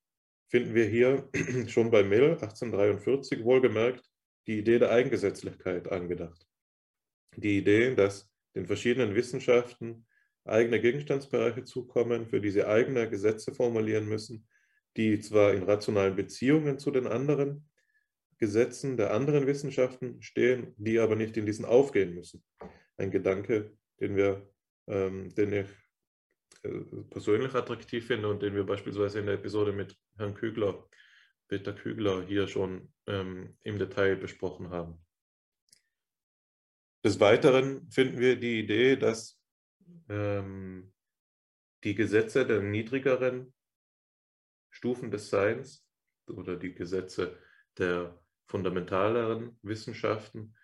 finden 0.48 0.74
wir 0.76 0.86
hier 0.86 1.30
schon 1.68 1.90
bei 1.92 2.04
Mill 2.04 2.32
1843 2.32 3.44
wohlgemerkt 3.44 4.04
die 4.48 4.60
Idee 4.60 4.80
der 4.80 4.92
Eigengesetzlichkeit 4.92 5.92
angedacht. 5.92 6.48
Die 7.36 7.58
Idee, 7.58 7.96
dass 7.96 8.32
den 8.56 8.68
verschiedenen 8.68 9.16
Wissenschaften 9.16 10.06
eigene 10.46 10.82
Gegenstandsbereiche 10.82 11.64
zukommen, 11.64 12.28
für 12.28 12.42
die 12.42 12.52
sie 12.52 12.66
eigene 12.66 13.10
Gesetze 13.10 13.54
formulieren 13.54 14.08
müssen, 14.08 14.48
die 14.98 15.20
zwar 15.20 15.54
in 15.54 15.64
rationalen 15.64 16.16
Beziehungen 16.16 16.78
zu 16.80 16.92
den 16.92 17.08
anderen 17.08 17.70
Gesetzen 18.38 18.98
der 18.98 19.14
anderen 19.14 19.48
Wissenschaften 19.48 20.22
stehen, 20.22 20.74
die 20.78 21.00
aber 21.00 21.16
nicht 21.16 21.38
in 21.38 21.46
diesen 21.46 21.66
aufgehen 21.66 22.14
müssen. 22.14 22.44
Ein 22.98 23.10
Gedanke, 23.10 23.72
den, 24.00 24.16
wir, 24.16 24.48
ähm, 24.88 25.34
den 25.36 25.54
ich 25.54 25.70
äh, 26.64 27.04
persönlich 27.10 27.54
attraktiv 27.56 28.08
finde 28.08 28.28
und 28.28 28.42
den 28.42 28.54
wir 28.54 28.66
beispielsweise 28.66 29.20
in 29.20 29.28
der 29.28 29.36
Episode 29.36 29.72
mit 29.72 29.96
Herrn 30.18 30.34
Kügler, 30.34 30.88
Peter 31.48 31.74
Kügler, 31.74 32.26
hier 32.26 32.48
schon 32.48 32.93
ähm, 33.08 33.58
im 33.64 33.80
Detail 33.80 34.16
besprochen 34.16 34.70
haben. 34.70 35.04
Des 37.04 37.20
Weiteren 37.20 37.90
finden 37.92 38.20
wir 38.20 38.40
die 38.40 38.60
Idee, 38.60 38.96
dass 38.96 39.40
ähm, 40.10 40.94
die 41.84 41.96
Gesetze 41.96 42.46
der 42.46 42.62
niedrigeren 42.62 43.54
Stufen 44.70 45.12
des 45.12 45.30
Seins 45.30 45.86
oder 46.28 46.56
die 46.56 46.74
Gesetze 46.74 47.38
der 47.78 48.20
fundamentaleren 48.48 49.60
Wissenschaften 49.62 50.56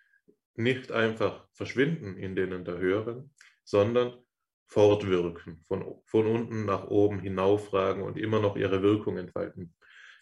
nicht 0.55 0.91
einfach 0.91 1.47
verschwinden 1.53 2.17
in 2.17 2.35
denen 2.35 2.63
der 2.65 2.77
höheren, 2.77 3.33
sondern 3.63 4.17
fortwirken, 4.65 5.63
von, 5.67 6.01
von 6.05 6.27
unten 6.27 6.65
nach 6.65 6.87
oben 6.87 7.19
hinaufragen 7.19 8.03
und 8.03 8.17
immer 8.17 8.39
noch 8.39 8.55
ihre 8.55 8.81
Wirkung 8.81 9.17
entfalten. 9.17 9.73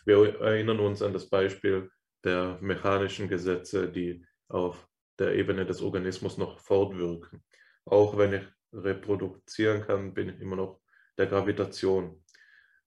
Wir 0.06 0.40
erinnern 0.40 0.80
uns 0.80 1.02
an 1.02 1.12
das 1.12 1.30
Beispiel 1.30 1.92
der 2.24 2.58
mechanischen 2.62 3.28
Gesetze, 3.28 3.92
die 3.92 4.26
auf 4.48 4.88
der 5.20 5.36
Ebene 5.36 5.66
des 5.66 5.82
Organismus 5.82 6.38
noch 6.38 6.60
fortwirken. 6.60 7.44
Auch 7.86 8.18
wenn 8.18 8.34
ich 8.34 8.44
reproduzieren 8.74 9.82
kann, 9.82 10.14
bin 10.14 10.30
ich 10.30 10.40
immer 10.40 10.56
noch 10.56 10.82
der 11.18 11.28
Gravitation 11.28 12.24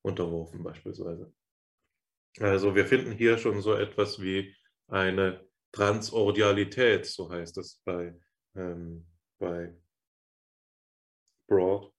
unterworfen 0.01 0.63
beispielsweise. 0.63 1.33
Also 2.39 2.75
wir 2.75 2.85
finden 2.85 3.11
hier 3.11 3.37
schon 3.37 3.61
so 3.61 3.73
etwas 3.73 4.21
wie 4.21 4.55
eine 4.87 5.45
Transordialität, 5.71 7.05
so 7.05 7.29
heißt 7.29 7.57
es 7.57 7.81
bei, 7.83 8.17
ähm, 8.55 9.05
bei 9.37 9.75
Broad, 11.47 11.93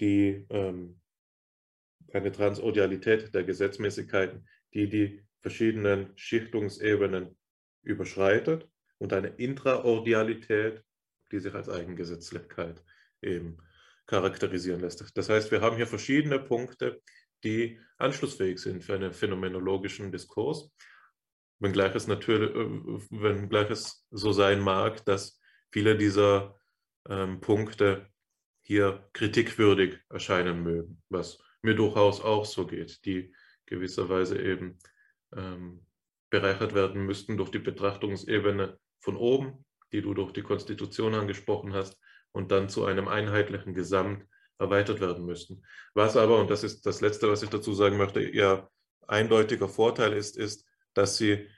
die 0.00 0.46
ähm, 0.48 1.00
eine 2.12 2.32
Transordialität 2.32 3.34
der 3.34 3.44
Gesetzmäßigkeiten, 3.44 4.48
die 4.72 4.88
die 4.88 5.26
verschiedenen 5.42 6.12
Schichtungsebenen 6.16 7.36
überschreitet 7.82 8.68
und 8.98 9.12
eine 9.12 9.28
Intraordialität, 9.28 10.82
die 11.32 11.38
sich 11.38 11.54
als 11.54 11.68
Eigengesetzlichkeit 11.68 12.82
eben 13.22 13.58
charakterisieren 14.06 14.80
lässt. 14.80 15.16
Das 15.16 15.28
heißt, 15.28 15.50
wir 15.50 15.60
haben 15.60 15.76
hier 15.76 15.86
verschiedene 15.86 16.38
Punkte, 16.38 17.00
die 17.44 17.80
anschlussfähig 17.96 18.58
sind 18.58 18.84
für 18.84 18.94
einen 18.94 19.12
phänomenologischen 19.12 20.12
Diskurs, 20.12 20.70
wenngleich 21.58 21.94
es 21.94 22.06
natürlich, 22.06 22.50
äh, 22.50 23.00
wenngleich 23.10 23.70
es 23.70 24.06
so 24.10 24.32
sein 24.32 24.60
mag, 24.60 25.04
dass 25.04 25.40
viele 25.70 25.96
dieser 25.96 26.58
ähm, 27.08 27.40
Punkte 27.40 28.08
hier 28.62 29.08
kritikwürdig 29.12 29.98
erscheinen 30.10 30.62
mögen, 30.62 31.02
was 31.08 31.38
mir 31.62 31.74
durchaus 31.74 32.20
auch 32.20 32.44
so 32.44 32.66
geht, 32.66 33.04
die 33.04 33.34
gewisserweise 33.66 34.40
eben 34.40 34.78
ähm, 35.36 35.84
bereichert 36.30 36.74
werden 36.74 37.04
müssten 37.04 37.36
durch 37.36 37.50
die 37.50 37.58
Betrachtungsebene 37.58 38.78
von 39.00 39.16
oben, 39.16 39.64
die 39.92 40.02
du 40.02 40.14
durch 40.14 40.32
die 40.32 40.42
Konstitution 40.42 41.14
angesprochen 41.14 41.72
hast, 41.72 41.98
und 42.32 42.52
dann 42.52 42.68
zu 42.68 42.84
einem 42.84 43.08
einheitlichen 43.08 43.74
Gesamt 43.74 44.24
erweitert 44.58 45.00
werden 45.00 45.24
müssten. 45.24 45.64
Was 45.94 46.16
aber, 46.16 46.38
und 46.38 46.50
das 46.50 46.62
ist 46.62 46.86
das 46.86 47.00
Letzte, 47.00 47.28
was 47.28 47.42
ich 47.42 47.50
dazu 47.50 47.72
sagen 47.72 47.96
möchte, 47.96 48.22
ihr 48.22 48.68
eindeutiger 49.08 49.68
Vorteil 49.68 50.12
ist, 50.12 50.36
ist, 50.36 50.64
dass 50.94 51.16
sie 51.16 51.48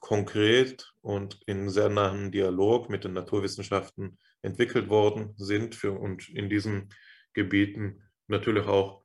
konkret 0.00 0.92
und 1.00 1.40
in 1.46 1.70
sehr 1.70 1.88
nahem 1.88 2.30
Dialog 2.30 2.90
mit 2.90 3.04
den 3.04 3.14
Naturwissenschaften 3.14 4.18
entwickelt 4.42 4.88
worden 4.88 5.34
sind 5.36 5.74
für, 5.74 5.92
und 5.92 6.28
in 6.28 6.50
diesen 6.50 6.92
Gebieten 7.32 8.02
natürlich 8.26 8.66
auch 8.66 9.02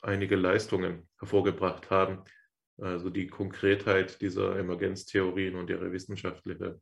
einige 0.00 0.36
Leistungen 0.36 1.08
hervorgebracht 1.18 1.90
haben. 1.90 2.22
Also 2.78 3.10
die 3.10 3.26
Konkretheit 3.26 4.20
dieser 4.20 4.56
Emergenztheorien 4.56 5.56
und 5.56 5.68
ihre 5.68 5.90
wissenschaftliche 5.92 6.80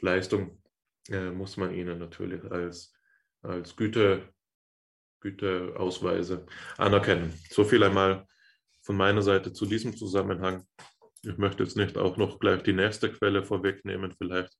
Leistung 0.00 0.62
äh, 1.08 1.30
muss 1.30 1.56
man 1.56 1.74
ihnen 1.74 1.98
natürlich 1.98 2.42
als, 2.50 2.94
als 3.42 3.76
Güte, 3.76 4.32
Güteausweise 5.20 6.46
anerkennen. 6.76 7.34
So 7.50 7.64
viel 7.64 7.82
einmal 7.82 8.26
von 8.82 8.96
meiner 8.96 9.22
Seite 9.22 9.52
zu 9.52 9.66
diesem 9.66 9.96
Zusammenhang. 9.96 10.66
Ich 11.22 11.36
möchte 11.36 11.62
jetzt 11.62 11.76
nicht 11.76 11.98
auch 11.98 12.16
noch 12.16 12.38
gleich 12.38 12.62
die 12.62 12.72
nächste 12.72 13.12
Quelle 13.12 13.44
vorwegnehmen. 13.44 14.12
Vielleicht 14.16 14.56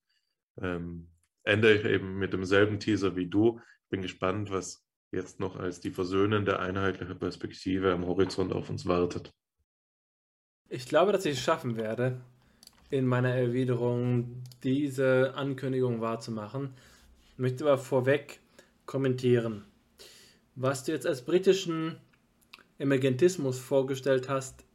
ähm, 0.61 1.11
ende 1.45 1.73
ich 1.73 1.85
eben 1.85 2.19
mit 2.19 2.32
demselben 2.32 2.78
Teaser 2.78 3.16
wie 3.16 3.27
du. 3.27 3.61
Ich 3.85 3.89
bin 3.90 4.03
gespannt, 4.03 4.51
was 4.51 4.85
jetzt 5.12 5.40
noch 5.40 5.57
als 5.57 5.81
die 5.81 5.93
versöhnende, 5.93 6.59
einheitliche 6.59 7.15
Perspektive 7.15 7.93
am 7.93 8.07
Horizont 8.07 8.53
auf 8.53 8.69
uns 8.69 8.85
wartet. 8.86 9.32
Ich 10.70 10.85
glaube, 10.85 11.12
dass 11.12 11.24
ich 11.24 11.39
es 11.39 11.40
schaffen 11.40 11.78
werde, 11.78 12.20
in 12.90 13.07
meiner 13.07 13.31
Erwiderung 13.31 14.43
diese 14.62 15.32
Ankündigung 15.35 16.03
wahrzumachen. 16.03 16.74
Ich 17.32 17.39
möchte 17.39 17.65
aber 17.65 17.78
vorweg 17.78 18.40
kommentieren. 18.85 19.65
Was 20.57 20.85
du 20.85 20.93
jetzt 20.93 21.07
als 21.07 21.24
britischen 21.24 21.97
Emergentismus 22.78 23.59
vorgestellt 23.59 24.28
hast, 24.28 24.66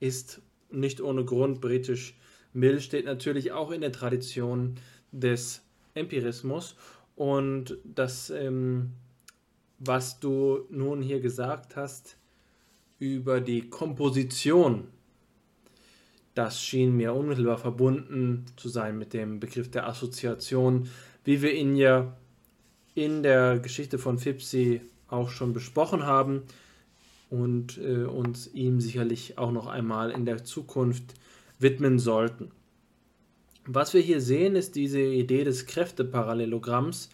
ist 0.00 0.42
nicht 0.70 1.00
ohne 1.00 1.24
Grund 1.24 1.62
britisch. 1.62 2.14
Mill 2.52 2.82
steht 2.82 3.06
natürlich 3.06 3.50
auch 3.52 3.70
in 3.70 3.80
der 3.80 3.92
Tradition 3.92 4.74
des 5.12 5.62
Empirismus 5.94 6.76
und 7.16 7.78
das, 7.84 8.28
ähm, 8.28 8.92
was 9.78 10.20
du 10.20 10.66
nun 10.68 11.00
hier 11.00 11.20
gesagt 11.20 11.74
hast 11.74 12.18
über 12.98 13.40
die 13.40 13.70
Komposition 13.70 14.88
das 16.38 16.62
schien 16.62 16.96
mir 16.96 17.14
unmittelbar 17.14 17.58
verbunden 17.58 18.46
zu 18.54 18.68
sein 18.68 18.96
mit 18.96 19.12
dem 19.12 19.40
Begriff 19.40 19.72
der 19.72 19.88
Assoziation, 19.88 20.88
wie 21.24 21.42
wir 21.42 21.52
ihn 21.52 21.74
ja 21.74 22.16
in 22.94 23.24
der 23.24 23.58
Geschichte 23.58 23.98
von 23.98 24.20
Fipsi 24.20 24.80
auch 25.08 25.30
schon 25.30 25.52
besprochen 25.52 26.06
haben 26.06 26.42
und 27.28 27.78
äh, 27.78 28.04
uns 28.04 28.46
ihm 28.54 28.80
sicherlich 28.80 29.36
auch 29.36 29.50
noch 29.50 29.66
einmal 29.66 30.12
in 30.12 30.26
der 30.26 30.44
Zukunft 30.44 31.14
widmen 31.58 31.98
sollten. 31.98 32.52
Was 33.66 33.92
wir 33.92 34.00
hier 34.00 34.20
sehen, 34.20 34.54
ist 34.54 34.76
diese 34.76 35.00
Idee 35.00 35.42
des 35.42 35.66
Kräfteparallelogramms, 35.66 37.10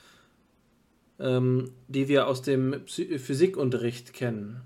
ähm, 1.18 1.70
die 1.88 2.08
wir 2.08 2.26
aus 2.26 2.42
dem 2.42 2.82
Physikunterricht 2.86 4.12
kennen. 4.12 4.60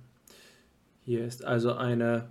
Hier 1.05 1.25
ist 1.25 1.45
also 1.45 1.75
eine 1.75 2.29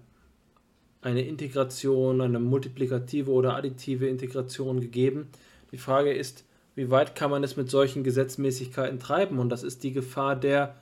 eine 1.02 1.22
Integration, 1.22 2.22
eine 2.22 2.40
multiplikative 2.40 3.32
oder 3.32 3.56
additive 3.56 4.08
Integration 4.08 4.82
gegeben. 4.82 5.28
Die 5.72 5.78
Frage 5.78 6.14
ist, 6.14 6.44
wie 6.76 6.92
weit 6.92 7.16
kann 7.16 7.32
man 7.32 7.44
es 7.44 7.58
mit 7.58 7.70
solchen 7.70 8.04
Gesetzmäßigkeiten 8.04 9.00
treiben? 9.00 9.40
Und 9.40 9.50
das 9.50 9.64
ist 9.64 9.84
die 9.84 9.94
Gefahr 9.94 10.36
der 10.36 10.76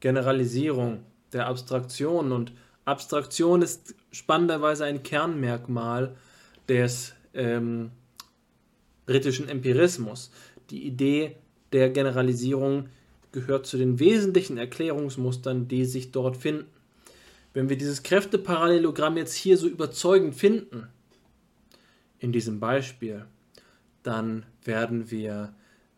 Generalisierung, 0.00 1.00
der 1.32 1.46
Abstraktion. 1.46 2.32
Und 2.32 2.52
Abstraktion 2.84 3.62
ist 3.62 3.94
spannenderweise 4.10 4.84
ein 4.84 5.02
Kernmerkmal 5.02 6.16
des 6.68 7.14
ähm, 7.34 7.90
britischen 9.06 9.48
Empirismus. 9.48 10.30
Die 10.70 10.86
Idee 10.86 11.36
der 11.72 11.90
Generalisierung 11.90 12.88
gehört 13.32 13.66
zu 13.66 13.76
den 13.76 13.98
wesentlichen 13.98 14.58
Erklärungsmustern, 14.58 15.68
die 15.68 15.84
sich 15.84 16.12
dort 16.12 16.36
finden. 16.36 16.66
Wenn 17.52 17.68
wir 17.68 17.76
dieses 17.76 18.02
Kräfteparallelogramm 18.02 19.16
jetzt 19.16 19.34
hier 19.34 19.56
so 19.56 19.68
überzeugend 19.68 20.34
finden, 20.34 20.88
in 22.18 22.32
diesem 22.32 22.60
Beispiel, 22.60 23.26
dann 24.02 24.46
werden 24.64 25.10
wir 25.10 25.54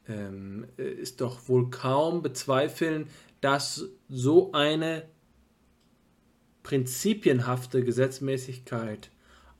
ähm, 0.09 0.67
es 0.77 1.17
doch 1.17 1.49
wohl 1.49 1.71
kaum 1.71 2.23
bezweifeln, 2.23 3.07
dass 3.41 3.87
so 4.09 4.53
eine 4.53 5.05
prinzipienhafte 6.63 7.83
Gesetzmäßigkeit 7.83 9.11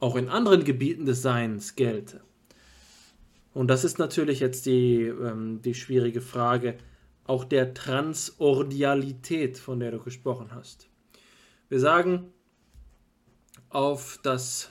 auch 0.01 0.17
in 0.17 0.29
anderen 0.29 0.65
Gebieten 0.65 1.07
des 1.07 1.23
Seins 1.23 1.77
gelte. 1.77 2.21
Und 3.53 3.69
das 3.69 3.85
ist 3.85 3.99
natürlich 3.99 4.41
jetzt 4.41 4.67
die, 4.67 5.05
ähm, 5.05 5.61
die 5.63 5.75
schwierige 5.75 6.21
Frage 6.21 6.77
auch 7.25 7.45
der 7.45 7.75
Transordialität, 7.75 9.59
von 9.59 9.81
der 9.81 9.93
du 9.93 10.01
gesprochen 10.01 10.49
hast. 10.53 10.90
Wir 11.71 11.79
sagen, 11.79 12.33
auf 13.69 14.19
das 14.25 14.71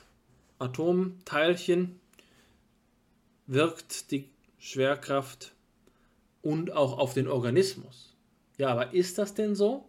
Atomteilchen 0.59 1.97
wirkt 3.47 4.11
die 4.11 4.30
Schwerkraft 4.57 5.53
und 6.41 6.73
auch 6.73 6.97
auf 6.97 7.13
den 7.13 7.30
Organismus. 7.30 8.17
Ja, 8.57 8.67
aber 8.67 8.93
ist 8.93 9.17
das 9.17 9.34
denn 9.34 9.55
so? 9.55 9.85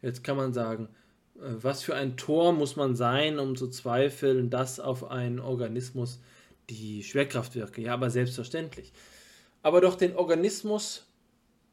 Jetzt 0.00 0.22
kann 0.22 0.36
man 0.36 0.52
sagen, 0.52 0.88
äh, 1.34 1.54
was 1.60 1.82
für 1.82 1.96
ein 1.96 2.16
Tor 2.16 2.52
muss 2.52 2.76
man 2.76 2.94
sein, 2.94 3.40
um 3.40 3.56
zu 3.56 3.66
zweifeln, 3.66 4.48
dass 4.48 4.78
auf 4.78 5.10
einen 5.10 5.40
Organismus 5.40 6.20
die 6.70 7.02
Schwerkraft 7.02 7.56
wirke? 7.56 7.82
Ja, 7.82 7.94
aber 7.94 8.10
selbstverständlich. 8.10 8.92
Aber 9.60 9.80
doch 9.80 9.96
den 9.96 10.14
Organismus 10.14 11.04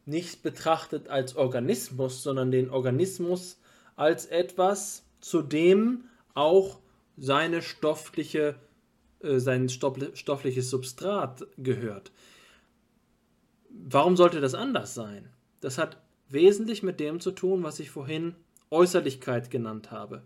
nicht 0.07 0.41
betrachtet 0.41 1.07
als 1.07 1.35
Organismus, 1.35 2.23
sondern 2.23 2.49
den 2.49 2.71
Organismus 2.71 3.59
als 3.99 4.25
etwas, 4.27 5.03
zu 5.19 5.41
dem 5.41 6.05
auch 6.33 6.79
seine 7.17 7.61
stoffliche, 7.61 8.55
äh, 9.19 9.39
sein 9.39 9.67
stoffliches 9.67 10.69
Substrat 10.69 11.45
gehört. 11.57 12.13
Warum 13.69 14.15
sollte 14.15 14.39
das 14.39 14.53
anders 14.53 14.95
sein? 14.95 15.27
Das 15.59 15.77
hat 15.77 16.01
wesentlich 16.29 16.81
mit 16.81 17.01
dem 17.01 17.19
zu 17.19 17.31
tun, 17.31 17.61
was 17.63 17.81
ich 17.81 17.89
vorhin 17.89 18.35
Äußerlichkeit 18.69 19.51
genannt 19.51 19.91
habe. 19.91 20.23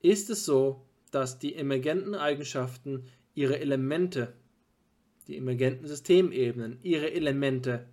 Ist 0.00 0.30
es 0.30 0.44
so, 0.44 0.86
dass 1.10 1.40
die 1.40 1.56
emergenten 1.56 2.14
Eigenschaften 2.14 3.08
ihre 3.34 3.58
Elemente, 3.58 4.32
die 5.26 5.38
emergenten 5.38 5.88
Systemebenen, 5.88 6.78
ihre 6.82 7.10
Elemente 7.10 7.88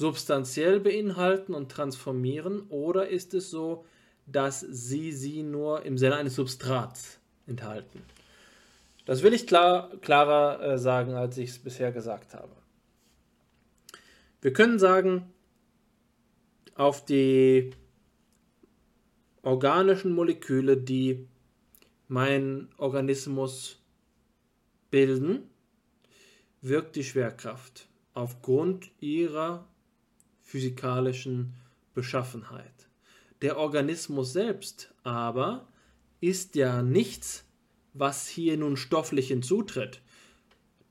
substanziell 0.00 0.80
beinhalten 0.80 1.52
und 1.52 1.70
transformieren 1.70 2.62
oder 2.70 3.10
ist 3.10 3.34
es 3.34 3.50
so, 3.50 3.84
dass 4.26 4.60
sie 4.60 5.12
sie 5.12 5.42
nur 5.42 5.82
im 5.82 5.98
Sinne 5.98 6.16
eines 6.16 6.36
Substrats 6.36 7.20
enthalten? 7.46 8.00
Das 9.04 9.22
will 9.22 9.34
ich 9.34 9.46
klar, 9.46 9.90
klarer 10.00 10.62
äh, 10.62 10.78
sagen, 10.78 11.12
als 11.12 11.36
ich 11.36 11.50
es 11.50 11.58
bisher 11.58 11.92
gesagt 11.92 12.32
habe. 12.32 12.48
Wir 14.40 14.54
können 14.54 14.78
sagen, 14.78 15.34
auf 16.76 17.04
die 17.04 17.72
organischen 19.42 20.14
Moleküle, 20.14 20.78
die 20.78 21.28
mein 22.08 22.70
Organismus 22.78 23.82
bilden, 24.90 25.50
wirkt 26.62 26.96
die 26.96 27.04
Schwerkraft 27.04 27.86
aufgrund 28.14 28.90
ihrer 28.98 29.69
physikalischen 30.50 31.54
Beschaffenheit. 31.94 32.88
Der 33.40 33.56
Organismus 33.56 34.32
selbst 34.32 34.92
aber 35.04 35.68
ist 36.20 36.56
ja 36.56 36.82
nichts, 36.82 37.44
was 37.94 38.26
hier 38.26 38.56
nun 38.56 38.76
stofflich 38.76 39.28
hinzutritt. 39.28 40.02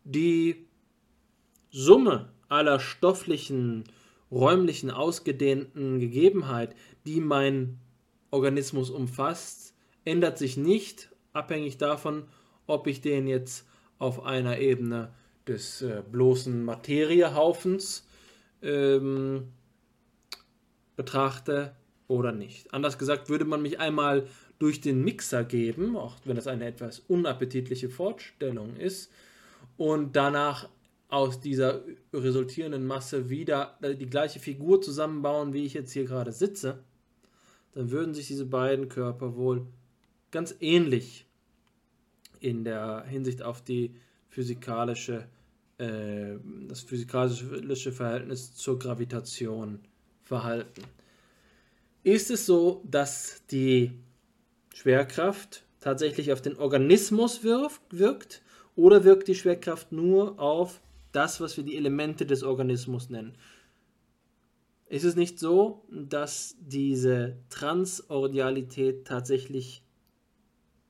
Die 0.06 0.66
Summe 1.72 2.32
aller 2.48 2.80
stofflichen, 2.80 3.84
räumlichen, 4.32 4.92
ausgedehnten 4.92 6.00
Gegebenheit, 6.00 6.74
die 7.06 7.20
mein 7.20 7.80
Organismus 8.32 8.90
umfasst, 8.90 9.76
ändert 10.06 10.38
sich 10.38 10.56
nicht, 10.56 11.10
abhängig 11.34 11.78
davon, 11.78 12.24
ob 12.66 12.88
ich 12.88 13.02
den 13.02 13.28
jetzt 13.28 13.68
auf 13.98 14.24
einer 14.24 14.60
Ebene 14.60 15.14
des 15.48 15.82
äh, 15.82 16.02
bloßen 16.10 16.64
Materiehaufens 16.64 18.08
ähm, 18.62 19.50
betrachte 20.96 21.76
oder 22.08 22.32
nicht. 22.32 22.74
Anders 22.74 22.98
gesagt, 22.98 23.30
würde 23.30 23.46
man 23.46 23.62
mich 23.62 23.80
einmal 23.80 24.28
durch 24.58 24.82
den 24.82 25.04
Mixer 25.04 25.44
geben, 25.44 25.96
auch 25.96 26.18
wenn 26.26 26.36
das 26.36 26.48
eine 26.48 26.66
etwas 26.66 27.00
unappetitliche 27.00 27.90
Vorstellung 27.90 28.76
ist, 28.76 29.12
und 29.78 30.16
danach 30.16 30.68
aus 31.08 31.40
dieser 31.40 31.82
resultierenden 32.14 32.86
Masse 32.86 33.30
wieder 33.30 33.78
die 33.82 34.10
gleiche 34.10 34.40
Figur 34.40 34.82
zusammenbauen, 34.82 35.54
wie 35.54 35.66
ich 35.66 35.74
jetzt 35.74 35.92
hier 35.92 36.06
gerade 36.06 36.32
sitze, 36.32 36.84
dann 37.72 37.90
würden 37.90 38.14
sich 38.14 38.28
diese 38.28 38.46
beiden 38.46 38.90
Körper 38.90 39.36
wohl 39.36 39.66
ganz 40.32 40.56
ähnlich 40.60 41.26
in 42.40 42.64
der 42.64 43.06
Hinsicht 43.08 43.42
auf 43.42 43.64
die 43.64 43.96
physikalische, 44.30 45.28
äh, 45.80 46.38
das 46.68 46.82
physikalische 46.82 47.92
Verhältnis 47.92 48.54
zur 48.54 48.78
Gravitation 48.78 49.80
verhalten. 50.24 50.84
Ist 52.04 52.30
es 52.32 52.46
so, 52.46 52.84
dass 52.86 53.42
die 53.50 53.92
Schwerkraft 54.74 55.64
tatsächlich 55.80 56.32
auf 56.32 56.42
den 56.42 56.58
Organismus 56.58 57.44
wirkt 57.44 58.42
oder 58.76 59.04
wirkt 59.04 59.28
die 59.28 59.36
Schwerkraft 59.36 59.92
nur 59.92 60.40
auf 60.40 60.82
das, 61.12 61.42
was 61.42 61.58
wir 61.58 61.64
die 61.64 61.78
Elemente 61.78 62.26
des 62.26 62.44
Organismus 62.44 63.10
nennen? 63.10 63.36
Ist 64.88 65.04
es 65.04 65.16
nicht 65.16 65.40
so, 65.40 65.86
dass 65.90 66.56
diese 66.60 67.38
Transordialität 67.50 69.06
tatsächlich 69.06 69.84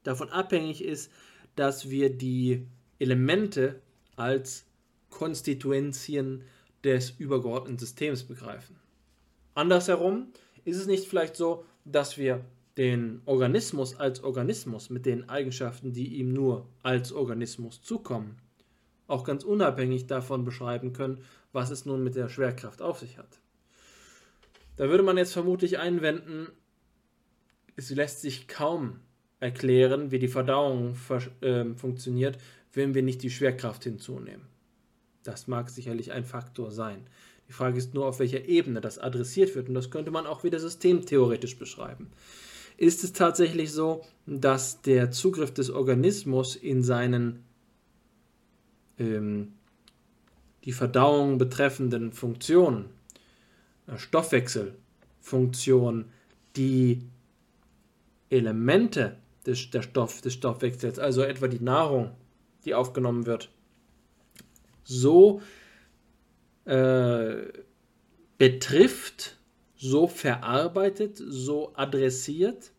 davon 0.04 0.30
abhängig 0.30 0.84
ist, 0.84 1.12
dass 1.56 1.90
wir 1.90 2.10
die 2.10 2.66
Elemente 2.98 3.82
als 4.16 4.66
Konstituenzien 5.10 6.44
des 6.84 7.12
übergeordneten 7.12 7.78
Systems 7.78 8.24
begreifen? 8.24 8.76
Andersherum 9.54 10.28
ist 10.66 10.78
es 10.78 10.88
nicht 10.88 11.08
vielleicht 11.08 11.36
so, 11.36 11.66
dass 11.86 12.18
wir 12.18 12.46
den 12.78 13.22
Organismus 13.26 13.96
als 13.96 14.24
Organismus 14.24 14.90
mit 14.90 15.06
den 15.06 15.28
Eigenschaften, 15.28 15.92
die 15.92 16.16
ihm 16.16 16.32
nur 16.32 16.68
als 16.82 17.12
Organismus 17.12 17.82
zukommen, 17.82 18.38
auch 19.08 19.24
ganz 19.24 19.44
unabhängig 19.44 20.08
davon 20.08 20.46
beschreiben 20.46 20.94
können, 20.94 21.24
was 21.52 21.72
es 21.72 21.86
nun 21.86 22.04
mit 22.04 22.16
der 22.16 22.30
Schwerkraft 22.30 22.82
auf 22.82 23.00
sich 23.00 23.18
hat. 23.18 23.40
Da 24.78 24.88
würde 24.88 25.04
man 25.04 25.18
jetzt 25.18 25.34
vermutlich 25.34 25.78
einwenden, 25.78 26.48
es 27.76 27.90
lässt 27.90 28.22
sich 28.22 28.48
kaum 28.48 29.00
erklären, 29.40 30.12
wie 30.12 30.20
die 30.20 30.28
Verdauung 30.28 30.96
äh, 31.42 31.66
funktioniert, 31.76 32.38
wenn 32.74 32.94
wir 32.94 33.04
nicht 33.04 33.24
die 33.24 33.30
Schwerkraft 33.30 33.84
hinzunehmen. 33.84 34.46
Das 35.30 35.48
mag 35.48 35.70
sicherlich 35.70 36.12
ein 36.12 36.26
Faktor 36.26 36.72
sein. 36.72 37.06
Die 37.48 37.54
Frage 37.54 37.78
ist 37.78 37.94
nur, 37.94 38.08
auf 38.08 38.20
welcher 38.20 38.46
Ebene 38.46 38.82
das 38.82 38.98
adressiert 38.98 39.54
wird 39.56 39.70
und 39.70 39.76
das 39.76 39.92
könnte 39.92 40.10
man 40.10 40.26
auch 40.26 40.44
wieder 40.44 40.60
systemtheoretisch 40.60 41.60
beschreiben. 41.60 42.10
Ist 42.78 43.04
es 43.04 43.14
tatsächlich 43.14 43.72
so, 43.72 44.04
dass 44.26 44.82
der 44.82 45.12
Zugriff 45.12 45.54
des 45.54 45.70
Organismus 45.70 46.56
in 46.56 46.82
seinen 46.82 47.44
ähm, 48.98 49.54
die 50.64 50.72
Verdauung 50.72 51.38
betreffenden 51.38 52.12
Funktionen 52.12 52.86
Stoffwechselfunktion 53.98 56.06
die 56.56 57.04
Elemente 58.30 59.18
des, 59.46 59.70
der 59.70 59.84
Stoff, 59.84 60.22
des 60.22 60.34
Stoffwechsels, 60.34 60.98
also 61.00 61.22
etwa 61.22 61.48
die 61.48 61.64
Nahrung, 61.64 62.12
die 62.66 62.74
aufgenommen 62.74 63.26
wird, 63.26 63.50
so 64.84 65.42
äh, 66.66 67.44
betrifft, 68.38 69.38
so 69.76 70.08
verarbeitet, 70.08 71.18
so 71.18 71.74
adressiert, 71.76 72.72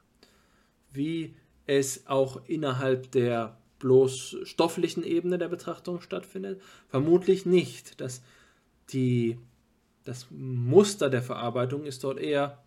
wie 0.93 1.35
es 1.67 2.07
auch 2.07 2.43
innerhalb 2.47 3.11
der 3.13 3.59
bloß 3.79 4.37
stofflichen 4.43 5.03
Ebene 5.03 5.39
der 5.39 5.49
Betrachtung 5.49 6.01
stattfindet? 6.01 6.61
Vermutlich 6.89 7.47
nicht. 7.47 8.01
Dass 8.01 8.23
die 8.93 9.39
das 10.05 10.27
Muster 10.31 11.11
der 11.11 11.23
Verarbeitung 11.23 11.85
ist 11.85 12.05
dort 12.05 12.19
eher 12.19 12.63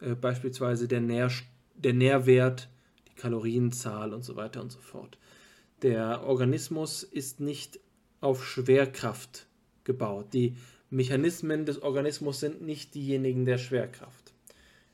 äh, 0.00 0.14
beispielsweise 0.14 0.88
der, 0.88 1.00
Nähr, 1.00 1.30
der 1.74 1.92
Nährwert, 1.92 2.68
die 3.08 3.14
Kalorienzahl 3.14 4.14
und 4.14 4.24
so 4.24 4.36
weiter 4.36 4.62
und 4.62 4.72
so 4.72 4.80
fort. 4.80 5.18
Der 5.82 6.24
Organismus 6.24 7.02
ist 7.02 7.40
nicht 7.40 7.80
auf 8.20 8.44
Schwerkraft 8.44 9.46
gebaut. 9.84 10.32
Die 10.32 10.56
Mechanismen 10.90 11.66
des 11.66 11.82
Organismus 11.82 12.40
sind 12.40 12.62
nicht 12.62 12.94
diejenigen 12.94 13.44
der 13.44 13.58
Schwerkraft. 13.58 14.32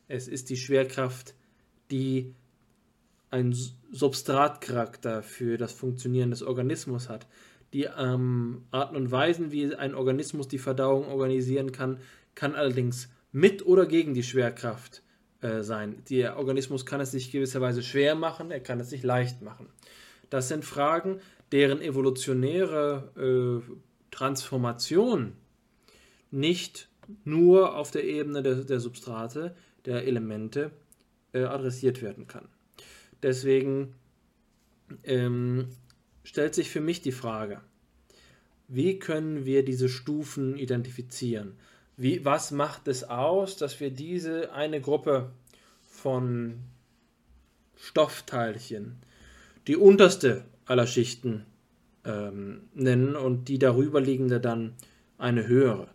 Es 0.09 0.28
ist 0.28 0.51
die 0.51 0.57
Schwerkraft, 0.57 1.35
die 1.90 2.35
einen 3.31 3.57
Substratcharakter 3.90 5.23
für 5.23 5.57
das 5.57 5.73
Funktionieren 5.73 6.31
des 6.31 6.43
Organismus 6.43 7.09
hat, 7.09 7.27
die 7.73 7.85
ähm, 7.85 8.65
Arten 8.70 8.97
und 8.97 9.11
Weisen, 9.11 9.53
wie 9.53 9.74
ein 9.74 9.94
Organismus 9.94 10.49
die 10.49 10.59
Verdauung 10.59 11.07
organisieren 11.09 11.73
kann, 11.73 11.99
kann 12.35 12.55
allerdings 12.55 13.09
mit 13.32 13.65
oder 13.65 13.86
gegen 13.86 14.12
die 14.12 14.23
Schwerkraft 14.23 15.03
äh, 15.40 15.62
sein. 15.62 16.03
Der 16.11 16.36
Organismus 16.36 16.85
kann 16.85 17.01
es 17.01 17.11
sich 17.11 17.31
gewisserweise 17.31 17.82
schwer 17.82 18.15
machen, 18.15 18.51
er 18.51 18.61
kann 18.61 18.81
es 18.81 18.90
sich 18.90 19.03
leicht 19.03 19.40
machen. 19.40 19.69
Das 20.28 20.49
sind 20.49 20.65
Fragen, 20.65 21.20
deren 21.52 21.80
evolutionäre 21.80 23.62
äh, 23.68 23.72
Transformation 24.10 25.34
nicht 26.30 26.88
nur 27.24 27.76
auf 27.76 27.90
der 27.90 28.04
Ebene 28.04 28.42
der, 28.42 28.56
der 28.56 28.80
Substrate, 28.80 29.54
der 29.84 30.06
Elemente 30.06 30.70
äh, 31.32 31.42
adressiert 31.42 32.02
werden 32.02 32.26
kann. 32.26 32.48
Deswegen 33.22 33.94
ähm, 35.04 35.68
stellt 36.24 36.54
sich 36.54 36.70
für 36.70 36.80
mich 36.80 37.02
die 37.02 37.12
Frage, 37.12 37.60
wie 38.68 38.98
können 38.98 39.44
wir 39.44 39.64
diese 39.64 39.88
Stufen 39.88 40.56
identifizieren? 40.56 41.54
Wie, 41.96 42.24
was 42.24 42.50
macht 42.50 42.88
es 42.88 43.04
aus, 43.04 43.56
dass 43.56 43.78
wir 43.80 43.90
diese 43.90 44.52
eine 44.52 44.80
Gruppe 44.80 45.30
von 45.86 46.58
Stoffteilchen, 47.76 48.96
die 49.66 49.76
unterste 49.76 50.44
aller 50.73 50.86
Schichten 50.86 51.47
ähm, 52.05 52.62
nennen 52.74 53.15
und 53.15 53.49
die 53.49 53.59
darüber 53.59 54.01
liegende 54.01 54.40
dann 54.40 54.74
eine 55.19 55.47
höhere? 55.47 55.89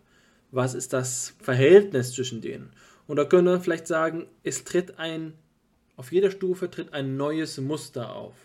Was 0.51 0.73
ist 0.73 0.93
das 0.93 1.35
Verhältnis 1.41 2.13
zwischen 2.13 2.41
denen? 2.41 2.71
Und 3.07 3.17
da 3.17 3.25
können 3.25 3.47
wir 3.47 3.59
vielleicht 3.59 3.87
sagen, 3.87 4.27
es 4.43 4.63
tritt 4.63 4.97
ein, 4.99 5.33
auf 5.97 6.11
jeder 6.11 6.31
Stufe 6.31 6.69
tritt 6.69 6.93
ein 6.93 7.17
neues 7.17 7.57
Muster 7.59 8.15
auf 8.15 8.35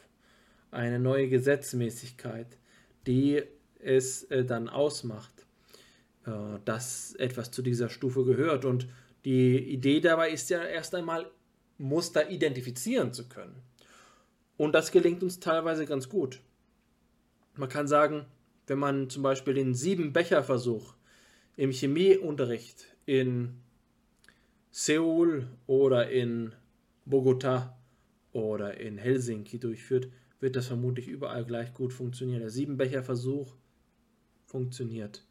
eine 0.70 0.98
neue 0.98 1.28
Gesetzmäßigkeit, 1.28 2.58
die 3.06 3.42
es 3.78 4.24
äh, 4.24 4.44
dann 4.44 4.68
ausmacht. 4.68 5.42
äh, 6.26 6.58
dass 6.64 7.14
etwas 7.16 7.50
zu 7.50 7.62
dieser 7.62 7.88
Stufe 7.88 8.24
gehört. 8.24 8.64
Und 8.64 8.86
die 9.24 9.58
Idee 9.58 10.00
dabei 10.00 10.30
ist 10.30 10.50
ja 10.50 10.62
erst 10.62 10.94
einmal, 10.94 11.30
Muster 11.78 12.30
identifizieren 12.30 13.12
zu 13.12 13.28
können. 13.28 13.56
Und 14.56 14.74
das 14.74 14.92
gelingt 14.92 15.22
uns 15.22 15.40
teilweise 15.40 15.86
ganz 15.86 16.08
gut. 16.08 16.40
Man 17.56 17.68
kann 17.68 17.88
sagen, 17.88 18.26
wenn 18.66 18.78
man 18.78 19.10
zum 19.10 19.22
Beispiel 19.22 19.54
den 19.54 19.74
Sieben-Becher-Versuch 19.74 20.94
im 21.56 21.70
Chemieunterricht 21.70 22.86
in 23.06 23.60
Seoul 24.70 25.48
oder 25.66 26.10
in 26.10 26.54
Bogota 27.04 27.76
oder 28.32 28.80
in 28.80 28.98
Helsinki 28.98 29.58
durchführt, 29.58 30.08
wird 30.40 30.56
das 30.56 30.66
vermutlich 30.66 31.08
überall 31.08 31.44
gleich 31.44 31.74
gut 31.74 31.92
funktionieren. 31.92 32.40
Der 32.40 32.50
Siebenbecher-Versuch 32.50 33.54
funktioniert 34.46 35.24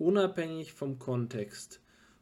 unabhängig 0.00 0.72
vom 0.72 0.98
Kontext. 0.98 1.80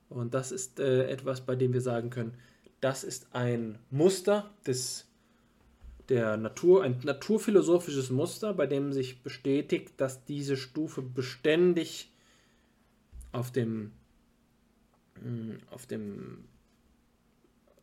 Und 0.09 0.35
das 0.35 0.53
ist 0.53 0.81
äh, 0.81 1.09
etwas, 1.09 1.43
bei 1.47 1.55
dem 1.55 1.73
wir 1.73 1.81
sagen 1.81 2.11
können, 2.11 2.35
das 2.81 3.05
ist 3.05 3.29
ein 3.33 3.79
Muster 3.91 4.51
des, 4.67 5.08
der 6.09 6.37
Natur, 6.37 6.83
ein 6.83 6.99
naturphilosophisches 7.03 8.11
Muster, 8.11 8.55
bei 8.55 8.67
dem 8.67 8.93
sich 8.93 9.23
bestätigt, 9.23 9.93
dass 9.99 10.25
diese 10.25 10.57
Stufe 10.57 11.03
beständig 11.03 12.11
auf 13.33 13.53
dem, 13.53 13.93
hm, 15.23 15.59
auf 15.71 15.87
dem, 15.87 16.45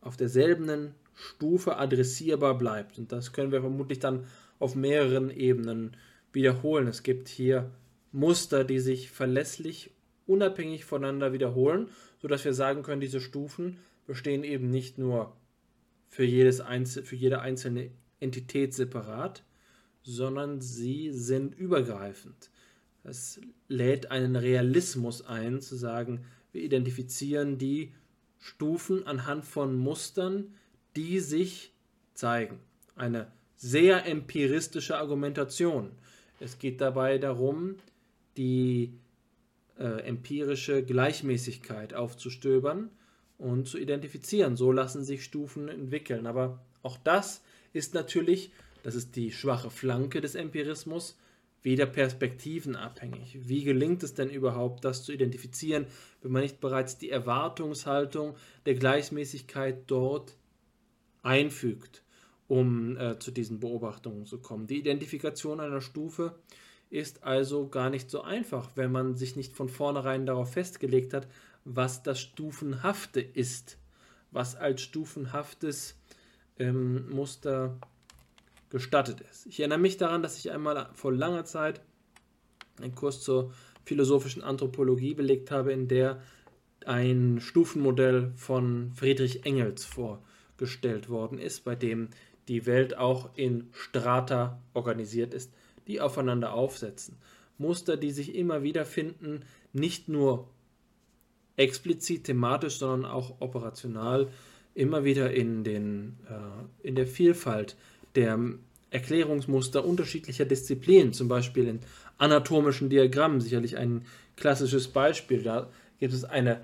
auf 0.00 0.16
derselben 0.16 0.94
Stufe 1.14 1.76
adressierbar 1.76 2.58
bleibt. 2.58 2.98
Und 2.98 3.12
das 3.12 3.32
können 3.32 3.52
wir 3.52 3.60
vermutlich 3.60 4.00
dann 4.00 4.24
auf 4.58 4.74
mehreren 4.74 5.30
Ebenen 5.30 5.96
wiederholen. 6.32 6.88
Es 6.88 7.02
gibt 7.02 7.28
hier 7.28 7.70
Muster, 8.12 8.64
die 8.64 8.80
sich 8.80 9.10
verlässlich 9.10 9.90
unabhängig 10.26 10.84
voneinander 10.84 11.32
wiederholen, 11.32 11.88
sodass 12.20 12.44
wir 12.44 12.54
sagen 12.54 12.82
können, 12.82 13.00
diese 13.00 13.20
Stufen 13.20 13.78
bestehen 14.06 14.44
eben 14.44 14.70
nicht 14.70 14.98
nur 14.98 15.36
für, 16.08 16.24
jedes 16.24 16.60
Einzel 16.60 17.04
für 17.04 17.16
jede 17.16 17.40
einzelne 17.40 17.90
Entität 18.20 18.74
separat, 18.74 19.44
sondern 20.02 20.60
sie 20.60 21.12
sind 21.12 21.54
übergreifend. 21.58 22.50
Das 23.02 23.40
lädt 23.68 24.10
einen 24.10 24.36
Realismus 24.36 25.24
ein, 25.24 25.60
zu 25.60 25.76
sagen, 25.76 26.24
wir 26.52 26.62
identifizieren 26.62 27.58
die 27.58 27.92
Stufen 28.38 29.06
anhand 29.06 29.44
von 29.44 29.76
Mustern, 29.76 30.54
die 30.96 31.20
sich 31.20 31.72
zeigen. 32.14 32.58
Eine 32.94 33.30
sehr 33.56 34.06
empiristische 34.06 34.96
Argumentation. 34.96 35.90
Es 36.40 36.58
geht 36.58 36.80
dabei 36.80 37.18
darum, 37.18 37.76
die 38.36 38.92
äh, 39.78 40.02
empirische 40.02 40.82
Gleichmäßigkeit 40.82 41.94
aufzustöbern 41.94 42.90
und 43.38 43.66
zu 43.66 43.78
identifizieren. 43.78 44.56
So 44.56 44.72
lassen 44.72 45.04
sich 45.04 45.24
Stufen 45.24 45.68
entwickeln. 45.68 46.26
Aber 46.26 46.60
auch 46.82 46.98
das 46.98 47.42
ist 47.76 47.94
natürlich, 47.94 48.50
das 48.82 48.94
ist 48.94 49.14
die 49.16 49.30
schwache 49.30 49.70
Flanke 49.70 50.20
des 50.20 50.34
Empirismus, 50.34 51.18
wieder 51.62 51.86
perspektivenabhängig. 51.86 53.48
Wie 53.48 53.64
gelingt 53.64 54.02
es 54.02 54.14
denn 54.14 54.30
überhaupt, 54.30 54.84
das 54.84 55.02
zu 55.02 55.12
identifizieren, 55.12 55.86
wenn 56.22 56.32
man 56.32 56.42
nicht 56.42 56.60
bereits 56.60 56.96
die 56.96 57.10
Erwartungshaltung 57.10 58.36
der 58.66 58.74
Gleichmäßigkeit 58.74 59.82
dort 59.88 60.36
einfügt, 61.22 62.02
um 62.46 62.96
äh, 62.96 63.18
zu 63.18 63.32
diesen 63.32 63.58
Beobachtungen 63.58 64.26
zu 64.26 64.38
kommen? 64.38 64.68
Die 64.68 64.78
Identifikation 64.78 65.58
einer 65.58 65.80
Stufe 65.80 66.38
ist 66.88 67.24
also 67.24 67.68
gar 67.68 67.90
nicht 67.90 68.10
so 68.10 68.22
einfach, 68.22 68.70
wenn 68.76 68.92
man 68.92 69.16
sich 69.16 69.34
nicht 69.34 69.56
von 69.56 69.68
vornherein 69.68 70.24
darauf 70.24 70.52
festgelegt 70.52 71.12
hat, 71.14 71.26
was 71.64 72.04
das 72.04 72.20
Stufenhafte 72.20 73.20
ist, 73.20 73.76
was 74.30 74.54
als 74.54 74.82
stufenhaftes 74.82 75.96
ähm, 76.58 77.08
Muster 77.10 77.78
gestattet 78.70 79.20
ist. 79.20 79.46
Ich 79.46 79.60
erinnere 79.60 79.78
mich 79.78 79.96
daran, 79.96 80.22
dass 80.22 80.38
ich 80.38 80.50
einmal 80.50 80.90
vor 80.94 81.12
langer 81.12 81.44
Zeit 81.44 81.80
einen 82.80 82.94
Kurs 82.94 83.22
zur 83.22 83.52
philosophischen 83.84 84.42
Anthropologie 84.42 85.14
belegt 85.14 85.50
habe, 85.50 85.72
in 85.72 85.88
der 85.88 86.20
ein 86.84 87.40
Stufenmodell 87.40 88.32
von 88.36 88.92
Friedrich 88.94 89.44
Engels 89.46 89.84
vorgestellt 89.84 91.08
worden 91.08 91.38
ist, 91.38 91.64
bei 91.64 91.74
dem 91.74 92.08
die 92.48 92.66
Welt 92.66 92.96
auch 92.96 93.30
in 93.34 93.68
Strata 93.72 94.60
organisiert 94.74 95.34
ist 95.34 95.52
die 95.86 96.00
aufeinander 96.00 96.52
aufsetzen. 96.52 97.16
Muster, 97.58 97.96
die 97.96 98.10
sich 98.10 98.34
immer 98.34 98.62
wieder 98.62 98.84
finden, 98.84 99.44
nicht 99.72 100.08
nur 100.08 100.48
explizit 101.56 102.24
thematisch, 102.24 102.78
sondern 102.78 103.10
auch 103.10 103.40
operational, 103.40 104.28
immer 104.76 105.04
wieder 105.04 105.32
in, 105.32 105.64
den, 105.64 106.18
äh, 106.28 106.86
in 106.86 106.94
der 106.94 107.06
Vielfalt 107.06 107.76
der 108.14 108.38
Erklärungsmuster 108.90 109.84
unterschiedlicher 109.84 110.44
Disziplinen, 110.44 111.12
zum 111.12 111.28
Beispiel 111.28 111.66
in 111.66 111.80
anatomischen 112.18 112.90
Diagrammen, 112.90 113.40
sicherlich 113.40 113.76
ein 113.78 114.04
klassisches 114.36 114.88
Beispiel. 114.88 115.42
Da 115.42 115.70
gibt 115.98 116.12
es 116.12 116.24
eine 116.24 116.60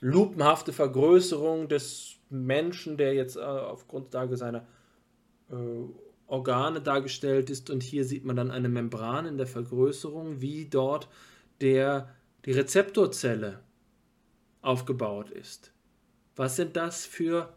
lupenhafte 0.00 0.72
Vergrößerung 0.72 1.68
des 1.68 2.16
Menschen, 2.28 2.98
der 2.98 3.14
jetzt 3.14 3.36
äh, 3.36 3.40
auf 3.40 3.88
Grundlage 3.88 4.36
seiner 4.36 4.66
äh, 5.50 5.54
Organe 6.26 6.80
dargestellt 6.80 7.50
ist 7.50 7.70
und 7.70 7.82
hier 7.82 8.04
sieht 8.04 8.24
man 8.24 8.36
dann 8.36 8.50
eine 8.50 8.68
Membran 8.68 9.26
in 9.26 9.38
der 9.38 9.46
Vergrößerung, 9.46 10.40
wie 10.40 10.66
dort 10.66 11.08
der, 11.60 12.14
die 12.44 12.52
Rezeptorzelle 12.52 13.60
aufgebaut 14.60 15.30
ist. 15.30 15.71
Was 16.36 16.56
sind 16.56 16.76
das 16.76 17.04
für 17.04 17.52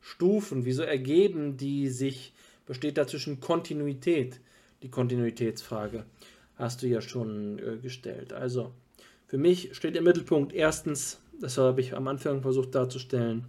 Stufen? 0.00 0.64
Wieso 0.64 0.82
ergeben 0.82 1.56
die 1.56 1.88
sich? 1.88 2.32
Besteht 2.66 2.96
dazwischen 2.96 3.40
Kontinuität? 3.40 4.40
Die 4.82 4.90
Kontinuitätsfrage 4.90 6.04
hast 6.56 6.82
du 6.82 6.86
ja 6.86 7.00
schon 7.00 7.58
äh, 7.58 7.76
gestellt. 7.76 8.32
Also 8.32 8.72
für 9.26 9.38
mich 9.38 9.74
steht 9.74 9.96
im 9.96 10.04
Mittelpunkt 10.04 10.52
erstens, 10.52 11.20
das 11.40 11.58
habe 11.58 11.80
ich 11.80 11.94
am 11.94 12.08
Anfang 12.08 12.42
versucht 12.42 12.74
darzustellen, 12.74 13.46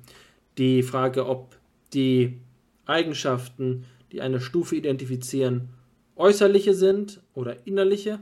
die 0.57 0.84
Frage, 0.84 1.27
ob 1.27 1.56
die 1.93 2.39
Eigenschaften 2.85 3.85
die 4.11 4.22
eine 4.22 4.39
Stufe 4.39 4.76
identifizieren, 4.76 5.69
äußerliche 6.15 6.73
sind 6.73 7.22
oder 7.34 7.68
innerliche, 7.68 8.22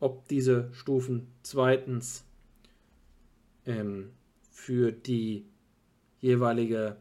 ob 0.00 0.28
diese 0.28 0.68
Stufen 0.72 1.26
zweitens 1.42 2.24
ähm, 3.66 4.10
für 4.50 4.92
die 4.92 5.44
jeweilige, 6.20 6.96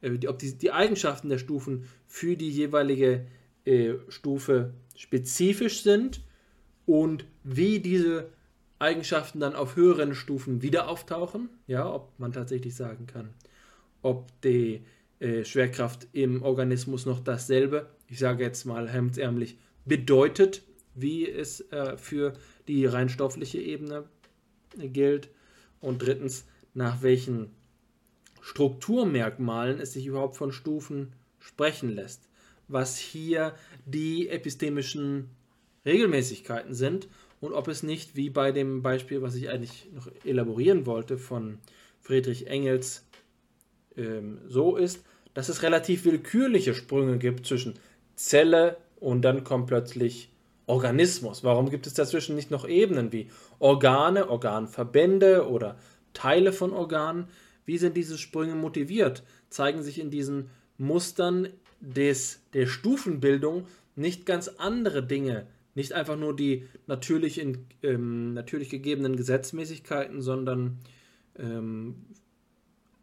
äh, 0.00 0.26
ob 0.26 0.38
die, 0.38 0.56
die 0.56 0.72
Eigenschaften 0.72 1.28
der 1.28 1.38
Stufen 1.38 1.84
für 2.06 2.36
die 2.36 2.50
jeweilige 2.50 3.26
äh, 3.64 3.94
Stufe 4.08 4.74
spezifisch 4.96 5.82
sind 5.82 6.22
und 6.86 7.24
wie 7.44 7.80
diese 7.80 8.30
Eigenschaften 8.78 9.38
dann 9.38 9.54
auf 9.54 9.76
höheren 9.76 10.14
Stufen 10.14 10.62
wieder 10.62 10.88
auftauchen, 10.88 11.48
ja, 11.66 11.88
ob 11.88 12.18
man 12.18 12.32
tatsächlich 12.32 12.74
sagen 12.74 13.06
kann, 13.06 13.30
ob 14.02 14.28
die 14.42 14.84
äh, 15.20 15.44
Schwerkraft 15.44 16.08
im 16.12 16.42
Organismus 16.42 17.06
noch 17.06 17.20
dasselbe, 17.20 17.88
ich 18.08 18.18
sage 18.18 18.42
jetzt 18.42 18.64
mal 18.64 18.88
hemdsärmlich, 18.88 19.56
bedeutet, 19.84 20.62
wie 20.94 21.30
es 21.30 21.60
äh, 21.72 21.96
für 21.96 22.32
die 22.66 22.86
rein 22.86 23.08
stoffliche 23.08 23.58
Ebene 23.58 24.04
gilt. 24.76 25.28
Und 25.80 26.02
drittens, 26.02 26.44
nach 26.74 27.02
welchen 27.02 27.50
Strukturmerkmalen 28.42 29.78
es 29.80 29.92
sich 29.92 30.04
überhaupt 30.04 30.36
von 30.36 30.52
Stufen 30.52 31.12
sprechen 31.38 31.94
lässt. 31.94 32.28
Was 32.68 32.98
hier 32.98 33.54
die 33.86 34.28
epistemischen 34.28 35.30
Regelmäßigkeiten 35.86 36.74
sind 36.74 37.08
und 37.40 37.52
ob 37.52 37.68
es 37.68 37.82
nicht, 37.82 38.16
wie 38.16 38.30
bei 38.30 38.52
dem 38.52 38.82
Beispiel, 38.82 39.22
was 39.22 39.36
ich 39.36 39.48
eigentlich 39.48 39.88
noch 39.94 40.08
elaborieren 40.24 40.86
wollte, 40.86 41.18
von 41.18 41.58
Friedrich 42.00 42.48
Engels 42.48 43.06
ähm, 43.96 44.40
so 44.48 44.76
ist, 44.76 45.04
dass 45.34 45.48
es 45.48 45.62
relativ 45.62 46.04
willkürliche 46.04 46.74
Sprünge 46.74 47.18
gibt 47.18 47.46
zwischen 47.46 47.74
Zelle 48.16 48.76
und 48.98 49.22
dann 49.22 49.44
kommt 49.44 49.68
plötzlich 49.68 50.30
Organismus. 50.66 51.44
Warum 51.44 51.70
gibt 51.70 51.86
es 51.86 51.94
dazwischen 51.94 52.34
nicht 52.34 52.50
noch 52.50 52.66
Ebenen 52.66 53.12
wie 53.12 53.30
Organe, 53.60 54.28
Organverbände 54.28 55.48
oder 55.48 55.76
Teile 56.12 56.52
von 56.52 56.72
Organen? 56.72 57.28
Wie 57.64 57.78
sind 57.78 57.96
diese 57.96 58.18
Sprünge 58.18 58.54
motiviert? 58.54 59.22
Zeigen 59.48 59.82
sich 59.82 59.98
in 59.98 60.10
diesen 60.10 60.50
Mustern 60.78 61.48
des, 61.80 62.40
der 62.54 62.66
Stufenbildung 62.66 63.66
nicht 63.96 64.26
ganz 64.26 64.48
andere 64.48 65.02
Dinge, 65.02 65.46
nicht 65.74 65.92
einfach 65.92 66.16
nur 66.16 66.34
die 66.36 66.68
natürlich, 66.86 67.38
in, 67.38 67.66
ähm, 67.82 68.34
natürlich 68.34 68.68
gegebenen 68.68 69.16
Gesetzmäßigkeiten, 69.16 70.20
sondern 70.20 70.78
ähm, 71.38 71.96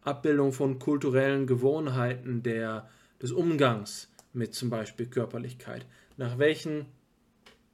Abbildung 0.02 0.52
von 0.52 0.78
kulturellen 0.78 1.46
Gewohnheiten 1.46 2.42
der, 2.42 2.88
des 3.20 3.32
Umgangs 3.32 4.08
mit 4.32 4.54
zum 4.54 4.70
Beispiel 4.70 5.06
Körperlichkeit. 5.06 5.86
Nach 6.16 6.38
welchen 6.38 6.86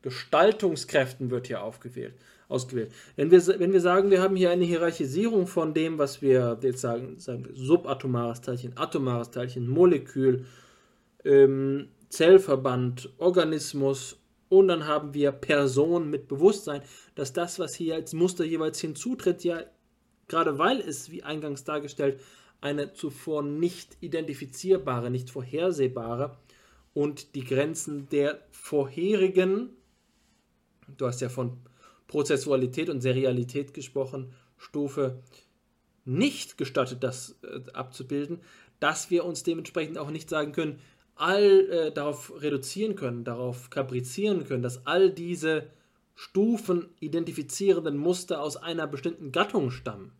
Gestaltungskräften 0.03 1.31
wird 1.31 1.49
hier 1.49 1.63
aufgewählt, 1.63 2.15
ausgewählt. 2.49 2.93
Wenn 3.17 3.31
wir, 3.31 3.45
wenn 3.59 3.73
wir 3.73 3.81
sagen, 3.81 4.11
wir 4.11 4.23
haben 4.23 4.37
hier 4.37 4.51
eine 4.51 4.65
Hierarchisierung 4.65 5.47
von 5.47 5.75
dem, 5.75 5.99
was 5.99 6.23
wir 6.23 6.59
jetzt 6.63 6.81
sagen, 6.81 7.19
sagen 7.19 7.47
wir 7.47 7.55
subatomares 7.55 8.41
Teilchen, 8.41 8.77
atomares 8.77 9.31
Teilchen, 9.31 9.69
Molekül, 9.69 10.47
ähm, 11.25 11.89
Zellverband, 12.09 13.13
Organismus 13.19 14.21
und 14.49 14.69
dann 14.69 14.87
haben 14.87 15.13
wir 15.13 15.33
Person 15.33 16.09
mit 16.09 16.29
Bewusstsein, 16.29 16.83
dass 17.17 17.33
das, 17.33 17.59
was 17.59 17.75
hier 17.75 17.97
als 17.97 18.13
Muster 18.13 18.45
jeweils 18.45 18.81
hinzutritt, 18.81 19.43
ja 19.43 19.63
gerade 20.29 20.59
weil 20.59 20.81
es, 20.81 21.11
wie 21.11 21.23
eingangs 21.23 21.65
dargestellt, 21.65 22.21
eine 22.61 22.93
zuvor 22.93 23.43
nicht 23.43 23.97
identifizierbare, 24.01 25.11
nicht 25.11 25.31
vorhersehbare 25.31 26.37
und 26.95 27.35
die 27.35 27.45
Grenzen 27.45 28.09
der 28.09 28.41
vorherigen, 28.51 29.71
du 30.97 31.07
hast 31.07 31.21
ja 31.21 31.29
von 31.29 31.59
Prozessualität 32.07 32.89
und 32.89 33.01
Serialität 33.01 33.75
gesprochen, 33.75 34.33
Stufe 34.57 35.23
nicht 36.05 36.57
gestattet, 36.57 37.03
das 37.03 37.37
äh, 37.43 37.71
abzubilden, 37.73 38.41
dass 38.81 39.11
wir 39.11 39.25
uns 39.25 39.43
dementsprechend 39.43 39.99
auch 39.99 40.11
nicht 40.11 40.29
sagen 40.29 40.53
können, 40.53 40.79
all 41.17 41.71
äh, 41.71 41.93
darauf 41.93 42.33
reduzieren 42.41 42.95
können, 42.95 43.25
darauf 43.25 43.71
kaprizieren 43.71 44.45
können, 44.45 44.63
dass 44.63 44.87
all 44.87 45.11
diese 45.11 45.69
Stufen 46.15 46.89
identifizierenden 47.01 47.97
Muster 47.97 48.41
aus 48.41 48.57
einer 48.57 48.87
bestimmten 48.87 49.33
Gattung 49.33 49.71
stammen. 49.71 50.13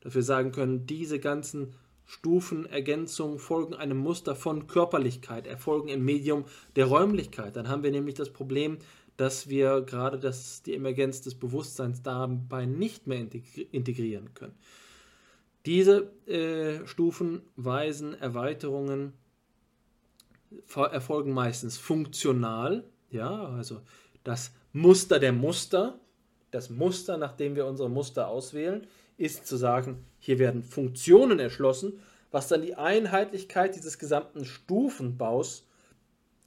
Dass 0.00 0.14
wir 0.14 0.22
sagen 0.22 0.52
können, 0.52 0.86
diese 0.86 1.20
ganzen 1.20 1.74
Stufen, 2.04 2.66
Ergänzungen 2.66 3.38
folgen 3.38 3.74
einem 3.74 3.98
Muster 3.98 4.36
von 4.36 4.68
Körperlichkeit, 4.68 5.46
erfolgen 5.46 5.88
im 5.88 6.04
Medium 6.04 6.44
der 6.76 6.86
Räumlichkeit. 6.86 7.56
Dann 7.56 7.68
haben 7.68 7.82
wir 7.82 7.90
nämlich 7.90 8.14
das 8.14 8.30
Problem, 8.32 8.78
dass 9.16 9.48
wir 9.48 9.80
gerade 9.82 10.18
das, 10.18 10.62
die 10.62 10.74
Emergenz 10.74 11.22
des 11.22 11.34
Bewusstseins 11.34 12.02
dabei 12.02 12.66
nicht 12.66 13.06
mehr 13.06 13.18
integrieren 13.20 14.34
können. 14.34 14.54
Diese 15.64 16.12
äh, 16.26 16.86
Stufen 16.86 17.42
weisen 17.56 18.14
Erweiterungen 18.14 19.14
erfolgen 20.74 21.32
meistens 21.32 21.76
funktional, 21.76 22.84
ja, 23.10 23.48
also 23.48 23.80
das 24.22 24.52
Muster 24.72 25.18
der 25.18 25.32
Muster, 25.32 25.98
das 26.50 26.70
Muster, 26.70 27.16
nachdem 27.16 27.56
wir 27.56 27.66
unsere 27.66 27.90
Muster 27.90 28.28
auswählen, 28.28 28.86
ist 29.16 29.46
zu 29.46 29.56
sagen, 29.56 30.04
hier 30.20 30.38
werden 30.38 30.62
Funktionen 30.62 31.38
erschlossen, 31.38 32.00
was 32.30 32.48
dann 32.48 32.62
die 32.62 32.74
Einheitlichkeit 32.74 33.74
dieses 33.74 33.98
gesamten 33.98 34.44
Stufenbaus 34.44 35.66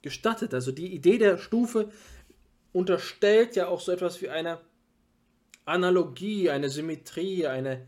gestattet. 0.02 0.54
Also 0.54 0.72
die 0.72 0.94
Idee 0.94 1.18
der 1.18 1.36
Stufe 1.38 1.90
unterstellt 2.72 3.56
ja 3.56 3.68
auch 3.68 3.80
so 3.80 3.92
etwas 3.92 4.20
wie 4.22 4.28
eine 4.28 4.58
Analogie, 5.64 6.50
eine 6.50 6.68
Symmetrie, 6.68 7.46
eine 7.46 7.86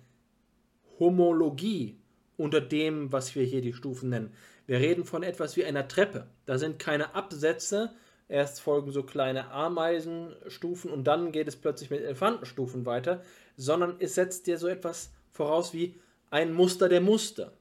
Homologie 0.98 1.98
unter 2.36 2.60
dem, 2.60 3.12
was 3.12 3.34
wir 3.34 3.44
hier 3.44 3.60
die 3.60 3.72
Stufen 3.72 4.10
nennen. 4.10 4.34
Wir 4.66 4.78
reden 4.78 5.04
von 5.04 5.22
etwas 5.22 5.56
wie 5.56 5.64
einer 5.64 5.88
Treppe. 5.88 6.26
Da 6.46 6.58
sind 6.58 6.78
keine 6.78 7.14
Absätze. 7.14 7.90
Erst 8.28 8.60
folgen 8.60 8.92
so 8.92 9.02
kleine 9.02 9.50
Ameisenstufen 9.50 10.90
und 10.90 11.04
dann 11.04 11.32
geht 11.32 11.48
es 11.48 11.56
plötzlich 11.56 11.90
mit 11.90 12.00
Elefantenstufen 12.00 12.86
weiter, 12.86 13.22
sondern 13.56 13.96
es 13.98 14.14
setzt 14.14 14.46
dir 14.46 14.56
so 14.58 14.68
etwas 14.68 15.12
voraus 15.32 15.74
wie 15.74 15.96
ein 16.30 16.52
Muster 16.52 16.88
der 16.88 17.02
Muster. 17.02 17.52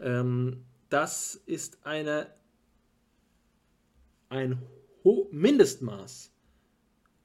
Ähm, 0.00 0.64
das 0.90 1.34
ist 1.46 1.78
eine, 1.82 2.28
ein 4.28 4.62
Ho 5.02 5.28
Mindestmaß 5.32 6.35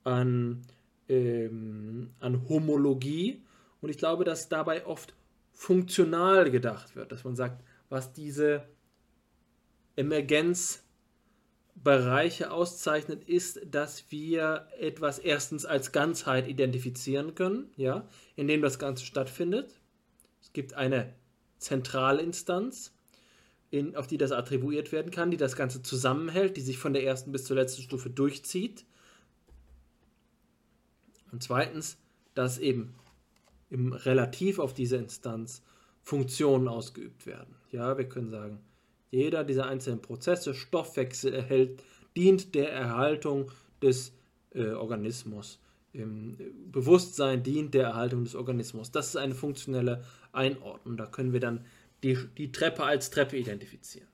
an, 0.03 0.64
ähm, 1.07 2.10
an 2.19 2.49
Homologie 2.49 3.41
und 3.82 3.90
ich 3.90 3.98
glaube, 3.98 4.23
dass 4.23 4.49
dabei 4.49 4.86
oft 4.86 5.14
funktional 5.53 6.49
gedacht 6.49 6.95
wird, 6.95 7.11
dass 7.11 7.23
man 7.23 7.36
sagt, 7.36 7.64
was 7.90 8.14
diese 8.14 8.64
Emergenzbereiche 9.95 12.52
auszeichnet, 12.52 13.26
ist, 13.26 13.61
dass 13.69 14.06
wir 14.10 14.68
etwas 14.80 15.19
erstens 15.19 15.65
als 15.65 15.91
Ganzheit 15.91 16.48
identifizieren 16.48 17.36
können, 17.36 17.69
ja, 17.76 18.07
in 18.36 18.48
dem 18.48 18.61
das 18.61 18.80
Ganze 18.80 19.06
stattfindet. 19.06 19.80
Es 20.41 20.53
gibt 20.53 20.73
eine 20.73 21.14
Zentralinstanz, 21.57 22.94
in, 23.69 23.95
auf 23.95 24.07
die 24.07 24.18
das 24.18 24.32
attribuiert 24.32 24.91
werden 24.91 25.11
kann, 25.11 25.32
die 25.32 25.38
das 25.38 25.56
Ganze 25.56 25.82
zusammenhält, 25.82 26.57
die 26.57 26.61
sich 26.61 26.78
von 26.78 26.94
der 26.94 27.03
ersten 27.03 27.32
bis 27.32 27.45
zur 27.45 27.56
letzten 27.56 27.84
Stufe 27.84 28.10
durchzieht. 28.10 28.86
Und 31.32 31.44
zweitens, 31.44 31.98
dass 32.34 32.60
eben 32.60 32.95
im 33.70 33.94
Relativ 33.94 34.60
auf 34.60 34.74
diese 34.74 34.98
Instanz 34.98 35.64
Funktionen 36.03 36.68
ausgeübt 36.68 37.26
werden. 37.26 37.56
Ja, 37.72 37.98
wir 37.98 38.08
können 38.10 38.30
sagen, 38.30 38.60
jeder 39.12 39.44
dieser 39.44 39.68
einzelnen 39.68 40.02
Prozesse, 40.02 40.53
Stoffwechsel 40.53 41.34
erhält, 41.34 41.82
dient 42.16 42.56
der 42.56 42.72
Erhaltung 42.72 43.52
des 43.82 44.14
äh, 44.53 44.72
Organismus. 44.72 45.60
Im 45.94 46.38
Bewusstsein 46.72 47.44
dient 47.44 47.74
der 47.74 47.88
Erhaltung 47.88 48.24
des 48.24 48.36
Organismus. 48.36 48.91
Das 48.91 49.08
ist 49.08 49.18
eine 49.18 49.36
funktionelle 49.36 50.03
Einordnung. 50.32 50.98
Da 50.98 51.06
können 51.06 51.34
wir 51.34 51.40
dann 51.40 51.66
die, 52.03 52.18
die 52.38 52.52
Treppe 52.52 52.84
als 52.84 53.10
Treppe 53.10 53.38
identifizieren. 53.38 54.08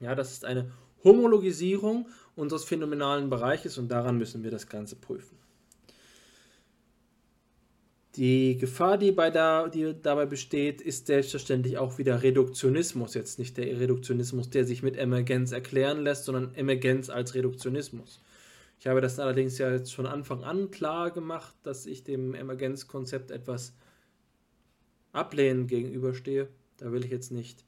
Ja, 0.00 0.14
das 0.14 0.32
ist 0.32 0.44
eine 0.44 0.70
Homologisierung 1.02 2.08
unseres 2.36 2.64
phänomenalen 2.64 3.30
Bereiches 3.30 3.78
und 3.78 3.88
daran 3.88 4.18
müssen 4.18 4.42
wir 4.42 4.50
das 4.50 4.66
Ganze 4.66 4.96
prüfen. 4.96 5.38
Die 8.16 8.56
Gefahr, 8.58 8.96
die, 8.96 9.10
bei 9.10 9.30
da, 9.30 9.66
die 9.66 9.92
dabei 10.00 10.26
besteht, 10.26 10.80
ist 10.80 11.08
selbstverständlich 11.08 11.78
auch 11.78 11.98
wieder 11.98 12.22
Reduktionismus. 12.22 13.14
Jetzt 13.14 13.40
nicht 13.40 13.56
der 13.56 13.80
Reduktionismus, 13.80 14.50
der 14.50 14.64
sich 14.64 14.84
mit 14.84 14.96
Emergenz 14.96 15.50
erklären 15.50 16.02
lässt, 16.02 16.24
sondern 16.24 16.54
Emergenz 16.54 17.10
als 17.10 17.34
Reduktionismus. 17.34 18.20
Ich 18.78 18.86
habe 18.86 19.00
das 19.00 19.18
allerdings 19.18 19.58
ja 19.58 19.72
jetzt 19.72 19.92
von 19.94 20.06
Anfang 20.06 20.44
an 20.44 20.70
klar 20.70 21.10
gemacht, 21.10 21.54
dass 21.64 21.86
ich 21.86 22.04
dem 22.04 22.34
Emergenzkonzept 22.34 23.32
etwas 23.32 23.72
ablehnend 25.12 25.68
gegenüberstehe. 25.68 26.48
Da 26.76 26.92
will 26.92 27.04
ich 27.04 27.10
jetzt 27.10 27.32
nicht 27.32 27.64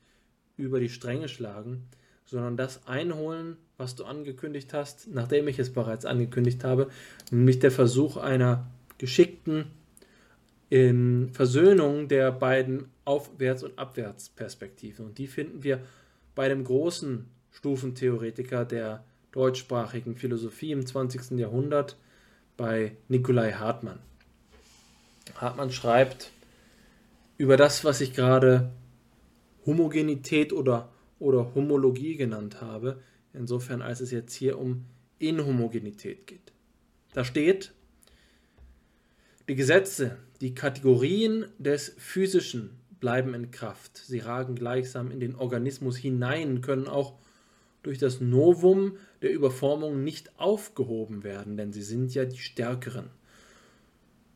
über 0.56 0.78
die 0.78 0.88
Stränge 0.88 1.28
schlagen, 1.28 1.88
sondern 2.24 2.56
das 2.56 2.86
einholen, 2.86 3.56
was 3.78 3.96
du 3.96 4.04
angekündigt 4.04 4.72
hast, 4.72 5.08
nachdem 5.08 5.48
ich 5.48 5.58
es 5.58 5.72
bereits 5.72 6.04
angekündigt 6.04 6.62
habe, 6.62 6.88
nämlich 7.32 7.58
der 7.58 7.72
Versuch 7.72 8.16
einer 8.16 8.70
geschickten 8.98 9.72
in 10.68 11.30
Versöhnung 11.32 12.08
der 12.08 12.32
beiden 12.32 12.90
Aufwärts- 13.04 13.62
und 13.62 13.78
Abwärtsperspektiven. 13.78 15.06
Und 15.06 15.18
die 15.18 15.26
finden 15.26 15.62
wir 15.62 15.80
bei 16.34 16.48
dem 16.48 16.64
großen 16.64 17.26
Stufentheoretiker 17.52 18.64
der 18.64 19.04
deutschsprachigen 19.32 20.16
Philosophie 20.16 20.72
im 20.72 20.84
20. 20.84 21.38
Jahrhundert, 21.38 21.96
bei 22.56 22.96
Nikolai 23.08 23.52
Hartmann. 23.52 23.98
Hartmann 25.36 25.70
schreibt 25.70 26.30
über 27.36 27.56
das, 27.56 27.84
was 27.84 28.00
ich 28.00 28.14
gerade 28.14 28.70
Homogenität 29.66 30.52
oder, 30.52 30.88
oder 31.18 31.54
Homologie 31.54 32.16
genannt 32.16 32.60
habe, 32.60 33.02
insofern 33.34 33.82
als 33.82 34.00
es 34.00 34.10
jetzt 34.10 34.32
hier 34.32 34.58
um 34.58 34.86
Inhomogenität 35.18 36.26
geht. 36.26 36.52
Da 37.12 37.24
steht, 37.24 37.72
die 39.48 39.54
Gesetze, 39.54 40.16
die 40.40 40.54
Kategorien 40.54 41.46
des 41.58 41.94
Physischen 41.98 42.70
bleiben 43.00 43.34
in 43.34 43.50
Kraft. 43.50 43.98
Sie 43.98 44.18
ragen 44.18 44.54
gleichsam 44.54 45.10
in 45.10 45.20
den 45.20 45.34
Organismus 45.34 45.96
hinein, 45.96 46.60
können 46.60 46.88
auch 46.88 47.14
durch 47.82 47.98
das 47.98 48.20
Novum 48.20 48.96
der 49.22 49.32
Überformung 49.32 50.02
nicht 50.02 50.38
aufgehoben 50.38 51.22
werden, 51.22 51.56
denn 51.56 51.72
sie 51.72 51.82
sind 51.82 52.14
ja 52.14 52.24
die 52.24 52.38
Stärkeren. 52.38 53.10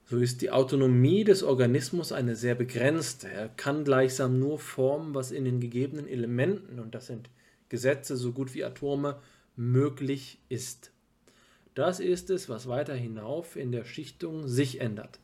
So 0.06 0.18
ist 0.18 0.42
die 0.42 0.50
Autonomie 0.50 1.24
des 1.24 1.42
Organismus 1.42 2.12
eine 2.12 2.36
sehr 2.36 2.54
begrenzte. 2.54 3.28
Er 3.28 3.48
kann 3.48 3.84
gleichsam 3.84 4.38
nur 4.38 4.58
formen, 4.58 5.14
was 5.14 5.30
in 5.30 5.44
den 5.44 5.60
gegebenen 5.60 6.08
Elementen, 6.08 6.80
und 6.80 6.94
das 6.94 7.06
sind 7.06 7.30
Gesetze 7.68 8.16
so 8.16 8.32
gut 8.32 8.54
wie 8.54 8.64
Atome, 8.64 9.20
möglich 9.56 10.38
ist. 10.48 10.90
Das 11.74 12.00
ist 12.00 12.30
es, 12.30 12.48
was 12.48 12.68
weiter 12.68 12.94
hinauf 12.94 13.56
in 13.56 13.72
der 13.72 13.84
Schichtung 13.84 14.48
sich 14.48 14.80
ändert. 14.80 15.20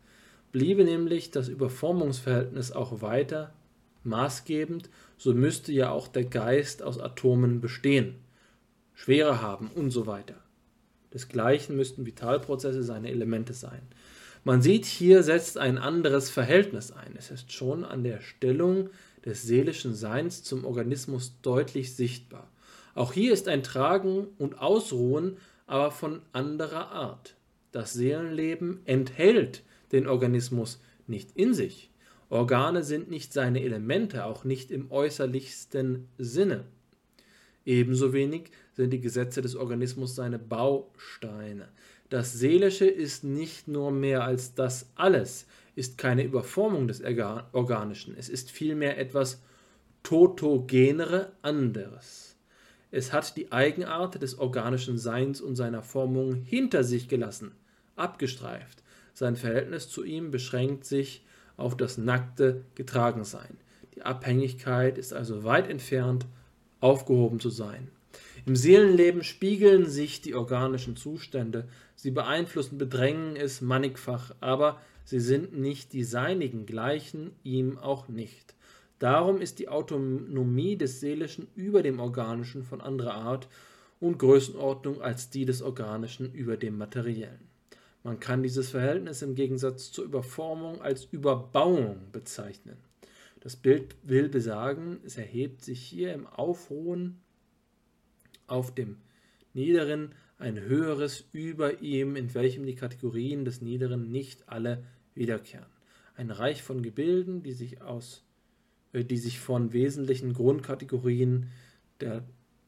Bliebe 0.57 0.85
nämlich 0.85 1.31
das 1.31 1.49
Überformungsverhältnis 1.49 2.73
auch 2.73 3.03
weiter 3.03 3.53
maßgebend, 4.05 4.89
so 5.19 5.35
müsste 5.35 5.71
ja 5.71 5.91
auch 5.91 6.09
der 6.09 6.25
Geist 6.25 6.83
aus 6.83 6.99
Atomen 6.99 7.61
bestehen, 7.61 8.15
Schwere 8.95 9.43
haben 9.43 9.71
und 9.75 9.91
so 9.91 10.07
weiter. 10.07 10.37
Desgleichen 11.13 11.77
müssten 11.77 12.07
Vitalprozesse 12.07 12.83
seine 12.83 13.11
Elemente 13.11 13.53
sein. 13.53 13.83
Man 14.45 14.63
sieht, 14.63 14.87
hier 14.87 15.23
setzt 15.23 15.59
ein 15.59 15.77
anderes 15.77 16.31
Verhältnis 16.31 16.91
ein. 16.91 17.17
Es 17.19 17.31
ist 17.31 17.53
schon 17.53 17.85
an 17.85 18.03
der 18.03 18.23
Stellung 18.23 18.89
des 19.27 19.43
seelischen 19.43 19.95
Seins 19.95 20.43
zum 20.43 20.65
Organismus 20.65 21.39
deutlich 21.43 21.95
sichtbar. 21.95 22.51
Auch 22.95 23.13
hier 23.13 23.35
ist 23.35 23.47
ein 23.47 23.63
Tragen 23.63 24.29
und 24.39 24.59
Ausruhen 24.59 25.37
aber 25.67 25.91
von 25.91 26.23
anderer 26.33 26.93
Art. 26.93 27.35
Das 27.73 27.93
Seelenleben 27.93 28.81
enthält 28.87 29.63
den 29.93 30.07
Organismus 30.07 30.81
nicht 31.07 31.37
in 31.37 31.55
sich. 31.55 31.91
Organe 32.29 32.83
sind 32.83 33.09
nicht 33.09 33.33
seine 33.33 33.63
Elemente, 33.63 34.25
auch 34.25 34.45
nicht 34.45 34.71
im 34.71 34.91
äußerlichsten 34.91 36.09
Sinne. 36.19 36.65
Ebenso 37.65 38.13
wenig 38.13 38.51
sind 38.75 38.91
die 38.93 39.01
Gesetze 39.01 39.43
des 39.43 39.57
Organismus 39.57 40.15
seine 40.15 40.39
Bausteine. 40.39 41.69
Das 42.09 42.33
Seelische 42.33 42.87
ist 42.87 43.25
nicht 43.25 43.67
nur 43.67 43.91
mehr 43.91 44.25
als 44.25 44.55
das 44.55 44.91
alles, 44.95 45.47
ist 45.75 45.99
keine 45.99 46.23
Überformung 46.23 46.87
des 46.87 47.03
Organischen, 47.03 48.15
es 48.17 48.29
ist 48.29 48.51
vielmehr 48.51 48.99
etwas 48.99 49.43
totogenere 50.05 51.33
anderes. 51.43 52.37
Es 52.93 53.13
hat 53.13 53.37
die 53.37 53.51
Eigenart 53.51 54.23
des 54.23 54.39
organischen 54.39 54.99
Seins 54.99 55.41
und 55.41 55.57
seiner 55.57 55.83
Formung 55.83 56.35
hinter 56.35 56.85
sich 56.85 57.09
gelassen, 57.09 57.51
abgestreift. 57.97 58.85
Sein 59.19 59.37
Verhältnis 59.37 59.89
zu 59.89 60.05
ihm 60.05 60.31
beschränkt 60.31 60.85
sich 60.85 61.25
auf 61.57 61.75
das 61.75 61.97
nackte 61.97 62.67
Getragensein. 62.75 63.57
Die 63.95 64.03
Abhängigkeit 64.03 64.99
ist 64.99 65.15
also 65.15 65.43
weit 65.43 65.71
entfernt, 65.71 66.27
aufgehoben 66.81 67.41
zu 67.41 67.49
sein. 67.49 67.89
Im 68.45 68.57
Seelenleben 68.57 69.25
spiegeln 69.25 69.87
sich 69.89 70.21
die 70.21 70.35
organischen 70.35 70.97
Zustände, 70.97 71.67
sie 71.95 72.11
beeinflussen, 72.11 72.77
bedrängen 72.77 73.37
es 73.37 73.63
mannigfach, 73.63 74.35
aber 74.41 74.83
sie 75.07 75.21
sind 75.21 75.59
nicht 75.59 75.95
die 75.95 76.05
seinigen, 76.05 76.67
gleichen 76.67 77.31
ihm 77.43 77.79
auch 77.79 78.09
nicht. 78.09 78.55
Darum 78.99 79.41
ist 79.41 79.61
die 79.61 79.71
Autonomie 79.71 80.77
des 80.77 81.01
Seelischen 81.01 81.49
über 81.55 81.83
dem 81.83 82.01
Organischen 82.01 82.65
von 82.65 82.83
anderer 82.83 83.15
Art 83.15 83.49
und 83.99 84.19
Größenordnung 84.19 85.01
als 85.01 85.31
die 85.31 85.47
des 85.47 85.63
Organischen 85.63 86.35
über 86.35 86.59
dem 86.59 86.77
Materiellen. 86.77 87.56
Man 88.07 88.21
kann 88.21 88.45
dieses 88.45 88.71
Verhältnis 88.71 89.23
im 89.23 89.35
Gegensatz 89.35 89.91
zur 89.91 90.05
Überformung 90.05 90.81
als 90.81 91.07
Überbauung 91.07 92.13
bezeichnen. 92.13 92.77
Das 93.41 93.57
Bild 93.57 93.97
will 94.05 94.29
besagen, 94.29 95.01
es 95.05 95.19
erhebt 95.19 95.61
sich 95.65 95.83
hier 95.83 96.15
im 96.15 96.29
Aufruhen 96.29 97.21
auf 98.47 98.73
dem 98.73 98.99
Niederen 99.55 100.15
ein 100.39 100.61
höheres 100.61 101.25
über 101.33 101.83
ihm, 101.83 102.15
in 102.15 102.33
welchem 102.33 102.65
die 102.65 102.77
Kategorien 102.77 103.45
des 103.45 103.61
Niederen 103.61 104.13
nicht 104.13 104.49
alle 104.49 104.85
wiederkehren. 105.15 105.67
Ein 106.15 106.31
Reich 106.31 106.63
von 106.63 106.83
Gebilden, 106.83 107.43
die 107.43 107.55
sich 107.55 107.83
aus 107.83 108.23
äh, 108.93 109.03
die 109.03 109.19
sich 109.19 109.41
von 109.41 109.73
wesentlichen 109.73 110.33
Grundkategorien 110.33 111.49
der 112.01 112.23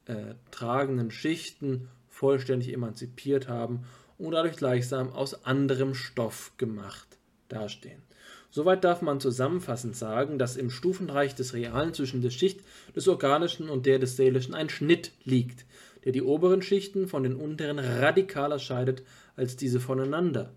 äh, 0.07 0.35
tragenden 0.51 1.13
Schichten 1.13 1.87
vollständig 2.09 2.73
emanzipiert 2.73 3.47
haben 3.47 3.85
und 4.19 4.33
dadurch 4.33 4.57
gleichsam 4.57 5.13
aus 5.13 5.45
anderem 5.45 5.95
Stoff 5.95 6.53
gemacht 6.57 7.07
dastehen. 7.49 8.03
Soweit 8.51 8.83
darf 8.83 9.03
man 9.03 9.21
zusammenfassend 9.21 9.95
sagen, 9.95 10.39
dass 10.39 10.57
im 10.57 10.71
Stufenreich 10.71 11.35
des 11.35 11.55
Realen 11.55 11.95
zwischen 11.95 12.23
der 12.23 12.31
Schicht 12.31 12.61
des 12.97 13.07
Organischen 13.09 13.69
und 13.69 13.87
der 13.87 13.99
des 13.99 14.17
Seelischen 14.17 14.55
ein 14.55 14.71
Schnitt 14.71 15.13
liegt, 15.25 15.67
der 16.05 16.13
die 16.13 16.23
oberen 16.23 16.63
Schichten 16.63 17.09
von 17.09 17.23
den 17.23 17.37
unteren 17.37 17.79
radikaler 17.79 18.59
scheidet 18.59 19.03
als 19.37 19.57
diese 19.57 19.81
voneinander. 19.81 20.53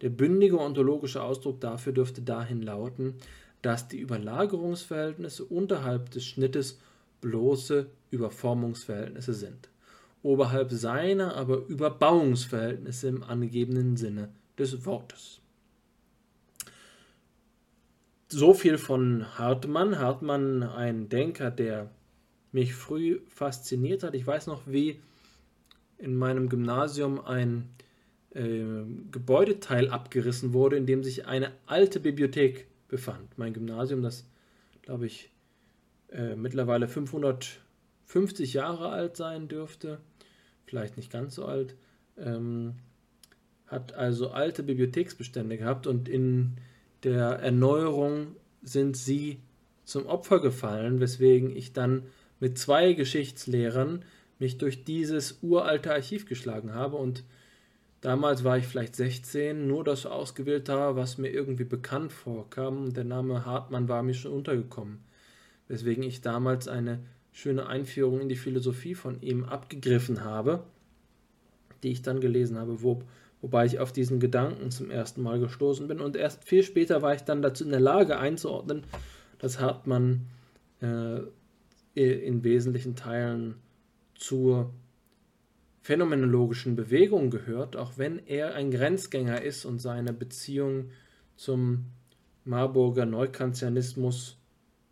Der 0.00 0.10
bündige 0.10 0.58
ontologische 0.58 1.22
Ausdruck 1.22 1.60
dafür 1.60 1.92
dürfte 1.92 2.22
dahin 2.22 2.62
lauten, 2.62 3.14
dass 3.62 3.88
die 3.88 3.98
Überlagerungsverhältnisse 3.98 5.44
unterhalb 5.44 6.10
des 6.10 6.24
Schnittes 6.24 6.78
bloße 7.20 7.86
Überformungsverhältnisse 8.10 9.34
sind, 9.34 9.68
oberhalb 10.26 10.72
seiner 10.72 11.36
aber 11.36 11.64
Überbauungsverhältnisse 11.66 13.08
im 13.08 13.22
angegebenen 13.22 13.96
Sinne 13.96 14.28
des 14.58 14.84
Wortes. 14.84 15.40
So 18.28 18.52
viel 18.52 18.76
von 18.76 19.38
Hartmann. 19.38 20.00
Hartmann, 20.00 20.64
ein 20.64 21.08
Denker, 21.08 21.52
der 21.52 21.90
mich 22.50 22.74
früh 22.74 23.20
fasziniert 23.28 24.02
hat. 24.02 24.14
Ich 24.14 24.26
weiß 24.26 24.48
noch, 24.48 24.62
wie 24.66 25.00
in 25.98 26.16
meinem 26.16 26.48
Gymnasium 26.48 27.24
ein 27.24 27.68
äh, 28.34 28.64
Gebäudeteil 29.12 29.90
abgerissen 29.90 30.52
wurde, 30.52 30.76
in 30.76 30.86
dem 30.86 31.04
sich 31.04 31.26
eine 31.26 31.52
alte 31.66 32.00
Bibliothek 32.00 32.66
befand. 32.88 33.38
Mein 33.38 33.54
Gymnasium, 33.54 34.02
das 34.02 34.24
glaube 34.82 35.06
ich 35.06 35.30
äh, 36.10 36.34
mittlerweile 36.34 36.88
550 36.88 38.54
Jahre 38.54 38.88
alt 38.88 39.16
sein 39.16 39.46
dürfte, 39.46 40.00
vielleicht 40.66 40.96
nicht 40.96 41.10
ganz 41.10 41.34
so 41.34 41.44
alt, 41.46 41.74
ähm, 42.18 42.74
hat 43.66 43.94
also 43.94 44.30
alte 44.30 44.62
Bibliotheksbestände 44.62 45.56
gehabt 45.56 45.86
und 45.86 46.08
in 46.08 46.52
der 47.02 47.40
Erneuerung 47.40 48.36
sind 48.62 48.96
sie 48.96 49.38
zum 49.84 50.06
Opfer 50.06 50.40
gefallen, 50.40 51.00
weswegen 51.00 51.54
ich 51.54 51.72
dann 51.72 52.02
mit 52.40 52.58
zwei 52.58 52.92
Geschichtslehrern 52.92 54.04
mich 54.38 54.58
durch 54.58 54.84
dieses 54.84 55.38
uralte 55.42 55.92
Archiv 55.92 56.26
geschlagen 56.26 56.74
habe 56.74 56.96
und 56.96 57.24
Damals 58.06 58.44
war 58.44 58.56
ich 58.56 58.66
vielleicht 58.66 58.94
16, 58.94 59.66
nur 59.66 59.82
das 59.82 60.06
ausgewählt 60.06 60.68
habe, 60.68 60.96
was 60.96 61.18
mir 61.18 61.30
irgendwie 61.30 61.64
bekannt 61.64 62.12
vorkam. 62.12 62.92
Der 62.92 63.02
Name 63.02 63.44
Hartmann 63.44 63.88
war 63.88 64.04
mir 64.04 64.14
schon 64.14 64.32
untergekommen, 64.32 65.00
weswegen 65.66 66.04
ich 66.04 66.20
damals 66.20 66.68
eine 66.68 67.00
schöne 67.36 67.66
Einführung 67.66 68.22
in 68.22 68.30
die 68.30 68.36
Philosophie 68.36 68.94
von 68.94 69.20
ihm 69.20 69.44
abgegriffen 69.44 70.24
habe, 70.24 70.64
die 71.82 71.90
ich 71.90 72.00
dann 72.00 72.22
gelesen 72.22 72.58
habe, 72.58 72.82
wo, 72.82 73.02
wobei 73.42 73.66
ich 73.66 73.78
auf 73.78 73.92
diesen 73.92 74.20
Gedanken 74.20 74.70
zum 74.70 74.90
ersten 74.90 75.20
Mal 75.20 75.38
gestoßen 75.38 75.86
bin. 75.86 76.00
Und 76.00 76.16
erst 76.16 76.44
viel 76.44 76.62
später 76.62 77.02
war 77.02 77.14
ich 77.14 77.20
dann 77.24 77.42
dazu 77.42 77.62
in 77.64 77.70
der 77.70 77.80
Lage 77.80 78.18
einzuordnen, 78.18 78.84
dass 79.38 79.60
Hartmann 79.60 80.28
äh, 80.80 81.18
in 81.94 82.42
wesentlichen 82.42 82.96
Teilen 82.96 83.56
zur 84.14 84.72
phänomenologischen 85.82 86.74
Bewegung 86.74 87.28
gehört, 87.28 87.76
auch 87.76 87.98
wenn 87.98 88.18
er 88.26 88.54
ein 88.54 88.70
Grenzgänger 88.70 89.42
ist 89.42 89.66
und 89.66 89.78
seine 89.78 90.14
Beziehung 90.14 90.88
zum 91.36 91.84
Marburger 92.46 93.04
Neukantianismus 93.04 94.38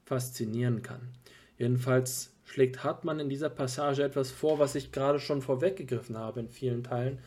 faszinieren 0.05 0.83
kann. 0.83 1.09
Jedenfalls 1.57 2.34
schlägt 2.45 2.85
Hartmann 2.85 3.21
in 3.21 3.29
dieser 3.29 3.51
Passage 3.51 4.03
etwas 4.03 4.31
vor, 4.31 4.59
was 4.59 4.75
ich 4.75 4.93
gerade 4.93 5.19
schon 5.19 5.43
vorweggegriffen 5.43 6.17
habe 6.17 6.41
in 6.41 6.49
vielen 6.49 6.85
Teilen. 6.85 7.19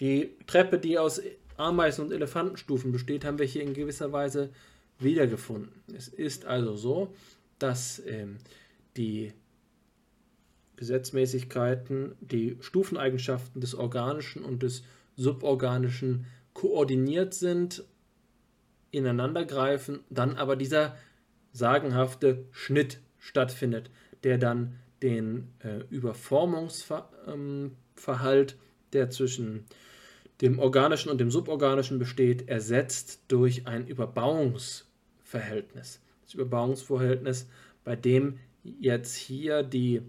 Die 0.00 0.30
Treppe, 0.46 0.78
die 0.78 0.98
aus 0.98 1.20
Ameisen- 1.56 2.06
und 2.06 2.12
Elefantenstufen 2.12 2.92
besteht, 2.92 3.24
haben 3.24 3.38
wir 3.38 3.46
hier 3.46 3.62
in 3.62 3.74
gewisser 3.74 4.12
Weise 4.12 4.50
wiedergefunden. 4.98 5.70
Es 5.94 6.08
ist 6.08 6.44
also 6.44 6.76
so, 6.76 7.14
dass 7.58 8.02
ähm, 8.06 8.38
die 8.96 9.32
Gesetzmäßigkeiten 10.76 12.16
die 12.20 12.56
Stufeneigenschaften 12.60 13.60
des 13.60 13.74
Organischen 13.74 14.44
und 14.44 14.62
des 14.62 14.82
Suborganischen 15.16 16.26
koordiniert 16.54 17.34
sind, 17.34 17.84
ineinandergreifen, 18.90 20.00
dann 20.10 20.36
aber 20.36 20.56
dieser 20.56 20.96
sagenhafte 21.52 22.44
Schnitt 22.50 23.00
stattfindet, 23.18 23.90
der 24.24 24.38
dann 24.38 24.78
den 25.02 25.48
äh, 25.60 25.80
Überformungsverhalt, 25.90 27.06
ähm, 27.26 27.76
der 28.92 29.10
zwischen 29.10 29.64
dem 30.40 30.58
Organischen 30.58 31.10
und 31.10 31.18
dem 31.18 31.30
Suborganischen 31.30 31.98
besteht, 31.98 32.48
ersetzt 32.48 33.20
durch 33.28 33.66
ein 33.66 33.86
Überbauungsverhältnis. 33.86 36.00
Das 36.24 36.34
Überbauungsverhältnis, 36.34 37.48
bei 37.84 37.96
dem 37.96 38.38
jetzt 38.64 39.14
hier 39.14 39.62
die 39.62 40.02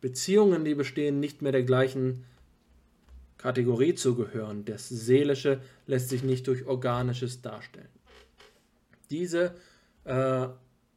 Beziehungen, 0.00 0.64
die 0.64 0.74
bestehen, 0.74 1.20
nicht 1.20 1.42
mehr 1.42 1.52
der 1.52 1.62
gleichen 1.62 2.24
Kategorie 3.38 3.94
zugehören. 3.94 4.64
Das 4.64 4.88
Seelische 4.88 5.60
lässt 5.86 6.10
sich 6.10 6.22
nicht 6.22 6.46
durch 6.46 6.66
Organisches 6.66 7.40
darstellen. 7.40 7.88
Diese 9.10 9.54
äh, 10.04 10.48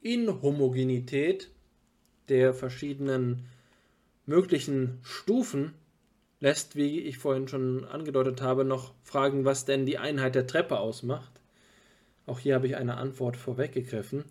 Inhomogenität 0.02 1.50
der 2.30 2.54
verschiedenen 2.54 3.46
möglichen 4.26 5.00
Stufen 5.04 5.74
lässt, 6.40 6.76
wie 6.76 7.00
ich 7.02 7.18
vorhin 7.18 7.48
schon 7.48 7.86
angedeutet 7.86 8.42
habe, 8.42 8.66
noch 8.66 8.94
fragen, 9.04 9.46
was 9.46 9.66
denn 9.66 9.86
die 9.86 9.98
Einheit 9.98 10.36
der 10.36 10.48
Treppe 10.48 10.80
ausmacht. 10.80 11.32
Auch 12.26 12.40
hier 12.40 12.56
habe 12.56 12.68
ich 12.68 12.76
eine 12.76 12.98
Antwort 12.98 13.38
vorweggegriffen. 13.38 14.26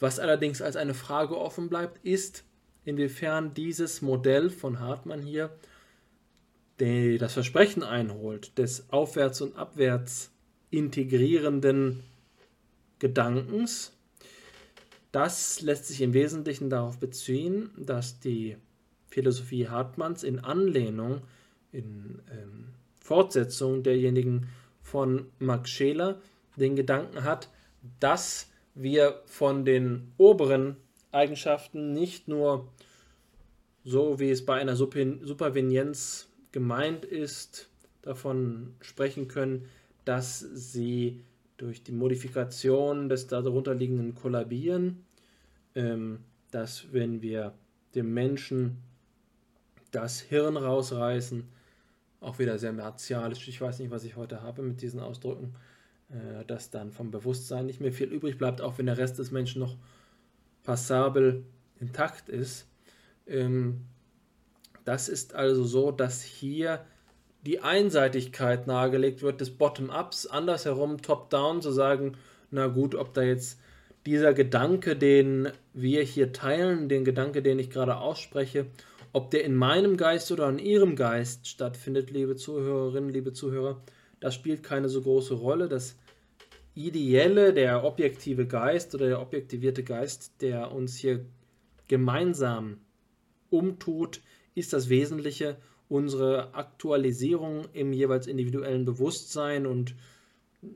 Was 0.00 0.18
allerdings 0.18 0.60
als 0.60 0.76
eine 0.76 0.94
Frage 0.94 1.38
offen 1.38 1.68
bleibt, 1.68 2.04
ist, 2.04 2.44
inwiefern 2.84 3.54
dieses 3.54 4.02
Modell 4.02 4.50
von 4.50 4.80
Hartmann 4.80 5.22
hier 5.22 5.50
das 6.78 7.32
Versprechen 7.32 7.82
einholt 7.82 8.58
des 8.58 8.90
aufwärts 8.90 9.40
und 9.40 9.56
abwärts 9.56 10.32
integrierenden 10.70 12.02
Gedankens. 12.98 13.93
Das 15.14 15.60
lässt 15.60 15.86
sich 15.86 16.00
im 16.00 16.12
Wesentlichen 16.12 16.70
darauf 16.70 16.98
beziehen, 16.98 17.70
dass 17.76 18.18
die 18.18 18.56
Philosophie 19.06 19.68
Hartmanns 19.68 20.24
in 20.24 20.40
Anlehnung 20.40 21.22
in 21.70 22.20
ähm, 22.32 22.70
Fortsetzung 22.98 23.84
derjenigen 23.84 24.48
von 24.82 25.26
Max 25.38 25.70
Scheler 25.70 26.20
den 26.56 26.74
Gedanken 26.74 27.22
hat, 27.22 27.48
dass 28.00 28.50
wir 28.74 29.22
von 29.26 29.64
den 29.64 30.12
oberen 30.16 30.78
Eigenschaften 31.12 31.92
nicht 31.92 32.26
nur 32.26 32.66
so 33.84 34.18
wie 34.18 34.30
es 34.30 34.44
bei 34.44 34.54
einer 34.54 34.74
Supervenienz 34.74 36.28
gemeint 36.50 37.04
ist, 37.04 37.68
davon 38.02 38.74
sprechen 38.80 39.28
können, 39.28 39.66
dass 40.04 40.40
sie 40.40 41.22
durch 41.56 41.84
die 41.84 41.92
Modifikation 41.92 43.08
des 43.08 43.26
darunterliegenden 43.28 44.14
kollabieren, 44.14 45.03
ähm, 45.74 46.20
dass 46.50 46.92
wenn 46.92 47.22
wir 47.22 47.52
dem 47.94 48.12
Menschen 48.14 48.78
das 49.90 50.20
Hirn 50.20 50.56
rausreißen, 50.56 51.48
auch 52.20 52.38
wieder 52.38 52.58
sehr 52.58 52.72
martialisch, 52.72 53.46
ich 53.48 53.60
weiß 53.60 53.78
nicht, 53.80 53.90
was 53.90 54.04
ich 54.04 54.16
heute 54.16 54.42
habe 54.42 54.62
mit 54.62 54.82
diesen 54.82 55.00
Ausdrücken, 55.00 55.54
äh, 56.10 56.44
dass 56.46 56.70
dann 56.70 56.90
vom 56.90 57.10
Bewusstsein 57.10 57.66
nicht 57.66 57.80
mehr 57.80 57.92
viel 57.92 58.08
übrig 58.08 58.38
bleibt, 58.38 58.60
auch 58.60 58.78
wenn 58.78 58.86
der 58.86 58.98
Rest 58.98 59.18
des 59.18 59.30
Menschen 59.30 59.60
noch 59.60 59.76
passabel 60.62 61.44
intakt 61.80 62.28
ist. 62.28 62.66
Ähm, 63.26 63.82
das 64.84 65.08
ist 65.08 65.34
also 65.34 65.64
so, 65.64 65.90
dass 65.90 66.22
hier 66.22 66.84
die 67.46 67.60
Einseitigkeit 67.60 68.66
nahegelegt 68.66 69.22
wird 69.22 69.40
des 69.40 69.50
Bottom-ups, 69.50 70.26
andersherum 70.26 71.02
Top-down 71.02 71.62
zu 71.62 71.72
sagen, 71.72 72.16
na 72.50 72.68
gut, 72.68 72.94
ob 72.94 73.12
da 73.14 73.22
jetzt 73.22 73.58
dieser 74.06 74.34
Gedanke, 74.34 74.96
den 74.96 75.48
wir 75.72 76.02
hier 76.02 76.32
teilen, 76.32 76.88
den 76.88 77.04
Gedanke, 77.04 77.42
den 77.42 77.58
ich 77.58 77.70
gerade 77.70 77.96
ausspreche, 77.96 78.66
ob 79.12 79.30
der 79.30 79.44
in 79.44 79.54
meinem 79.54 79.96
Geist 79.96 80.30
oder 80.32 80.48
in 80.48 80.58
Ihrem 80.58 80.96
Geist 80.96 81.48
stattfindet, 81.48 82.10
liebe 82.10 82.36
Zuhörerinnen, 82.36 83.10
liebe 83.10 83.32
Zuhörer, 83.32 83.80
das 84.20 84.34
spielt 84.34 84.62
keine 84.62 84.88
so 84.88 85.02
große 85.02 85.34
Rolle. 85.34 85.68
Das 85.68 85.96
Ideelle, 86.74 87.54
der 87.54 87.84
objektive 87.84 88.46
Geist 88.46 88.94
oder 88.94 89.06
der 89.06 89.20
objektivierte 89.20 89.84
Geist, 89.84 90.32
der 90.40 90.72
uns 90.72 90.96
hier 90.96 91.24
gemeinsam 91.88 92.78
umtut, 93.50 94.20
ist 94.54 94.72
das 94.72 94.88
Wesentliche 94.88 95.56
unsere 95.88 96.54
Aktualisierung 96.54 97.66
im 97.72 97.92
jeweils 97.92 98.26
individuellen 98.26 98.84
Bewusstsein 98.84 99.66
und 99.66 99.94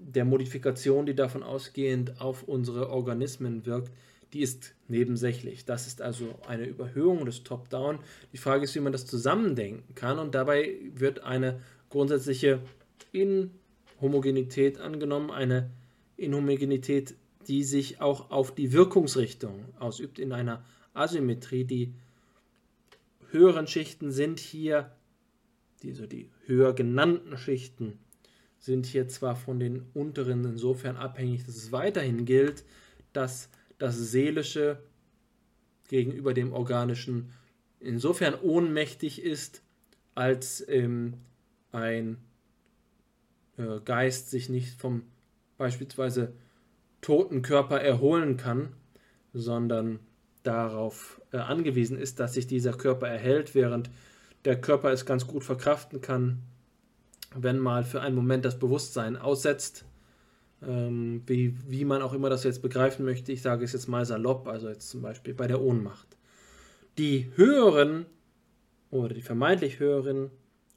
der 0.01 0.25
Modifikation, 0.25 1.07
die 1.07 1.15
davon 1.15 1.43
ausgehend 1.43 2.21
auf 2.21 2.43
unsere 2.43 2.91
Organismen 2.91 3.67
wirkt, 3.67 3.91
die 4.33 4.41
ist 4.41 4.75
nebensächlich. 4.89 5.65
Das 5.65 5.87
ist 5.87 6.03
also 6.03 6.39
eine 6.47 6.67
Überhöhung 6.67 7.25
des 7.25 7.45
Top-Down. 7.45 7.99
Die 8.33 8.39
Frage 8.39 8.65
ist, 8.65 8.75
wie 8.75 8.81
man 8.81 8.93
das 8.93 9.07
zusammendenken 9.07 9.95
kann 9.95 10.19
und 10.19 10.35
dabei 10.35 10.77
wird 10.95 11.21
eine 11.21 11.61
grundsätzliche 11.89 12.61
Inhomogenität 13.13 14.79
angenommen, 14.79 15.31
eine 15.31 15.71
Inhomogenität, 16.17 17.15
die 17.47 17.65
sich 17.65 18.01
auch 18.01 18.31
auf 18.31 18.55
die 18.55 18.73
Wirkungsrichtung 18.73 19.65
ausübt 19.79 20.19
in 20.19 20.33
einer 20.33 20.63
Asymmetrie, 20.93 21.65
die 21.65 21.95
höheren 23.31 23.67
Schichten 23.67 24.11
sind 24.11 24.41
hier, 24.41 24.93
die, 25.83 25.93
so 25.93 26.07
die 26.07 26.29
höher 26.45 26.75
genannten 26.75 27.39
Schichten, 27.39 27.99
sind 28.59 28.87
hier 28.87 29.09
zwar 29.09 29.37
von 29.37 29.61
den 29.61 29.87
unteren 29.95 30.45
insofern 30.45 30.97
abhängig, 30.97 31.47
dass 31.47 31.57
es 31.57 31.73
weiterhin 31.73 32.25
gilt, 32.25 32.65
dass 33.13 33.49
das 33.79 33.97
Seelische 33.97 34.79
gegenüber 35.89 36.35
dem 36.35 36.53
Organischen 36.53 37.31
insofern 37.81 38.35
ohnmächtig 38.35 39.23
ist, 39.23 39.63
als 40.15 40.67
ähm, 40.69 41.15
ein 41.73 42.19
äh, 43.57 43.81
Geist 43.85 44.31
sich 44.31 44.49
nicht 44.49 44.81
vom 44.81 45.03
beispielsweise 45.57 46.33
toten 47.01 47.43
Körper 47.43 47.81
erholen 47.81 48.37
kann, 48.37 48.73
sondern 49.33 50.01
darauf 50.43 51.21
äh, 51.33 51.37
angewiesen 51.39 51.99
ist, 51.99 52.21
dass 52.21 52.35
sich 52.35 52.47
dieser 52.47 52.73
Körper 52.73 53.09
erhält, 53.09 53.55
während 53.55 53.91
der 54.45 54.61
Körper 54.61 54.91
es 54.93 55.07
ganz 55.07 55.27
gut 55.27 55.45
verkraften 55.45 56.01
kann, 56.01 56.43
wenn 57.35 57.59
mal 57.59 57.85
für 57.85 58.01
einen 58.01 58.17
Moment 58.17 58.45
das 58.45 58.59
Bewusstsein 58.59 59.17
aussetzt, 59.17 59.85
ähm, 60.63 61.23
wie, 61.27 61.57
wie 61.69 61.85
man 61.85 62.03
auch 62.03 62.13
immer 62.13 62.31
das 62.31 62.45
jetzt 62.45 62.63
begreifen 62.63 63.05
möchte. 63.05 63.33
Ich 63.33 63.43
sage 63.43 63.65
es 63.65 63.73
jetzt 63.73 63.89
mal 63.89 64.05
salopp, 64.05 64.49
also 64.49 64.69
jetzt 64.69 64.91
zum 64.91 65.03
Beispiel 65.03 65.35
bei 65.35 65.47
der 65.47 65.61
Ohnmacht. 65.61 66.17
Die 66.97 67.31
höheren 67.37 68.07
oder 68.91 69.15
die 69.15 69.23
vermeintlich 69.23 69.79
höheren 69.79 70.31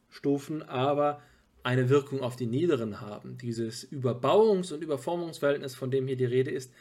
Stufen 0.09 0.61
aber 0.61 1.21
eine 1.63 1.89
Wirkung 1.89 2.21
auf 2.21 2.35
die 2.35 2.47
niederen 2.47 3.01
haben. 3.01 3.37
Dieses 3.37 3.89
Überbauungs- 3.89 4.73
und 4.73 4.83
Überformungsverhältnis, 4.83 5.75
von 5.75 5.91
dem 5.91 6.07
hier 6.07 6.17
die 6.17 6.25
Rede 6.25 6.51
ist, 6.51 6.73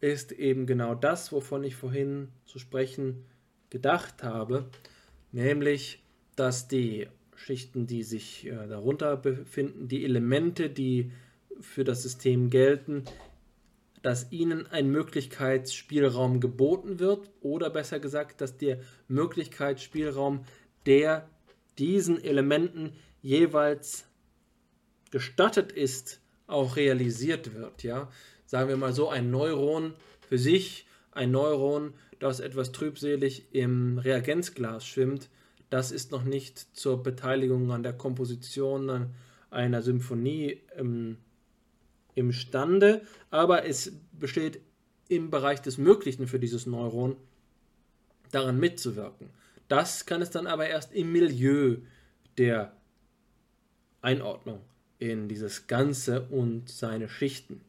ist 0.00 0.32
eben 0.32 0.66
genau 0.66 0.94
das, 0.94 1.32
wovon 1.32 1.64
ich 1.64 1.76
vorhin 1.76 2.28
zu 2.44 2.58
sprechen 2.58 3.24
gedacht 3.70 4.22
habe, 4.22 4.68
nämlich, 5.32 6.02
dass 6.36 6.68
die 6.68 7.08
Schichten, 7.42 7.86
die 7.86 8.02
sich 8.02 8.46
äh, 8.46 8.66
darunter 8.68 9.16
befinden, 9.16 9.88
die 9.88 10.04
Elemente, 10.04 10.70
die 10.70 11.12
für 11.60 11.84
das 11.84 12.02
System 12.02 12.50
gelten, 12.50 13.04
dass 14.02 14.32
ihnen 14.32 14.66
ein 14.66 14.90
Möglichkeitsspielraum 14.90 16.40
geboten 16.40 16.98
wird 16.98 17.30
oder 17.40 17.70
besser 17.70 18.00
gesagt, 18.00 18.40
dass 18.40 18.56
der 18.56 18.80
Möglichkeitsspielraum, 19.08 20.44
der 20.86 21.28
diesen 21.78 22.22
Elementen 22.22 22.92
jeweils 23.22 24.06
gestattet 25.10 25.70
ist, 25.72 26.20
auch 26.46 26.76
realisiert 26.76 27.54
wird. 27.54 27.82
Ja? 27.82 28.10
sagen 28.52 28.68
wir 28.68 28.76
mal 28.76 28.92
so, 28.92 29.08
ein 29.08 29.30
Neuron 29.30 29.94
für 30.28 30.36
sich, 30.36 30.86
ein 31.12 31.30
Neuron, 31.30 31.94
das 32.18 32.38
etwas 32.38 32.70
trübselig 32.70 33.46
im 33.52 33.96
Reagenzglas 33.96 34.86
schwimmt, 34.86 35.30
das 35.72 35.90
ist 35.90 36.12
noch 36.12 36.24
nicht 36.24 36.76
zur 36.76 37.02
Beteiligung 37.02 37.70
an 37.72 37.82
der 37.82 37.94
Komposition 37.94 39.10
einer 39.50 39.80
Symphonie 39.80 40.60
im, 40.76 41.16
imstande, 42.14 43.00
aber 43.30 43.64
es 43.64 43.92
besteht 44.12 44.60
im 45.08 45.30
Bereich 45.30 45.62
des 45.62 45.78
Möglichen 45.78 46.26
für 46.26 46.38
dieses 46.38 46.66
Neuron, 46.66 47.16
daran 48.32 48.60
mitzuwirken. 48.60 49.30
Das 49.68 50.04
kann 50.04 50.20
es 50.20 50.28
dann 50.30 50.46
aber 50.46 50.66
erst 50.66 50.92
im 50.92 51.10
Milieu 51.10 51.78
der 52.36 52.76
Einordnung 54.02 54.60
in 54.98 55.28
dieses 55.28 55.68
Ganze 55.68 56.22
und 56.28 56.68
seine 56.68 57.08
Schichten. 57.08 57.62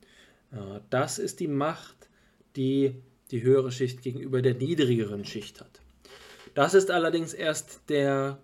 Das 0.89 1.19
ist 1.19 1.39
die 1.39 1.47
Macht, 1.47 2.09
die 2.57 3.01
die 3.31 3.43
höhere 3.43 3.71
Schicht 3.71 4.01
gegenüber 4.01 4.41
der 4.41 4.55
niedrigeren 4.55 5.23
Schicht 5.23 5.61
hat. 5.61 5.82
Das 6.53 6.73
ist 6.73 6.91
allerdings 6.91 7.33
erst 7.33 7.81
der 7.89 8.39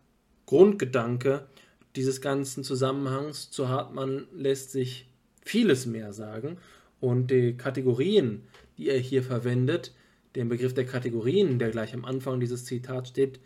Grundgedanke 0.45 1.47
dieses 1.95 2.21
ganzen 2.21 2.63
Zusammenhangs. 2.63 3.51
Zu 3.51 3.69
Hartmann 3.69 4.27
lässt 4.33 4.71
sich 4.71 5.09
vieles 5.41 5.85
mehr 5.85 6.13
sagen 6.13 6.57
und 6.99 7.31
die 7.31 7.55
Kategorien, 7.55 8.47
die 8.77 8.89
er 8.89 8.99
hier 8.99 9.23
verwendet, 9.23 9.93
den 10.35 10.49
Begriff 10.49 10.73
der 10.73 10.85
Kategorien, 10.85 11.59
der 11.59 11.71
gleich 11.71 11.93
am 11.93 12.05
Anfang 12.05 12.39
dieses 12.39 12.65
Zitats 12.65 13.09
steht, 13.09 13.39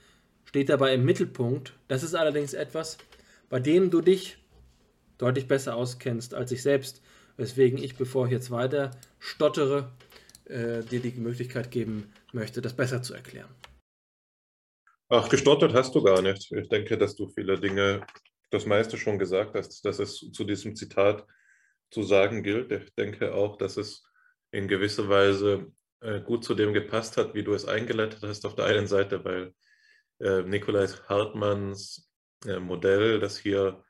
steht 0.45 0.69
dabei 0.69 0.93
im 0.93 1.05
Mittelpunkt. 1.05 1.73
Das 1.87 2.03
ist 2.03 2.15
allerdings 2.15 2.53
etwas, 2.53 2.97
bei 3.49 3.59
dem 3.59 3.89
du 3.89 4.01
dich 4.01 4.37
deutlich 5.17 5.47
besser 5.47 5.75
auskennst 5.75 6.33
als 6.33 6.51
ich 6.51 6.61
selbst 6.61 7.01
weswegen 7.37 7.81
ich, 7.81 7.95
bevor 7.95 8.25
ich 8.25 8.31
jetzt 8.31 8.51
weiter 8.51 8.91
stottere, 9.19 9.91
äh, 10.45 10.83
dir 10.83 10.99
die 10.99 11.11
Möglichkeit 11.19 11.71
geben 11.71 12.11
möchte, 12.31 12.61
das 12.61 12.73
besser 12.73 13.01
zu 13.01 13.13
erklären. 13.13 13.49
Ach, 15.15 15.29
gestottert 15.29 15.75
hast 15.75 15.93
du 15.93 16.01
gar 16.01 16.23
nicht. 16.23 16.51
Ich 16.51 16.69
denke, 16.69 16.97
dass 16.97 17.15
du 17.15 17.27
viele 17.27 17.59
Dinge, 17.59 18.03
das 18.49 18.65
meiste 18.65 18.97
schon 18.97 19.19
gesagt 19.19 19.53
hast, 19.53 19.85
dass 19.85 19.99
es 19.99 20.31
zu 20.31 20.43
diesem 20.43 20.75
Zitat 20.75 21.23
zu 21.91 22.01
sagen 22.01 22.41
gilt. 22.41 22.71
Ich 22.71 22.95
denke 22.95 23.35
auch, 23.35 23.57
dass 23.57 23.77
es 23.77 24.03
in 24.49 24.67
gewisser 24.67 25.09
Weise 25.09 25.71
äh, 26.01 26.19
gut 26.19 26.43
zu 26.43 26.55
dem 26.55 26.73
gepasst 26.73 27.17
hat, 27.17 27.35
wie 27.35 27.43
du 27.43 27.53
es 27.53 27.65
eingeleitet 27.65 28.23
hast 28.23 28.43
auf 28.47 28.55
der 28.55 28.65
einen 28.65 28.87
Seite, 28.87 29.23
weil 29.23 29.53
äh, 30.19 30.41
Nikolai 30.41 30.87
Hartmanns 31.07 32.09
äh, 32.47 32.57
Modell, 32.57 33.19
das 33.19 33.37
hier 33.37 33.83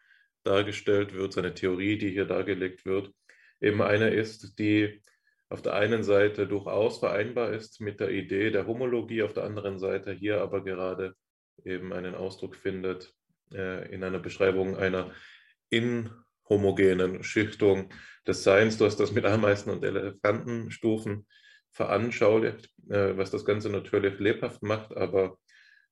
dargestellt 0.43 1.13
wird, 1.13 1.31
seine 1.31 1.53
Theorie, 1.53 1.97
die 1.97 2.09
hier 2.09 2.25
dargelegt 2.25 2.83
wird, 2.83 3.13
eben 3.61 3.81
eine 3.81 4.09
ist, 4.09 4.59
die 4.59 5.01
auf 5.49 5.61
der 5.61 5.74
einen 5.74 6.03
Seite 6.03 6.48
durchaus 6.48 6.99
vereinbar 6.99 7.52
ist 7.53 7.82
mit 7.82 7.99
der 7.99 8.10
Idee 8.10 8.49
der 8.49 8.68
Homologie, 8.68 9.24
auf 9.24 9.34
der 9.34 9.44
anderen 9.44 9.78
Seite 9.80 10.11
hier 10.11 10.41
aber 10.41 10.64
gerade 10.64 11.15
eben 11.64 11.94
einen 11.94 12.15
Ausdruck 12.15 12.56
findet 12.56 13.14
äh, 13.53 13.94
in 13.94 14.03
einer 14.03 14.20
Beschreibung 14.20 14.76
einer 14.78 15.11
inhomogenen 15.70 17.24
Schichtung 17.24 17.90
des 18.28 18.44
Seins. 18.44 18.78
Du 18.78 18.86
hast 18.86 18.99
das 18.99 19.11
mit 19.11 19.26
Ameisen 19.26 19.72
und 19.72 19.84
Elefantenstufen 19.84 21.28
veranschaulicht, 21.72 22.70
äh, 22.90 23.18
was 23.18 23.32
das 23.32 23.45
Ganze 23.45 23.70
natürlich 23.70 24.20
lebhaft 24.20 24.64
macht, 24.64 24.95
aber 24.95 25.38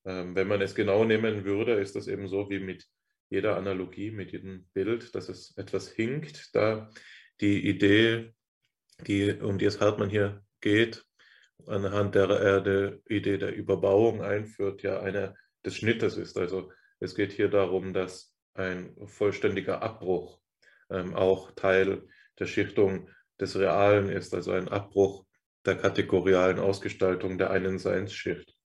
äh, 0.03 0.23
wenn 0.33 0.47
man 0.47 0.61
es 0.61 0.75
genau 0.75 1.03
nehmen 1.05 1.45
würde, 1.45 1.73
ist 1.73 1.95
das 1.95 2.07
eben 2.07 2.27
so 2.27 2.49
wie 2.49 2.59
mit 2.59 2.85
jeder 3.29 3.57
Analogie, 3.57 4.11
mit 4.11 4.31
jedem 4.31 4.67
Bild, 4.73 5.15
dass 5.15 5.29
es 5.29 5.55
etwas 5.57 5.89
hinkt, 5.89 6.49
da 6.53 6.89
die 7.39 7.67
Idee, 7.67 8.33
die, 9.07 9.33
um 9.33 9.57
die 9.57 9.65
es 9.65 9.79
Hartmann 9.79 10.09
hier 10.09 10.43
geht, 10.61 11.05
anhand 11.67 12.15
der 12.15 12.29
er 12.29 12.61
die 12.61 13.13
Idee 13.13 13.37
der 13.37 13.55
Überbauung 13.55 14.21
einführt, 14.21 14.83
ja 14.83 14.99
eine 15.01 15.35
des 15.65 15.77
Schnittes 15.77 16.17
ist. 16.17 16.37
Also 16.37 16.71
es 16.99 17.15
geht 17.15 17.31
hier 17.31 17.49
darum, 17.49 17.93
dass 17.93 18.33
ein 18.53 18.95
vollständiger 19.05 19.81
Abbruch 19.81 20.39
ähm, 20.89 21.15
auch 21.15 21.51
Teil 21.51 22.07
der 22.39 22.45
Schichtung 22.45 23.09
des 23.39 23.57
Realen 23.57 24.09
ist, 24.09 24.33
also 24.33 24.51
ein 24.51 24.67
Abbruch 24.67 25.25
der 25.65 25.75
kategorialen 25.75 26.59
Ausgestaltung 26.59 27.37
der 27.37 27.51
einen 27.51 27.79
Seinsschicht. 27.79 28.55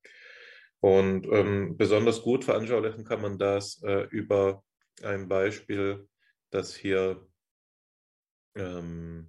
Und 0.81 1.27
ähm, 1.27 1.77
besonders 1.77 2.23
gut 2.23 2.45
veranschaulichen 2.45 3.05
kann 3.05 3.23
man 3.23 3.39
das 3.39 3.83
äh, 3.83 4.07
über 4.11 4.63
ein 5.03 5.29
Beispiel, 5.29 6.09
das 6.51 6.75
hier 6.75 7.27
ähm, 8.55 9.29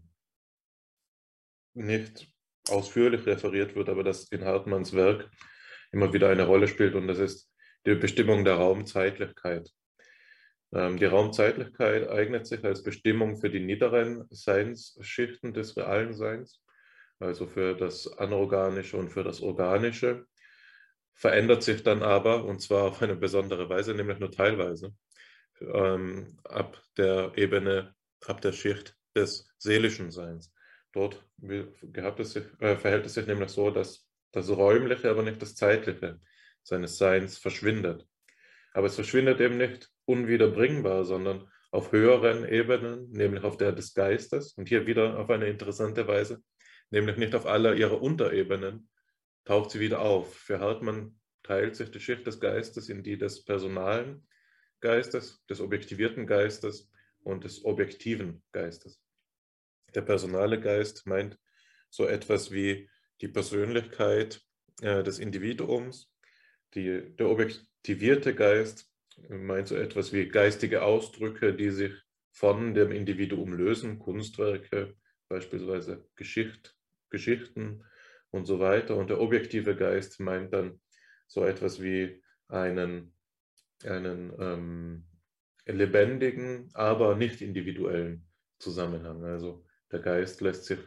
nicht 1.77 2.27
ausführlich 2.69 3.25
referiert 3.25 3.75
wird, 3.75 3.89
aber 3.89 4.03
das 4.03 4.25
in 4.25 4.43
Hartmanns 4.43 4.93
Werk 4.93 5.29
immer 5.91 6.11
wieder 6.11 6.29
eine 6.29 6.45
Rolle 6.45 6.67
spielt 6.67 6.95
und 6.95 7.07
das 7.07 7.19
ist 7.19 7.49
die 7.85 7.95
Bestimmung 7.95 8.43
der 8.43 8.55
Raumzeitlichkeit. 8.55 9.69
Ähm, 10.73 10.97
die 10.97 11.05
Raumzeitlichkeit 11.05 12.09
eignet 12.09 12.45
sich 12.47 12.63
als 12.65 12.83
Bestimmung 12.83 13.37
für 13.37 13.49
die 13.49 13.61
niederen 13.61 14.25
Seinsschichten 14.29 15.53
des 15.53 15.77
realen 15.77 16.13
Seins, 16.13 16.61
also 17.19 17.47
für 17.47 17.75
das 17.75 18.07
Anorganische 18.17 18.97
und 18.97 19.09
für 19.09 19.23
das 19.23 19.41
Organische, 19.41 20.25
verändert 21.13 21.63
sich 21.63 21.83
dann 21.83 22.03
aber, 22.03 22.43
und 22.45 22.59
zwar 22.61 22.83
auf 22.83 23.01
eine 23.01 23.15
besondere 23.15 23.69
Weise, 23.69 23.93
nämlich 23.93 24.19
nur 24.19 24.31
teilweise, 24.31 24.93
ähm, 25.61 26.37
ab 26.43 26.81
der 26.97 27.31
Ebene, 27.35 27.95
ab 28.25 28.41
der 28.41 28.51
Schicht 28.51 28.95
des 29.15 29.49
seelischen 29.57 30.11
Seins. 30.11 30.53
Dort 30.97 31.23
es 32.19 32.31
sich, 32.31 32.43
äh, 32.59 32.75
verhält 32.75 33.05
es 33.05 33.13
sich 33.13 33.27
nämlich 33.27 33.49
so, 33.51 33.69
dass 33.69 34.09
das 34.31 34.49
Räumliche, 34.49 35.11
aber 35.11 35.21
nicht 35.21 35.39
das 35.39 35.53
Zeitliche 35.53 36.19
seines 36.63 36.97
Seins 36.97 37.37
verschwindet. 37.37 38.07
Aber 38.73 38.87
es 38.87 38.95
verschwindet 38.95 39.39
eben 39.39 39.57
nicht 39.57 39.91
unwiederbringbar, 40.05 41.05
sondern 41.05 41.51
auf 41.69 41.91
höheren 41.91 42.49
Ebenen, 42.49 43.11
nämlich 43.11 43.43
auf 43.43 43.57
der 43.57 43.73
des 43.73 43.93
Geistes 43.93 44.53
und 44.53 44.69
hier 44.69 44.87
wieder 44.87 45.19
auf 45.19 45.29
eine 45.29 45.45
interessante 45.45 46.07
Weise, 46.07 46.41
nämlich 46.89 47.17
nicht 47.17 47.35
auf 47.35 47.45
aller 47.45 47.75
ihrer 47.75 48.01
Unterebenen, 48.01 48.89
taucht 49.45 49.69
sie 49.69 49.79
wieder 49.79 50.01
auf. 50.01 50.35
Für 50.35 50.59
Hartmann 50.59 51.19
teilt 51.43 51.75
sich 51.75 51.91
die 51.91 51.99
Schicht 51.99 52.25
des 52.25 52.39
Geistes 52.39 52.89
in 52.89 53.03
die 53.03 53.19
des 53.19 53.45
personalen 53.45 54.25
Geistes, 54.79 55.45
des 55.45 55.61
objektivierten 55.61 56.25
Geistes 56.25 56.89
und 57.19 57.43
des 57.43 57.63
objektiven 57.65 58.41
Geistes. 58.51 58.99
Der 59.95 60.01
personale 60.01 60.59
Geist 60.59 61.05
meint 61.05 61.37
so 61.89 62.05
etwas 62.05 62.51
wie 62.51 62.89
die 63.21 63.27
Persönlichkeit 63.27 64.41
äh, 64.81 65.03
des 65.03 65.19
Individuums, 65.19 66.11
die, 66.73 67.15
der 67.15 67.29
objektivierte 67.29 68.35
Geist 68.35 68.89
meint 69.29 69.67
so 69.67 69.75
etwas 69.75 70.13
wie 70.13 70.27
geistige 70.27 70.83
Ausdrücke, 70.83 71.53
die 71.53 71.71
sich 71.71 71.93
von 72.31 72.73
dem 72.73 72.91
Individuum 72.91 73.53
lösen, 73.53 73.97
Kunstwerke, 73.97 74.95
beispielsweise 75.27 76.07
Geschicht, 76.15 76.75
Geschichten 77.09 77.83
und 78.29 78.45
so 78.45 78.59
weiter. 78.59 78.95
Und 78.95 79.09
der 79.09 79.19
objektive 79.19 79.75
Geist 79.75 80.19
meint 80.19 80.53
dann 80.53 80.79
so 81.27 81.43
etwas 81.43 81.81
wie 81.81 82.21
einen, 82.47 83.15
einen 83.83 84.33
ähm, 84.39 85.07
lebendigen, 85.65 86.69
aber 86.73 87.15
nicht 87.15 87.41
individuellen 87.41 88.27
Zusammenhang. 88.59 89.23
Also 89.23 89.65
der 89.91 89.99
Geist 89.99 90.41
lässt 90.41 90.65
sich 90.65 90.79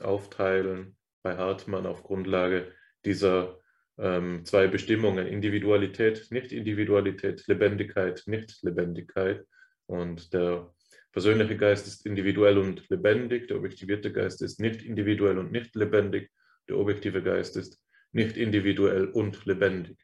aufteilen 0.00 0.96
bei 1.22 1.36
Hartmann 1.36 1.86
auf 1.86 2.02
Grundlage 2.02 2.72
dieser 3.04 3.58
ähm, 3.98 4.44
zwei 4.44 4.66
Bestimmungen, 4.68 5.26
Individualität, 5.26 6.26
Nicht-Individualität, 6.30 7.46
Lebendigkeit, 7.46 8.22
Nicht-Lebendigkeit. 8.26 9.46
Und 9.86 10.32
der 10.34 10.72
persönliche 11.12 11.56
Geist 11.56 11.86
ist 11.86 12.04
individuell 12.04 12.58
und 12.58 12.88
lebendig, 12.90 13.48
der 13.48 13.56
objektivierte 13.56 14.12
Geist 14.12 14.42
ist 14.42 14.60
nicht 14.60 14.82
individuell 14.82 15.38
und 15.38 15.50
nicht 15.50 15.74
lebendig, 15.74 16.30
der 16.68 16.76
objektive 16.76 17.22
Geist 17.22 17.56
ist 17.56 17.80
nicht 18.12 18.36
individuell 18.36 19.06
und 19.06 19.44
lebendig. 19.46 19.98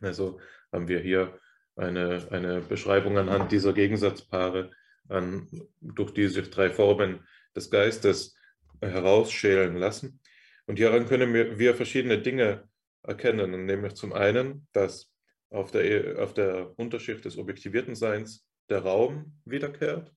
Also 0.00 0.40
haben 0.72 0.88
wir 0.88 1.00
hier 1.00 1.38
eine, 1.76 2.28
eine 2.30 2.60
Beschreibung 2.60 3.18
anhand 3.18 3.50
dieser 3.50 3.72
Gegensatzpaare, 3.72 4.70
an, 5.08 5.48
durch 5.80 6.12
die 6.12 6.28
sich 6.28 6.50
drei 6.50 6.70
Formen 6.70 7.26
des 7.54 7.70
Geistes 7.70 8.36
herausschälen 8.80 9.76
lassen. 9.76 10.20
Und 10.66 10.78
hieran 10.78 11.06
können 11.06 11.34
wir, 11.34 11.74
verschiedene 11.74 12.20
Dinge 12.20 12.68
erkennen, 13.02 13.66
nämlich 13.66 13.94
zum 13.94 14.12
einen, 14.12 14.66
dass 14.72 15.12
auf 15.50 15.70
der, 15.70 15.84
e, 15.84 16.16
auf 16.16 16.34
der 16.34 16.72
Unterschicht 16.78 17.24
des 17.24 17.38
objektivierten 17.38 17.94
Seins 17.94 18.46
der 18.68 18.80
Raum 18.80 19.40
wiederkehrt 19.44 20.12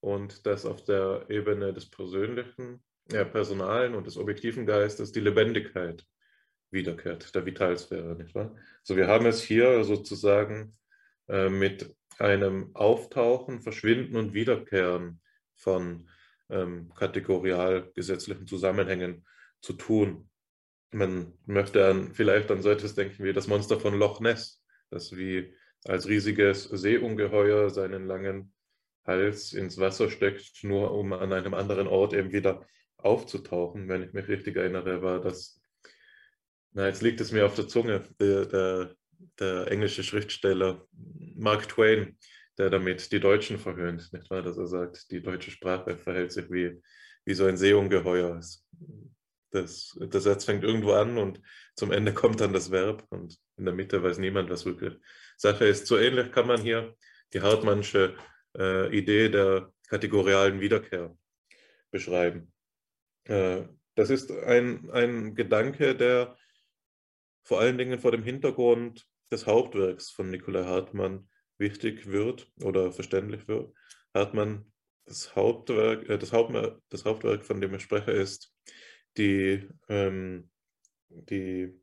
und 0.00 0.44
dass 0.44 0.66
auf 0.66 0.84
der 0.84 1.26
Ebene 1.28 1.72
des 1.72 1.88
persönlichen, 1.88 2.82
ja, 3.10 3.24
personalen 3.24 3.94
und 3.94 4.06
des 4.06 4.16
objektiven 4.16 4.66
Geistes 4.66 5.12
die 5.12 5.20
Lebendigkeit 5.20 6.04
wiederkehrt, 6.70 7.34
der 7.34 7.46
Vitalsphäre, 7.46 8.16
nicht 8.16 8.34
wahr? 8.34 8.54
So, 8.82 8.96
wir 8.96 9.06
haben 9.06 9.26
es 9.26 9.40
hier 9.40 9.84
sozusagen 9.84 10.76
äh, 11.28 11.48
mit 11.48 11.94
einem 12.18 12.74
Auftauchen, 12.74 13.60
Verschwinden 13.60 14.16
und 14.16 14.34
Wiederkehren 14.34 15.20
von 15.54 16.08
ähm, 16.50 16.92
kategorial 16.94 17.90
gesetzlichen 17.94 18.46
Zusammenhängen 18.46 19.26
zu 19.60 19.72
tun 19.72 20.28
man 20.92 21.32
möchte 21.46 21.86
an, 21.86 22.12
vielleicht 22.12 22.50
an 22.50 22.62
so 22.62 22.70
etwas 22.70 22.94
denken 22.94 23.24
wie 23.24 23.32
das 23.32 23.48
Monster 23.48 23.78
von 23.78 23.98
Loch 23.98 24.20
Ness, 24.20 24.62
das 24.90 25.16
wie 25.16 25.54
als 25.84 26.08
riesiges 26.08 26.64
Seeungeheuer 26.64 27.70
seinen 27.70 28.06
langen 28.06 28.52
Hals 29.04 29.52
ins 29.52 29.78
Wasser 29.78 30.10
steckt, 30.10 30.64
nur 30.64 30.92
um 30.92 31.12
an 31.12 31.32
einem 31.32 31.54
anderen 31.54 31.86
Ort 31.86 32.12
eben 32.12 32.32
wieder 32.32 32.66
aufzutauchen. 32.96 33.88
Wenn 33.88 34.02
ich 34.02 34.12
mich 34.12 34.26
richtig 34.26 34.56
erinnere, 34.56 35.02
war 35.02 35.20
das, 35.20 35.60
na, 36.72 36.86
jetzt 36.86 37.02
liegt 37.02 37.20
es 37.20 37.30
mir 37.30 37.46
auf 37.46 37.54
der 37.54 37.68
Zunge, 37.68 38.02
der, 38.18 38.46
der, 38.46 38.96
der 39.38 39.70
englische 39.70 40.02
Schriftsteller 40.02 40.86
Mark 41.36 41.68
Twain, 41.68 42.18
der 42.58 42.70
damit 42.70 43.12
die 43.12 43.20
Deutschen 43.20 43.58
verhöhnt, 43.58 44.12
nicht 44.12 44.30
wahr? 44.30 44.42
Dass 44.42 44.56
er 44.56 44.66
sagt, 44.66 45.10
die 45.10 45.22
deutsche 45.22 45.50
Sprache 45.50 45.96
verhält 45.96 46.32
sich 46.32 46.50
wie, 46.50 46.80
wie 47.24 47.34
so 47.34 47.44
ein 47.46 47.56
Seeungeheuer. 47.56 48.40
Das, 49.50 49.96
der 50.00 50.20
Satz 50.20 50.44
fängt 50.44 50.64
irgendwo 50.64 50.92
an 50.92 51.18
und 51.18 51.40
zum 51.74 51.92
Ende 51.92 52.12
kommt 52.12 52.40
dann 52.40 52.52
das 52.52 52.70
Verb 52.70 53.04
und 53.10 53.38
in 53.56 53.64
der 53.64 53.74
Mitte 53.74 54.02
weiß 54.02 54.18
niemand, 54.18 54.50
was 54.50 54.66
wirklich 54.66 54.94
Sache 55.36 55.66
ist. 55.66 55.86
So 55.86 55.98
ähnlich 55.98 56.32
kann 56.32 56.46
man 56.46 56.60
hier 56.60 56.94
die 57.32 57.40
Hartmannsche 57.40 58.16
äh, 58.58 58.96
Idee 58.96 59.28
der 59.28 59.72
kategorialen 59.88 60.60
Wiederkehr 60.60 61.16
beschreiben. 61.90 62.52
Äh, 63.24 63.64
das 63.94 64.10
ist 64.10 64.30
ein, 64.30 64.90
ein 64.90 65.34
Gedanke, 65.34 65.94
der 65.94 66.36
vor 67.44 67.60
allen 67.60 67.78
Dingen 67.78 67.98
vor 67.98 68.10
dem 68.10 68.22
Hintergrund 68.22 69.06
des 69.30 69.46
Hauptwerks 69.46 70.10
von 70.10 70.30
Nikolai 70.30 70.64
Hartmann 70.64 71.28
wichtig 71.58 72.06
wird 72.06 72.50
oder 72.62 72.92
verständlich 72.92 73.48
wird. 73.48 73.72
Hartmann, 74.14 74.72
das 75.04 75.34
Hauptwerk, 75.36 76.08
äh, 76.08 76.18
das, 76.18 76.32
Hauptwerk, 76.32 76.80
das 76.88 77.04
Hauptwerk, 77.04 77.44
von 77.44 77.60
dem 77.60 77.74
ich 77.74 77.82
spreche, 77.82 78.12
ist 78.12 78.54
die, 79.16 79.68
ähm, 79.88 80.50
die 81.08 81.80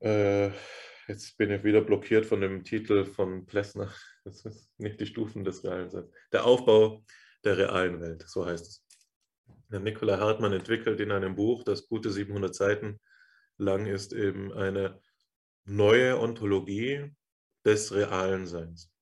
äh, 0.00 0.50
jetzt 1.08 1.36
bin 1.36 1.50
ich 1.50 1.64
wieder 1.64 1.80
blockiert 1.80 2.26
von 2.26 2.40
dem 2.40 2.64
Titel 2.64 3.04
von 3.04 3.46
Plessner, 3.46 3.92
das 4.24 4.44
ist 4.44 4.70
nicht 4.78 5.00
die 5.00 5.06
Stufen 5.06 5.44
des 5.44 5.64
realen 5.64 5.90
Seins, 5.90 6.10
der 6.32 6.44
Aufbau 6.44 7.04
der 7.44 7.58
realen 7.58 8.00
Welt, 8.00 8.24
so 8.26 8.46
heißt 8.46 8.66
es. 8.66 8.84
Der 9.70 9.80
Nikolai 9.80 10.18
Hartmann 10.18 10.52
entwickelt 10.52 11.00
in 11.00 11.10
einem 11.10 11.34
Buch, 11.34 11.64
das 11.64 11.88
gute 11.88 12.10
700 12.10 12.54
Seiten 12.54 13.00
lang 13.58 13.86
ist, 13.86 14.12
eben 14.12 14.52
eine 14.52 15.00
neue 15.64 16.18
Ontologie 16.20 17.12
des 17.64 17.94
realen 17.94 18.46
Seins. 18.46 18.92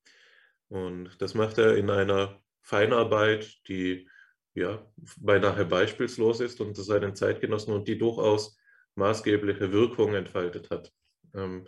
Und 0.68 1.20
das 1.20 1.34
macht 1.34 1.58
er 1.58 1.76
in 1.76 1.90
einer 1.90 2.40
Feinarbeit, 2.62 3.60
die 3.68 4.08
ja, 4.54 4.86
beinahe 5.18 5.64
beispielslos 5.64 6.40
ist 6.40 6.60
und 6.60 6.76
seinen 6.76 7.14
Zeitgenossen 7.14 7.74
und 7.74 7.88
die 7.88 7.98
durchaus 7.98 8.58
maßgebliche 8.94 9.72
Wirkung 9.72 10.14
entfaltet 10.14 10.70
hat. 10.70 10.92
Ähm, 11.34 11.66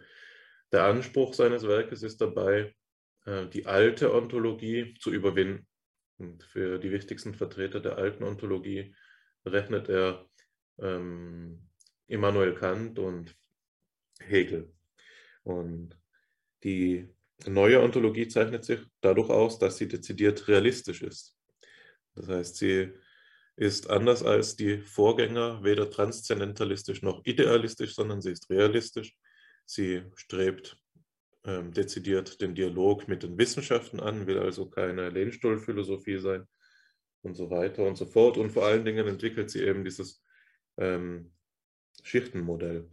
der 0.72 0.84
Anspruch 0.84 1.34
seines 1.34 1.66
Werkes 1.66 2.02
ist 2.02 2.20
dabei, 2.20 2.74
äh, 3.24 3.46
die 3.46 3.66
alte 3.66 4.14
Ontologie 4.14 4.94
zu 5.00 5.12
überwinden. 5.12 5.66
Und 6.18 6.44
für 6.44 6.78
die 6.78 6.92
wichtigsten 6.92 7.34
Vertreter 7.34 7.80
der 7.80 7.96
alten 7.96 8.22
Ontologie 8.22 8.94
rechnet 9.44 9.88
er 9.88 10.26
ähm, 10.78 11.68
Immanuel 12.06 12.54
Kant 12.54 12.98
und 12.98 13.34
Hegel. 14.20 14.72
Und 15.42 15.98
die 16.64 17.08
neue 17.46 17.82
Ontologie 17.82 18.28
zeichnet 18.28 18.64
sich 18.64 18.80
dadurch 19.00 19.30
aus, 19.30 19.58
dass 19.58 19.76
sie 19.76 19.88
dezidiert 19.88 20.48
realistisch 20.48 21.02
ist. 21.02 21.36
Das 22.14 22.28
heißt, 22.28 22.56
sie 22.56 22.92
ist 23.56 23.90
anders 23.90 24.22
als 24.22 24.56
die 24.56 24.78
Vorgänger 24.78 25.62
weder 25.62 25.90
transzendentalistisch 25.90 27.02
noch 27.02 27.24
idealistisch, 27.24 27.94
sondern 27.94 28.20
sie 28.20 28.32
ist 28.32 28.50
realistisch. 28.50 29.16
Sie 29.66 30.02
strebt 30.16 30.78
ähm, 31.44 31.72
dezidiert 31.72 32.40
den 32.40 32.54
Dialog 32.54 33.06
mit 33.06 33.22
den 33.22 33.38
Wissenschaften 33.38 34.00
an, 34.00 34.26
will 34.26 34.38
also 34.38 34.68
keine 34.68 35.10
Lehnstuhlphilosophie 35.10 36.18
sein 36.18 36.46
und 37.22 37.34
so 37.34 37.50
weiter 37.50 37.84
und 37.84 37.96
so 37.96 38.06
fort. 38.06 38.38
Und 38.38 38.50
vor 38.50 38.64
allen 38.64 38.84
Dingen 38.84 39.06
entwickelt 39.06 39.50
sie 39.50 39.62
eben 39.62 39.84
dieses 39.84 40.22
ähm, 40.78 41.32
Schichtenmodell 42.02 42.90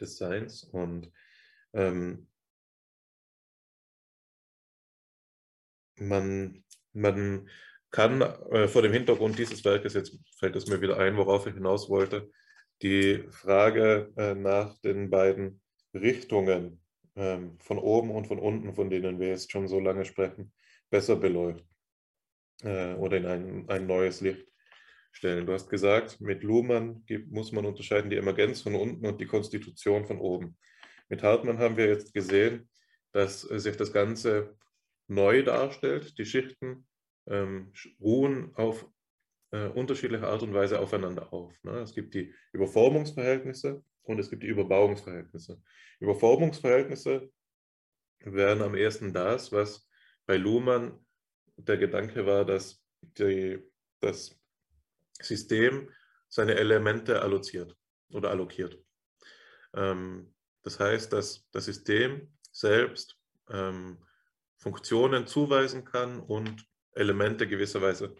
des 0.00 0.16
Seins. 0.16 0.64
Und 0.64 1.10
ähm, 1.72 2.28
man, 6.00 6.64
man 6.92 7.48
kann 7.90 8.20
äh, 8.22 8.68
vor 8.68 8.82
dem 8.82 8.92
Hintergrund 8.92 9.38
dieses 9.38 9.64
Werkes, 9.64 9.94
jetzt 9.94 10.18
fällt 10.38 10.56
es 10.56 10.66
mir 10.66 10.80
wieder 10.80 10.98
ein, 10.98 11.16
worauf 11.16 11.46
ich 11.46 11.54
hinaus 11.54 11.88
wollte, 11.88 12.30
die 12.82 13.24
Frage 13.30 14.12
äh, 14.16 14.34
nach 14.34 14.78
den 14.78 15.10
beiden 15.10 15.60
Richtungen 15.92 16.82
ähm, 17.16 17.58
von 17.60 17.78
oben 17.78 18.10
und 18.10 18.26
von 18.26 18.38
unten, 18.38 18.74
von 18.74 18.90
denen 18.90 19.18
wir 19.18 19.28
jetzt 19.28 19.52
schon 19.52 19.68
so 19.68 19.80
lange 19.80 20.04
sprechen, 20.04 20.52
besser 20.88 21.16
beleuchten 21.16 21.68
äh, 22.62 22.94
oder 22.94 23.16
in 23.16 23.26
ein, 23.26 23.68
ein 23.68 23.86
neues 23.86 24.20
Licht 24.20 24.46
stellen. 25.12 25.46
Du 25.46 25.52
hast 25.52 25.68
gesagt, 25.68 26.20
mit 26.20 26.42
Luhmann 26.42 27.04
muss 27.28 27.52
man 27.52 27.66
unterscheiden 27.66 28.10
die 28.10 28.16
Emergenz 28.16 28.62
von 28.62 28.76
unten 28.76 29.04
und 29.04 29.20
die 29.20 29.26
Konstitution 29.26 30.06
von 30.06 30.18
oben. 30.18 30.56
Mit 31.08 31.22
Hartmann 31.22 31.58
haben 31.58 31.76
wir 31.76 31.88
jetzt 31.88 32.14
gesehen, 32.14 32.68
dass 33.12 33.40
sich 33.40 33.76
das 33.76 33.92
Ganze 33.92 34.56
neu 35.10 35.42
darstellt. 35.42 36.16
Die 36.18 36.24
Schichten 36.24 36.86
ähm, 37.26 37.72
ruhen 38.00 38.54
auf 38.54 38.86
äh, 39.50 39.66
unterschiedliche 39.66 40.26
Art 40.26 40.42
und 40.42 40.54
Weise 40.54 40.80
aufeinander 40.80 41.32
auf. 41.32 41.52
Ne? 41.64 41.80
Es 41.80 41.94
gibt 41.94 42.14
die 42.14 42.32
Überformungsverhältnisse 42.52 43.84
und 44.02 44.18
es 44.18 44.30
gibt 44.30 44.44
die 44.44 44.46
Überbauungsverhältnisse. 44.46 45.60
Überformungsverhältnisse 45.98 47.30
wären 48.20 48.62
am 48.62 48.74
ersten 48.74 49.12
das, 49.12 49.50
was 49.52 49.88
bei 50.26 50.36
Luhmann 50.36 51.04
der 51.56 51.76
Gedanke 51.76 52.24
war, 52.24 52.44
dass 52.44 52.82
die, 53.02 53.58
das 54.00 54.38
System 55.20 55.90
seine 56.28 56.54
Elemente 56.54 57.20
alloziert 57.20 57.76
oder 58.12 58.30
allokiert. 58.30 58.78
Ähm, 59.74 60.32
das 60.62 60.78
heißt, 60.78 61.12
dass 61.12 61.48
das 61.50 61.64
System 61.64 62.32
selbst 62.52 63.18
ähm, 63.48 63.98
Funktionen 64.60 65.26
zuweisen 65.26 65.84
kann 65.84 66.20
und 66.20 66.66
Elemente 66.92 67.48
gewisserweise 67.48 68.14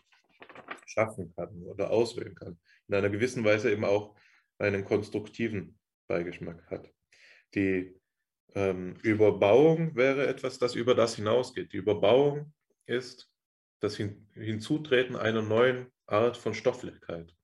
schaffen 0.87 1.33
kann 1.37 1.63
oder 1.65 1.91
auswählen 1.91 2.35
kann. 2.35 2.59
In 2.89 2.95
einer 2.95 3.11
gewissen 3.11 3.45
Weise 3.45 3.71
eben 3.71 3.85
auch 3.85 4.17
einen 4.59 4.85
konstruktiven 4.85 5.79
Beigeschmack 6.09 6.69
hat. 6.71 6.91
Die 7.55 7.95
ähm, 8.55 8.97
Überbauung 9.03 9.95
wäre 9.95 10.27
etwas, 10.27 10.59
das 10.59 10.75
über 10.75 10.95
das 10.95 11.17
hinausgeht. 11.17 11.73
Die 11.73 11.77
Überbauung 11.77 12.53
ist 12.87 13.31
das 13.81 13.97
Hin 13.97 14.27
Hinzutreten 14.35 15.17
einer 15.17 15.43
neuen 15.43 15.87
Art 16.07 16.37
von 16.37 16.55
Stofflichkeit. 16.55 17.35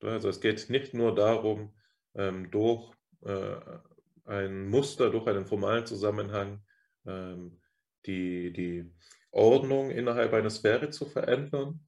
Also 0.00 0.28
es 0.28 0.40
geht 0.40 0.68
nicht 0.70 0.94
nur 0.94 1.14
darum, 1.14 1.74
ähm, 2.14 2.50
durch 2.50 2.92
äh, 3.22 3.56
ein 4.24 4.68
Muster, 4.68 5.10
durch 5.10 5.26
einen 5.26 5.46
formalen 5.46 5.86
Zusammenhang 5.86 6.62
ähm, 7.06 7.60
die, 8.06 8.52
die 8.52 8.92
Ordnung 9.30 9.90
innerhalb 9.90 10.32
einer 10.32 10.50
Sphäre 10.50 10.90
zu 10.90 11.06
verändern 11.06 11.80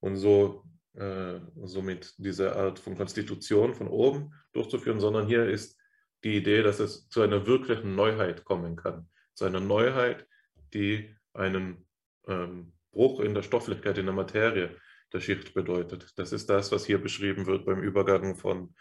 und 0.00 0.16
so 0.16 0.64
äh, 0.94 1.40
somit 1.64 2.14
diese 2.18 2.54
Art 2.56 2.78
von 2.78 2.96
Konstitution 2.96 3.74
von 3.74 3.88
oben 3.88 4.32
durchzuführen, 4.52 5.00
sondern 5.00 5.26
hier 5.26 5.48
ist 5.48 5.78
die 6.22 6.36
Idee, 6.36 6.62
dass 6.62 6.80
es 6.80 7.08
zu 7.08 7.20
einer 7.20 7.46
wirklichen 7.46 7.94
Neuheit 7.94 8.44
kommen 8.44 8.76
kann. 8.76 9.08
Zu 9.34 9.44
einer 9.44 9.60
Neuheit, 9.60 10.26
die 10.72 11.14
einen 11.32 11.86
ähm, 12.26 12.72
Bruch 12.92 13.20
in 13.20 13.34
der 13.34 13.42
Stofflichkeit, 13.42 13.98
in 13.98 14.06
der 14.06 14.14
Materie 14.14 14.76
der 15.12 15.20
Schicht 15.20 15.54
bedeutet. 15.54 16.12
Das 16.16 16.32
ist 16.32 16.48
das, 16.48 16.72
was 16.72 16.86
hier 16.86 16.98
beschrieben 16.98 17.46
wird 17.46 17.66
beim 17.66 17.82
Übergang 17.82 18.36
von, 18.36 18.74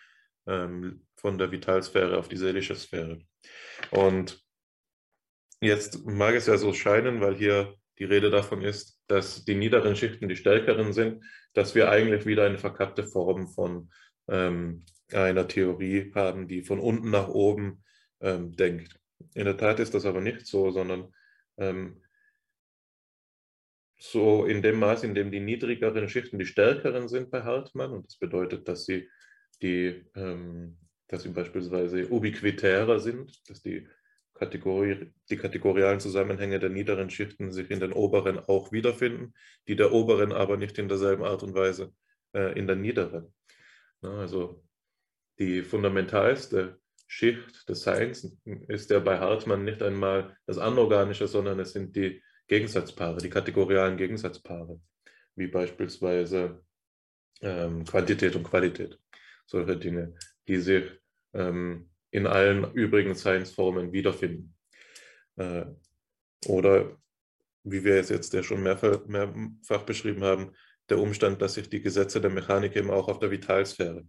ähm, 0.48 1.06
von 1.16 1.38
der 1.38 1.52
Vitalsphäre 1.52 2.18
auf 2.18 2.28
die 2.30 2.38
seelische 2.38 2.76
Sphäre. 2.76 3.20
Und 3.92 4.44
jetzt 5.64 6.06
mag 6.06 6.36
es 6.36 6.48
ja 6.48 6.58
so 6.58 6.74
scheinen, 6.74 7.22
weil 7.22 7.36
hier 7.36 7.76
die 8.00 8.06
Rede 8.06 8.30
davon 8.30 8.62
ist, 8.62 9.00
dass 9.08 9.46
die 9.46 9.56
niederen 9.56 9.96
Schichten 9.96 10.28
die 10.28 10.36
stärkeren 10.36 10.94
sind, 10.94 11.24
dass 11.54 11.76
wir 11.76 11.90
eigentlich 11.90 12.26
wieder 12.26 12.46
eine 12.46 12.58
verkappte 12.58 13.04
Form 13.04 13.48
von 13.48 13.90
ähm, 14.28 14.86
einer 15.12 15.48
Theorie 15.48 16.12
haben, 16.16 16.48
die 16.48 16.64
von 16.64 16.80
unten 16.80 17.12
nach 17.12 17.28
oben 17.28 17.84
ähm, 18.20 18.56
denkt. 18.56 19.00
In 19.36 19.46
der 19.46 19.58
Tat 19.58 19.80
ist 19.80 19.94
das 19.94 20.06
aber 20.06 20.22
nicht 20.22 20.48
so, 20.48 20.72
sondern 20.72 21.14
ähm, 21.58 22.02
so 23.98 24.46
in 24.46 24.62
dem 24.62 24.80
Maß, 24.80 25.04
in 25.04 25.16
dem 25.16 25.32
die 25.32 25.40
niedrigeren 25.40 26.10
Schichten 26.10 26.40
die 26.40 26.46
stärkeren 26.46 27.08
sind 27.08 27.32
bei 27.32 27.44
Hartmann, 27.44 27.92
und 27.92 28.06
das 28.06 28.18
bedeutet, 28.18 28.68
dass 28.68 28.86
sie, 28.86 29.08
die, 29.62 30.04
ähm, 30.16 30.78
dass 31.08 31.24
sie 31.24 31.30
beispielsweise 31.30 32.10
ubiquitärer 32.10 33.00
sind, 33.00 33.50
dass 33.50 33.62
die 33.62 33.88
Kategorie, 34.44 35.14
die 35.30 35.38
kategorialen 35.38 36.00
Zusammenhänge 36.00 36.60
der 36.60 36.70
niederen 36.70 37.10
Schichten 37.10 37.52
sich 37.52 37.72
in 37.72 37.80
den 37.80 37.94
oberen 37.94 38.40
auch 38.40 38.72
wiederfinden, 38.72 39.34
die 39.68 39.76
der 39.76 39.92
oberen 39.94 40.32
aber 40.34 40.58
nicht 40.58 40.78
in 40.78 40.90
derselben 40.90 41.24
Art 41.24 41.44
und 41.44 41.54
Weise 41.54 41.94
äh, 42.34 42.58
in 42.60 42.68
der 42.68 42.76
niederen. 42.76 43.34
Ja, 44.02 44.10
also 44.20 44.64
die 45.40 45.62
fundamentalste 45.62 46.80
Schicht 47.08 47.70
des 47.70 47.84
Seins 47.84 48.38
ist 48.68 48.90
ja 48.90 49.00
bei 49.00 49.18
Hartmann 49.20 49.64
nicht 49.64 49.82
einmal 49.82 50.36
das 50.46 50.58
Anorganische, 50.58 51.28
sondern 51.28 51.60
es 51.60 51.72
sind 51.72 51.96
die 51.96 52.22
Gegensatzpaare, 52.48 53.20
die 53.20 53.30
kategorialen 53.30 53.96
Gegensatzpaare, 53.98 54.80
wie 55.36 55.48
beispielsweise 55.48 56.64
ähm, 57.42 57.86
Quantität 57.86 58.36
und 58.36 58.44
Qualität. 58.44 59.00
Solche 59.46 59.78
Dinge, 59.78 60.16
die 60.48 60.58
sich 60.58 60.86
ähm, 61.34 61.93
in 62.14 62.28
allen 62.28 62.72
übrigen 62.74 63.16
Science-Formen 63.16 63.92
wiederfinden. 63.92 64.56
Äh, 65.36 65.66
oder 66.46 66.96
wie 67.64 67.84
wir 67.84 67.96
es 67.96 68.10
jetzt 68.10 68.34
ja 68.34 68.44
schon 68.44 68.62
mehrfach, 68.62 69.06
mehrfach 69.08 69.84
beschrieben 69.84 70.24
haben, 70.24 70.52
der 70.90 71.00
Umstand, 71.00 71.42
dass 71.42 71.56
sich 71.56 71.70
die 71.70 71.82
Gesetze 71.82 72.22
der 72.22 72.30
Mechanik 72.30 72.76
eben 72.76 72.92
auch 72.92 73.08
auf 73.08 73.18
der 73.18 73.32
Vitalsphäre 73.32 74.06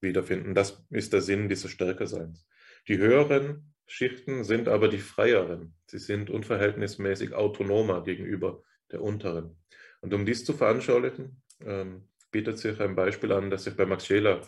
wiederfinden. 0.00 0.54
Das 0.54 0.84
ist 0.90 1.14
der 1.14 1.22
Sinn 1.22 1.48
dieses 1.48 1.70
Stärkerseins. 1.70 2.46
Die 2.88 2.98
höheren 2.98 3.72
Schichten 3.86 4.44
sind 4.44 4.68
aber 4.68 4.88
die 4.88 4.98
freieren. 4.98 5.74
Sie 5.86 5.98
sind 5.98 6.28
unverhältnismäßig 6.28 7.32
autonomer 7.32 8.04
gegenüber 8.04 8.62
der 8.90 9.00
unteren. 9.00 9.56
Und 10.02 10.12
um 10.12 10.26
dies 10.26 10.44
zu 10.44 10.52
veranschaulichen, 10.52 11.42
ähm, 11.64 12.08
bietet 12.30 12.58
sich 12.58 12.78
ein 12.80 12.96
Beispiel 12.96 13.32
an, 13.32 13.48
das 13.48 13.64
sich 13.64 13.76
bei 13.76 13.86
Max 13.86 14.04
Scheler 14.04 14.42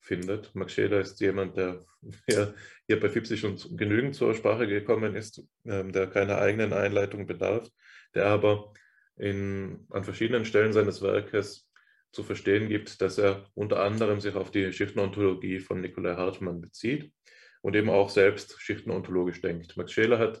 findet. 0.00 0.54
Max 0.54 0.72
Scheler 0.72 1.00
ist 1.00 1.20
jemand, 1.20 1.56
der 1.56 1.84
hier, 2.26 2.54
bei 3.00 3.08
FIPSI 3.08 3.36
schon 3.36 3.56
genügend 3.76 4.14
zur 4.14 4.34
Sprache 4.34 4.66
gekommen 4.66 5.14
ist, 5.14 5.42
ähm, 5.64 5.92
der 5.92 6.06
keiner 6.06 6.38
eigenen 6.38 6.72
Einleitung 6.72 7.26
bedarf, 7.26 7.68
der 8.14 8.26
aber 8.26 8.72
in, 9.16 9.86
an 9.90 10.04
verschiedenen 10.04 10.44
Stellen 10.44 10.72
seines 10.72 11.02
Werkes 11.02 11.68
zu 12.12 12.22
verstehen 12.22 12.68
gibt, 12.68 13.02
dass 13.02 13.18
er 13.18 13.46
unter 13.54 13.80
anderem 13.80 14.20
sich 14.20 14.34
auf 14.34 14.50
die 14.50 14.72
Schichtenontologie 14.72 15.60
von 15.60 15.80
Nikolai 15.80 16.14
Hartmann 16.14 16.60
bezieht 16.60 17.12
und 17.60 17.76
eben 17.76 17.90
auch 17.90 18.08
selbst 18.08 18.60
schichtenontologisch 18.60 19.40
denkt. 19.40 19.76
Max 19.76 19.92
Scheler 19.92 20.18
hat, 20.18 20.40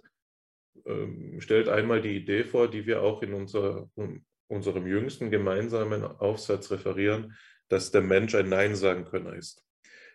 ähm, 0.86 1.40
stellt 1.40 1.68
einmal 1.68 2.00
die 2.00 2.16
Idee 2.16 2.44
vor, 2.44 2.70
die 2.70 2.86
wir 2.86 3.02
auch 3.02 3.22
in 3.22 3.34
unser, 3.34 3.90
um, 3.94 4.24
unserem 4.46 4.86
jüngsten 4.86 5.30
gemeinsamen 5.30 6.04
Aufsatz 6.04 6.70
referieren, 6.70 7.36
dass 7.68 7.90
der 7.90 8.02
Mensch 8.02 8.34
ein 8.34 8.48
Nein-Sagen-Könner 8.48 9.34
ist. 9.34 9.64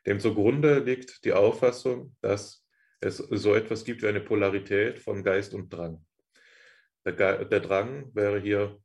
Dem 0.05 0.19
zugrunde 0.19 0.79
liegt 0.79 1.23
die 1.23 1.33
Auffassung, 1.33 2.15
dass 2.21 2.65
es 2.99 3.17
so 3.17 3.53
etwas 3.53 3.83
gibt 3.85 4.01
wie 4.01 4.07
eine 4.07 4.21
Polarität 4.21 4.99
von 4.99 5.23
Geist 5.23 5.53
und 5.53 5.71
Drang. 5.71 6.05
Der, 7.05 7.45
der 7.45 7.59
Drang 7.59 8.13
wäre 8.13 8.39
hier 8.39 8.81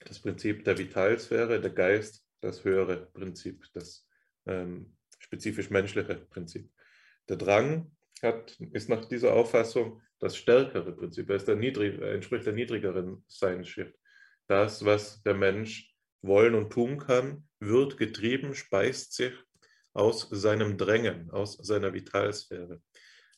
das 0.00 0.18
Prinzip 0.20 0.64
der 0.64 0.78
Vitalsphäre, 0.78 1.60
der 1.60 1.70
Geist 1.70 2.24
das 2.40 2.64
höhere 2.64 3.06
Prinzip, 3.12 3.66
das 3.74 4.06
ähm, 4.46 4.96
spezifisch 5.18 5.70
menschliche 5.70 6.14
Prinzip. 6.14 6.70
Der 7.28 7.36
Drang 7.36 7.94
hat, 8.22 8.58
ist 8.72 8.88
nach 8.88 9.04
dieser 9.04 9.34
Auffassung 9.34 10.00
das 10.18 10.36
stärkere 10.36 10.92
Prinzip, 10.92 11.28
er 11.28 11.36
ist 11.36 11.48
der 11.48 11.56
niedrig, 11.56 12.00
entspricht 12.00 12.46
der 12.46 12.52
niedrigeren 12.52 13.24
Seinsschicht. 13.28 13.94
Das, 14.46 14.84
was 14.84 15.22
der 15.22 15.34
Mensch 15.34 15.89
wollen 16.22 16.54
und 16.54 16.70
tun 16.70 16.98
kann, 16.98 17.48
wird 17.58 17.96
getrieben, 17.96 18.54
speist 18.54 19.14
sich 19.14 19.34
aus 19.92 20.28
seinem 20.30 20.78
Drängen, 20.78 21.30
aus 21.30 21.54
seiner 21.54 21.92
Vitalsphäre. 21.92 22.80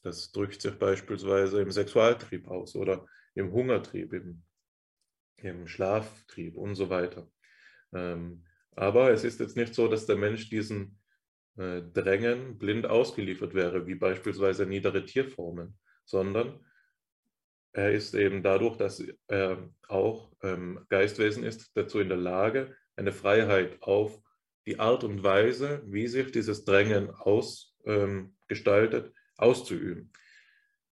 Das 0.03 0.33
drückt 0.33 0.61
sich 0.61 0.79
beispielsweise 0.79 1.61
im 1.63 1.71
Sexualtrieb 1.71 2.49
aus 2.49 2.75
oder 2.75 3.07
im 3.35 3.53
Hungertrieb, 3.53 4.13
im, 4.13 4.43
im 5.37 5.67
Schlaftrieb 5.67 6.57
und 6.57 6.75
so 6.75 6.91
weiter. 6.91 7.31
Ähm, 7.93 8.45
aber 8.73 9.11
es 9.11 9.25
ist 9.25 9.41
jetzt 9.41 9.57
nicht 9.57 9.75
so, 9.75 9.89
dass 9.89 10.07
der 10.07 10.17
Mensch 10.17 10.49
diesen 10.49 10.99
äh, 11.57 11.83
Drängen 11.83 12.59
blind 12.59 12.87
ausgeliefert 12.87 13.55
wäre, 13.55 13.87
wie 13.87 13.95
beispielsweise 13.95 14.67
niedere 14.67 15.05
Tierformen, 15.05 15.79
sondern 16.05 16.65
er 17.73 17.93
ist 17.93 18.15
eben 18.15 18.43
dadurch, 18.43 18.77
dass 18.77 19.03
er 19.29 19.71
auch 19.89 20.31
ähm, 20.43 20.85
Geistwesen 20.89 21.45
ist, 21.45 21.71
dazu 21.75 22.01
in 22.01 22.09
der 22.09 22.19
Lage, 22.19 22.75
eine 22.97 23.13
Freiheit 23.13 23.83
auf 23.83 24.21
die 24.67 24.79
Art 24.79 25.05
und 25.05 25.23
Weise, 25.23 25.83
wie 25.87 26.07
sich 26.07 26.31
dieses 26.33 26.65
Drängen 26.65 27.11
ausgestaltet, 27.11 29.07
ähm, 29.07 29.13
auszuüben. 29.37 30.13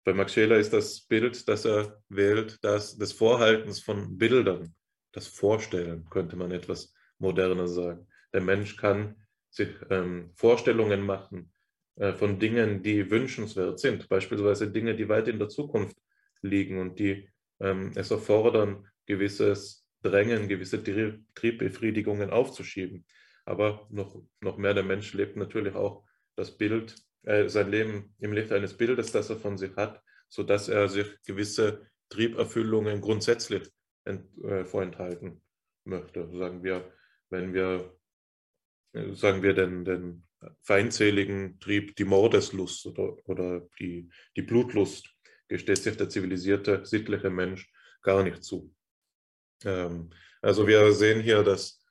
Bei 0.03 0.13
Max 0.13 0.33
Scheler 0.33 0.57
ist 0.57 0.73
das 0.73 1.01
Bild, 1.01 1.47
das 1.47 1.63
er 1.65 2.01
wählt, 2.09 2.59
das 2.61 2.97
des 2.97 3.13
Vorhaltens 3.13 3.79
von 3.79 4.17
Bildern, 4.17 4.75
das 5.13 5.27
Vorstellen, 5.27 6.09
könnte 6.09 6.35
man 6.35 6.51
etwas 6.51 6.93
moderner 7.19 7.67
sagen. 7.67 8.07
Der 8.33 8.41
Mensch 8.41 8.75
kann 8.75 9.15
sich 9.49 9.69
ähm, 9.89 10.31
Vorstellungen 10.33 11.05
machen 11.05 11.53
äh, 11.95 12.11
von 12.11 12.39
Dingen, 12.39 12.81
die 12.83 13.09
wünschenswert 13.09 13.79
sind, 13.79 14.09
beispielsweise 14.09 14.69
Dinge, 14.71 14.95
die 14.95 15.07
weit 15.07 15.27
in 15.27 15.39
der 15.39 15.49
Zukunft 15.49 15.95
liegen 16.43 16.79
und 16.79 16.99
die 16.99 17.29
ähm, 17.59 17.91
es 17.95 18.11
erfordern, 18.11 18.87
gewisses 19.05 19.87
Drängen, 20.01 20.47
gewisse 20.47 20.83
Triebbefriedigungen 21.35 22.29
aufzuschieben. 22.29 23.05
Aber 23.45 23.87
noch, 23.89 24.21
noch 24.41 24.57
mehr 24.57 24.73
der 24.73 24.83
Mensch 24.83 25.13
lebt 25.13 25.35
natürlich 25.37 25.75
auch 25.75 26.05
das 26.35 26.57
Bild, 26.57 26.95
äh, 27.23 27.47
sein 27.47 27.71
Leben 27.71 28.15
im 28.19 28.33
Licht 28.33 28.51
eines 28.51 28.75
Bildes, 28.75 29.11
das 29.11 29.29
er 29.29 29.37
von 29.37 29.57
sich 29.57 29.75
hat, 29.75 30.01
sodass 30.29 30.67
er 30.67 30.89
sich 30.89 31.07
gewisse 31.25 31.87
Trieberfüllungen 32.09 33.01
grundsätzlich 33.01 33.69
ent, 34.05 34.25
äh, 34.43 34.65
vorenthalten 34.65 35.41
möchte. 35.85 36.29
Sagen 36.37 36.63
wir, 36.63 36.91
wenn 37.29 37.53
wir, 37.53 37.97
äh, 38.93 39.13
sagen 39.13 39.41
wir 39.41 39.53
den, 39.53 39.85
den 39.85 40.27
feindseligen 40.61 41.59
Trieb, 41.59 41.95
die 41.95 42.03
Mordeslust 42.03 42.85
oder, 42.87 43.17
oder 43.27 43.67
die, 43.79 44.09
die 44.35 44.41
Blutlust, 44.41 45.12
gesteht 45.53 45.77
sich 45.77 45.95
der 45.95 46.09
zivilisierte, 46.09 46.84
sittliche 46.84 47.30
Mensch 47.30 47.71
gar 48.01 48.23
nicht 48.23 48.43
zu. 48.43 48.73
Ähm, 49.63 50.09
also 50.41 50.65
wir 50.65 50.91
sehen 50.93 51.21
hier, 51.21 51.43
dass 51.43 51.85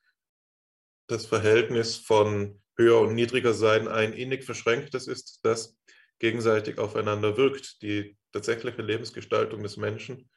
das 1.07 1.25
Verhältnis 1.25 1.95
von 1.95 2.61
höher 2.77 2.99
und 2.99 3.15
niedriger 3.15 3.53
sein 3.53 3.87
ein 3.87 4.11
innig 4.11 4.43
verschränktes 4.43 5.07
ist, 5.07 5.39
das 5.43 5.77
gegenseitig 6.19 6.77
aufeinander 6.77 7.37
wirkt. 7.37 7.81
Die 7.81 8.17
tatsächliche 8.33 8.81
Lebensgestaltung 8.81 9.63
des 9.63 9.77
Menschen, 9.77 10.29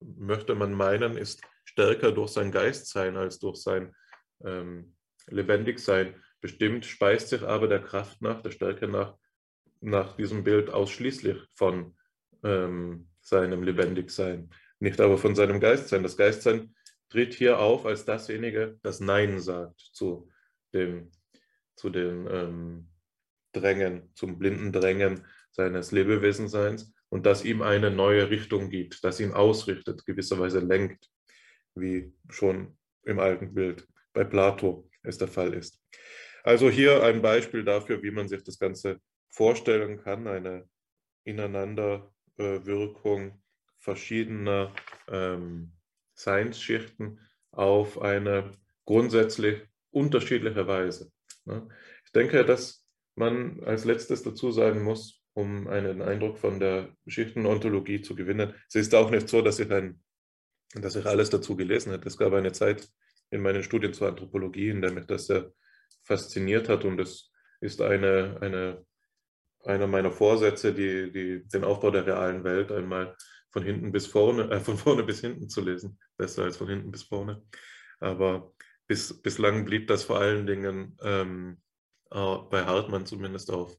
möchte 0.00 0.54
man 0.54 0.72
meinen, 0.72 1.18
ist 1.18 1.42
stärker 1.64 2.12
durch 2.12 2.30
sein 2.30 2.50
Geistsein 2.50 3.18
als 3.18 3.40
durch 3.40 3.58
sein 3.58 3.94
ähm, 4.42 4.96
Lebendigsein 5.26 6.14
bestimmt, 6.40 6.86
speist 6.86 7.28
sich 7.28 7.42
aber 7.42 7.68
der 7.68 7.82
Kraft 7.82 8.22
nach, 8.22 8.40
der 8.40 8.52
Stärke 8.52 8.88
nach, 8.88 9.18
nach 9.82 10.16
diesem 10.16 10.44
Bild 10.44 10.70
ausschließlich 10.70 11.36
von 11.54 11.94
ähm, 12.44 13.08
seinem 13.20 13.62
Lebendigsein, 13.62 14.50
nicht 14.78 15.00
aber 15.00 15.18
von 15.18 15.34
seinem 15.34 15.60
Geistsein. 15.60 16.02
Das 16.02 16.16
Geistsein 16.16 16.74
tritt 17.08 17.34
hier 17.34 17.58
auf 17.58 17.86
als 17.86 18.04
dasjenige, 18.04 18.78
das 18.82 19.00
Nein 19.00 19.40
sagt 19.40 19.80
zu 19.92 20.30
dem, 20.72 21.10
zu 21.76 21.90
den 21.90 22.26
ähm, 22.30 22.88
Drängen, 23.52 24.10
zum 24.14 24.38
blinden 24.38 24.72
Drängen 24.72 25.26
seines 25.50 25.92
Lebewesenseins 25.92 26.94
und 27.08 27.26
das 27.26 27.44
ihm 27.44 27.62
eine 27.62 27.90
neue 27.90 28.30
Richtung 28.30 28.70
gibt, 28.70 29.02
das 29.02 29.20
ihn 29.20 29.32
ausrichtet, 29.32 30.06
gewisserweise 30.06 30.60
lenkt, 30.60 31.10
wie 31.74 32.12
schon 32.28 32.78
im 33.04 33.18
alten 33.18 33.54
Bild 33.54 33.86
bei 34.12 34.24
Plato 34.24 34.88
es 35.02 35.18
der 35.18 35.28
Fall 35.28 35.54
ist. 35.54 35.82
Also 36.42 36.70
hier 36.70 37.02
ein 37.02 37.20
Beispiel 37.22 37.64
dafür, 37.64 38.02
wie 38.02 38.10
man 38.10 38.28
sich 38.28 38.42
das 38.44 38.58
Ganze 38.58 39.00
vorstellen 39.30 39.98
kann, 39.98 40.26
eine 40.26 40.68
ineinander 41.24 42.12
Wirkung 42.40 43.40
verschiedener 43.78 44.74
ähm, 45.08 45.72
Seinsschichten 46.14 47.20
auf 47.50 48.00
eine 48.00 48.52
grundsätzlich 48.84 49.62
unterschiedliche 49.90 50.66
Weise. 50.66 51.10
Ne? 51.44 51.68
Ich 52.04 52.12
denke, 52.12 52.44
dass 52.44 52.86
man 53.14 53.62
als 53.64 53.84
letztes 53.84 54.22
dazu 54.22 54.50
sagen 54.52 54.82
muss, 54.82 55.22
um 55.32 55.68
einen 55.68 56.02
Eindruck 56.02 56.38
von 56.38 56.60
der 56.60 56.94
Schichtenontologie 57.06 58.02
zu 58.02 58.14
gewinnen. 58.14 58.54
Es 58.68 58.74
ist 58.74 58.94
auch 58.94 59.10
nicht 59.10 59.28
so, 59.28 59.42
dass 59.42 59.58
ich, 59.58 59.70
ein, 59.70 60.02
dass 60.74 60.96
ich 60.96 61.06
alles 61.06 61.30
dazu 61.30 61.56
gelesen 61.56 61.92
hätte. 61.92 62.08
Es 62.08 62.18
gab 62.18 62.32
eine 62.32 62.52
Zeit 62.52 62.88
in 63.30 63.42
meinen 63.42 63.62
Studien 63.62 63.92
zur 63.92 64.08
Anthropologie, 64.08 64.70
in 64.70 64.82
der 64.82 64.92
mich 64.92 65.06
das 65.06 65.26
sehr 65.26 65.52
fasziniert 66.02 66.68
hat 66.68 66.84
und 66.84 67.00
es 67.00 67.30
ist 67.60 67.80
eine, 67.80 68.38
eine 68.40 68.84
einer 69.64 69.86
meiner 69.86 70.10
Vorsätze, 70.10 70.72
die, 70.72 71.10
die, 71.12 71.48
den 71.48 71.64
Aufbau 71.64 71.90
der 71.90 72.06
realen 72.06 72.44
Welt 72.44 72.72
einmal 72.72 73.16
von 73.50 73.62
hinten 73.62 73.92
bis 73.92 74.06
vorne, 74.06 74.50
äh, 74.50 74.60
von 74.60 74.76
vorne 74.76 75.02
bis 75.02 75.20
hinten 75.20 75.48
zu 75.48 75.60
lesen. 75.60 75.98
Besser 76.16 76.44
als 76.44 76.56
von 76.56 76.68
hinten 76.68 76.90
bis 76.90 77.02
vorne. 77.02 77.42
Aber 77.98 78.52
bis, 78.86 79.20
bislang 79.22 79.64
blieb 79.64 79.88
das 79.88 80.04
vor 80.04 80.18
allen 80.18 80.46
Dingen 80.46 80.96
ähm, 81.02 81.58
bei 82.10 82.64
Hartmann 82.64 83.06
zumindest 83.06 83.52
auf, 83.52 83.76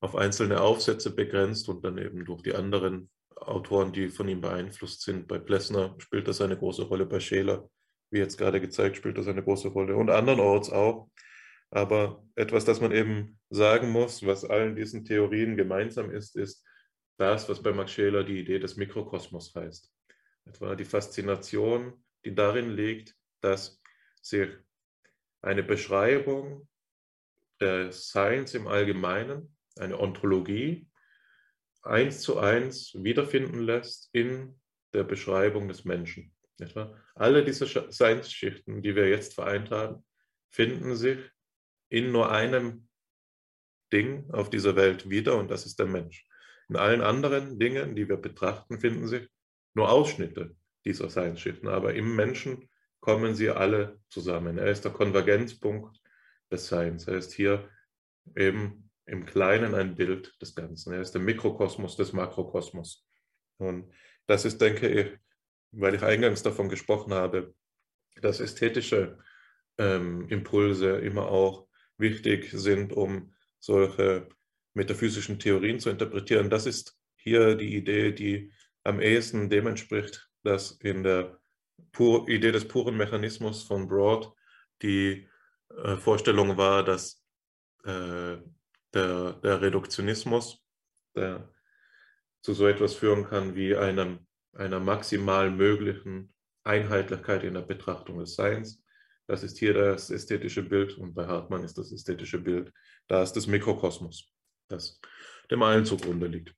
auf 0.00 0.14
einzelne 0.14 0.60
Aufsätze 0.60 1.14
begrenzt 1.14 1.68
und 1.68 1.84
dann 1.84 1.96
eben 1.96 2.24
durch 2.24 2.42
die 2.42 2.54
anderen 2.54 3.08
Autoren, 3.36 3.92
die 3.92 4.08
von 4.08 4.28
ihm 4.28 4.40
beeinflusst 4.40 5.02
sind. 5.02 5.26
Bei 5.26 5.38
Plessner 5.38 5.94
spielt 5.98 6.28
das 6.28 6.40
eine 6.40 6.56
große 6.56 6.82
Rolle, 6.82 7.06
bei 7.06 7.20
Scheler, 7.20 7.68
wie 8.10 8.18
jetzt 8.18 8.36
gerade 8.38 8.60
gezeigt, 8.60 8.96
spielt 8.96 9.18
das 9.18 9.26
eine 9.26 9.42
große 9.42 9.68
Rolle 9.68 9.96
und 9.96 10.10
andernorts 10.10 10.70
auch. 10.70 11.08
Aber 11.70 12.24
etwas, 12.34 12.64
das 12.64 12.80
man 12.80 12.92
eben 12.92 13.38
sagen 13.50 13.90
muss, 13.90 14.24
was 14.24 14.44
allen 14.44 14.76
diesen 14.76 15.04
Theorien 15.04 15.56
gemeinsam 15.56 16.10
ist, 16.10 16.36
ist 16.36 16.64
das, 17.18 17.48
was 17.48 17.62
bei 17.62 17.72
Max 17.72 17.92
Scheler 17.92 18.24
die 18.24 18.38
Idee 18.38 18.58
des 18.58 18.76
Mikrokosmos 18.76 19.54
heißt. 19.54 19.92
Etwa 20.44 20.76
die 20.76 20.84
Faszination, 20.84 22.04
die 22.24 22.34
darin 22.34 22.70
liegt, 22.70 23.14
dass 23.40 23.80
sich 24.22 24.48
eine 25.42 25.62
Beschreibung 25.62 26.68
des 27.60 28.10
Seins 28.10 28.54
im 28.54 28.66
Allgemeinen, 28.66 29.56
eine 29.76 29.98
Ontologie, 29.98 30.88
eins 31.82 32.20
zu 32.20 32.38
eins 32.38 32.94
wiederfinden 32.94 33.60
lässt 33.60 34.10
in 34.12 34.60
der 34.92 35.04
Beschreibung 35.04 35.68
des 35.68 35.84
Menschen. 35.84 36.34
Etwa 36.58 36.96
alle 37.14 37.44
diese 37.44 37.66
Seinsschichten, 37.90 38.82
die 38.82 38.94
wir 38.94 39.08
jetzt 39.08 39.34
vereint 39.34 39.70
haben, 39.70 40.04
finden 40.50 40.96
sich 40.96 41.18
in 41.88 42.12
nur 42.12 42.30
einem 42.30 42.88
Ding 43.92 44.30
auf 44.30 44.50
dieser 44.50 44.76
Welt 44.76 45.08
wieder 45.08 45.36
und 45.36 45.50
das 45.50 45.66
ist 45.66 45.78
der 45.78 45.86
Mensch. 45.86 46.26
In 46.68 46.76
allen 46.76 47.00
anderen 47.00 47.58
Dingen, 47.58 47.94
die 47.94 48.08
wir 48.08 48.16
betrachten, 48.16 48.80
finden 48.80 49.06
sich 49.06 49.28
nur 49.74 49.90
Ausschnitte 49.90 50.56
dieser 50.84 51.08
Seinsschichten, 51.10 51.68
aber 51.68 51.94
im 51.94 52.16
Menschen 52.16 52.68
kommen 53.00 53.34
sie 53.34 53.50
alle 53.50 54.00
zusammen. 54.08 54.58
Er 54.58 54.66
ist 54.66 54.84
der 54.84 54.92
Konvergenzpunkt 54.92 56.00
des 56.50 56.66
Seins. 56.66 57.06
Er 57.06 57.18
ist 57.18 57.32
hier 57.32 57.68
eben 58.34 58.90
im 59.04 59.24
Kleinen 59.24 59.74
ein 59.74 59.94
Bild 59.94 60.34
des 60.42 60.54
Ganzen. 60.54 60.92
Er 60.92 61.00
ist 61.00 61.12
der 61.12 61.20
Mikrokosmos 61.20 61.96
des 61.96 62.12
Makrokosmos. 62.12 63.06
Und 63.58 63.92
das 64.26 64.44
ist, 64.44 64.60
denke 64.60 64.88
ich, 64.88 65.18
weil 65.72 65.94
ich 65.94 66.02
eingangs 66.02 66.42
davon 66.42 66.68
gesprochen 66.68 67.14
habe, 67.14 67.54
dass 68.20 68.40
ästhetische 68.40 69.18
ähm, 69.78 70.26
Impulse 70.28 70.98
immer 70.98 71.28
auch 71.28 71.65
wichtig 71.98 72.50
sind, 72.52 72.92
um 72.92 73.32
solche 73.58 74.28
metaphysischen 74.74 75.38
Theorien 75.38 75.80
zu 75.80 75.90
interpretieren. 75.90 76.50
Das 76.50 76.66
ist 76.66 76.98
hier 77.16 77.56
die 77.56 77.74
Idee, 77.76 78.12
die 78.12 78.52
am 78.84 79.00
ehesten 79.00 79.50
dem 79.50 79.66
entspricht, 79.66 80.28
dass 80.42 80.72
in 80.72 81.02
der 81.02 81.40
Pur 81.92 82.28
Idee 82.28 82.52
des 82.52 82.68
puren 82.68 82.96
Mechanismus 82.96 83.62
von 83.62 83.88
Broad 83.88 84.32
die 84.82 85.28
äh, 85.70 85.96
Vorstellung 85.96 86.56
war, 86.56 86.84
dass 86.84 87.22
äh, 87.84 88.36
der, 88.94 89.32
der, 89.32 89.60
Reduktionismus 89.60 90.62
der 91.14 91.52
zu 92.42 92.54
so 92.54 92.66
etwas 92.66 92.94
führen 92.94 93.24
kann 93.24 93.56
wie 93.56 93.74
einem, 93.74 94.26
einer 94.52 94.78
maximal 94.78 95.50
möglichen 95.50 96.32
Einheitlichkeit 96.62 97.42
in 97.42 97.54
der 97.54 97.62
Betrachtung 97.62 98.18
des 98.18 98.34
Seins 98.34 98.82
das 99.26 99.42
ist 99.42 99.58
hier 99.58 99.74
das 99.74 100.10
ästhetische 100.10 100.62
Bild 100.62 100.96
und 100.98 101.14
bei 101.14 101.26
Hartmann 101.26 101.64
ist 101.64 101.78
das 101.78 101.92
ästhetische 101.92 102.38
Bild. 102.38 102.72
Da 103.08 103.22
ist 103.22 103.32
das 103.32 103.46
Mikrokosmos, 103.46 104.32
das 104.68 105.00
dem 105.50 105.62
allen 105.62 105.84
zugrunde 105.84 106.26
liegt. 106.26 106.54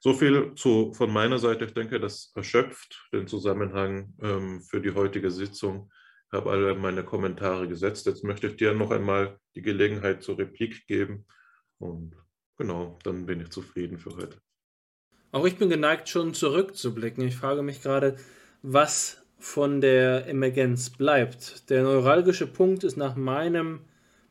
So 0.00 0.12
viel 0.12 0.54
zu, 0.54 0.92
von 0.92 1.10
meiner 1.10 1.38
Seite. 1.38 1.64
Ich 1.64 1.74
denke, 1.74 1.98
das 1.98 2.32
erschöpft 2.34 3.08
den 3.12 3.26
Zusammenhang 3.26 4.14
ähm, 4.20 4.62
für 4.62 4.80
die 4.80 4.92
heutige 4.92 5.30
Sitzung. 5.30 5.90
Ich 6.28 6.36
habe 6.36 6.50
alle 6.50 6.74
meine 6.74 7.04
Kommentare 7.04 7.66
gesetzt. 7.66 8.06
Jetzt 8.06 8.24
möchte 8.24 8.48
ich 8.48 8.56
dir 8.56 8.74
noch 8.74 8.90
einmal 8.90 9.38
die 9.54 9.62
Gelegenheit 9.62 10.22
zur 10.22 10.38
Replik 10.38 10.86
geben. 10.86 11.26
Und 11.78 12.14
genau, 12.56 12.98
dann 13.04 13.26
bin 13.26 13.40
ich 13.40 13.50
zufrieden 13.50 13.98
für 13.98 14.14
heute. 14.16 14.38
Auch 15.32 15.44
ich 15.44 15.56
bin 15.56 15.68
geneigt, 15.68 16.08
schon 16.08 16.34
zurückzublicken. 16.34 17.26
Ich 17.26 17.36
frage 17.36 17.62
mich 17.62 17.82
gerade, 17.82 18.16
was 18.62 19.25
von 19.46 19.80
der 19.80 20.26
Emergenz 20.26 20.90
bleibt. 20.90 21.70
Der 21.70 21.84
neuralgische 21.84 22.48
Punkt 22.48 22.82
ist 22.82 22.96
nach 22.96 23.14
meinem 23.14 23.78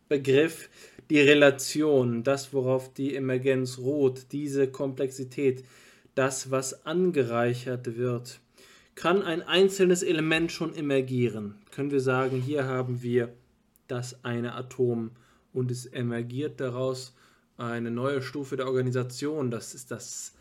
Begriff 0.10 0.70
die 1.10 1.22
Relation, 1.22 2.24
das, 2.24 2.54
worauf 2.54 2.94
die 2.94 3.16
Emergenz 3.16 3.78
ruht, 3.78 4.34
diese 4.34 4.68
Komplexität, 4.68 5.64
das, 6.16 6.52
was 6.52 6.86
angereichert 6.86 7.98
wird. 7.98 8.42
Kann 8.96 9.24
ein 9.24 9.42
einzelnes 9.42 10.04
Element 10.04 10.52
schon 10.52 10.76
emergieren? 10.76 11.56
Können 11.72 11.92
wir 11.92 12.02
sagen, 12.02 12.42
hier 12.42 12.66
haben 12.66 13.02
wir 13.02 13.34
das 13.88 14.24
eine 14.26 14.54
Atom 14.54 15.12
und 15.54 15.72
es 15.72 15.86
emergiert 15.86 16.60
daraus 16.60 17.16
eine 17.58 17.90
neue 17.90 18.22
Stufe 18.22 18.58
der 18.58 18.68
Organisation. 18.68 19.50
Das 19.50 19.74
ist 19.74 19.92
das 19.92 20.34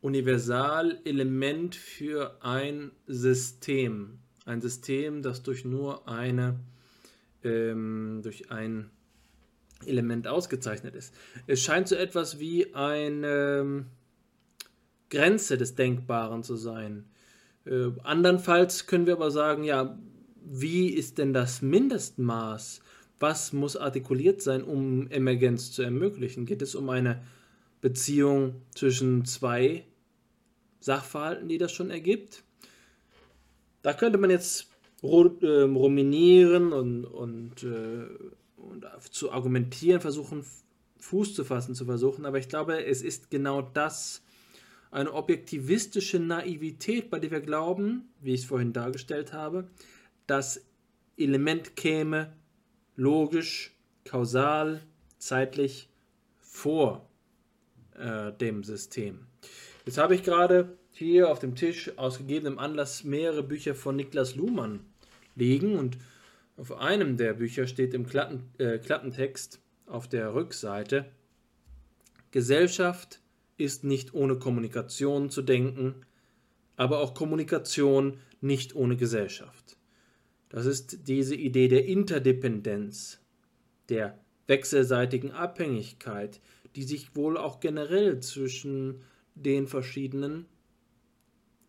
Universalelement 0.00 1.74
für 1.74 2.36
ein 2.42 2.92
System. 3.06 4.18
Ein 4.44 4.60
System, 4.60 5.22
das 5.22 5.42
durch 5.42 5.64
nur 5.64 6.08
eine, 6.08 6.60
ähm, 7.42 8.20
durch 8.22 8.50
ein 8.50 8.90
Element 9.84 10.26
ausgezeichnet 10.28 10.94
ist. 10.94 11.14
Es 11.46 11.62
scheint 11.62 11.88
so 11.88 11.96
etwas 11.96 12.38
wie 12.38 12.74
eine 12.74 13.58
ähm, 13.60 13.86
Grenze 15.10 15.58
des 15.58 15.74
Denkbaren 15.74 16.42
zu 16.42 16.56
sein. 16.56 17.04
Äh, 17.64 17.90
andernfalls 18.02 18.86
können 18.86 19.06
wir 19.06 19.14
aber 19.14 19.30
sagen, 19.30 19.64
ja, 19.64 19.98
wie 20.44 20.88
ist 20.88 21.18
denn 21.18 21.32
das 21.32 21.62
Mindestmaß? 21.62 22.80
Was 23.18 23.52
muss 23.52 23.76
artikuliert 23.76 24.42
sein, 24.42 24.62
um 24.62 25.10
Emergenz 25.10 25.72
zu 25.72 25.82
ermöglichen? 25.82 26.46
Geht 26.46 26.62
es 26.62 26.74
um 26.74 26.88
eine 26.90 27.22
Beziehung 27.86 28.62
zwischen 28.74 29.24
zwei 29.26 29.84
Sachverhalten, 30.80 31.48
die 31.48 31.56
das 31.56 31.70
schon 31.70 31.88
ergibt. 31.88 32.42
Da 33.82 33.92
könnte 33.92 34.18
man 34.18 34.28
jetzt 34.28 34.66
ähm, 35.04 35.76
ruminieren 35.76 36.72
und, 36.72 37.04
und, 37.04 37.62
äh, 37.62 38.08
und 38.56 38.84
zu 39.12 39.30
argumentieren 39.30 40.00
versuchen, 40.00 40.44
Fuß 40.98 41.34
zu 41.36 41.44
fassen 41.44 41.76
zu 41.76 41.84
versuchen, 41.84 42.26
aber 42.26 42.38
ich 42.38 42.48
glaube, 42.48 42.84
es 42.84 43.02
ist 43.02 43.30
genau 43.30 43.62
das, 43.62 44.24
eine 44.90 45.12
objektivistische 45.12 46.18
Naivität, 46.18 47.08
bei 47.08 47.20
der 47.20 47.30
wir 47.30 47.40
glauben, 47.40 48.08
wie 48.20 48.34
ich 48.34 48.40
es 48.40 48.46
vorhin 48.46 48.72
dargestellt 48.72 49.32
habe, 49.32 49.70
das 50.26 50.66
Element 51.16 51.76
käme 51.76 52.32
logisch, 52.96 53.76
kausal, 54.02 54.82
zeitlich 55.18 55.88
vor 56.40 57.06
äh, 57.98 58.32
dem 58.32 58.64
System. 58.64 59.26
Jetzt 59.84 59.98
habe 59.98 60.14
ich 60.14 60.22
gerade 60.22 60.76
hier 60.90 61.30
auf 61.30 61.38
dem 61.38 61.54
Tisch 61.54 61.96
aus 61.96 62.18
gegebenem 62.18 62.58
Anlass 62.58 63.04
mehrere 63.04 63.42
Bücher 63.42 63.74
von 63.74 63.96
Niklas 63.96 64.34
Luhmann 64.34 64.80
liegen 65.34 65.78
und 65.78 65.98
auf 66.56 66.72
einem 66.72 67.16
der 67.16 67.34
Bücher 67.34 67.66
steht 67.66 67.92
im 67.94 68.06
Klappen, 68.06 68.44
äh, 68.58 68.78
Klappentext 68.78 69.60
auf 69.86 70.08
der 70.08 70.34
Rückseite, 70.34 71.06
Gesellschaft 72.30 73.20
ist 73.56 73.84
nicht 73.84 74.14
ohne 74.14 74.38
Kommunikation 74.38 75.30
zu 75.30 75.42
denken, 75.42 75.94
aber 76.76 77.00
auch 77.00 77.14
Kommunikation 77.14 78.18
nicht 78.40 78.74
ohne 78.74 78.96
Gesellschaft. 78.96 79.76
Das 80.48 80.66
ist 80.66 81.08
diese 81.08 81.34
Idee 81.34 81.68
der 81.68 81.86
Interdependenz, 81.86 83.20
der 83.88 84.18
wechselseitigen 84.46 85.32
Abhängigkeit, 85.32 86.40
die 86.76 86.84
sich 86.84 87.16
wohl 87.16 87.38
auch 87.38 87.58
generell 87.60 88.20
zwischen 88.20 89.02
den 89.34 89.66
verschiedenen 89.66 90.46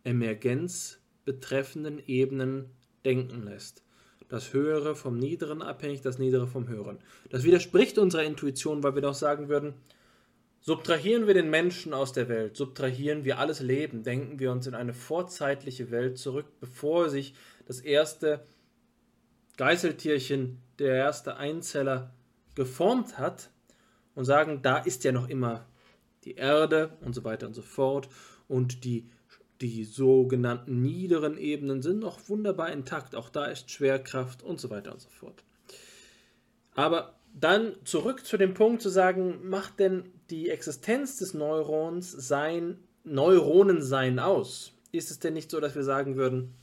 Emergenz 0.04 1.00
betreffenden 1.24 2.00
Ebenen 2.06 2.66
denken 3.06 3.44
lässt. 3.44 3.84
Das 4.28 4.52
Höhere 4.52 4.96
vom 4.96 5.18
Niederen 5.18 5.62
abhängig, 5.62 6.02
das 6.02 6.20
Niedere 6.20 6.46
vom 6.46 6.68
Höheren. 6.68 7.00
Das 7.30 7.44
widerspricht 7.44 7.98
unserer 7.98 8.24
Intuition, 8.24 8.84
weil 8.84 8.96
wir 8.96 9.02
doch 9.02 9.14
sagen 9.14 9.48
würden, 9.48 9.76
subtrahieren 10.60 11.26
wir 11.26 11.34
den 11.34 11.50
Menschen 11.50 11.94
aus 11.94 12.12
der 12.12 12.28
Welt, 12.28 12.58
subtrahieren 12.58 13.24
wir 13.24 13.40
alles 13.40 13.62
Leben, 13.62 14.04
denken 14.04 14.40
wir 14.40 14.52
uns 14.52 14.68
in 14.68 14.76
eine 14.76 14.94
vorzeitliche 14.94 15.90
Welt 15.90 16.18
zurück, 16.18 16.48
bevor 16.60 17.10
sich 17.10 17.34
das 17.66 17.80
erste 17.80 18.46
Geißeltierchen, 19.56 20.62
der 20.80 20.96
erste 20.96 21.38
Einzeller 21.38 22.14
geformt 22.56 23.18
hat 23.18 23.50
und 24.18 24.26
sagen, 24.26 24.64
da 24.64 24.80
ist 24.80 25.04
ja 25.04 25.12
noch 25.12 25.30
immer 25.30 25.68
die 26.24 26.34
Erde 26.34 26.98
und 27.02 27.14
so 27.14 27.24
weiter 27.24 27.46
und 27.46 27.54
so 27.54 27.62
fort. 27.62 28.10
Und 28.48 28.84
die, 28.84 29.08
die 29.62 29.84
sogenannten 29.84 30.82
niederen 30.82 31.38
Ebenen 31.38 31.84
sind 31.84 32.00
noch 32.00 32.28
wunderbar 32.28 32.72
intakt. 32.72 33.16
Auch 33.16 33.30
da 33.30 33.46
ist 33.46 33.70
Schwerkraft 33.70 34.42
und 34.42 34.60
so 34.60 34.72
weiter 34.72 34.92
und 34.92 35.02
so 35.02 35.10
fort. 35.10 35.44
Aber 36.74 37.14
dann 37.32 37.76
zurück 37.84 38.26
zu 38.26 38.38
dem 38.38 38.56
Punkt 38.56 38.82
zu 38.82 38.90
sagen, 38.90 39.48
macht 39.48 39.80
denn 39.80 40.12
die 40.32 40.50
Existenz 40.50 41.18
des 41.18 41.36
Neurons 41.36 42.12
sein 42.12 42.80
Neuronensein 43.04 44.18
aus? 44.18 44.74
Ist 44.92 45.12
es 45.12 45.20
denn 45.20 45.36
nicht 45.36 45.52
so, 45.52 45.60
dass 45.60 45.76
wir 45.76 45.84
sagen 45.84 46.16
würden, 46.16 46.56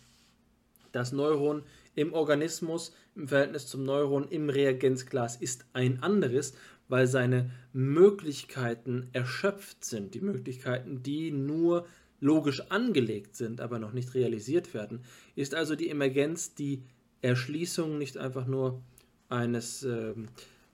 das 0.90 1.12
Neuron 1.12 1.62
im 1.94 2.14
Organismus 2.14 2.92
im 3.14 3.28
Verhältnis 3.28 3.68
zum 3.68 3.84
Neuron 3.84 4.28
im 4.28 4.50
Reagenzglas 4.50 5.36
ist 5.36 5.66
ein 5.72 6.02
anderes 6.02 6.54
weil 6.88 7.06
seine 7.06 7.50
Möglichkeiten 7.72 9.08
erschöpft 9.12 9.84
sind, 9.84 10.14
die 10.14 10.20
Möglichkeiten, 10.20 11.02
die 11.02 11.30
nur 11.30 11.86
logisch 12.20 12.60
angelegt 12.70 13.36
sind, 13.36 13.60
aber 13.60 13.78
noch 13.78 13.92
nicht 13.92 14.14
realisiert 14.14 14.74
werden, 14.74 15.00
ist 15.34 15.54
also 15.54 15.76
die 15.76 15.90
Emergenz 15.90 16.54
die 16.54 16.82
Erschließung 17.22 17.98
nicht 17.98 18.16
einfach 18.16 18.46
nur 18.46 18.82
eines, 19.28 19.82
äh, 19.82 20.14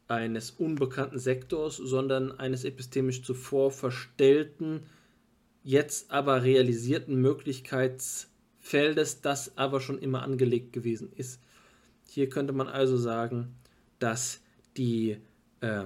eines 0.09 0.51
unbekannten 0.51 1.19
Sektors, 1.19 1.77
sondern 1.77 2.33
eines 2.33 2.65
epistemisch 2.65 3.23
zuvor 3.23 3.71
verstellten, 3.71 4.83
jetzt 5.63 6.11
aber 6.11 6.43
realisierten 6.43 7.21
Möglichkeitsfeldes, 7.21 9.21
das 9.21 9.57
aber 9.57 9.81
schon 9.81 9.99
immer 9.99 10.23
angelegt 10.23 10.73
gewesen 10.73 11.13
ist. 11.15 11.41
Hier 12.09 12.29
könnte 12.29 12.53
man 12.53 12.67
also 12.67 12.97
sagen, 12.97 13.55
dass 14.01 14.41
die 14.77 15.19
äh, 15.61 15.85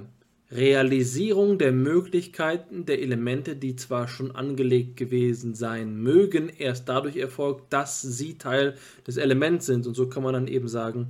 Realisierung 0.50 1.58
der 1.58 1.72
Möglichkeiten 1.72 2.84
der 2.86 3.00
Elemente, 3.00 3.56
die 3.56 3.76
zwar 3.76 4.08
schon 4.08 4.30
angelegt 4.30 4.96
gewesen 4.96 5.54
sein 5.54 5.96
mögen, 5.96 6.48
erst 6.48 6.88
dadurch 6.88 7.16
erfolgt, 7.16 7.72
dass 7.72 8.02
sie 8.02 8.38
Teil 8.38 8.76
des 9.06 9.16
Elements 9.16 9.66
sind. 9.66 9.86
Und 9.86 9.94
so 9.94 10.08
kann 10.08 10.22
man 10.22 10.34
dann 10.34 10.46
eben 10.46 10.68
sagen, 10.68 11.08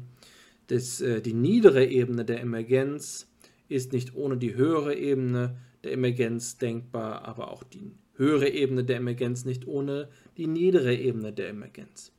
dass 0.69 1.01
äh, 1.01 1.21
die 1.21 1.35
niedere 1.35 1.85
Ebene 1.85 2.25
der 2.25 2.41
Emergenz 2.41 3.29
ist 3.69 3.93
nicht 3.93 4.15
ohne 4.15 4.37
die 4.37 4.55
höhere 4.55 4.95
Ebene 4.95 5.57
der 5.83 5.93
Emergenz 5.93 6.57
denkbar, 6.59 7.25
aber 7.25 7.51
auch 7.51 7.65
die 7.65 7.93
höhere 8.17 8.49
Ebene 8.49 8.85
der 8.85 8.97
Emergenz 8.97 9.45
nicht 9.45 9.67
ohne 9.67 10.09
die 10.37 10.47
niedere 10.47 10.95
Ebene 10.95 11.33
der 11.33 11.49
Emergenz. 11.49 12.13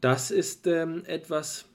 Das 0.00 0.30
ist 0.30 0.66
ähm, 0.66 1.02
etwas, 1.06 1.66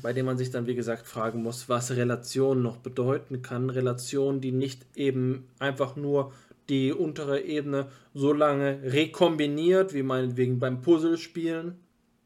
bei 0.00 0.12
dem 0.12 0.26
man 0.26 0.38
sich 0.38 0.50
dann, 0.50 0.66
wie 0.66 0.74
gesagt, 0.74 1.06
fragen 1.06 1.42
muss, 1.42 1.68
was 1.68 1.90
Relation 1.90 2.62
noch 2.62 2.78
bedeuten 2.78 3.42
kann. 3.42 3.70
Relation, 3.70 4.40
die 4.40 4.52
nicht 4.52 4.86
eben 4.96 5.48
einfach 5.58 5.96
nur 5.96 6.32
die 6.68 6.92
untere 6.92 7.42
Ebene 7.42 7.88
so 8.14 8.32
lange 8.32 8.80
rekombiniert, 8.84 9.92
wie 9.92 10.02
meinetwegen 10.02 10.58
beim 10.58 10.80
Puzzlespielen, 10.80 11.74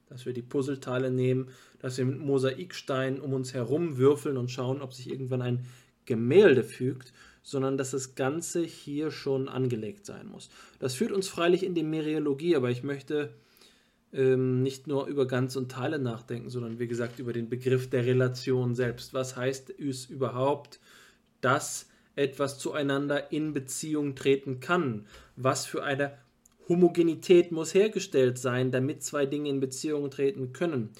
dass 0.08 0.26
wir 0.26 0.32
die 0.32 0.42
Puzzleteile 0.42 1.10
nehmen, 1.10 1.48
dass 1.80 1.98
wir 1.98 2.04
mit 2.04 2.20
Mosaiksteinen 2.20 3.20
um 3.20 3.32
uns 3.32 3.54
herum 3.54 3.96
würfeln 3.96 4.36
und 4.36 4.50
schauen, 4.50 4.82
ob 4.82 4.94
sich 4.94 5.10
irgendwann 5.10 5.42
ein 5.42 5.66
Gemälde 6.04 6.62
fügt, 6.62 7.12
sondern 7.42 7.76
dass 7.78 7.92
das 7.92 8.14
Ganze 8.14 8.62
hier 8.62 9.10
schon 9.10 9.48
angelegt 9.48 10.06
sein 10.06 10.28
muss. 10.28 10.50
Das 10.78 10.94
führt 10.94 11.12
uns 11.12 11.28
freilich 11.28 11.64
in 11.64 11.74
die 11.74 11.82
Meriologie, 11.82 12.56
aber 12.56 12.70
ich 12.70 12.82
möchte 12.82 13.34
ähm, 14.16 14.62
nicht 14.62 14.86
nur 14.86 15.06
über 15.06 15.26
Ganz 15.26 15.56
und 15.56 15.70
Teile 15.70 15.98
nachdenken, 15.98 16.48
sondern 16.48 16.78
wie 16.78 16.88
gesagt 16.88 17.18
über 17.18 17.32
den 17.32 17.48
Begriff 17.48 17.88
der 17.90 18.06
Relation 18.06 18.74
selbst. 18.74 19.14
Was 19.14 19.36
heißt 19.36 19.70
es 19.78 20.06
überhaupt, 20.06 20.80
dass 21.42 21.88
etwas 22.16 22.58
zueinander 22.58 23.30
in 23.30 23.52
Beziehung 23.52 24.14
treten 24.14 24.58
kann? 24.60 25.06
Was 25.36 25.66
für 25.66 25.84
eine 25.84 26.16
Homogenität 26.68 27.52
muss 27.52 27.74
hergestellt 27.74 28.38
sein, 28.38 28.72
damit 28.72 29.02
zwei 29.02 29.26
Dinge 29.26 29.50
in 29.50 29.60
Beziehung 29.60 30.10
treten 30.10 30.52
können? 30.52 30.90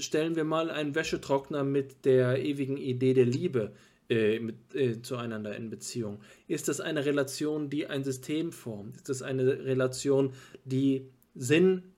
Stellen 0.00 0.36
wir 0.36 0.44
mal 0.44 0.70
einen 0.70 0.94
Wäschetrockner 0.94 1.64
mit 1.64 2.04
der 2.04 2.44
ewigen 2.44 2.76
Idee 2.76 3.14
der 3.14 3.24
Liebe 3.24 3.72
äh, 4.10 4.40
mit, 4.40 4.74
äh, 4.74 5.00
zueinander 5.00 5.56
in 5.56 5.70
Beziehung. 5.70 6.20
Ist 6.48 6.68
das 6.68 6.80
eine 6.80 7.06
Relation, 7.06 7.70
die 7.70 7.86
ein 7.86 8.04
System 8.04 8.52
formt? 8.52 8.96
Ist 8.96 9.08
das 9.08 9.22
eine 9.22 9.64
Relation, 9.64 10.32
die 10.64 11.06
Sinn 11.34 11.91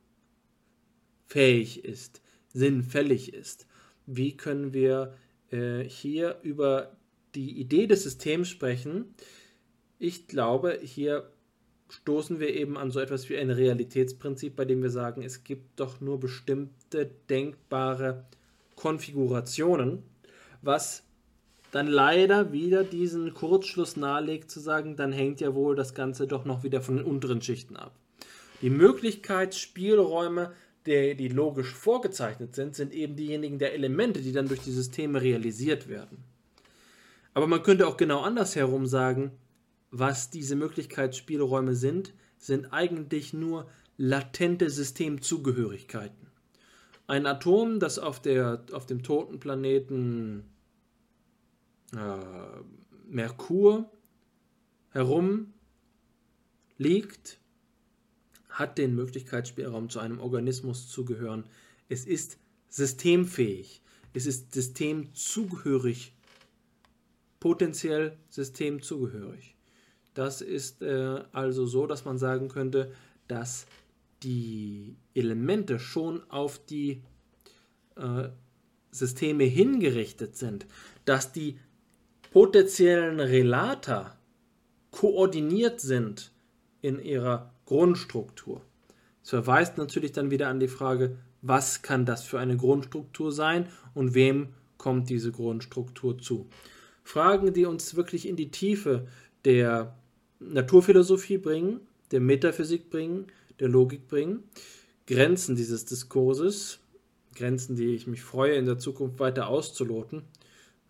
fähig 1.27 1.85
ist, 1.85 2.23
sinnfällig 2.53 3.35
ist. 3.35 3.67
Wie 4.07 4.37
können 4.37 4.73
wir 4.73 5.15
äh, 5.51 5.85
hier 5.85 6.39
über 6.43 6.97
die 7.35 7.59
Idee 7.61 7.87
des 7.87 8.03
Systems 8.03 8.49
sprechen, 8.49 9.15
ich 9.99 10.27
glaube, 10.27 10.79
hier 10.83 11.31
stoßen 11.89 12.41
wir 12.41 12.55
eben 12.55 12.77
an 12.77 12.91
so 12.91 13.01
etwas 13.01 13.29
wie 13.29 13.37
ein 13.37 13.51
Realitätsprinzip, 13.51 14.57
bei 14.57 14.65
dem 14.65 14.83
wir 14.83 14.91
sagen, 14.91 15.23
es 15.23 15.45
gibt 15.45 15.79
doch 15.81 16.01
nur 16.01 16.19
bestimmte 16.19 17.11
denkbare 17.31 18.25
Konfigurationen, 18.75 20.03
was 20.63 21.05
dann 21.71 21.87
leider 21.87 22.53
wieder 22.53 22.85
diesen 22.85 23.35
Kurzschluss 23.35 23.97
nahelegt 23.97 24.51
zu 24.51 24.61
sagen, 24.61 24.97
dann 24.97 25.13
hängt 25.13 25.41
ja 25.41 25.55
wohl 25.55 25.75
das 25.75 25.95
Ganze 25.95 26.27
doch 26.27 26.45
noch 26.45 26.63
wieder 26.63 26.81
von 26.81 26.97
den 26.97 27.05
unteren 27.05 27.43
Schichten 27.43 27.77
ab. 27.77 27.95
Die 28.63 28.71
Möglichkeitsspielräume, 28.71 30.53
die, 30.87 31.15
die 31.15 31.29
logisch 31.29 31.73
vorgezeichnet 31.73 32.55
sind, 32.55 32.75
sind 32.75 32.93
eben 32.93 33.17
diejenigen 33.17 33.59
der 33.59 33.75
Elemente, 33.75 34.21
die 34.21 34.33
dann 34.33 34.49
durch 34.49 34.61
die 34.61 34.73
Systeme 34.73 35.21
realisiert 35.21 35.89
werden. 35.89 36.19
Aber 37.33 37.47
man 37.47 37.63
könnte 37.63 37.87
auch 37.87 37.97
genau 37.97 38.21
andersherum 38.21 38.87
sagen, 38.87 39.33
was 39.91 40.31
diese 40.31 40.57
Möglichkeitsspielräume 40.57 41.75
sind, 41.75 42.15
sind 42.39 42.73
eigentlich 42.73 43.33
nur 43.33 43.69
latente 43.97 44.71
Systemzugehörigkeiten. 44.71 46.29
Ein 47.07 47.27
Atom, 47.27 47.81
das 47.81 47.99
auf, 47.99 48.21
der, 48.21 48.65
auf 48.73 48.87
dem 48.87 49.03
toten 49.03 49.39
Planeten 49.39 50.45
äh, 51.93 52.17
Merkur 53.07 53.91
herum 54.91 55.53
liegt, 56.79 57.39
hat 58.55 58.79
den 58.79 58.95
Möglichkeitsspielraum 58.95 59.91
zu 59.91 59.99
einem 59.99 60.21
Organismus 60.21 60.89
zu 60.89 61.05
gehören. 61.05 61.45
Es 61.89 62.07
ist 62.07 62.39
systemfähig. 62.69 63.83
Es 64.13 64.27
ist 64.27 64.55
systemzugehörig. 64.55 66.15
Potenziell 67.41 68.17
systemzugehörig. 68.31 69.57
Das 70.15 70.41
ist 70.41 70.83
äh, 70.83 71.23
also 71.33 71.67
so, 71.67 71.87
dass 71.87 72.05
man 72.05 72.17
sagen 72.17 72.49
könnte, 72.49 72.93
dass 73.27 73.67
die 74.23 74.97
Elemente 75.15 75.81
schon 75.81 76.23
auf 76.31 76.65
die 76.65 77.03
äh, 77.97 78.29
Systeme 78.93 79.45
hingerichtet 79.45 80.37
sind, 80.37 80.67
dass 81.05 81.33
die 81.33 81.59
potenziellen 82.33 83.19
Relata 83.19 84.17
koordiniert 84.93 85.81
sind 85.81 86.33
in 86.81 87.01
ihrer 87.01 87.54
Grundstruktur. 87.67 88.61
Das 89.23 89.31
verweist 89.31 89.79
natürlich 89.79 90.13
dann 90.13 90.31
wieder 90.31 90.49
an 90.49 90.61
die 90.61 90.69
Frage, 90.69 91.17
was 91.43 91.83
kann 91.83 92.07
das 92.07 92.25
für 92.25 92.39
eine 92.39 92.57
Grundstruktur 92.57 93.33
sein 93.33 93.69
und 93.95 94.15
wem 94.15 94.49
kommt 94.79 95.09
diese 95.11 95.33
Grundstruktur 95.33 96.19
zu. 96.19 96.47
Fragen, 97.03 97.53
die 97.53 97.67
uns 97.67 97.95
wirklich 97.97 98.27
in 98.27 98.37
die 98.37 98.51
Tiefe 98.51 99.07
der 99.45 99.95
Naturphilosophie 100.41 101.39
bringen, 101.39 101.81
der 102.11 102.21
Metaphysik 102.21 102.91
bringen, 102.91 103.27
der 103.61 103.69
Logik 103.69 104.09
bringen, 104.09 104.43
Grenzen 105.07 105.55
dieses 105.55 105.85
Diskurses, 105.85 106.81
Grenzen, 107.35 107.77
die 107.77 107.95
ich 107.95 108.07
mich 108.07 108.23
freue, 108.23 108.55
in 108.55 108.67
der 108.67 108.79
Zukunft 108.79 109.19
weiter 109.19 109.49
auszuloten. 109.49 110.23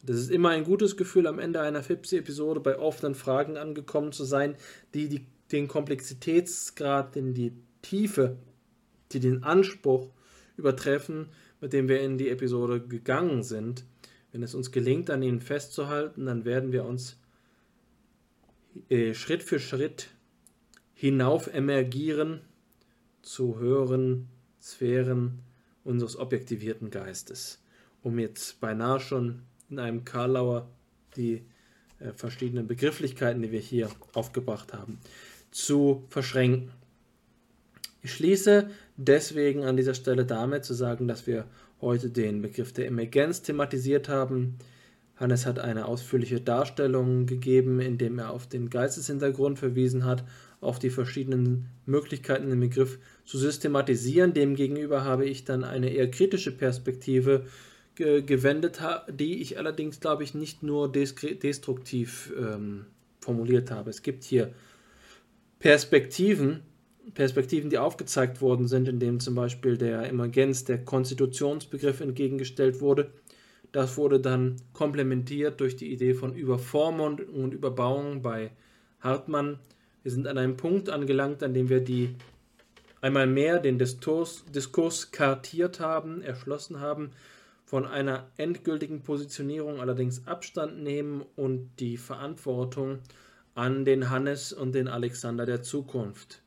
Das 0.05 0.17
ist 0.17 0.31
immer 0.31 0.51
ein 0.51 0.65
gutes 0.65 0.97
Gefühl, 0.97 1.27
am 1.27 1.39
Ende 1.39 1.61
einer 1.61 1.83
FIPSI-Episode 1.83 2.61
bei 2.61 2.79
offenen 2.79 3.15
Fragen 3.15 3.57
angekommen 3.57 4.13
zu 4.13 4.25
sein, 4.25 4.55
die, 4.93 5.09
die 5.09 5.27
den 5.53 5.69
Komplexitätsgrad, 5.69 7.15
den 7.15 7.35
die 7.35 7.53
Tiefe, 7.83 8.39
die 9.13 9.21
den 9.21 9.45
Anspruch 9.45 10.11
übertreffen, 10.57 11.29
mit 11.61 11.73
dem 11.73 11.89
wir 11.89 12.01
in 12.01 12.19
die 12.19 12.31
Episode 12.31 12.81
gegangen 12.81 13.43
sind. 13.43 13.85
Wenn 14.33 14.43
es 14.43 14.55
uns 14.55 14.73
gelingt, 14.73 15.11
an 15.11 15.23
ihnen 15.23 15.41
festzuhalten, 15.41 16.27
dann 16.27 16.45
werden 16.45 16.73
wir 16.73 16.85
uns 16.85 17.19
äh, 18.89 19.15
Schritt 19.15 19.43
für 19.43 19.61
Schritt 19.61 20.09
hinauf 20.95 21.53
emergieren 21.53 22.41
zu 23.23 23.59
höheren 23.59 24.29
Sphären 24.61 25.41
unseres 25.85 26.17
objektivierten 26.17 26.91
Geistes, 26.91 27.63
um 28.03 28.19
jetzt 28.19 28.61
beinahe 28.61 29.01
schon 29.01 29.43
in 29.71 29.79
einem 29.79 30.05
Karlauer 30.05 30.69
die 31.17 31.45
äh, 32.01 32.13
verschiedenen 32.13 32.67
Begrifflichkeiten, 32.67 33.43
die 33.43 33.53
wir 33.53 33.61
hier 33.61 33.91
aufgebracht 34.15 34.73
haben, 34.73 34.99
zu 35.55 36.05
verschränken. 36.09 36.73
Ich 38.03 38.13
schließe 38.13 38.69
deswegen 38.97 39.65
an 39.65 39.77
dieser 39.77 39.95
Stelle 39.95 40.27
damit 40.27 40.65
zu 40.65 40.75
sagen, 40.75 41.07
dass 41.09 41.27
wir 41.29 41.47
heute 41.81 42.11
den 42.11 42.43
Begriff 42.43 42.73
der 42.73 42.87
Emergenz 42.87 43.41
thematisiert 43.41 44.09
haben. 44.09 44.57
Hannes 45.17 45.47
hat 45.47 45.61
eine 45.61 45.87
ausführliche 45.87 46.41
Darstellung 46.41 47.27
gegeben, 47.27 47.81
indem 47.81 48.19
er 48.19 48.31
auf 48.31 48.49
den 48.49 48.69
Geisteshintergrund 48.69 49.61
verwiesen 49.61 50.05
hat, 50.05 50.25
auf 50.61 50.81
die 50.81 50.91
verschiedenen 50.91 51.67
Möglichkeiten, 51.87 52.51
den 52.51 52.59
Begriff 52.61 52.99
zu 53.25 53.39
systematisieren. 53.39 54.35
Demgegenüber 54.35 55.05
habe 55.05 55.25
ich 55.25 55.45
dann 55.45 55.63
eine 55.63 55.91
eher 55.91 56.11
kritische 56.11 56.51
Perspektive 56.51 57.47
ge 57.95 58.23
gewendet, 58.23 58.81
die 59.09 59.41
ich 59.41 59.57
allerdings, 59.57 60.01
glaube 60.01 60.25
ich, 60.25 60.35
nicht 60.35 60.65
nur 60.65 60.91
destruktiv 60.91 62.33
ähm, 62.37 62.87
formuliert 63.21 63.71
habe. 63.71 63.91
Es 63.91 64.03
gibt 64.03 64.25
hier 64.25 64.53
Perspektiven, 65.65 66.61
Perspektiven, 67.15 67.71
die 67.71 67.79
aufgezeigt 67.79 68.43
worden 68.43 68.69
sind, 68.69 68.87
indem 68.87 69.19
zum 69.19 69.35
Beispiel 69.35 69.79
der 69.79 70.07
Emergenz, 70.11 70.65
der 70.65 70.85
Konstitutionsbegriff 70.85 72.03
entgegengestellt 72.03 72.83
wurde. 72.83 73.11
Das 73.73 73.97
wurde 73.97 74.21
dann 74.21 74.57
komplementiert 74.75 75.59
durch 75.61 75.75
die 75.75 75.91
Idee 75.91 76.13
von 76.13 76.35
Überformung 76.35 77.19
und 77.19 77.55
Überbauung 77.55 78.21
bei 78.21 78.51
Hartmann. 79.01 79.59
Wir 80.03 80.13
sind 80.13 80.27
an 80.27 80.37
einem 80.37 80.59
Punkt 80.59 80.91
angelangt, 80.91 81.43
an 81.43 81.55
dem 81.55 81.71
wir 81.71 81.81
die 81.81 82.15
einmal 83.01 83.27
mehr 83.27 83.59
den 83.59 83.79
Diskurs, 83.79 84.45
Diskurs 84.55 85.13
kartiert 85.13 85.81
haben, 85.81 86.21
erschlossen 86.21 86.81
haben 86.81 87.13
von 87.65 87.87
einer 87.87 88.27
endgültigen 88.37 89.01
Positionierung 89.01 89.81
allerdings 89.81 90.27
Abstand 90.27 90.83
nehmen 90.83 91.25
und 91.37 91.71
die 91.79 91.97
Verantwortung 91.97 92.99
an 93.55 93.85
den 93.85 94.11
Hannes 94.11 94.53
und 94.53 94.75
den 94.75 94.89
Alexander 94.89 95.47
der 95.47 95.63
Zukunft 95.63 96.43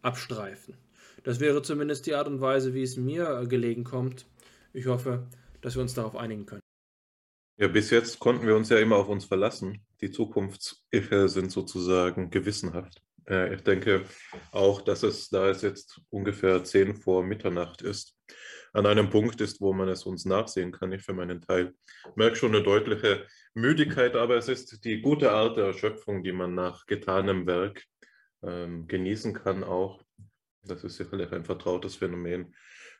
abstreifen. 0.00 0.76
Das 1.22 1.38
wäre 1.38 1.62
zumindest 1.62 2.06
die 2.06 2.14
Art 2.14 2.26
und 2.26 2.40
Weise, 2.40 2.74
wie 2.74 2.82
es 2.82 2.96
mir 2.96 3.46
gelegen 3.46 3.84
kommt. 3.84 4.26
Ich 4.72 4.86
hoffe, 4.86 5.28
dass 5.60 5.76
wir 5.76 5.82
uns 5.82 5.94
darauf 5.94 6.16
einigen 6.16 6.46
können. 6.46 6.62
Ja, 7.58 7.68
bis 7.68 7.90
jetzt 7.90 8.18
konnten 8.18 8.46
wir 8.46 8.56
uns 8.56 8.70
ja 8.70 8.78
immer 8.78 8.96
auf 8.96 9.08
uns 9.08 9.26
verlassen. 9.26 9.84
Die 10.00 10.10
Zukunftsilfe 10.10 11.28
sind 11.28 11.52
sozusagen 11.52 12.30
gewissenhaft. 12.30 13.02
Äh, 13.28 13.54
ich 13.54 13.62
denke 13.62 14.04
auch, 14.50 14.80
dass 14.80 15.02
es, 15.02 15.28
da 15.28 15.48
es 15.48 15.62
jetzt 15.62 16.00
ungefähr 16.10 16.64
zehn 16.64 16.96
vor 16.96 17.22
Mitternacht 17.22 17.82
ist, 17.82 18.16
an 18.72 18.86
einem 18.86 19.10
Punkt 19.10 19.40
ist, 19.40 19.60
wo 19.60 19.72
man 19.72 19.88
es 19.88 20.04
uns 20.04 20.24
nachsehen 20.24 20.72
kann. 20.72 20.92
Ich 20.92 21.02
für 21.02 21.12
meinen 21.12 21.42
Teil 21.42 21.74
merke 22.16 22.36
schon 22.36 22.54
eine 22.54 22.64
deutliche 22.64 23.26
Müdigkeit, 23.54 24.16
aber 24.16 24.36
es 24.36 24.48
ist 24.48 24.84
die 24.84 25.00
gute 25.00 25.32
Art 25.32 25.56
der 25.56 25.66
Erschöpfung, 25.66 26.22
die 26.22 26.32
man 26.32 26.54
nach 26.54 26.86
getanem 26.86 27.46
Werk 27.46 27.84
ähm, 28.42 28.86
genießen 28.86 29.34
kann 29.34 29.62
auch. 29.62 30.02
Das 30.62 30.84
ist 30.84 30.96
sicherlich 30.96 31.32
ein 31.32 31.44
vertrautes 31.44 31.96
Phänomen 31.96 32.54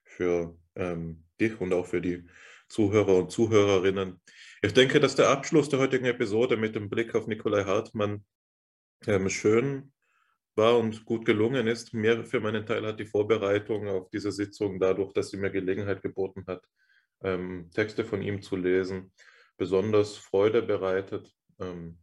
für 0.04 0.56
ähm, 0.74 1.24
dich 1.40 1.60
und 1.60 1.72
auch 1.72 1.86
für 1.86 2.00
die 2.00 2.26
Zuhörer 2.68 3.16
und 3.16 3.30
Zuhörerinnen. 3.30 4.20
Ich 4.62 4.72
denke, 4.72 5.00
dass 5.00 5.14
der 5.14 5.28
Abschluss 5.28 5.68
der 5.68 5.78
heutigen 5.78 6.06
Episode 6.06 6.56
mit 6.56 6.74
dem 6.74 6.88
Blick 6.88 7.14
auf 7.14 7.26
Nikolai 7.26 7.64
Hartmann 7.64 8.24
ähm, 9.06 9.28
schön 9.28 9.92
war 10.54 10.78
und 10.78 11.04
gut 11.04 11.24
gelungen 11.24 11.66
ist. 11.66 11.94
Mir 11.94 12.24
für 12.24 12.40
meinen 12.40 12.66
Teil 12.66 12.86
hat 12.86 13.00
die 13.00 13.06
Vorbereitung 13.06 13.88
auf 13.88 14.08
diese 14.10 14.32
Sitzung 14.32 14.78
dadurch, 14.78 15.12
dass 15.12 15.30
sie 15.30 15.36
mir 15.38 15.50
Gelegenheit 15.50 16.02
geboten 16.02 16.44
hat, 16.46 16.64
ähm, 17.22 17.70
Texte 17.74 18.04
von 18.04 18.22
ihm 18.22 18.42
zu 18.42 18.56
lesen, 18.56 19.12
besonders 19.56 20.16
Freude 20.16 20.62
bereitet. 20.62 21.32
Ähm, 21.60 21.98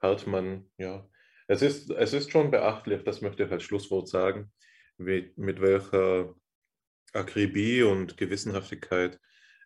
Hartmann, 0.00 0.70
ja, 0.78 1.08
es 1.48 1.62
ist, 1.62 1.90
es 1.90 2.12
ist 2.12 2.30
schon 2.30 2.50
beachtlich, 2.50 3.02
das 3.04 3.20
möchte 3.20 3.44
ich 3.44 3.52
als 3.52 3.62
Schlusswort 3.62 4.08
sagen, 4.08 4.52
wie, 4.98 5.32
mit 5.36 5.60
welcher 5.60 6.34
Akribie 7.12 7.82
und 7.82 8.16
Gewissenhaftigkeit 8.16 9.18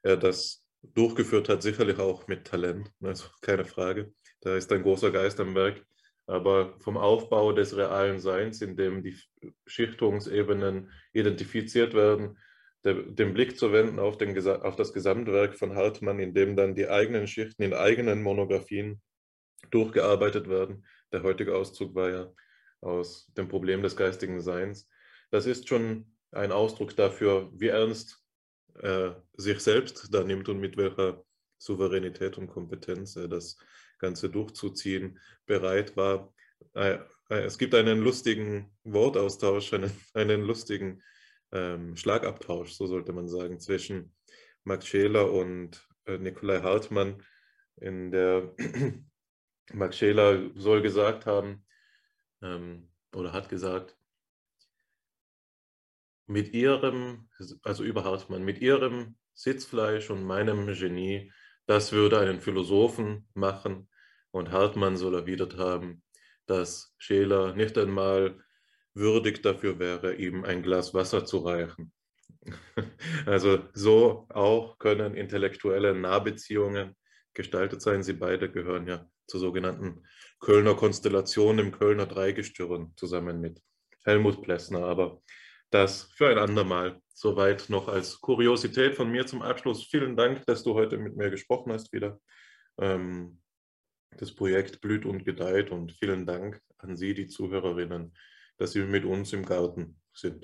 er 0.02 0.16
das 0.16 0.64
durchgeführt 0.82 1.48
hat, 1.48 1.62
sicherlich 1.62 1.98
auch 1.98 2.28
mit 2.28 2.46
Talent, 2.46 2.90
also 3.02 3.28
keine 3.40 3.64
Frage. 3.64 4.12
Da 4.40 4.56
ist 4.56 4.72
ein 4.72 4.82
großer 4.82 5.10
Geist 5.10 5.40
am 5.40 5.54
Werk 5.54 5.84
aber 6.28 6.74
vom 6.80 6.98
Aufbau 6.98 7.52
des 7.52 7.76
realen 7.76 8.20
Seins, 8.20 8.60
in 8.60 8.76
dem 8.76 9.02
die 9.02 9.18
Schichtungsebenen 9.66 10.92
identifiziert 11.12 11.94
werden, 11.94 12.38
der, 12.84 12.94
den 12.94 13.34
Blick 13.34 13.58
zu 13.58 13.72
wenden 13.72 13.98
auf, 13.98 14.18
den, 14.18 14.38
auf 14.46 14.76
das 14.76 14.92
Gesamtwerk 14.92 15.58
von 15.58 15.74
Hartmann, 15.74 16.18
in 16.20 16.34
dem 16.34 16.56
dann 16.56 16.74
die 16.74 16.88
eigenen 16.88 17.26
Schichten 17.26 17.62
in 17.62 17.74
eigenen 17.74 18.22
Monographien 18.22 19.00
durchgearbeitet 19.70 20.48
werden. 20.48 20.86
Der 21.12 21.22
heutige 21.22 21.56
Auszug 21.56 21.94
war 21.94 22.10
ja 22.10 22.32
aus 22.80 23.26
dem 23.36 23.48
Problem 23.48 23.82
des 23.82 23.96
geistigen 23.96 24.40
Seins. 24.40 24.88
Das 25.30 25.46
ist 25.46 25.68
schon 25.68 26.14
ein 26.30 26.52
Ausdruck 26.52 26.94
dafür, 26.96 27.50
wie 27.54 27.68
ernst 27.68 28.22
er 28.74 29.24
sich 29.36 29.60
selbst 29.60 30.14
da 30.14 30.22
nimmt 30.22 30.48
und 30.48 30.60
mit 30.60 30.76
welcher 30.76 31.24
Souveränität 31.58 32.38
und 32.38 32.46
Kompetenz 32.46 33.16
er 33.16 33.28
das 33.28 33.58
Ganze 33.98 34.30
durchzuziehen 34.30 35.18
bereit 35.46 35.96
war. 35.96 36.32
Äh, 36.74 36.98
äh, 37.28 37.42
es 37.42 37.58
gibt 37.58 37.74
einen 37.74 37.98
lustigen 37.98 38.70
Wortaustausch, 38.84 39.72
einen, 39.74 39.90
einen 40.14 40.42
lustigen 40.42 41.02
ähm, 41.52 41.96
Schlagabtausch, 41.96 42.72
so 42.72 42.86
sollte 42.86 43.12
man 43.12 43.28
sagen, 43.28 43.58
zwischen 43.60 44.14
Max 44.64 44.86
Scheler 44.86 45.32
und 45.32 45.86
äh, 46.06 46.18
Nikolai 46.18 46.60
Hartmann, 46.60 47.22
in 47.76 48.10
der 48.10 48.54
Max 49.72 49.98
Scheler 49.98 50.50
soll 50.54 50.82
gesagt 50.82 51.26
haben 51.26 51.64
ähm, 52.42 52.90
oder 53.14 53.32
hat 53.32 53.48
gesagt, 53.48 53.96
mit 56.26 56.52
ihrem, 56.52 57.28
also 57.62 57.82
über 57.84 58.04
Hartmann, 58.04 58.44
mit 58.44 58.58
ihrem 58.58 59.16
Sitzfleisch 59.34 60.10
und 60.10 60.24
meinem 60.24 60.66
Genie, 60.74 61.32
das 61.66 61.92
würde 61.92 62.18
einen 62.18 62.40
Philosophen 62.40 63.28
machen. 63.34 63.88
Und 64.30 64.50
Hartmann 64.50 64.96
soll 64.96 65.14
erwidert 65.14 65.56
haben, 65.56 66.02
dass 66.46 66.94
Scheler 66.98 67.54
nicht 67.54 67.78
einmal 67.78 68.42
würdig 68.94 69.42
dafür 69.42 69.78
wäre, 69.78 70.14
ihm 70.14 70.44
ein 70.44 70.62
Glas 70.62 70.94
Wasser 70.94 71.24
zu 71.24 71.38
reichen. 71.38 71.92
Also 73.26 73.58
so 73.74 74.26
auch 74.30 74.78
können 74.78 75.14
intellektuelle 75.14 75.94
Nahbeziehungen 75.94 76.96
gestaltet 77.34 77.82
sein. 77.82 78.02
Sie 78.02 78.14
beide 78.14 78.50
gehören 78.50 78.86
ja 78.86 79.06
zur 79.26 79.40
sogenannten 79.40 80.04
Kölner 80.40 80.74
Konstellation 80.74 81.58
im 81.58 81.72
Kölner 81.72 82.06
Dreigestirn 82.06 82.92
zusammen 82.96 83.40
mit 83.40 83.60
Helmut 84.04 84.42
Plessner. 84.42 84.84
Aber 84.84 85.20
das 85.70 86.10
für 86.16 86.28
ein 86.28 86.38
andermal. 86.38 87.00
Soweit 87.12 87.68
noch 87.68 87.88
als 87.88 88.20
Kuriosität 88.20 88.94
von 88.94 89.10
mir 89.10 89.26
zum 89.26 89.42
Abschluss. 89.42 89.84
Vielen 89.84 90.16
Dank, 90.16 90.46
dass 90.46 90.62
du 90.62 90.74
heute 90.74 90.96
mit 90.96 91.16
mir 91.16 91.30
gesprochen 91.30 91.72
hast 91.72 91.92
wieder. 91.92 92.20
Ähm, 92.80 93.40
das 94.16 94.34
Projekt 94.34 94.80
blüht 94.80 95.04
und 95.04 95.24
gedeiht 95.24 95.70
und 95.70 95.92
vielen 95.92 96.26
Dank 96.26 96.60
an 96.78 96.96
Sie, 96.96 97.14
die 97.14 97.26
Zuhörerinnen, 97.26 98.14
dass 98.58 98.72
Sie 98.72 98.82
mit 98.82 99.04
uns 99.04 99.32
im 99.32 99.44
Garten 99.46 99.96
sind. 100.12 100.36